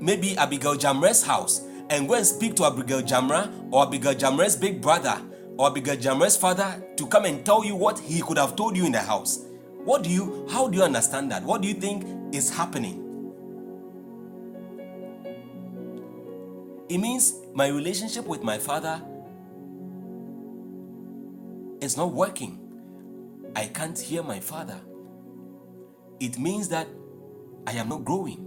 maybe 0.00 0.36
abigail 0.36 0.74
jamre's 0.74 1.22
house. 1.22 1.62
And 1.88 2.08
go 2.08 2.14
and 2.14 2.26
speak 2.26 2.56
to 2.56 2.64
abigail 2.64 3.02
jamra 3.02 3.52
or 3.70 3.86
abigail 3.86 4.14
jamre's 4.14 4.56
big 4.56 4.80
brother 4.80 5.22
or 5.56 5.68
abigail 5.68 5.96
jamre's 5.96 6.36
father 6.36 6.84
to 6.96 7.06
come 7.06 7.26
and 7.26 7.46
tell 7.46 7.64
you 7.64 7.76
what 7.76 8.00
he 8.00 8.20
could 8.22 8.38
have 8.38 8.56
told 8.56 8.76
you 8.76 8.86
in 8.86 8.92
the 8.92 9.00
house 9.00 9.44
what 9.90 10.04
do 10.04 10.10
you 10.10 10.46
how 10.50 10.68
do 10.68 10.78
you 10.78 10.84
understand 10.84 11.32
that 11.32 11.42
what 11.42 11.62
do 11.62 11.68
you 11.68 11.74
think 11.74 12.06
is 12.32 12.48
happening 12.48 12.96
it 16.88 16.98
means 16.98 17.34
my 17.54 17.68
relationship 17.68 18.24
with 18.26 18.42
my 18.42 18.58
father 18.58 19.02
is 21.80 21.96
not 21.96 22.12
working 22.12 22.60
I 23.54 23.66
can't 23.66 23.98
hear 23.98 24.22
my 24.22 24.40
father. 24.40 24.80
It 26.20 26.38
means 26.38 26.68
that 26.68 26.86
I 27.66 27.72
am 27.72 27.88
not 27.88 28.04
growing. 28.04 28.46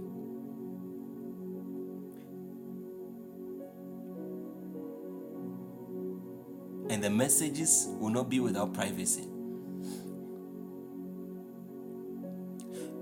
And 6.90 7.02
the 7.02 7.10
messages 7.10 7.88
will 7.98 8.10
not 8.10 8.28
be 8.28 8.40
without 8.40 8.72
privacy. 8.72 9.28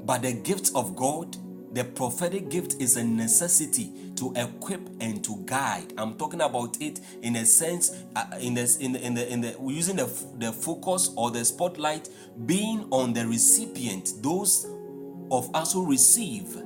But 0.04 0.22
the 0.22 0.32
gift 0.32 0.72
of 0.74 0.96
God, 0.96 1.36
the 1.74 1.84
prophetic 1.84 2.50
gift, 2.50 2.80
is 2.80 2.96
a 2.96 3.04
necessity 3.04 3.92
to 4.16 4.32
equip 4.36 4.80
and 5.00 5.22
to 5.24 5.42
guide. 5.46 5.92
I'm 5.98 6.14
talking 6.14 6.40
about 6.40 6.80
it 6.80 7.00
in 7.22 7.36
a 7.36 7.46
sense, 7.46 8.04
uh, 8.16 8.24
in 8.40 8.54
the 8.54 8.76
in 8.80 8.92
the 8.92 9.06
in 9.06 9.14
the, 9.14 9.32
in 9.32 9.40
the 9.42 9.56
using 9.66 9.96
the 9.96 10.06
the 10.38 10.52
focus 10.52 11.10
or 11.16 11.30
the 11.30 11.44
spotlight 11.44 12.08
being 12.46 12.86
on 12.90 13.12
the 13.12 13.26
recipient. 13.26 14.14
Those 14.22 14.66
of 15.30 15.54
us 15.54 15.72
who 15.72 15.88
receive, 15.88 16.56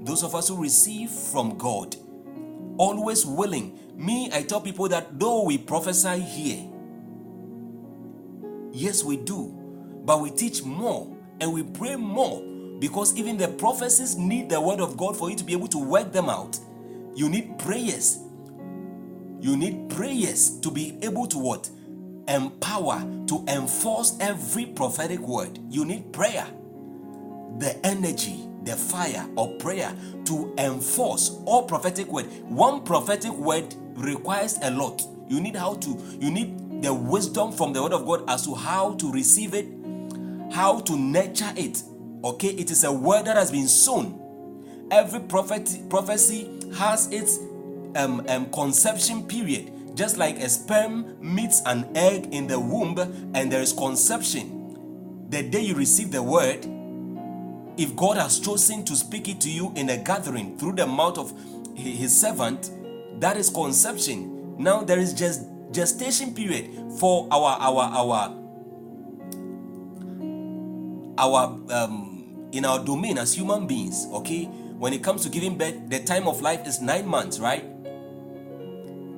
those 0.00 0.22
of 0.24 0.34
us 0.34 0.48
who 0.48 0.62
receive 0.62 1.10
from 1.10 1.58
God, 1.58 1.96
always 2.78 3.26
willing. 3.26 3.78
Me, 3.96 4.30
I 4.32 4.42
tell 4.42 4.60
people 4.60 4.88
that 4.88 5.18
though 5.20 5.44
we 5.44 5.58
prophesy 5.58 6.20
here, 6.20 6.68
yes, 8.72 9.04
we 9.04 9.16
do, 9.16 9.54
but 10.04 10.20
we 10.20 10.30
teach 10.30 10.64
more 10.64 11.13
and 11.40 11.52
we 11.52 11.62
pray 11.62 11.96
more 11.96 12.42
because 12.78 13.16
even 13.16 13.36
the 13.36 13.48
prophecies 13.48 14.16
need 14.16 14.48
the 14.48 14.60
word 14.60 14.80
of 14.80 14.96
God 14.96 15.16
for 15.16 15.30
you 15.30 15.36
to 15.36 15.44
be 15.44 15.52
able 15.52 15.68
to 15.68 15.78
work 15.78 16.12
them 16.12 16.28
out. 16.28 16.58
You 17.14 17.28
need 17.28 17.58
prayers. 17.58 18.18
You 19.40 19.56
need 19.56 19.90
prayers 19.90 20.58
to 20.60 20.70
be 20.70 20.98
able 21.02 21.26
to 21.28 21.38
what? 21.38 21.68
Empower, 22.28 23.00
to 23.26 23.44
enforce 23.48 24.16
every 24.20 24.66
prophetic 24.66 25.20
word. 25.20 25.58
You 25.70 25.84
need 25.84 26.12
prayer. 26.12 26.46
The 27.58 27.78
energy, 27.84 28.48
the 28.64 28.74
fire 28.74 29.26
of 29.36 29.58
prayer 29.58 29.94
to 30.24 30.54
enforce 30.58 31.38
all 31.44 31.64
prophetic 31.64 32.08
word. 32.08 32.26
One 32.48 32.82
prophetic 32.82 33.32
word 33.32 33.74
requires 33.94 34.58
a 34.62 34.70
lot. 34.70 35.02
You 35.28 35.40
need 35.40 35.56
how 35.56 35.74
to, 35.74 35.90
you 36.20 36.30
need 36.30 36.82
the 36.82 36.92
wisdom 36.92 37.52
from 37.52 37.72
the 37.72 37.82
word 37.82 37.92
of 37.92 38.06
God 38.06 38.24
as 38.28 38.44
to 38.46 38.54
how 38.54 38.94
to 38.94 39.12
receive 39.12 39.54
it, 39.54 39.66
how 40.54 40.80
to 40.80 40.96
nurture 40.96 41.52
it, 41.56 41.82
Okay, 42.24 42.48
it 42.48 42.70
is 42.70 42.84
a 42.84 42.92
word 42.92 43.26
that 43.26 43.36
has 43.36 43.50
been 43.50 43.68
sown. 43.68 44.18
Every 44.90 45.20
prophet, 45.20 45.78
prophecy 45.90 46.48
has 46.74 47.12
its 47.12 47.38
um, 47.96 48.24
um, 48.28 48.50
conception 48.50 49.26
period. 49.28 49.70
Just 49.94 50.16
like 50.16 50.38
a 50.38 50.48
sperm 50.48 51.18
meets 51.20 51.60
an 51.66 51.86
egg 51.94 52.32
in 52.32 52.46
the 52.46 52.58
womb 52.58 52.98
and 53.34 53.52
there 53.52 53.60
is 53.60 53.74
conception. 53.74 55.26
The 55.28 55.42
day 55.42 55.60
you 55.60 55.74
receive 55.74 56.10
the 56.10 56.22
word, 56.22 56.64
if 57.76 57.94
God 57.94 58.16
has 58.16 58.40
chosen 58.40 58.86
to 58.86 58.96
speak 58.96 59.28
it 59.28 59.42
to 59.42 59.50
you 59.50 59.70
in 59.76 59.90
a 59.90 59.98
gathering 59.98 60.56
through 60.56 60.76
the 60.76 60.86
mouth 60.86 61.18
of 61.18 61.34
his 61.74 62.18
servant, 62.18 62.70
that 63.20 63.36
is 63.36 63.50
conception. 63.50 64.56
Now 64.56 64.82
there 64.82 64.98
is 64.98 65.12
just 65.12 65.42
gestation 65.72 66.34
period 66.34 66.70
for 66.98 67.28
our 67.30 67.58
our 67.60 67.82
our 67.82 68.43
our 71.18 71.58
um, 71.70 72.48
in 72.52 72.64
our 72.64 72.84
domain 72.84 73.18
as 73.18 73.34
human 73.34 73.66
beings. 73.66 74.06
Okay, 74.12 74.44
when 74.78 74.92
it 74.92 75.02
comes 75.02 75.22
to 75.22 75.28
giving 75.28 75.56
birth, 75.58 75.74
the 75.88 76.00
time 76.00 76.28
of 76.28 76.40
life 76.40 76.66
is 76.66 76.80
nine 76.80 77.06
months, 77.06 77.38
right? 77.38 77.64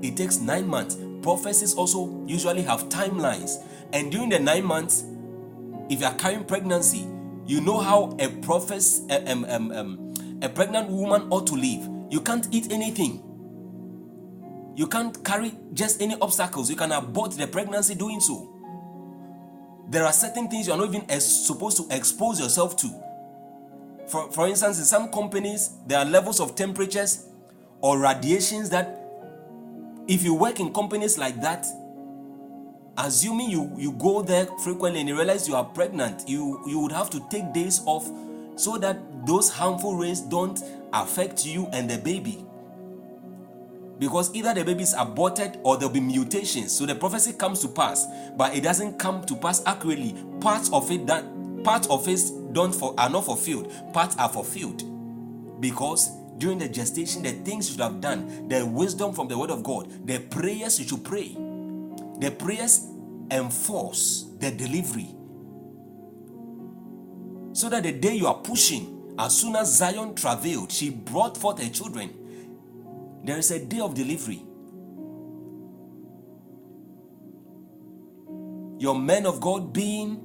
It 0.02 0.16
takes 0.16 0.39
nine 0.39 0.66
months. 0.66 0.97
Prophecies 1.23 1.74
also 1.74 2.24
usually 2.27 2.62
have 2.62 2.89
timelines, 2.89 3.62
and 3.93 4.12
during 4.12 4.28
the 4.28 4.39
nine 4.39 4.64
months, 4.64 5.05
if 5.89 6.01
you 6.01 6.06
are 6.06 6.14
carrying 6.14 6.44
pregnancy, 6.44 7.06
you 7.47 7.60
know 7.60 7.78
how 7.78 8.16
a 8.20 8.28
prophet, 8.43 8.85
um, 9.27 9.44
um, 9.44 9.73
um, 9.73 10.14
a 10.43 10.48
pregnant 10.48 10.89
woman 10.89 11.27
ought 11.31 11.47
to 11.48 11.55
live. 11.55 11.89
You 12.10 12.20
can't 12.20 12.47
eat 12.52 12.70
anything. 12.70 13.23
You 14.77 14.86
can't 14.86 15.24
carry 15.24 15.55
just 15.73 16.02
any 16.02 16.16
obstacles. 16.20 16.68
You 16.68 16.77
can 16.77 16.93
abort 16.93 17.32
the 17.32 17.47
pregnancy 17.47 17.94
doing 17.94 18.20
so. 18.20 18.56
There 19.88 20.04
are 20.04 20.12
certain 20.12 20.48
things 20.48 20.66
you 20.66 20.72
are 20.72 20.78
not 20.78 20.88
even 20.94 21.08
supposed 21.20 21.76
to 21.76 21.96
expose 21.96 22.40
yourself 22.40 22.76
to. 22.78 22.90
For, 24.08 24.30
for 24.32 24.48
instance, 24.48 24.78
in 24.78 24.84
some 24.84 25.10
companies, 25.10 25.70
there 25.86 25.98
are 25.98 26.04
levels 26.04 26.40
of 26.40 26.54
temperatures 26.54 27.26
or 27.80 27.98
radiations 27.98 28.70
that, 28.70 29.00
if 30.08 30.22
you 30.22 30.34
work 30.34 30.60
in 30.60 30.72
companies 30.72 31.18
like 31.18 31.40
that, 31.42 31.66
assuming 32.98 33.50
you, 33.50 33.72
you 33.76 33.92
go 33.92 34.22
there 34.22 34.46
frequently 34.62 35.00
and 35.00 35.08
you 35.08 35.16
realize 35.16 35.48
you 35.48 35.54
are 35.54 35.64
pregnant, 35.64 36.28
you, 36.28 36.62
you 36.66 36.78
would 36.78 36.92
have 36.92 37.10
to 37.10 37.20
take 37.30 37.52
days 37.52 37.82
off 37.84 38.08
so 38.56 38.78
that 38.78 38.98
those 39.26 39.50
harmful 39.50 39.96
rays 39.96 40.20
don't 40.20 40.62
affect 40.92 41.44
you 41.44 41.66
and 41.72 41.90
the 41.90 41.98
baby 41.98 42.45
because 43.98 44.35
either 44.35 44.52
the 44.55 44.64
baby 44.64 44.82
is 44.82 44.94
aborted 44.97 45.59
or 45.62 45.77
there'll 45.77 45.93
be 45.93 46.01
mutations. 46.01 46.77
So 46.77 46.86
the 46.86 46.94
prophecy 46.94 47.32
comes 47.32 47.60
to 47.60 47.68
pass, 47.68 48.06
but 48.36 48.55
it 48.55 48.62
doesn't 48.62 48.98
come 48.98 49.24
to 49.24 49.36
pass 49.36 49.62
accurately. 49.66 50.14
Parts 50.40 50.70
of 50.73 50.90
it 50.90 51.06
that 51.06 51.24
parts 51.64 51.89
of 51.89 52.06
it 52.09 52.20
don't 52.52 52.74
for 52.74 52.94
are 52.98 53.10
not 53.10 53.24
fulfilled. 53.24 53.73
Parts 53.93 54.16
are 54.16 54.28
fulfilled 54.28 54.82
because 55.60 56.10
during 56.39 56.59
the 56.59 56.68
gestation, 56.68 57.23
the 57.23 57.32
things 57.32 57.68
you 57.68 57.73
should 57.73 57.81
have 57.82 58.01
done, 58.01 58.48
the 58.48 58.64
wisdom 58.64 59.12
from 59.12 59.28
the 59.28 59.39
word 59.39 59.51
of 59.51 59.62
God, 59.62 60.06
the 60.06 60.18
prayers 60.18 60.78
you 60.78 60.86
should 60.86 61.05
pray, 61.05 61.36
the 62.18 62.31
prayers 62.31 62.86
enforce 63.31 64.27
the 64.39 64.51
delivery. 64.51 65.14
So 67.52 67.70
that 67.70 67.85
the 67.85 67.93
day 67.93 68.14
you 68.14 68.27
are 68.27 68.35
pushing, 68.35 69.14
as 69.18 69.35
soon 69.35 69.56
as 69.56 69.74
Zion 69.74 70.14
travailed, 70.14 70.70
she 70.70 70.90
brought 70.90 71.39
forth 71.39 71.62
her 71.62 71.70
children 71.70 72.10
there 73.27 73.39
is 73.39 73.51
a 73.51 73.59
day 73.59 73.81
of 73.81 73.94
delivery. 73.94 74.40
Your 78.78 78.97
men 78.97 79.27
of 79.27 79.40
God 79.40 79.73
being 79.73 80.23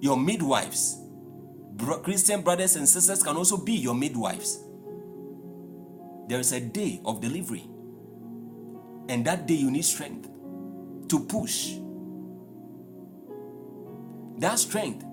your 0.00 0.16
midwives. 0.16 0.98
Christian 2.04 2.42
brothers 2.42 2.76
and 2.76 2.88
sisters 2.88 3.20
can 3.22 3.36
also 3.36 3.56
be 3.56 3.72
your 3.72 3.94
midwives. 3.94 4.60
There 6.28 6.38
is 6.38 6.52
a 6.52 6.60
day 6.60 7.00
of 7.04 7.20
delivery. 7.20 7.64
And 9.08 9.24
that 9.24 9.46
day 9.46 9.54
you 9.54 9.70
need 9.70 9.84
strength 9.84 10.28
to 11.08 11.20
push. 11.20 11.74
That 14.38 14.58
strength, 14.60 15.04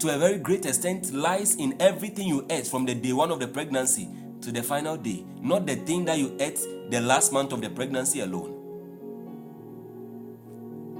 to 0.00 0.14
a 0.14 0.18
very 0.18 0.38
great 0.38 0.66
extent, 0.66 1.12
lies 1.12 1.54
in 1.54 1.76
everything 1.80 2.26
you 2.26 2.46
ate 2.50 2.66
from 2.66 2.84
the 2.84 2.94
day 2.94 3.12
one 3.12 3.30
of 3.30 3.38
the 3.38 3.46
pregnancy 3.46 4.08
to 4.42 4.52
the 4.52 4.62
final 4.62 4.96
day, 4.96 5.24
not 5.40 5.66
the 5.66 5.76
thing 5.76 6.04
that 6.06 6.18
you 6.18 6.36
ate 6.40 6.60
the 6.90 7.00
last 7.00 7.32
month 7.32 7.52
of 7.52 7.60
the 7.60 7.70
pregnancy 7.70 8.20
alone. 8.20 8.56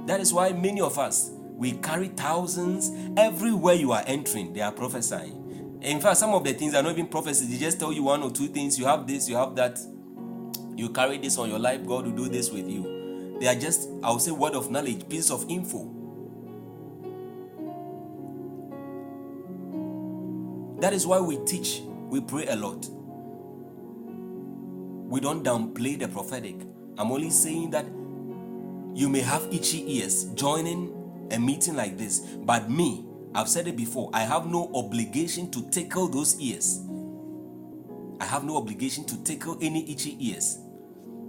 That 0.05 0.19
is 0.19 0.33
why 0.33 0.51
many 0.51 0.81
of 0.81 0.97
us 0.97 1.31
we 1.61 1.73
carry 1.73 2.07
thousands 2.07 2.91
everywhere 3.17 3.75
you 3.75 3.91
are 3.91 4.03
entering. 4.07 4.51
They 4.51 4.61
are 4.61 4.71
prophesying. 4.71 5.79
In 5.81 5.99
fact, 6.01 6.17
some 6.17 6.33
of 6.33 6.43
the 6.43 6.53
things 6.53 6.73
are 6.73 6.81
not 6.81 6.93
even 6.93 7.07
prophecies. 7.07 7.49
They 7.49 7.57
just 7.57 7.79
tell 7.79 7.93
you 7.93 8.03
one 8.03 8.23
or 8.23 8.31
two 8.31 8.47
things. 8.47 8.79
You 8.79 8.85
have 8.85 9.05
this, 9.05 9.29
you 9.29 9.35
have 9.35 9.55
that. 9.55 9.79
You 10.75 10.89
carry 10.89 11.19
this 11.19 11.37
on 11.37 11.49
your 11.49 11.59
life. 11.59 11.85
God 11.85 12.05
will 12.05 12.13
do 12.13 12.29
this 12.29 12.49
with 12.51 12.67
you. 12.67 13.37
They 13.39 13.47
are 13.47 13.53
just, 13.53 13.89
I 14.03 14.11
would 14.11 14.21
say, 14.21 14.31
word 14.31 14.55
of 14.55 14.71
knowledge, 14.71 15.07
piece 15.07 15.29
of 15.29 15.45
info. 15.49 15.91
That 20.79 20.93
is 20.93 21.05
why 21.05 21.19
we 21.19 21.37
teach. 21.45 21.81
We 22.09 22.21
pray 22.21 22.47
a 22.47 22.55
lot. 22.55 22.87
We 25.11 25.19
don't 25.19 25.43
downplay 25.43 25.99
the 25.99 26.07
prophetic. 26.07 26.55
I'm 26.97 27.11
only 27.11 27.31
saying 27.31 27.71
that 27.71 27.85
you 28.97 29.09
may 29.09 29.19
have 29.19 29.45
itchy 29.51 29.97
ears 29.97 30.23
joining 30.35 31.27
a 31.31 31.37
meeting 31.37 31.75
like 31.75 31.97
this, 31.97 32.19
but 32.19 32.69
me, 32.69 33.05
I've 33.35 33.49
said 33.49 33.67
it 33.67 33.75
before, 33.75 34.09
I 34.13 34.21
have 34.21 34.45
no 34.45 34.71
obligation 34.73 35.51
to 35.51 35.69
tickle 35.69 36.07
those 36.07 36.39
ears. 36.39 36.79
I 38.21 38.23
have 38.23 38.45
no 38.45 38.55
obligation 38.55 39.03
to 39.07 39.21
tickle 39.25 39.57
any 39.59 39.91
itchy 39.91 40.15
ears. 40.29 40.59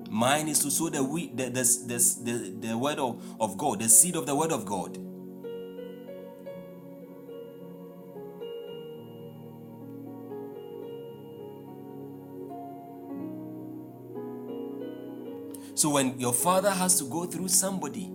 Mine 0.09 0.47
is 0.47 0.61
to 0.61 0.71
sow 0.71 0.89
the 0.89 1.01
the, 1.35 1.51
the, 1.51 1.63
the, 1.89 2.21
the, 2.23 2.69
the 2.69 2.79
word 2.79 3.01
of, 3.01 3.21
of 3.41 3.59
God, 3.59 3.81
the 3.81 3.89
seed 3.89 4.15
of 4.15 4.27
the 4.27 4.37
word 4.37 4.53
of 4.53 4.65
God. 4.65 4.97
So 15.83 15.91
when 15.91 16.17
your 16.21 16.33
father 16.33 16.71
has 16.71 16.97
to 17.01 17.05
go 17.07 17.27
through 17.27 17.49
somebody 17.49 18.09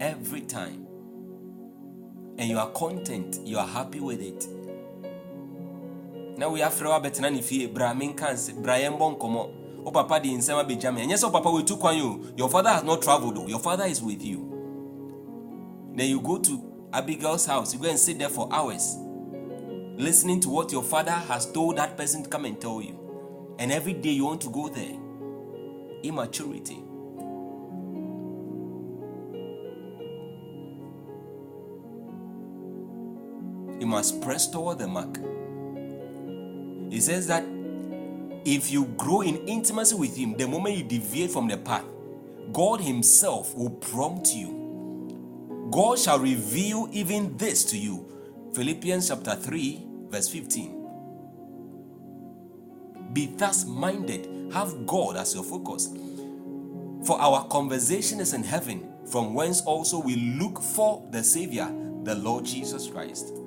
every 0.00 0.40
time, 0.40 0.84
and 2.36 2.50
you 2.50 2.58
are 2.58 2.70
content, 2.70 3.38
you 3.44 3.56
are 3.56 3.66
happy 3.68 4.00
with 4.00 4.20
it. 4.20 4.44
Now 6.36 6.48
we 6.48 6.58
have 6.58 6.72
Frewa 6.72 7.00
Betena 7.00 7.30
ni 7.32 7.40
fie 7.40 7.68
bra 7.68 7.94
menkanse 7.94 8.60
bra 8.60 8.74
yɛmbɔ 8.74 9.16
nkɔmmɔ 9.16 9.32
wo 9.32 9.52
oh, 9.84 9.90
papa 9.92 10.18
nsɛm 10.18 10.58
abɛgya 10.66 10.92
me 10.92 11.06
ɛnyɛ 11.06 11.14
sɛ 11.14 11.24
wo 11.26 11.30
papa 11.30 11.48
wɔtu 11.50 11.78
kwan 11.78 12.00
o 12.00 12.20
your 12.36 12.48
father 12.50 12.70
has 12.70 12.82
not 12.82 13.00
traveled 13.00 13.38
o 13.38 13.46
your 13.46 13.60
father 13.60 13.84
is 13.84 14.02
with 14.02 14.20
you. 14.20 14.40
Then 15.94 16.10
you 16.10 16.20
go 16.20 16.38
to 16.38 16.88
abigail's 16.92 17.46
house. 17.46 17.72
You 17.74 17.78
go 17.78 17.88
and 17.90 17.96
sit 17.98 18.18
there 18.18 18.28
for 18.28 18.48
hours 18.52 18.96
listening 19.96 20.40
to 20.40 20.48
what 20.48 20.72
your 20.72 20.82
father 20.82 21.12
has 21.12 21.46
told 21.52 21.76
that 21.76 21.96
person 21.96 22.24
to 22.24 22.28
come 22.28 22.44
and 22.44 22.60
tell 22.60 22.82
you. 22.82 22.98
And 23.60 23.70
every 23.70 23.92
day 23.92 24.10
you 24.10 24.24
want 24.24 24.40
to 24.40 24.50
go 24.50 24.68
there. 24.68 24.98
Immaturity 26.02 26.83
you 33.84 33.90
must 33.90 34.22
press 34.22 34.46
toward 34.46 34.78
the 34.78 34.88
mark. 34.88 35.18
He 36.90 37.00
says 37.00 37.26
that 37.26 37.44
if 38.46 38.70
you 38.72 38.86
grow 38.96 39.20
in 39.20 39.46
intimacy 39.46 39.94
with 39.94 40.16
Him, 40.16 40.38
the 40.38 40.48
moment 40.48 40.78
you 40.78 40.84
deviate 40.84 41.30
from 41.30 41.48
the 41.48 41.58
path, 41.58 41.84
God 42.50 42.80
Himself 42.80 43.54
will 43.54 43.68
prompt 43.68 44.32
you. 44.32 45.68
God 45.70 45.98
shall 45.98 46.18
reveal 46.18 46.88
even 46.92 47.36
this 47.36 47.62
to 47.66 47.76
you. 47.76 48.06
Philippians 48.54 49.08
chapter 49.08 49.34
3, 49.34 49.86
verse 50.08 50.28
15. 50.30 50.80
Be 53.12 53.26
thus 53.36 53.66
minded, 53.66 54.50
have 54.54 54.86
God 54.86 55.18
as 55.18 55.34
your 55.34 55.44
focus. 55.44 55.90
For 57.04 57.20
our 57.20 57.46
conversation 57.48 58.18
is 58.20 58.32
in 58.32 58.44
heaven, 58.44 58.88
from 59.04 59.34
whence 59.34 59.60
also 59.60 59.98
we 59.98 60.16
look 60.16 60.62
for 60.62 61.06
the 61.10 61.22
Savior, 61.22 61.68
the 62.04 62.14
Lord 62.14 62.46
Jesus 62.46 62.86
Christ. 62.88 63.43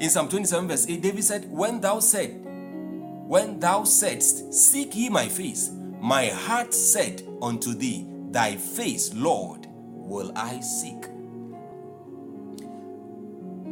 In 0.00 0.10
Psalm 0.10 0.28
27, 0.28 0.68
verse 0.68 0.88
8, 0.88 1.00
David 1.00 1.24
said, 1.24 1.50
When 1.50 1.80
thou 1.80 2.00
said, 2.00 2.40
When 2.44 3.60
thou 3.60 3.84
saidst, 3.84 4.52
Seek 4.52 4.96
ye 4.96 5.08
my 5.08 5.28
face, 5.28 5.70
my 6.00 6.26
heart 6.26 6.74
said 6.74 7.22
unto 7.40 7.74
thee, 7.74 8.06
Thy 8.30 8.56
face, 8.56 9.14
Lord, 9.14 9.66
will 9.70 10.32
I 10.34 10.58
seek. 10.60 11.06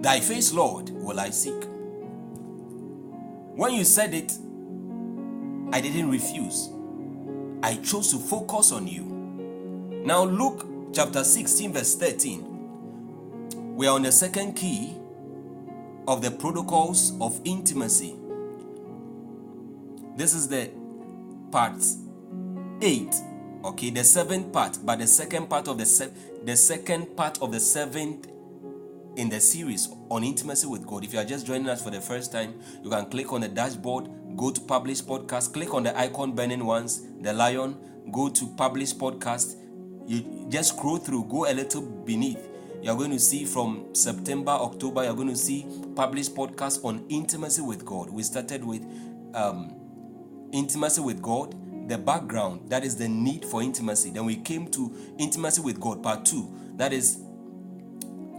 Thy 0.00 0.20
face, 0.20 0.52
Lord, 0.52 0.90
will 0.90 1.18
I 1.18 1.30
seek. 1.30 1.64
When 3.54 3.74
you 3.74 3.84
said 3.84 4.14
it, 4.14 4.32
I 5.72 5.80
didn't 5.80 6.10
refuse. 6.10 6.70
I 7.62 7.76
chose 7.76 8.10
to 8.12 8.18
focus 8.18 8.72
on 8.72 8.86
you. 8.86 9.04
Now, 10.04 10.24
Luke 10.24 10.66
chapter 10.92 11.24
16, 11.24 11.72
verse 11.72 11.94
13. 11.96 13.74
We 13.76 13.86
are 13.86 13.94
on 13.94 14.02
the 14.02 14.12
second 14.12 14.54
key 14.54 14.96
of 16.08 16.22
the 16.22 16.30
protocols 16.30 17.12
of 17.20 17.40
intimacy. 17.44 18.16
This 20.16 20.34
is 20.34 20.48
the 20.48 20.70
part 21.50 21.82
8. 22.80 23.14
Okay, 23.64 23.90
the 23.90 24.02
seventh 24.02 24.52
part, 24.52 24.78
but 24.84 24.98
the 24.98 25.06
second 25.06 25.48
part 25.48 25.68
of 25.68 25.78
the 25.78 25.86
se- 25.86 26.12
the 26.44 26.56
second 26.56 27.16
part 27.16 27.40
of 27.40 27.52
the 27.52 27.60
seventh 27.60 28.26
in 29.16 29.28
the 29.28 29.40
series 29.40 29.88
on 30.10 30.24
intimacy 30.24 30.66
with 30.66 30.84
God. 30.86 31.04
If 31.04 31.12
you 31.12 31.20
are 31.20 31.24
just 31.24 31.46
joining 31.46 31.68
us 31.68 31.82
for 31.82 31.90
the 31.90 32.00
first 32.00 32.32
time, 32.32 32.54
you 32.82 32.90
can 32.90 33.06
click 33.06 33.32
on 33.32 33.42
the 33.42 33.48
dashboard, 33.48 34.08
go 34.36 34.50
to 34.50 34.60
publish 34.62 35.00
podcast, 35.02 35.52
click 35.52 35.74
on 35.74 35.84
the 35.84 35.96
icon 35.96 36.32
burning 36.32 36.64
ones, 36.64 37.06
the 37.20 37.32
lion, 37.32 37.76
go 38.10 38.28
to 38.28 38.46
publish 38.56 38.94
podcast. 38.94 39.56
You 40.06 40.46
just 40.48 40.76
scroll 40.76 40.96
through, 40.96 41.24
go 41.24 41.48
a 41.48 41.54
little 41.54 41.82
beneath. 41.82 42.51
You're 42.82 42.96
going 42.96 43.12
to 43.12 43.18
see 43.20 43.44
from 43.44 43.94
September, 43.94 44.50
October, 44.50 45.04
you're 45.04 45.14
going 45.14 45.28
to 45.28 45.36
see 45.36 45.64
published 45.94 46.34
podcast 46.34 46.84
on 46.84 47.06
intimacy 47.08 47.62
with 47.62 47.84
God. 47.84 48.10
We 48.10 48.24
started 48.24 48.64
with 48.64 48.84
um, 49.34 49.76
intimacy 50.52 51.00
with 51.00 51.22
God, 51.22 51.54
the 51.88 51.96
background, 51.96 52.68
that 52.70 52.82
is 52.82 52.96
the 52.96 53.08
need 53.08 53.44
for 53.44 53.62
intimacy. 53.62 54.10
Then 54.10 54.24
we 54.24 54.34
came 54.34 54.66
to 54.72 54.92
intimacy 55.16 55.62
with 55.62 55.78
God, 55.78 56.02
part 56.02 56.24
two, 56.24 56.52
that 56.74 56.92
is 56.92 57.22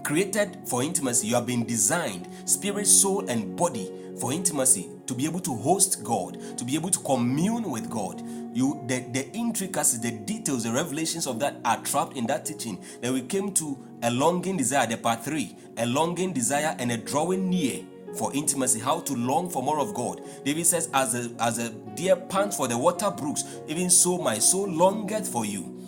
created 0.03 0.57
for 0.68 0.84
intimacy. 0.84 1.28
You 1.28 1.36
have 1.36 1.45
been 1.45 1.65
designed, 1.65 2.28
spirit, 2.44 2.88
soul, 2.88 3.30
and 3.30 3.56
body, 3.56 3.90
for 4.20 4.34
intimacy 4.34 4.90
to 5.07 5.14
be 5.14 5.26
able 5.26 5.40
to 5.40 5.56
host 5.56 6.03
God, 6.03 6.57
to 6.57 6.65
be 6.65 6.76
able 6.76 6.90
to 6.90 6.99
commune 6.99 7.70
with 7.70 7.90
God. 7.90 8.22
You 8.54 8.84
the, 8.88 9.00
the 9.00 9.32
intricacies, 9.32 10.00
the 10.02 10.12
details, 10.12 10.64
the 10.64 10.72
revelations 10.72 11.28
of 11.28 11.40
that 11.40 11.58
are 11.66 11.82
trapped 11.84 12.16
in 12.16 12.28
that 12.28 12.46
teaching. 12.46 12.84
Then 13.02 13.14
we 13.14 13.22
came 13.22 13.52
to 13.54 13.78
a 14.04 14.12
longing 14.12 14.58
desire, 14.58 14.86
the 14.86 14.98
part 14.98 15.24
three, 15.24 15.58
a 15.78 15.86
longing 15.86 16.34
desire 16.34 16.76
and 16.80 16.92
a 16.92 16.98
drawing 16.98 17.50
near 17.50 17.84
for 18.18 18.34
intimacy, 18.34 18.80
how 18.80 19.00
to 19.02 19.14
long 19.16 19.50
for 19.50 19.64
more 19.64 19.80
of 19.80 19.94
God. 19.94 20.22
David 20.46 20.66
says, 20.66 20.90
As 20.94 21.16
a 21.16 21.32
as 21.42 21.58
a 21.58 21.72
deer 21.96 22.16
pants 22.16 22.56
for 22.58 22.68
the 22.68 22.78
water 22.78 23.10
brooks, 23.10 23.44
even 23.68 23.90
so 23.90 24.18
my 24.18 24.40
soul 24.40 24.70
longeth 24.70 25.28
for 25.28 25.46
you. 25.46 25.80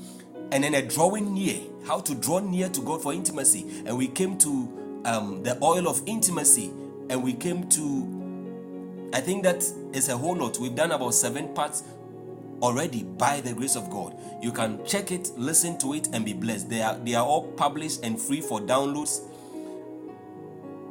And 0.52 0.64
then 0.64 0.74
a 0.74 0.82
drawing 0.82 1.34
near 1.34 1.60
how 1.86 2.00
to 2.00 2.16
draw 2.16 2.40
near 2.40 2.70
to 2.70 2.82
god 2.82 3.02
for 3.02 3.14
intimacy. 3.14 3.84
And 3.86 3.98
we 3.98 4.08
came 4.08 4.38
to 4.40 5.02
um, 5.06 5.44
the 5.44 5.58
oil 5.64 5.88
of 5.88 6.02
intimacy. 6.06 6.72
And 7.10 7.24
we 7.24 7.34
came 7.34 7.70
to 7.70 8.12
i 9.14 9.22
think 9.22 9.44
that 9.44 9.64
is 9.94 10.10
a 10.10 10.18
whole 10.18 10.36
lot. 10.36 10.58
We've 10.60 10.76
done 10.76 10.92
about 10.92 11.14
seven 11.14 11.54
parts 11.54 11.84
already 12.62 13.04
by 13.04 13.42
the 13.42 13.54
grace 13.54 13.76
of 13.76 13.90
god. 13.90 14.16
You 14.42 14.52
can 14.52 14.86
check 14.86 15.12
it 15.12 15.30
listen 15.38 15.78
to 15.80 15.94
it 15.94 16.10
and 16.14 16.26
be 16.26 16.34
blessed. 16.34 16.70
They 16.70 16.82
are 16.82 16.96
they 16.98 17.16
are 17.16 17.26
all 17.26 17.48
published 17.54 18.04
and 18.04 18.20
free 18.20 18.42
for 18.42 18.60
downloads 18.60 19.22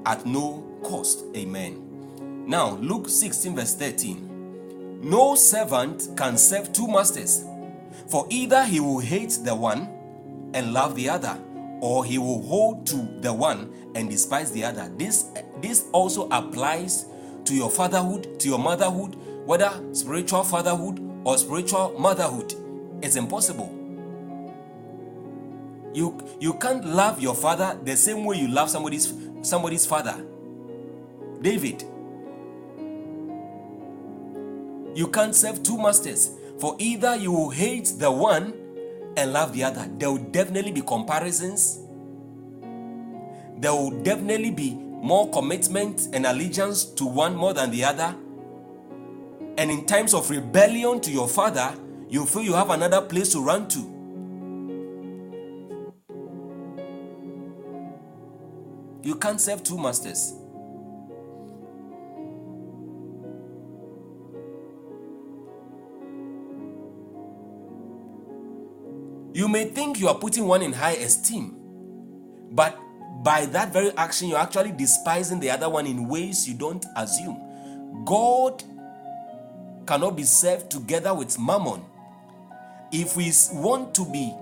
at 0.07 0.25
no 0.27 0.65
cost. 0.83 1.25
Amen. 1.37 2.47
Now 2.47 2.77
luke 2.77 3.09
16 3.09 3.57
verse 3.57 3.75
13 3.75 4.35
no 5.05 5.35
servant 5.35 6.09
can 6.17 6.39
serve 6.39 6.73
two 6.73 6.89
masters. 6.89 7.45
For 8.09 8.27
either 8.31 8.65
he 8.65 8.81
will 8.81 9.01
hate 9.01 9.39
the 9.45 9.55
one 9.55 9.89
and 10.55 10.73
love 10.73 10.97
the 10.97 11.11
other, 11.11 11.39
or 11.83 12.07
he 12.07 12.17
will 12.17 12.43
hold 12.43 12.87
to 12.87 12.97
the 13.21 13.31
one 13.31 13.71
and 13.95 14.09
despise 14.09 14.51
the 14.51 14.65
other. 14.65 14.91
This, 14.97 15.27
this 15.61 15.85
also 15.93 16.27
applies 16.31 17.05
to 17.45 17.55
your 17.55 17.71
fatherhood, 17.71 18.41
to 18.41 18.49
your 18.49 18.59
motherhood, 18.59 19.17
whether 19.45 19.79
spiritual 19.93 20.43
fatherhood 20.43 21.01
or 21.25 21.39
spiritual 21.39 21.99
motherhood. 21.99 22.55
It's 23.03 23.17
impossible. 23.17 23.81
You, 25.95 26.19
you 26.41 26.55
can't 26.55 26.85
love 26.85 27.21
your 27.21 27.35
father 27.35 27.79
the 27.83 27.97
same 27.97 28.25
way 28.25 28.37
you 28.37 28.49
love 28.49 28.69
somebody's 28.69 29.13
somebody's 29.43 29.87
father. 29.87 30.17
David. 31.41 31.85
You 34.95 35.09
can't 35.09 35.35
serve 35.35 35.63
two 35.63 35.77
masters. 35.77 36.31
For 36.59 36.77
either 36.79 37.17
you 37.17 37.33
will 37.33 37.51
hate 37.51 37.93
the 37.99 38.11
one 38.11 38.55
and 39.17 39.33
love 39.33 39.53
the 39.53 39.65
other. 39.65 39.89
There 39.99 40.11
will 40.11 40.19
definitely 40.19 40.73
be 40.73 40.83
comparisons. 40.83 41.81
There 43.59 43.73
will 43.73 43.91
definitely 44.03 44.51
be 44.51 44.75
more 44.75 45.31
commitment 45.31 46.09
and 46.13 46.27
allegiance 46.27 46.85
to 46.85 47.05
one 47.05 47.35
more 47.37 47.53
than 47.55 47.71
the 47.71 47.85
other. 47.85 48.15
And 49.57 49.71
in 49.71 49.87
times 49.87 50.15
of 50.15 50.31
rebellion 50.31 51.01
to 51.01 51.11
your 51.11 51.29
father, 51.29 51.75
you 52.09 52.27
feel 52.27 52.43
you 52.43 52.55
have 52.55 52.71
another 52.71 53.01
place 53.01 53.31
to 53.33 53.41
run 53.41 53.69
to. 53.69 53.95
You 59.03 59.17
can't 59.17 59.41
serve 59.41 59.63
two 59.63 59.79
masters. 59.79 60.35
You 69.35 69.49
may 69.49 69.65
think 69.65 69.99
you 69.99 70.09
are 70.09 70.15
putting 70.15 70.47
one 70.47 70.63
in 70.63 70.73
high 70.73 70.93
esteem, 70.93 71.57
but 72.53 72.79
by 73.23 73.47
that 73.47 73.73
very 73.73 73.91
action, 73.97 74.29
you're 74.29 74.39
actually 74.39 74.73
despising 74.73 75.41
the 75.41 75.51
other 75.51 75.69
one 75.69 75.87
in 75.87 76.07
ways 76.09 76.49
you 76.49 76.55
don't 76.55 76.85
assume. 76.97 78.05
God 78.05 78.63
cannot 79.87 80.17
be 80.17 80.25
served 80.25 80.71
together 80.71 81.15
with 81.15 81.39
mammon. 81.39 81.85
If 82.93 83.17
we 83.17 83.33
want 83.53 83.95
to 83.95 84.05
be 84.11 84.33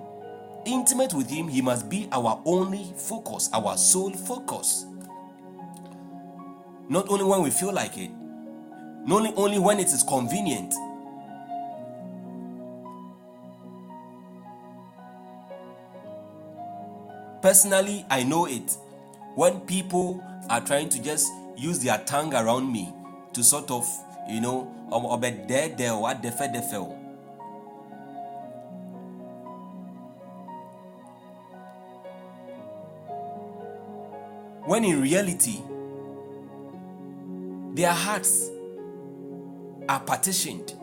intimate 0.64 1.14
with 1.14 1.31
Him, 1.31 1.48
He 1.48 1.62
must 1.62 1.89
be 1.89 2.09
our 2.12 2.40
only 2.44 2.93
focus, 2.97 3.51
our 3.52 3.77
sole 3.77 4.12
focus. 4.12 4.86
Not 6.89 7.09
only 7.09 7.24
when 7.24 7.43
we 7.43 7.51
feel 7.51 7.73
like 7.73 7.97
it, 7.97 8.10
not 9.05 9.16
only, 9.16 9.32
only 9.36 9.59
when 9.59 9.81
it 9.81 9.89
is 9.89 10.02
convenient. 10.02 10.74
Personally, 17.40 18.06
I 18.09 18.23
know 18.23 18.47
it. 18.47 18.77
When 19.35 19.60
people 19.62 20.23
are 20.48 20.60
trying 20.60 20.89
to 20.90 21.02
just 21.02 21.32
use 21.56 21.81
their 21.81 21.98
tongue 21.98 22.35
around 22.35 22.70
me 22.70 22.93
to 23.32 23.43
sort 23.43 23.70
of, 23.70 23.89
you 24.28 24.40
know, 24.40 24.73
there, 24.90 25.97
what 25.97 26.23
defe, 26.23 26.53
defe. 26.53 26.99
When 34.65 34.85
in 34.85 35.01
reality, 35.03 35.61
their 37.74 37.93
hearts 37.93 38.49
are 39.89 40.01
partitioned. 40.01 40.74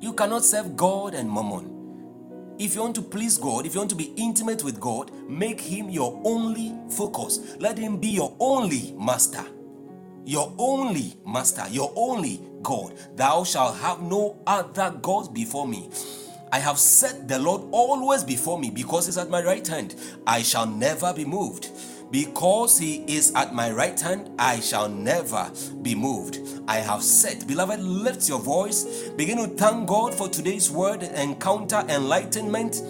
You 0.00 0.12
cannot 0.12 0.44
serve 0.44 0.76
God 0.76 1.14
and 1.14 1.30
mammon. 1.30 2.56
If 2.58 2.74
you 2.74 2.82
want 2.82 2.96
to 2.96 3.02
please 3.02 3.38
God, 3.38 3.66
if 3.66 3.74
you 3.74 3.80
want 3.80 3.90
to 3.90 3.96
be 3.96 4.12
intimate 4.16 4.62
with 4.62 4.78
God, 4.80 5.10
make 5.28 5.60
Him 5.60 5.88
your 5.88 6.20
only 6.24 6.74
focus. 6.90 7.56
Let 7.58 7.78
Him 7.78 7.98
be 7.98 8.08
your 8.08 8.36
only 8.38 8.94
master. 8.98 9.44
Your 10.28 10.52
only 10.58 11.16
master, 11.26 11.64
your 11.70 11.90
only 11.96 12.42
God. 12.62 12.92
Thou 13.16 13.44
shalt 13.44 13.78
have 13.78 14.02
no 14.02 14.38
other 14.46 14.90
gods 15.00 15.26
before 15.30 15.66
me. 15.66 15.88
I 16.52 16.58
have 16.58 16.78
set 16.78 17.26
the 17.26 17.38
Lord 17.38 17.62
always 17.72 18.24
before 18.24 18.58
me 18.58 18.68
because 18.68 19.06
He's 19.06 19.16
at 19.16 19.30
my 19.30 19.42
right 19.42 19.66
hand. 19.66 19.94
I 20.26 20.42
shall 20.42 20.66
never 20.66 21.14
be 21.14 21.24
moved. 21.24 21.70
Because 22.10 22.78
he 22.78 23.04
is 23.06 23.32
at 23.34 23.54
my 23.54 23.70
right 23.70 23.98
hand, 24.00 24.30
I 24.38 24.60
shall 24.60 24.88
never 24.88 25.50
be 25.82 25.94
moved. 25.94 26.38
I 26.66 26.76
have 26.76 27.02
said, 27.02 27.46
Beloved, 27.46 27.80
lift 27.80 28.28
your 28.30 28.38
voice. 28.38 29.10
Begin 29.10 29.36
to 29.36 29.48
thank 29.48 29.86
God 29.86 30.14
for 30.14 30.26
today's 30.26 30.70
word, 30.70 31.02
encounter, 31.02 31.84
enlightenment 31.88 32.82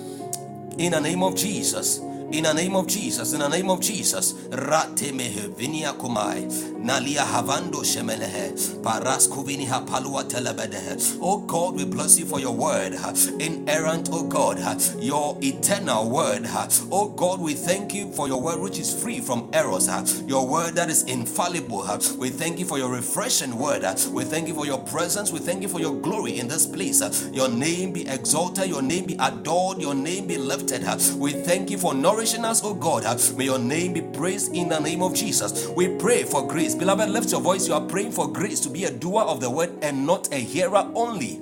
in 0.79 0.93
the 0.93 1.01
name 1.01 1.25
of 1.25 1.35
Jesus. 1.35 1.99
In 2.31 2.45
the 2.45 2.53
name 2.53 2.77
of 2.77 2.87
Jesus, 2.87 3.33
in 3.33 3.41
the 3.41 3.49
name 3.49 3.71
of 3.71 3.81
Jesus, 3.81 4.35
Ratemehe 4.51 5.49
vinia 5.57 5.95
kumai, 5.95 6.47
Nalia 6.79 7.25
havando 7.25 7.83
shemelehe, 7.83 8.53
Paraskuvini 8.83 9.67
hapalua 9.67 10.25
telebedehe. 10.25 11.19
Oh 11.23 11.39
God, 11.39 11.77
we 11.77 11.87
bless 11.87 12.19
you 12.19 12.27
for 12.27 12.39
your 12.39 12.55
word, 12.55 12.93
inerrant, 13.41 14.11
oh 14.13 14.25
God, 14.25 14.59
your 15.03 15.39
eternal 15.41 16.11
word. 16.11 16.47
Oh 16.93 17.09
God, 17.09 17.41
we 17.41 17.55
thank 17.55 17.95
you 17.95 18.13
for 18.13 18.29
your 18.29 18.43
word 18.43 18.61
which 18.61 18.79
is 18.79 18.93
free 19.03 19.21
from 19.21 19.49
errors, 19.55 19.89
your 20.27 20.47
word 20.47 20.75
that 20.75 20.91
is 20.91 21.05
infallible. 21.05 21.87
We 22.19 22.29
thank 22.29 22.59
you 22.59 22.67
for 22.67 22.77
your 22.77 22.91
refreshing 22.91 23.59
word. 23.59 23.85
We 24.13 24.25
thank 24.25 24.49
you 24.49 24.55
for 24.55 24.67
your 24.67 24.81
presence. 24.81 25.33
We 25.33 25.39
thank 25.39 25.63
you 25.63 25.69
for 25.69 25.81
your 25.81 25.95
glory 25.97 26.39
in 26.39 26.47
this 26.47 26.67
place. 26.67 27.01
Your 27.33 27.49
name 27.49 27.93
be 27.93 28.07
exalted, 28.07 28.69
your 28.69 28.83
name 28.83 29.07
be 29.07 29.17
adored, 29.19 29.81
your 29.81 29.95
name 29.95 30.27
be 30.27 30.37
lifted. 30.37 30.85
We 31.17 31.33
thank 31.33 31.71
you 31.71 31.79
for 31.79 31.95
nourishing 31.95 32.18
us, 32.19 32.63
oh 32.65 32.75
God. 32.75 33.05
Uh, 33.05 33.17
may 33.37 33.45
your 33.45 33.61
name 33.61 33.93
be 33.93 34.01
praised 34.01 34.53
in 34.53 34.69
the 34.69 34.81
name 34.81 35.03
of 35.03 35.15
Jesus. 35.15 35.69
We 35.69 35.97
pray 35.99 36.25
for 36.25 36.47
grace. 36.47 36.75
Beloved, 36.75 37.09
lift 37.09 37.31
your 37.31 37.41
voice. 37.41 37.69
You 37.69 37.75
are 37.75 37.81
praying 37.81 38.11
for 38.11 38.31
grace 38.33 38.59
to 38.61 38.69
be 38.69 38.85
a 38.85 38.91
doer 38.91 39.23
of 39.23 39.41
the 39.41 39.49
word 39.49 39.71
and 39.83 40.05
not 40.05 40.33
a 40.33 40.37
hearer 40.37 40.91
only. 40.97 41.41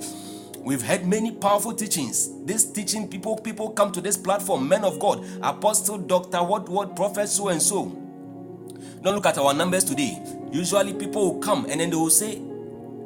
We've 0.59 0.83
had 0.83 1.07
many 1.07 1.33
powerful 1.33 1.73
teachings. 1.73 2.31
This 2.45 2.71
teaching 2.71 3.09
people, 3.09 3.39
people 3.39 3.71
come 3.71 3.91
to 3.93 4.03
this 4.03 4.19
platform, 4.19 4.69
men 4.69 4.85
of 4.85 4.99
God, 4.99 5.25
apostle, 5.43 5.97
doctor, 5.97 6.43
what, 6.43 6.69
what, 6.69 6.95
prophet, 6.95 7.29
so 7.29 7.49
and 7.49 7.63
so. 7.63 7.87
Don't 9.03 9.15
look 9.15 9.27
at 9.27 9.39
our 9.39 9.55
numbers 9.55 9.85
today. 9.85 10.23
Usually 10.53 10.93
people 10.93 11.33
will 11.33 11.41
come 11.41 11.65
and 11.71 11.81
then 11.81 11.89
they 11.89 11.97
will 11.97 12.11
say, 12.11 12.43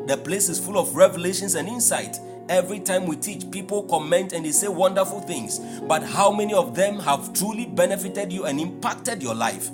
the 0.07 0.17
place 0.17 0.49
is 0.49 0.59
full 0.59 0.77
of 0.77 0.97
revelations 0.97 1.55
and 1.55 1.69
insight. 1.69 2.19
Every 2.51 2.81
time 2.81 3.07
we 3.07 3.15
teach, 3.15 3.49
people 3.53 3.85
comment 3.85 4.33
and 4.33 4.45
they 4.45 4.51
say 4.51 4.67
wonderful 4.67 5.21
things. 5.21 5.61
But 5.83 6.03
how 6.03 6.33
many 6.33 6.53
of 6.53 6.75
them 6.75 6.99
have 6.99 7.33
truly 7.33 7.65
benefited 7.65 8.33
you 8.33 8.45
and 8.47 8.59
impacted 8.59 9.23
your 9.23 9.37
life? 9.37 9.71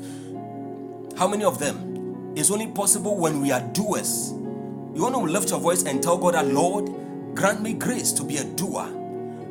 How 1.17 1.27
many 1.27 1.45
of 1.45 1.59
them? 1.59 2.35
It's 2.37 2.51
only 2.51 2.67
possible 2.67 3.17
when 3.17 3.41
we 3.41 3.51
are 3.51 3.63
doers. 3.73 4.31
You 4.31 5.03
want 5.03 5.15
to 5.15 5.23
lift 5.23 5.49
your 5.49 5.59
voice 5.59 5.85
and 5.85 6.03
tell 6.03 6.19
God 6.19 6.35
that, 6.35 6.49
Lord, 6.49 6.91
grant 7.35 7.63
me 7.63 7.73
grace 7.73 8.13
to 8.13 8.23
be 8.23 8.37
a 8.37 8.45
doer, 8.45 8.87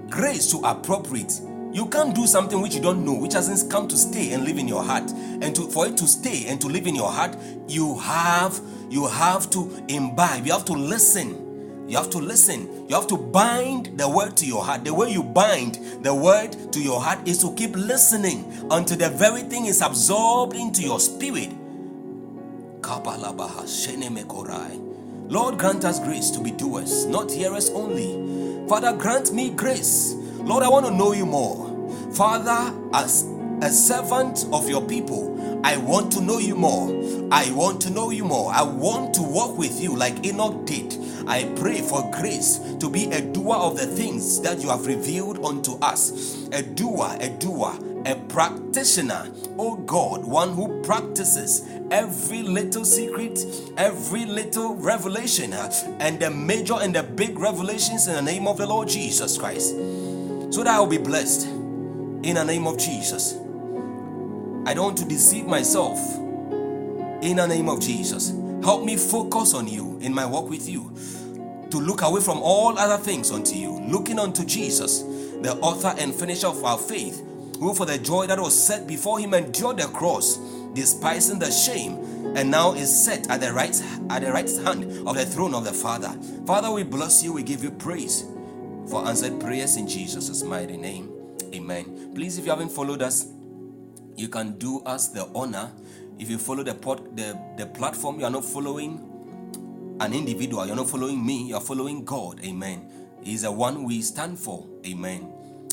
grace 0.08 0.52
to 0.52 0.60
appropriate. 0.60 1.42
You 1.74 1.88
can't 1.88 2.14
do 2.14 2.28
something 2.28 2.62
which 2.62 2.76
you 2.76 2.82
don't 2.82 3.04
know, 3.04 3.16
which 3.16 3.34
hasn't 3.34 3.72
come 3.72 3.88
to 3.88 3.98
stay 3.98 4.34
and 4.34 4.44
live 4.44 4.60
in 4.60 4.68
your 4.68 4.84
heart. 4.84 5.10
And 5.42 5.56
to, 5.56 5.68
for 5.72 5.88
it 5.88 5.98
to 5.98 6.06
stay 6.06 6.46
and 6.46 6.62
to 6.62 6.68
live 6.68 6.86
in 6.86 6.94
your 6.94 7.12
heart, 7.12 7.36
you 7.68 7.98
have 7.98 8.62
you 8.92 9.08
have 9.08 9.50
to 9.50 9.84
imbibe. 9.88 10.46
You 10.46 10.52
have 10.52 10.66
to 10.66 10.74
listen. 10.74 11.45
You 11.88 11.98
have 11.98 12.10
to 12.12 12.18
listen. 12.18 12.88
You 12.90 12.96
have 12.96 13.08
to 13.08 13.18
bind 13.18 13.98
the 13.98 14.10
word 14.10 14.36
to 14.38 14.46
your 14.46 14.64
heart. 14.64 14.84
The 14.84 14.94
way 14.94 15.12
you 15.12 15.24
bind 15.24 15.80
the 16.04 16.14
word 16.14 16.74
to 16.74 16.82
your 16.82 17.00
heart 17.00 17.28
is 17.28 17.38
to 17.40 17.54
keep 17.56 17.76
listening 17.76 18.46
until 18.72 18.98
the 18.98 19.10
very 19.10 19.42
thing 19.44 19.66
is 19.68 19.82
absorbed 19.82 20.56
into 20.56 20.82
your 20.82 21.00
spirit. 21.00 21.50
Lord, 25.28 25.58
grant 25.58 25.86
us 25.86 26.00
grace 26.00 26.30
to 26.32 26.40
be 26.40 26.52
doers, 26.52 27.06
not 27.06 27.32
hearers 27.32 27.70
only. 27.72 28.68
Father, 28.68 28.94
grant 28.94 29.32
me 29.34 29.50
grace. 29.52 30.14
Lord, 30.38 30.64
I 30.64 30.70
want 30.70 30.86
to 30.86 30.92
know 30.92 31.14
you 31.14 31.26
more. 31.26 31.72
Father, 32.14 32.74
as 32.94 33.24
a 33.62 33.70
servant 33.70 34.46
of 34.52 34.70
your 34.70 34.86
people, 34.86 35.62
I 35.66 35.78
want 35.78 36.12
to 36.14 36.22
know 36.22 36.38
you 36.38 36.56
more. 36.56 36.90
I 37.32 37.52
want 37.52 37.82
to 37.82 37.90
know 37.90 38.12
you 38.12 38.24
more. 38.24 38.52
I 38.52 38.62
want 38.62 39.14
to 39.16 39.24
walk 39.24 39.58
with 39.58 39.82
you 39.82 39.96
like 39.96 40.26
Enoch 40.26 40.66
did. 40.66 40.96
I 41.28 41.46
pray 41.56 41.82
for 41.82 42.10
grace 42.12 42.60
to 42.80 42.90
be 42.90 43.06
a 43.06 43.22
doer 43.22 43.56
of 43.56 43.78
the 43.78 43.88
things 43.88 44.40
that 44.42 44.62
you 44.62 44.70
have 44.70 44.86
revealed 44.86 45.44
unto 45.44 45.80
us. 45.80 46.48
A 46.52 46.62
doer, 46.62 47.18
a 47.20 47.30
doer, 47.30 47.74
a 48.06 48.16
practitioner. 48.16 49.32
Oh 49.58 49.76
God, 49.78 50.24
one 50.24 50.54
who 50.54 50.82
practices 50.84 51.68
every 51.90 52.44
little 52.44 52.86
secret, 52.86 53.40
every 53.78 54.26
little 54.26 54.76
revelation, 54.76 55.54
and 55.54 56.20
the 56.20 56.30
major 56.30 56.76
and 56.76 56.94
the 56.94 57.02
big 57.02 57.40
revelations 57.40 58.08
in 58.08 58.14
the 58.14 58.22
name 58.22 58.48
of 58.48 58.58
the 58.58 58.68
Lord 58.68 58.88
Jesus 58.88 59.38
Christ. 59.38 59.70
So 60.54 60.64
that 60.64 60.68
I 60.68 60.80
will 60.80 60.88
be 60.88 61.00
blessed 61.00 61.48
in 61.48 62.36
the 62.36 62.44
name 62.44 62.68
of 62.68 62.78
Jesus. 62.78 63.36
I 64.66 64.74
don't 64.74 64.86
want 64.86 64.98
to 65.00 65.06
deceive 65.06 65.46
myself 65.46 66.00
in 66.18 67.38
the 67.38 67.46
name 67.48 67.70
of 67.70 67.82
Jesus. 67.82 68.34
Help 68.64 68.84
me 68.84 68.98
focus 68.98 69.54
on 69.54 69.68
you 69.68 70.00
in 70.00 70.14
my 70.14 70.26
walk 70.26 70.50
with 70.50 70.68
you. 70.68 70.92
To 71.72 71.78
look 71.78 72.02
away 72.02 72.22
from 72.22 72.40
all 72.40 72.78
other 72.78 73.02
things 73.02 73.32
unto 73.32 73.56
you, 73.56 73.80
looking 73.82 74.18
unto 74.18 74.46
Jesus, 74.46 75.02
the 75.42 75.58
author 75.62 75.94
and 76.00 76.14
finisher 76.14 76.48
of 76.48 76.64
our 76.64 76.78
faith, 76.78 77.24
who 77.60 77.74
for 77.74 77.86
the 77.86 77.98
joy 77.98 78.28
that 78.28 78.40
was 78.40 78.60
set 78.60 78.88
before 78.88 79.20
him 79.20 79.34
endured 79.34 79.78
the 79.78 79.88
cross, 79.88 80.38
despising 80.74 81.40
the 81.40 81.52
shame, 81.52 81.98
and 82.36 82.50
now 82.50 82.74
is 82.74 83.06
set 83.06 83.30
at 83.30 83.42
the 83.42 83.54
right 83.54 83.82
at 84.10 84.24
the 84.24 84.32
right 84.32 84.50
hand 84.64 85.08
of 85.08 85.16
the 85.16 85.26
throne 85.26 85.54
of 85.54 85.64
the 85.64 85.74
Father. 85.74 86.10
Father, 86.46 86.72
we 86.72 86.84
bless 86.84 87.24
you, 87.24 87.34
we 87.34 87.44
give 87.44 87.64
you 87.64 87.72
praise 87.72 88.26
for 88.88 89.06
answered 89.08 89.40
prayers 89.40 89.78
in 89.78 89.88
Jesus' 89.88 90.44
mighty 90.44 90.78
name. 90.78 91.12
Amen. 91.54 92.12
Please, 92.14 92.38
if 92.38 92.46
you 92.46 92.52
haven't 92.52 92.70
followed 92.70 93.02
us, 93.02 93.28
you 94.16 94.28
can 94.28 94.58
do 94.58 94.82
us 94.82 95.10
the 95.10 95.28
honor. 95.36 95.72
If 96.18 96.30
you 96.30 96.38
follow 96.38 96.64
the 96.64 96.74
pod, 96.76 97.16
the, 97.16 97.40
the 97.58 97.66
platform, 97.66 98.20
you 98.20 98.26
are 98.26 98.32
not 98.32 98.46
following 98.46 99.12
an 100.00 100.14
individual, 100.14 100.66
you're 100.66 100.76
not 100.76 100.90
following 100.90 101.26
me, 101.26 101.48
you're 101.48 101.62
following 101.62 102.06
God. 102.06 102.44
Amen. 102.44 102.90
He's 103.22 103.42
the 103.42 103.52
one 103.52 103.84
we 103.84 104.02
stand 104.02 104.38
for. 104.40 104.66
Amen. 104.86 105.32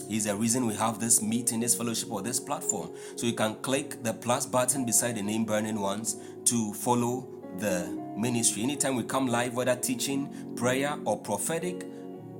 He's 0.08 0.24
the 0.24 0.34
reason 0.34 0.66
we 0.66 0.74
have 0.74 0.98
this 1.00 1.22
meeting, 1.22 1.60
this 1.60 1.74
fellowship, 1.74 2.10
or 2.10 2.22
this 2.22 2.40
platform. 2.40 2.90
So 3.16 3.26
you 3.26 3.34
can 3.34 3.54
click 3.56 4.02
the 4.02 4.12
plus 4.12 4.46
button 4.46 4.84
beside 4.84 5.16
the 5.16 5.22
name 5.22 5.44
Burning 5.44 5.80
Ones 5.80 6.16
to 6.46 6.72
follow 6.74 7.28
the 7.58 7.86
ministry. 8.16 8.62
Anytime 8.62 8.96
we 8.96 9.04
come 9.04 9.26
live, 9.26 9.54
whether 9.54 9.76
teaching, 9.76 10.54
prayer, 10.56 10.96
or 11.04 11.18
prophetic 11.18 11.86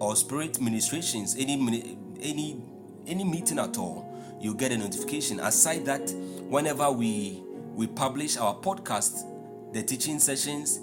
or 0.00 0.16
spirit 0.16 0.60
ministrations, 0.60 1.36
any 1.38 1.96
any 2.20 2.60
any 3.06 3.24
meeting 3.24 3.58
at 3.58 3.78
all, 3.78 4.11
you 4.42 4.54
get 4.54 4.72
a 4.72 4.76
notification. 4.76 5.38
Aside 5.40 5.86
that, 5.86 6.10
whenever 6.48 6.90
we 6.90 7.42
we 7.74 7.86
publish 7.86 8.36
our 8.36 8.54
podcast, 8.56 9.24
the 9.72 9.82
teaching 9.82 10.18
sessions, 10.18 10.80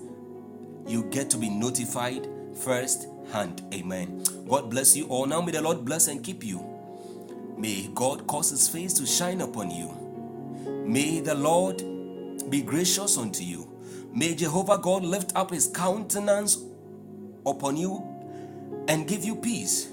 you 0.87 1.03
get 1.11 1.29
to 1.29 1.37
be 1.37 1.49
notified 1.49 2.27
first 2.55 3.07
hand. 3.31 3.61
Amen. 3.73 4.23
God 4.47 4.71
bless 4.71 4.95
you 4.95 5.05
all. 5.07 5.25
Now 5.27 5.41
may 5.41 5.51
the 5.51 5.61
Lord 5.61 5.85
bless 5.85 6.07
and 6.07 6.23
keep 6.23 6.43
you. 6.43 6.65
May 7.57 7.89
God 7.93 8.25
cause 8.25 8.49
his 8.49 8.67
face 8.69 8.93
to 8.93 9.05
shine 9.05 9.41
upon 9.41 9.69
you. 9.69 9.93
May 10.87 11.19
the 11.19 11.35
Lord 11.35 11.83
be 12.49 12.61
gracious 12.61 13.17
unto 13.17 13.43
you. 13.43 13.69
May 14.13 14.33
Jehovah 14.33 14.79
God 14.79 15.03
lift 15.03 15.33
up 15.35 15.51
his 15.51 15.67
countenance 15.67 16.57
upon 17.45 17.77
you 17.77 18.03
and 18.87 19.07
give 19.07 19.23
you 19.23 19.35
peace. 19.35 19.89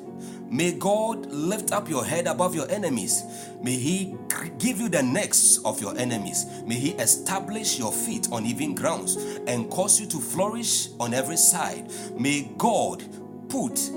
May 0.50 0.72
God 0.72 1.26
lift 1.26 1.72
up 1.72 1.88
your 1.88 2.04
head 2.04 2.26
above 2.26 2.54
your 2.54 2.70
enemies. 2.70 3.24
May 3.62 3.76
He 3.76 4.16
give 4.58 4.80
you 4.80 4.88
the 4.88 5.02
necks 5.02 5.58
of 5.64 5.80
your 5.80 5.96
enemies. 5.98 6.46
May 6.66 6.76
He 6.76 6.90
establish 6.92 7.78
your 7.78 7.92
feet 7.92 8.28
on 8.30 8.46
even 8.46 8.74
grounds 8.74 9.16
and 9.46 9.70
cause 9.70 10.00
you 10.00 10.06
to 10.06 10.18
flourish 10.18 10.88
on 11.00 11.14
every 11.14 11.36
side. 11.36 11.90
May 12.18 12.50
God 12.58 13.02
put 13.48 13.90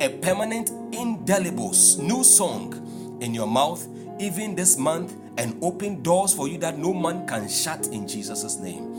a 0.00 0.08
permanent, 0.22 0.70
indelible 0.92 1.74
new 1.98 2.24
song 2.24 3.18
in 3.20 3.34
your 3.34 3.46
mouth 3.48 3.86
even 4.18 4.54
this 4.54 4.76
month 4.76 5.14
and 5.36 5.56
open 5.62 6.02
doors 6.02 6.34
for 6.34 6.48
you 6.48 6.58
that 6.58 6.78
no 6.78 6.92
man 6.92 7.26
can 7.26 7.48
shut 7.48 7.86
in 7.88 8.06
Jesus' 8.08 8.56
name. 8.56 8.94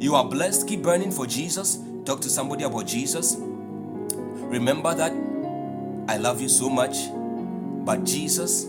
You 0.00 0.14
are 0.14 0.24
blessed. 0.24 0.68
Keep 0.68 0.82
burning 0.82 1.10
for 1.10 1.26
Jesus. 1.26 1.78
Talk 2.04 2.20
to 2.22 2.30
somebody 2.30 2.64
about 2.64 2.86
Jesus. 2.86 3.36
Remember 3.38 4.94
that 4.94 5.12
I 6.08 6.16
love 6.16 6.40
you 6.40 6.48
so 6.48 6.68
much, 6.68 6.96
but 7.84 8.04
Jesus, 8.04 8.66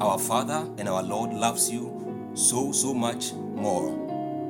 our 0.00 0.18
Father 0.18 0.66
and 0.78 0.88
our 0.88 1.02
Lord, 1.02 1.32
loves 1.32 1.70
you 1.70 2.32
so, 2.34 2.72
so 2.72 2.94
much 2.94 3.32
more. 3.32 3.88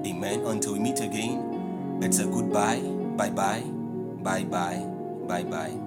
Amen. 0.05 0.40
Until 0.47 0.74
we 0.74 0.78
meet 0.78 1.01
again, 1.01 1.98
it's 2.03 2.19
a 2.19 2.27
goodbye. 2.27 2.81
Bye 3.16 3.31
bye. 3.31 3.62
Bye 4.23 4.44
bye. 4.44 4.86
Bye 5.27 5.44
bye. 5.44 5.85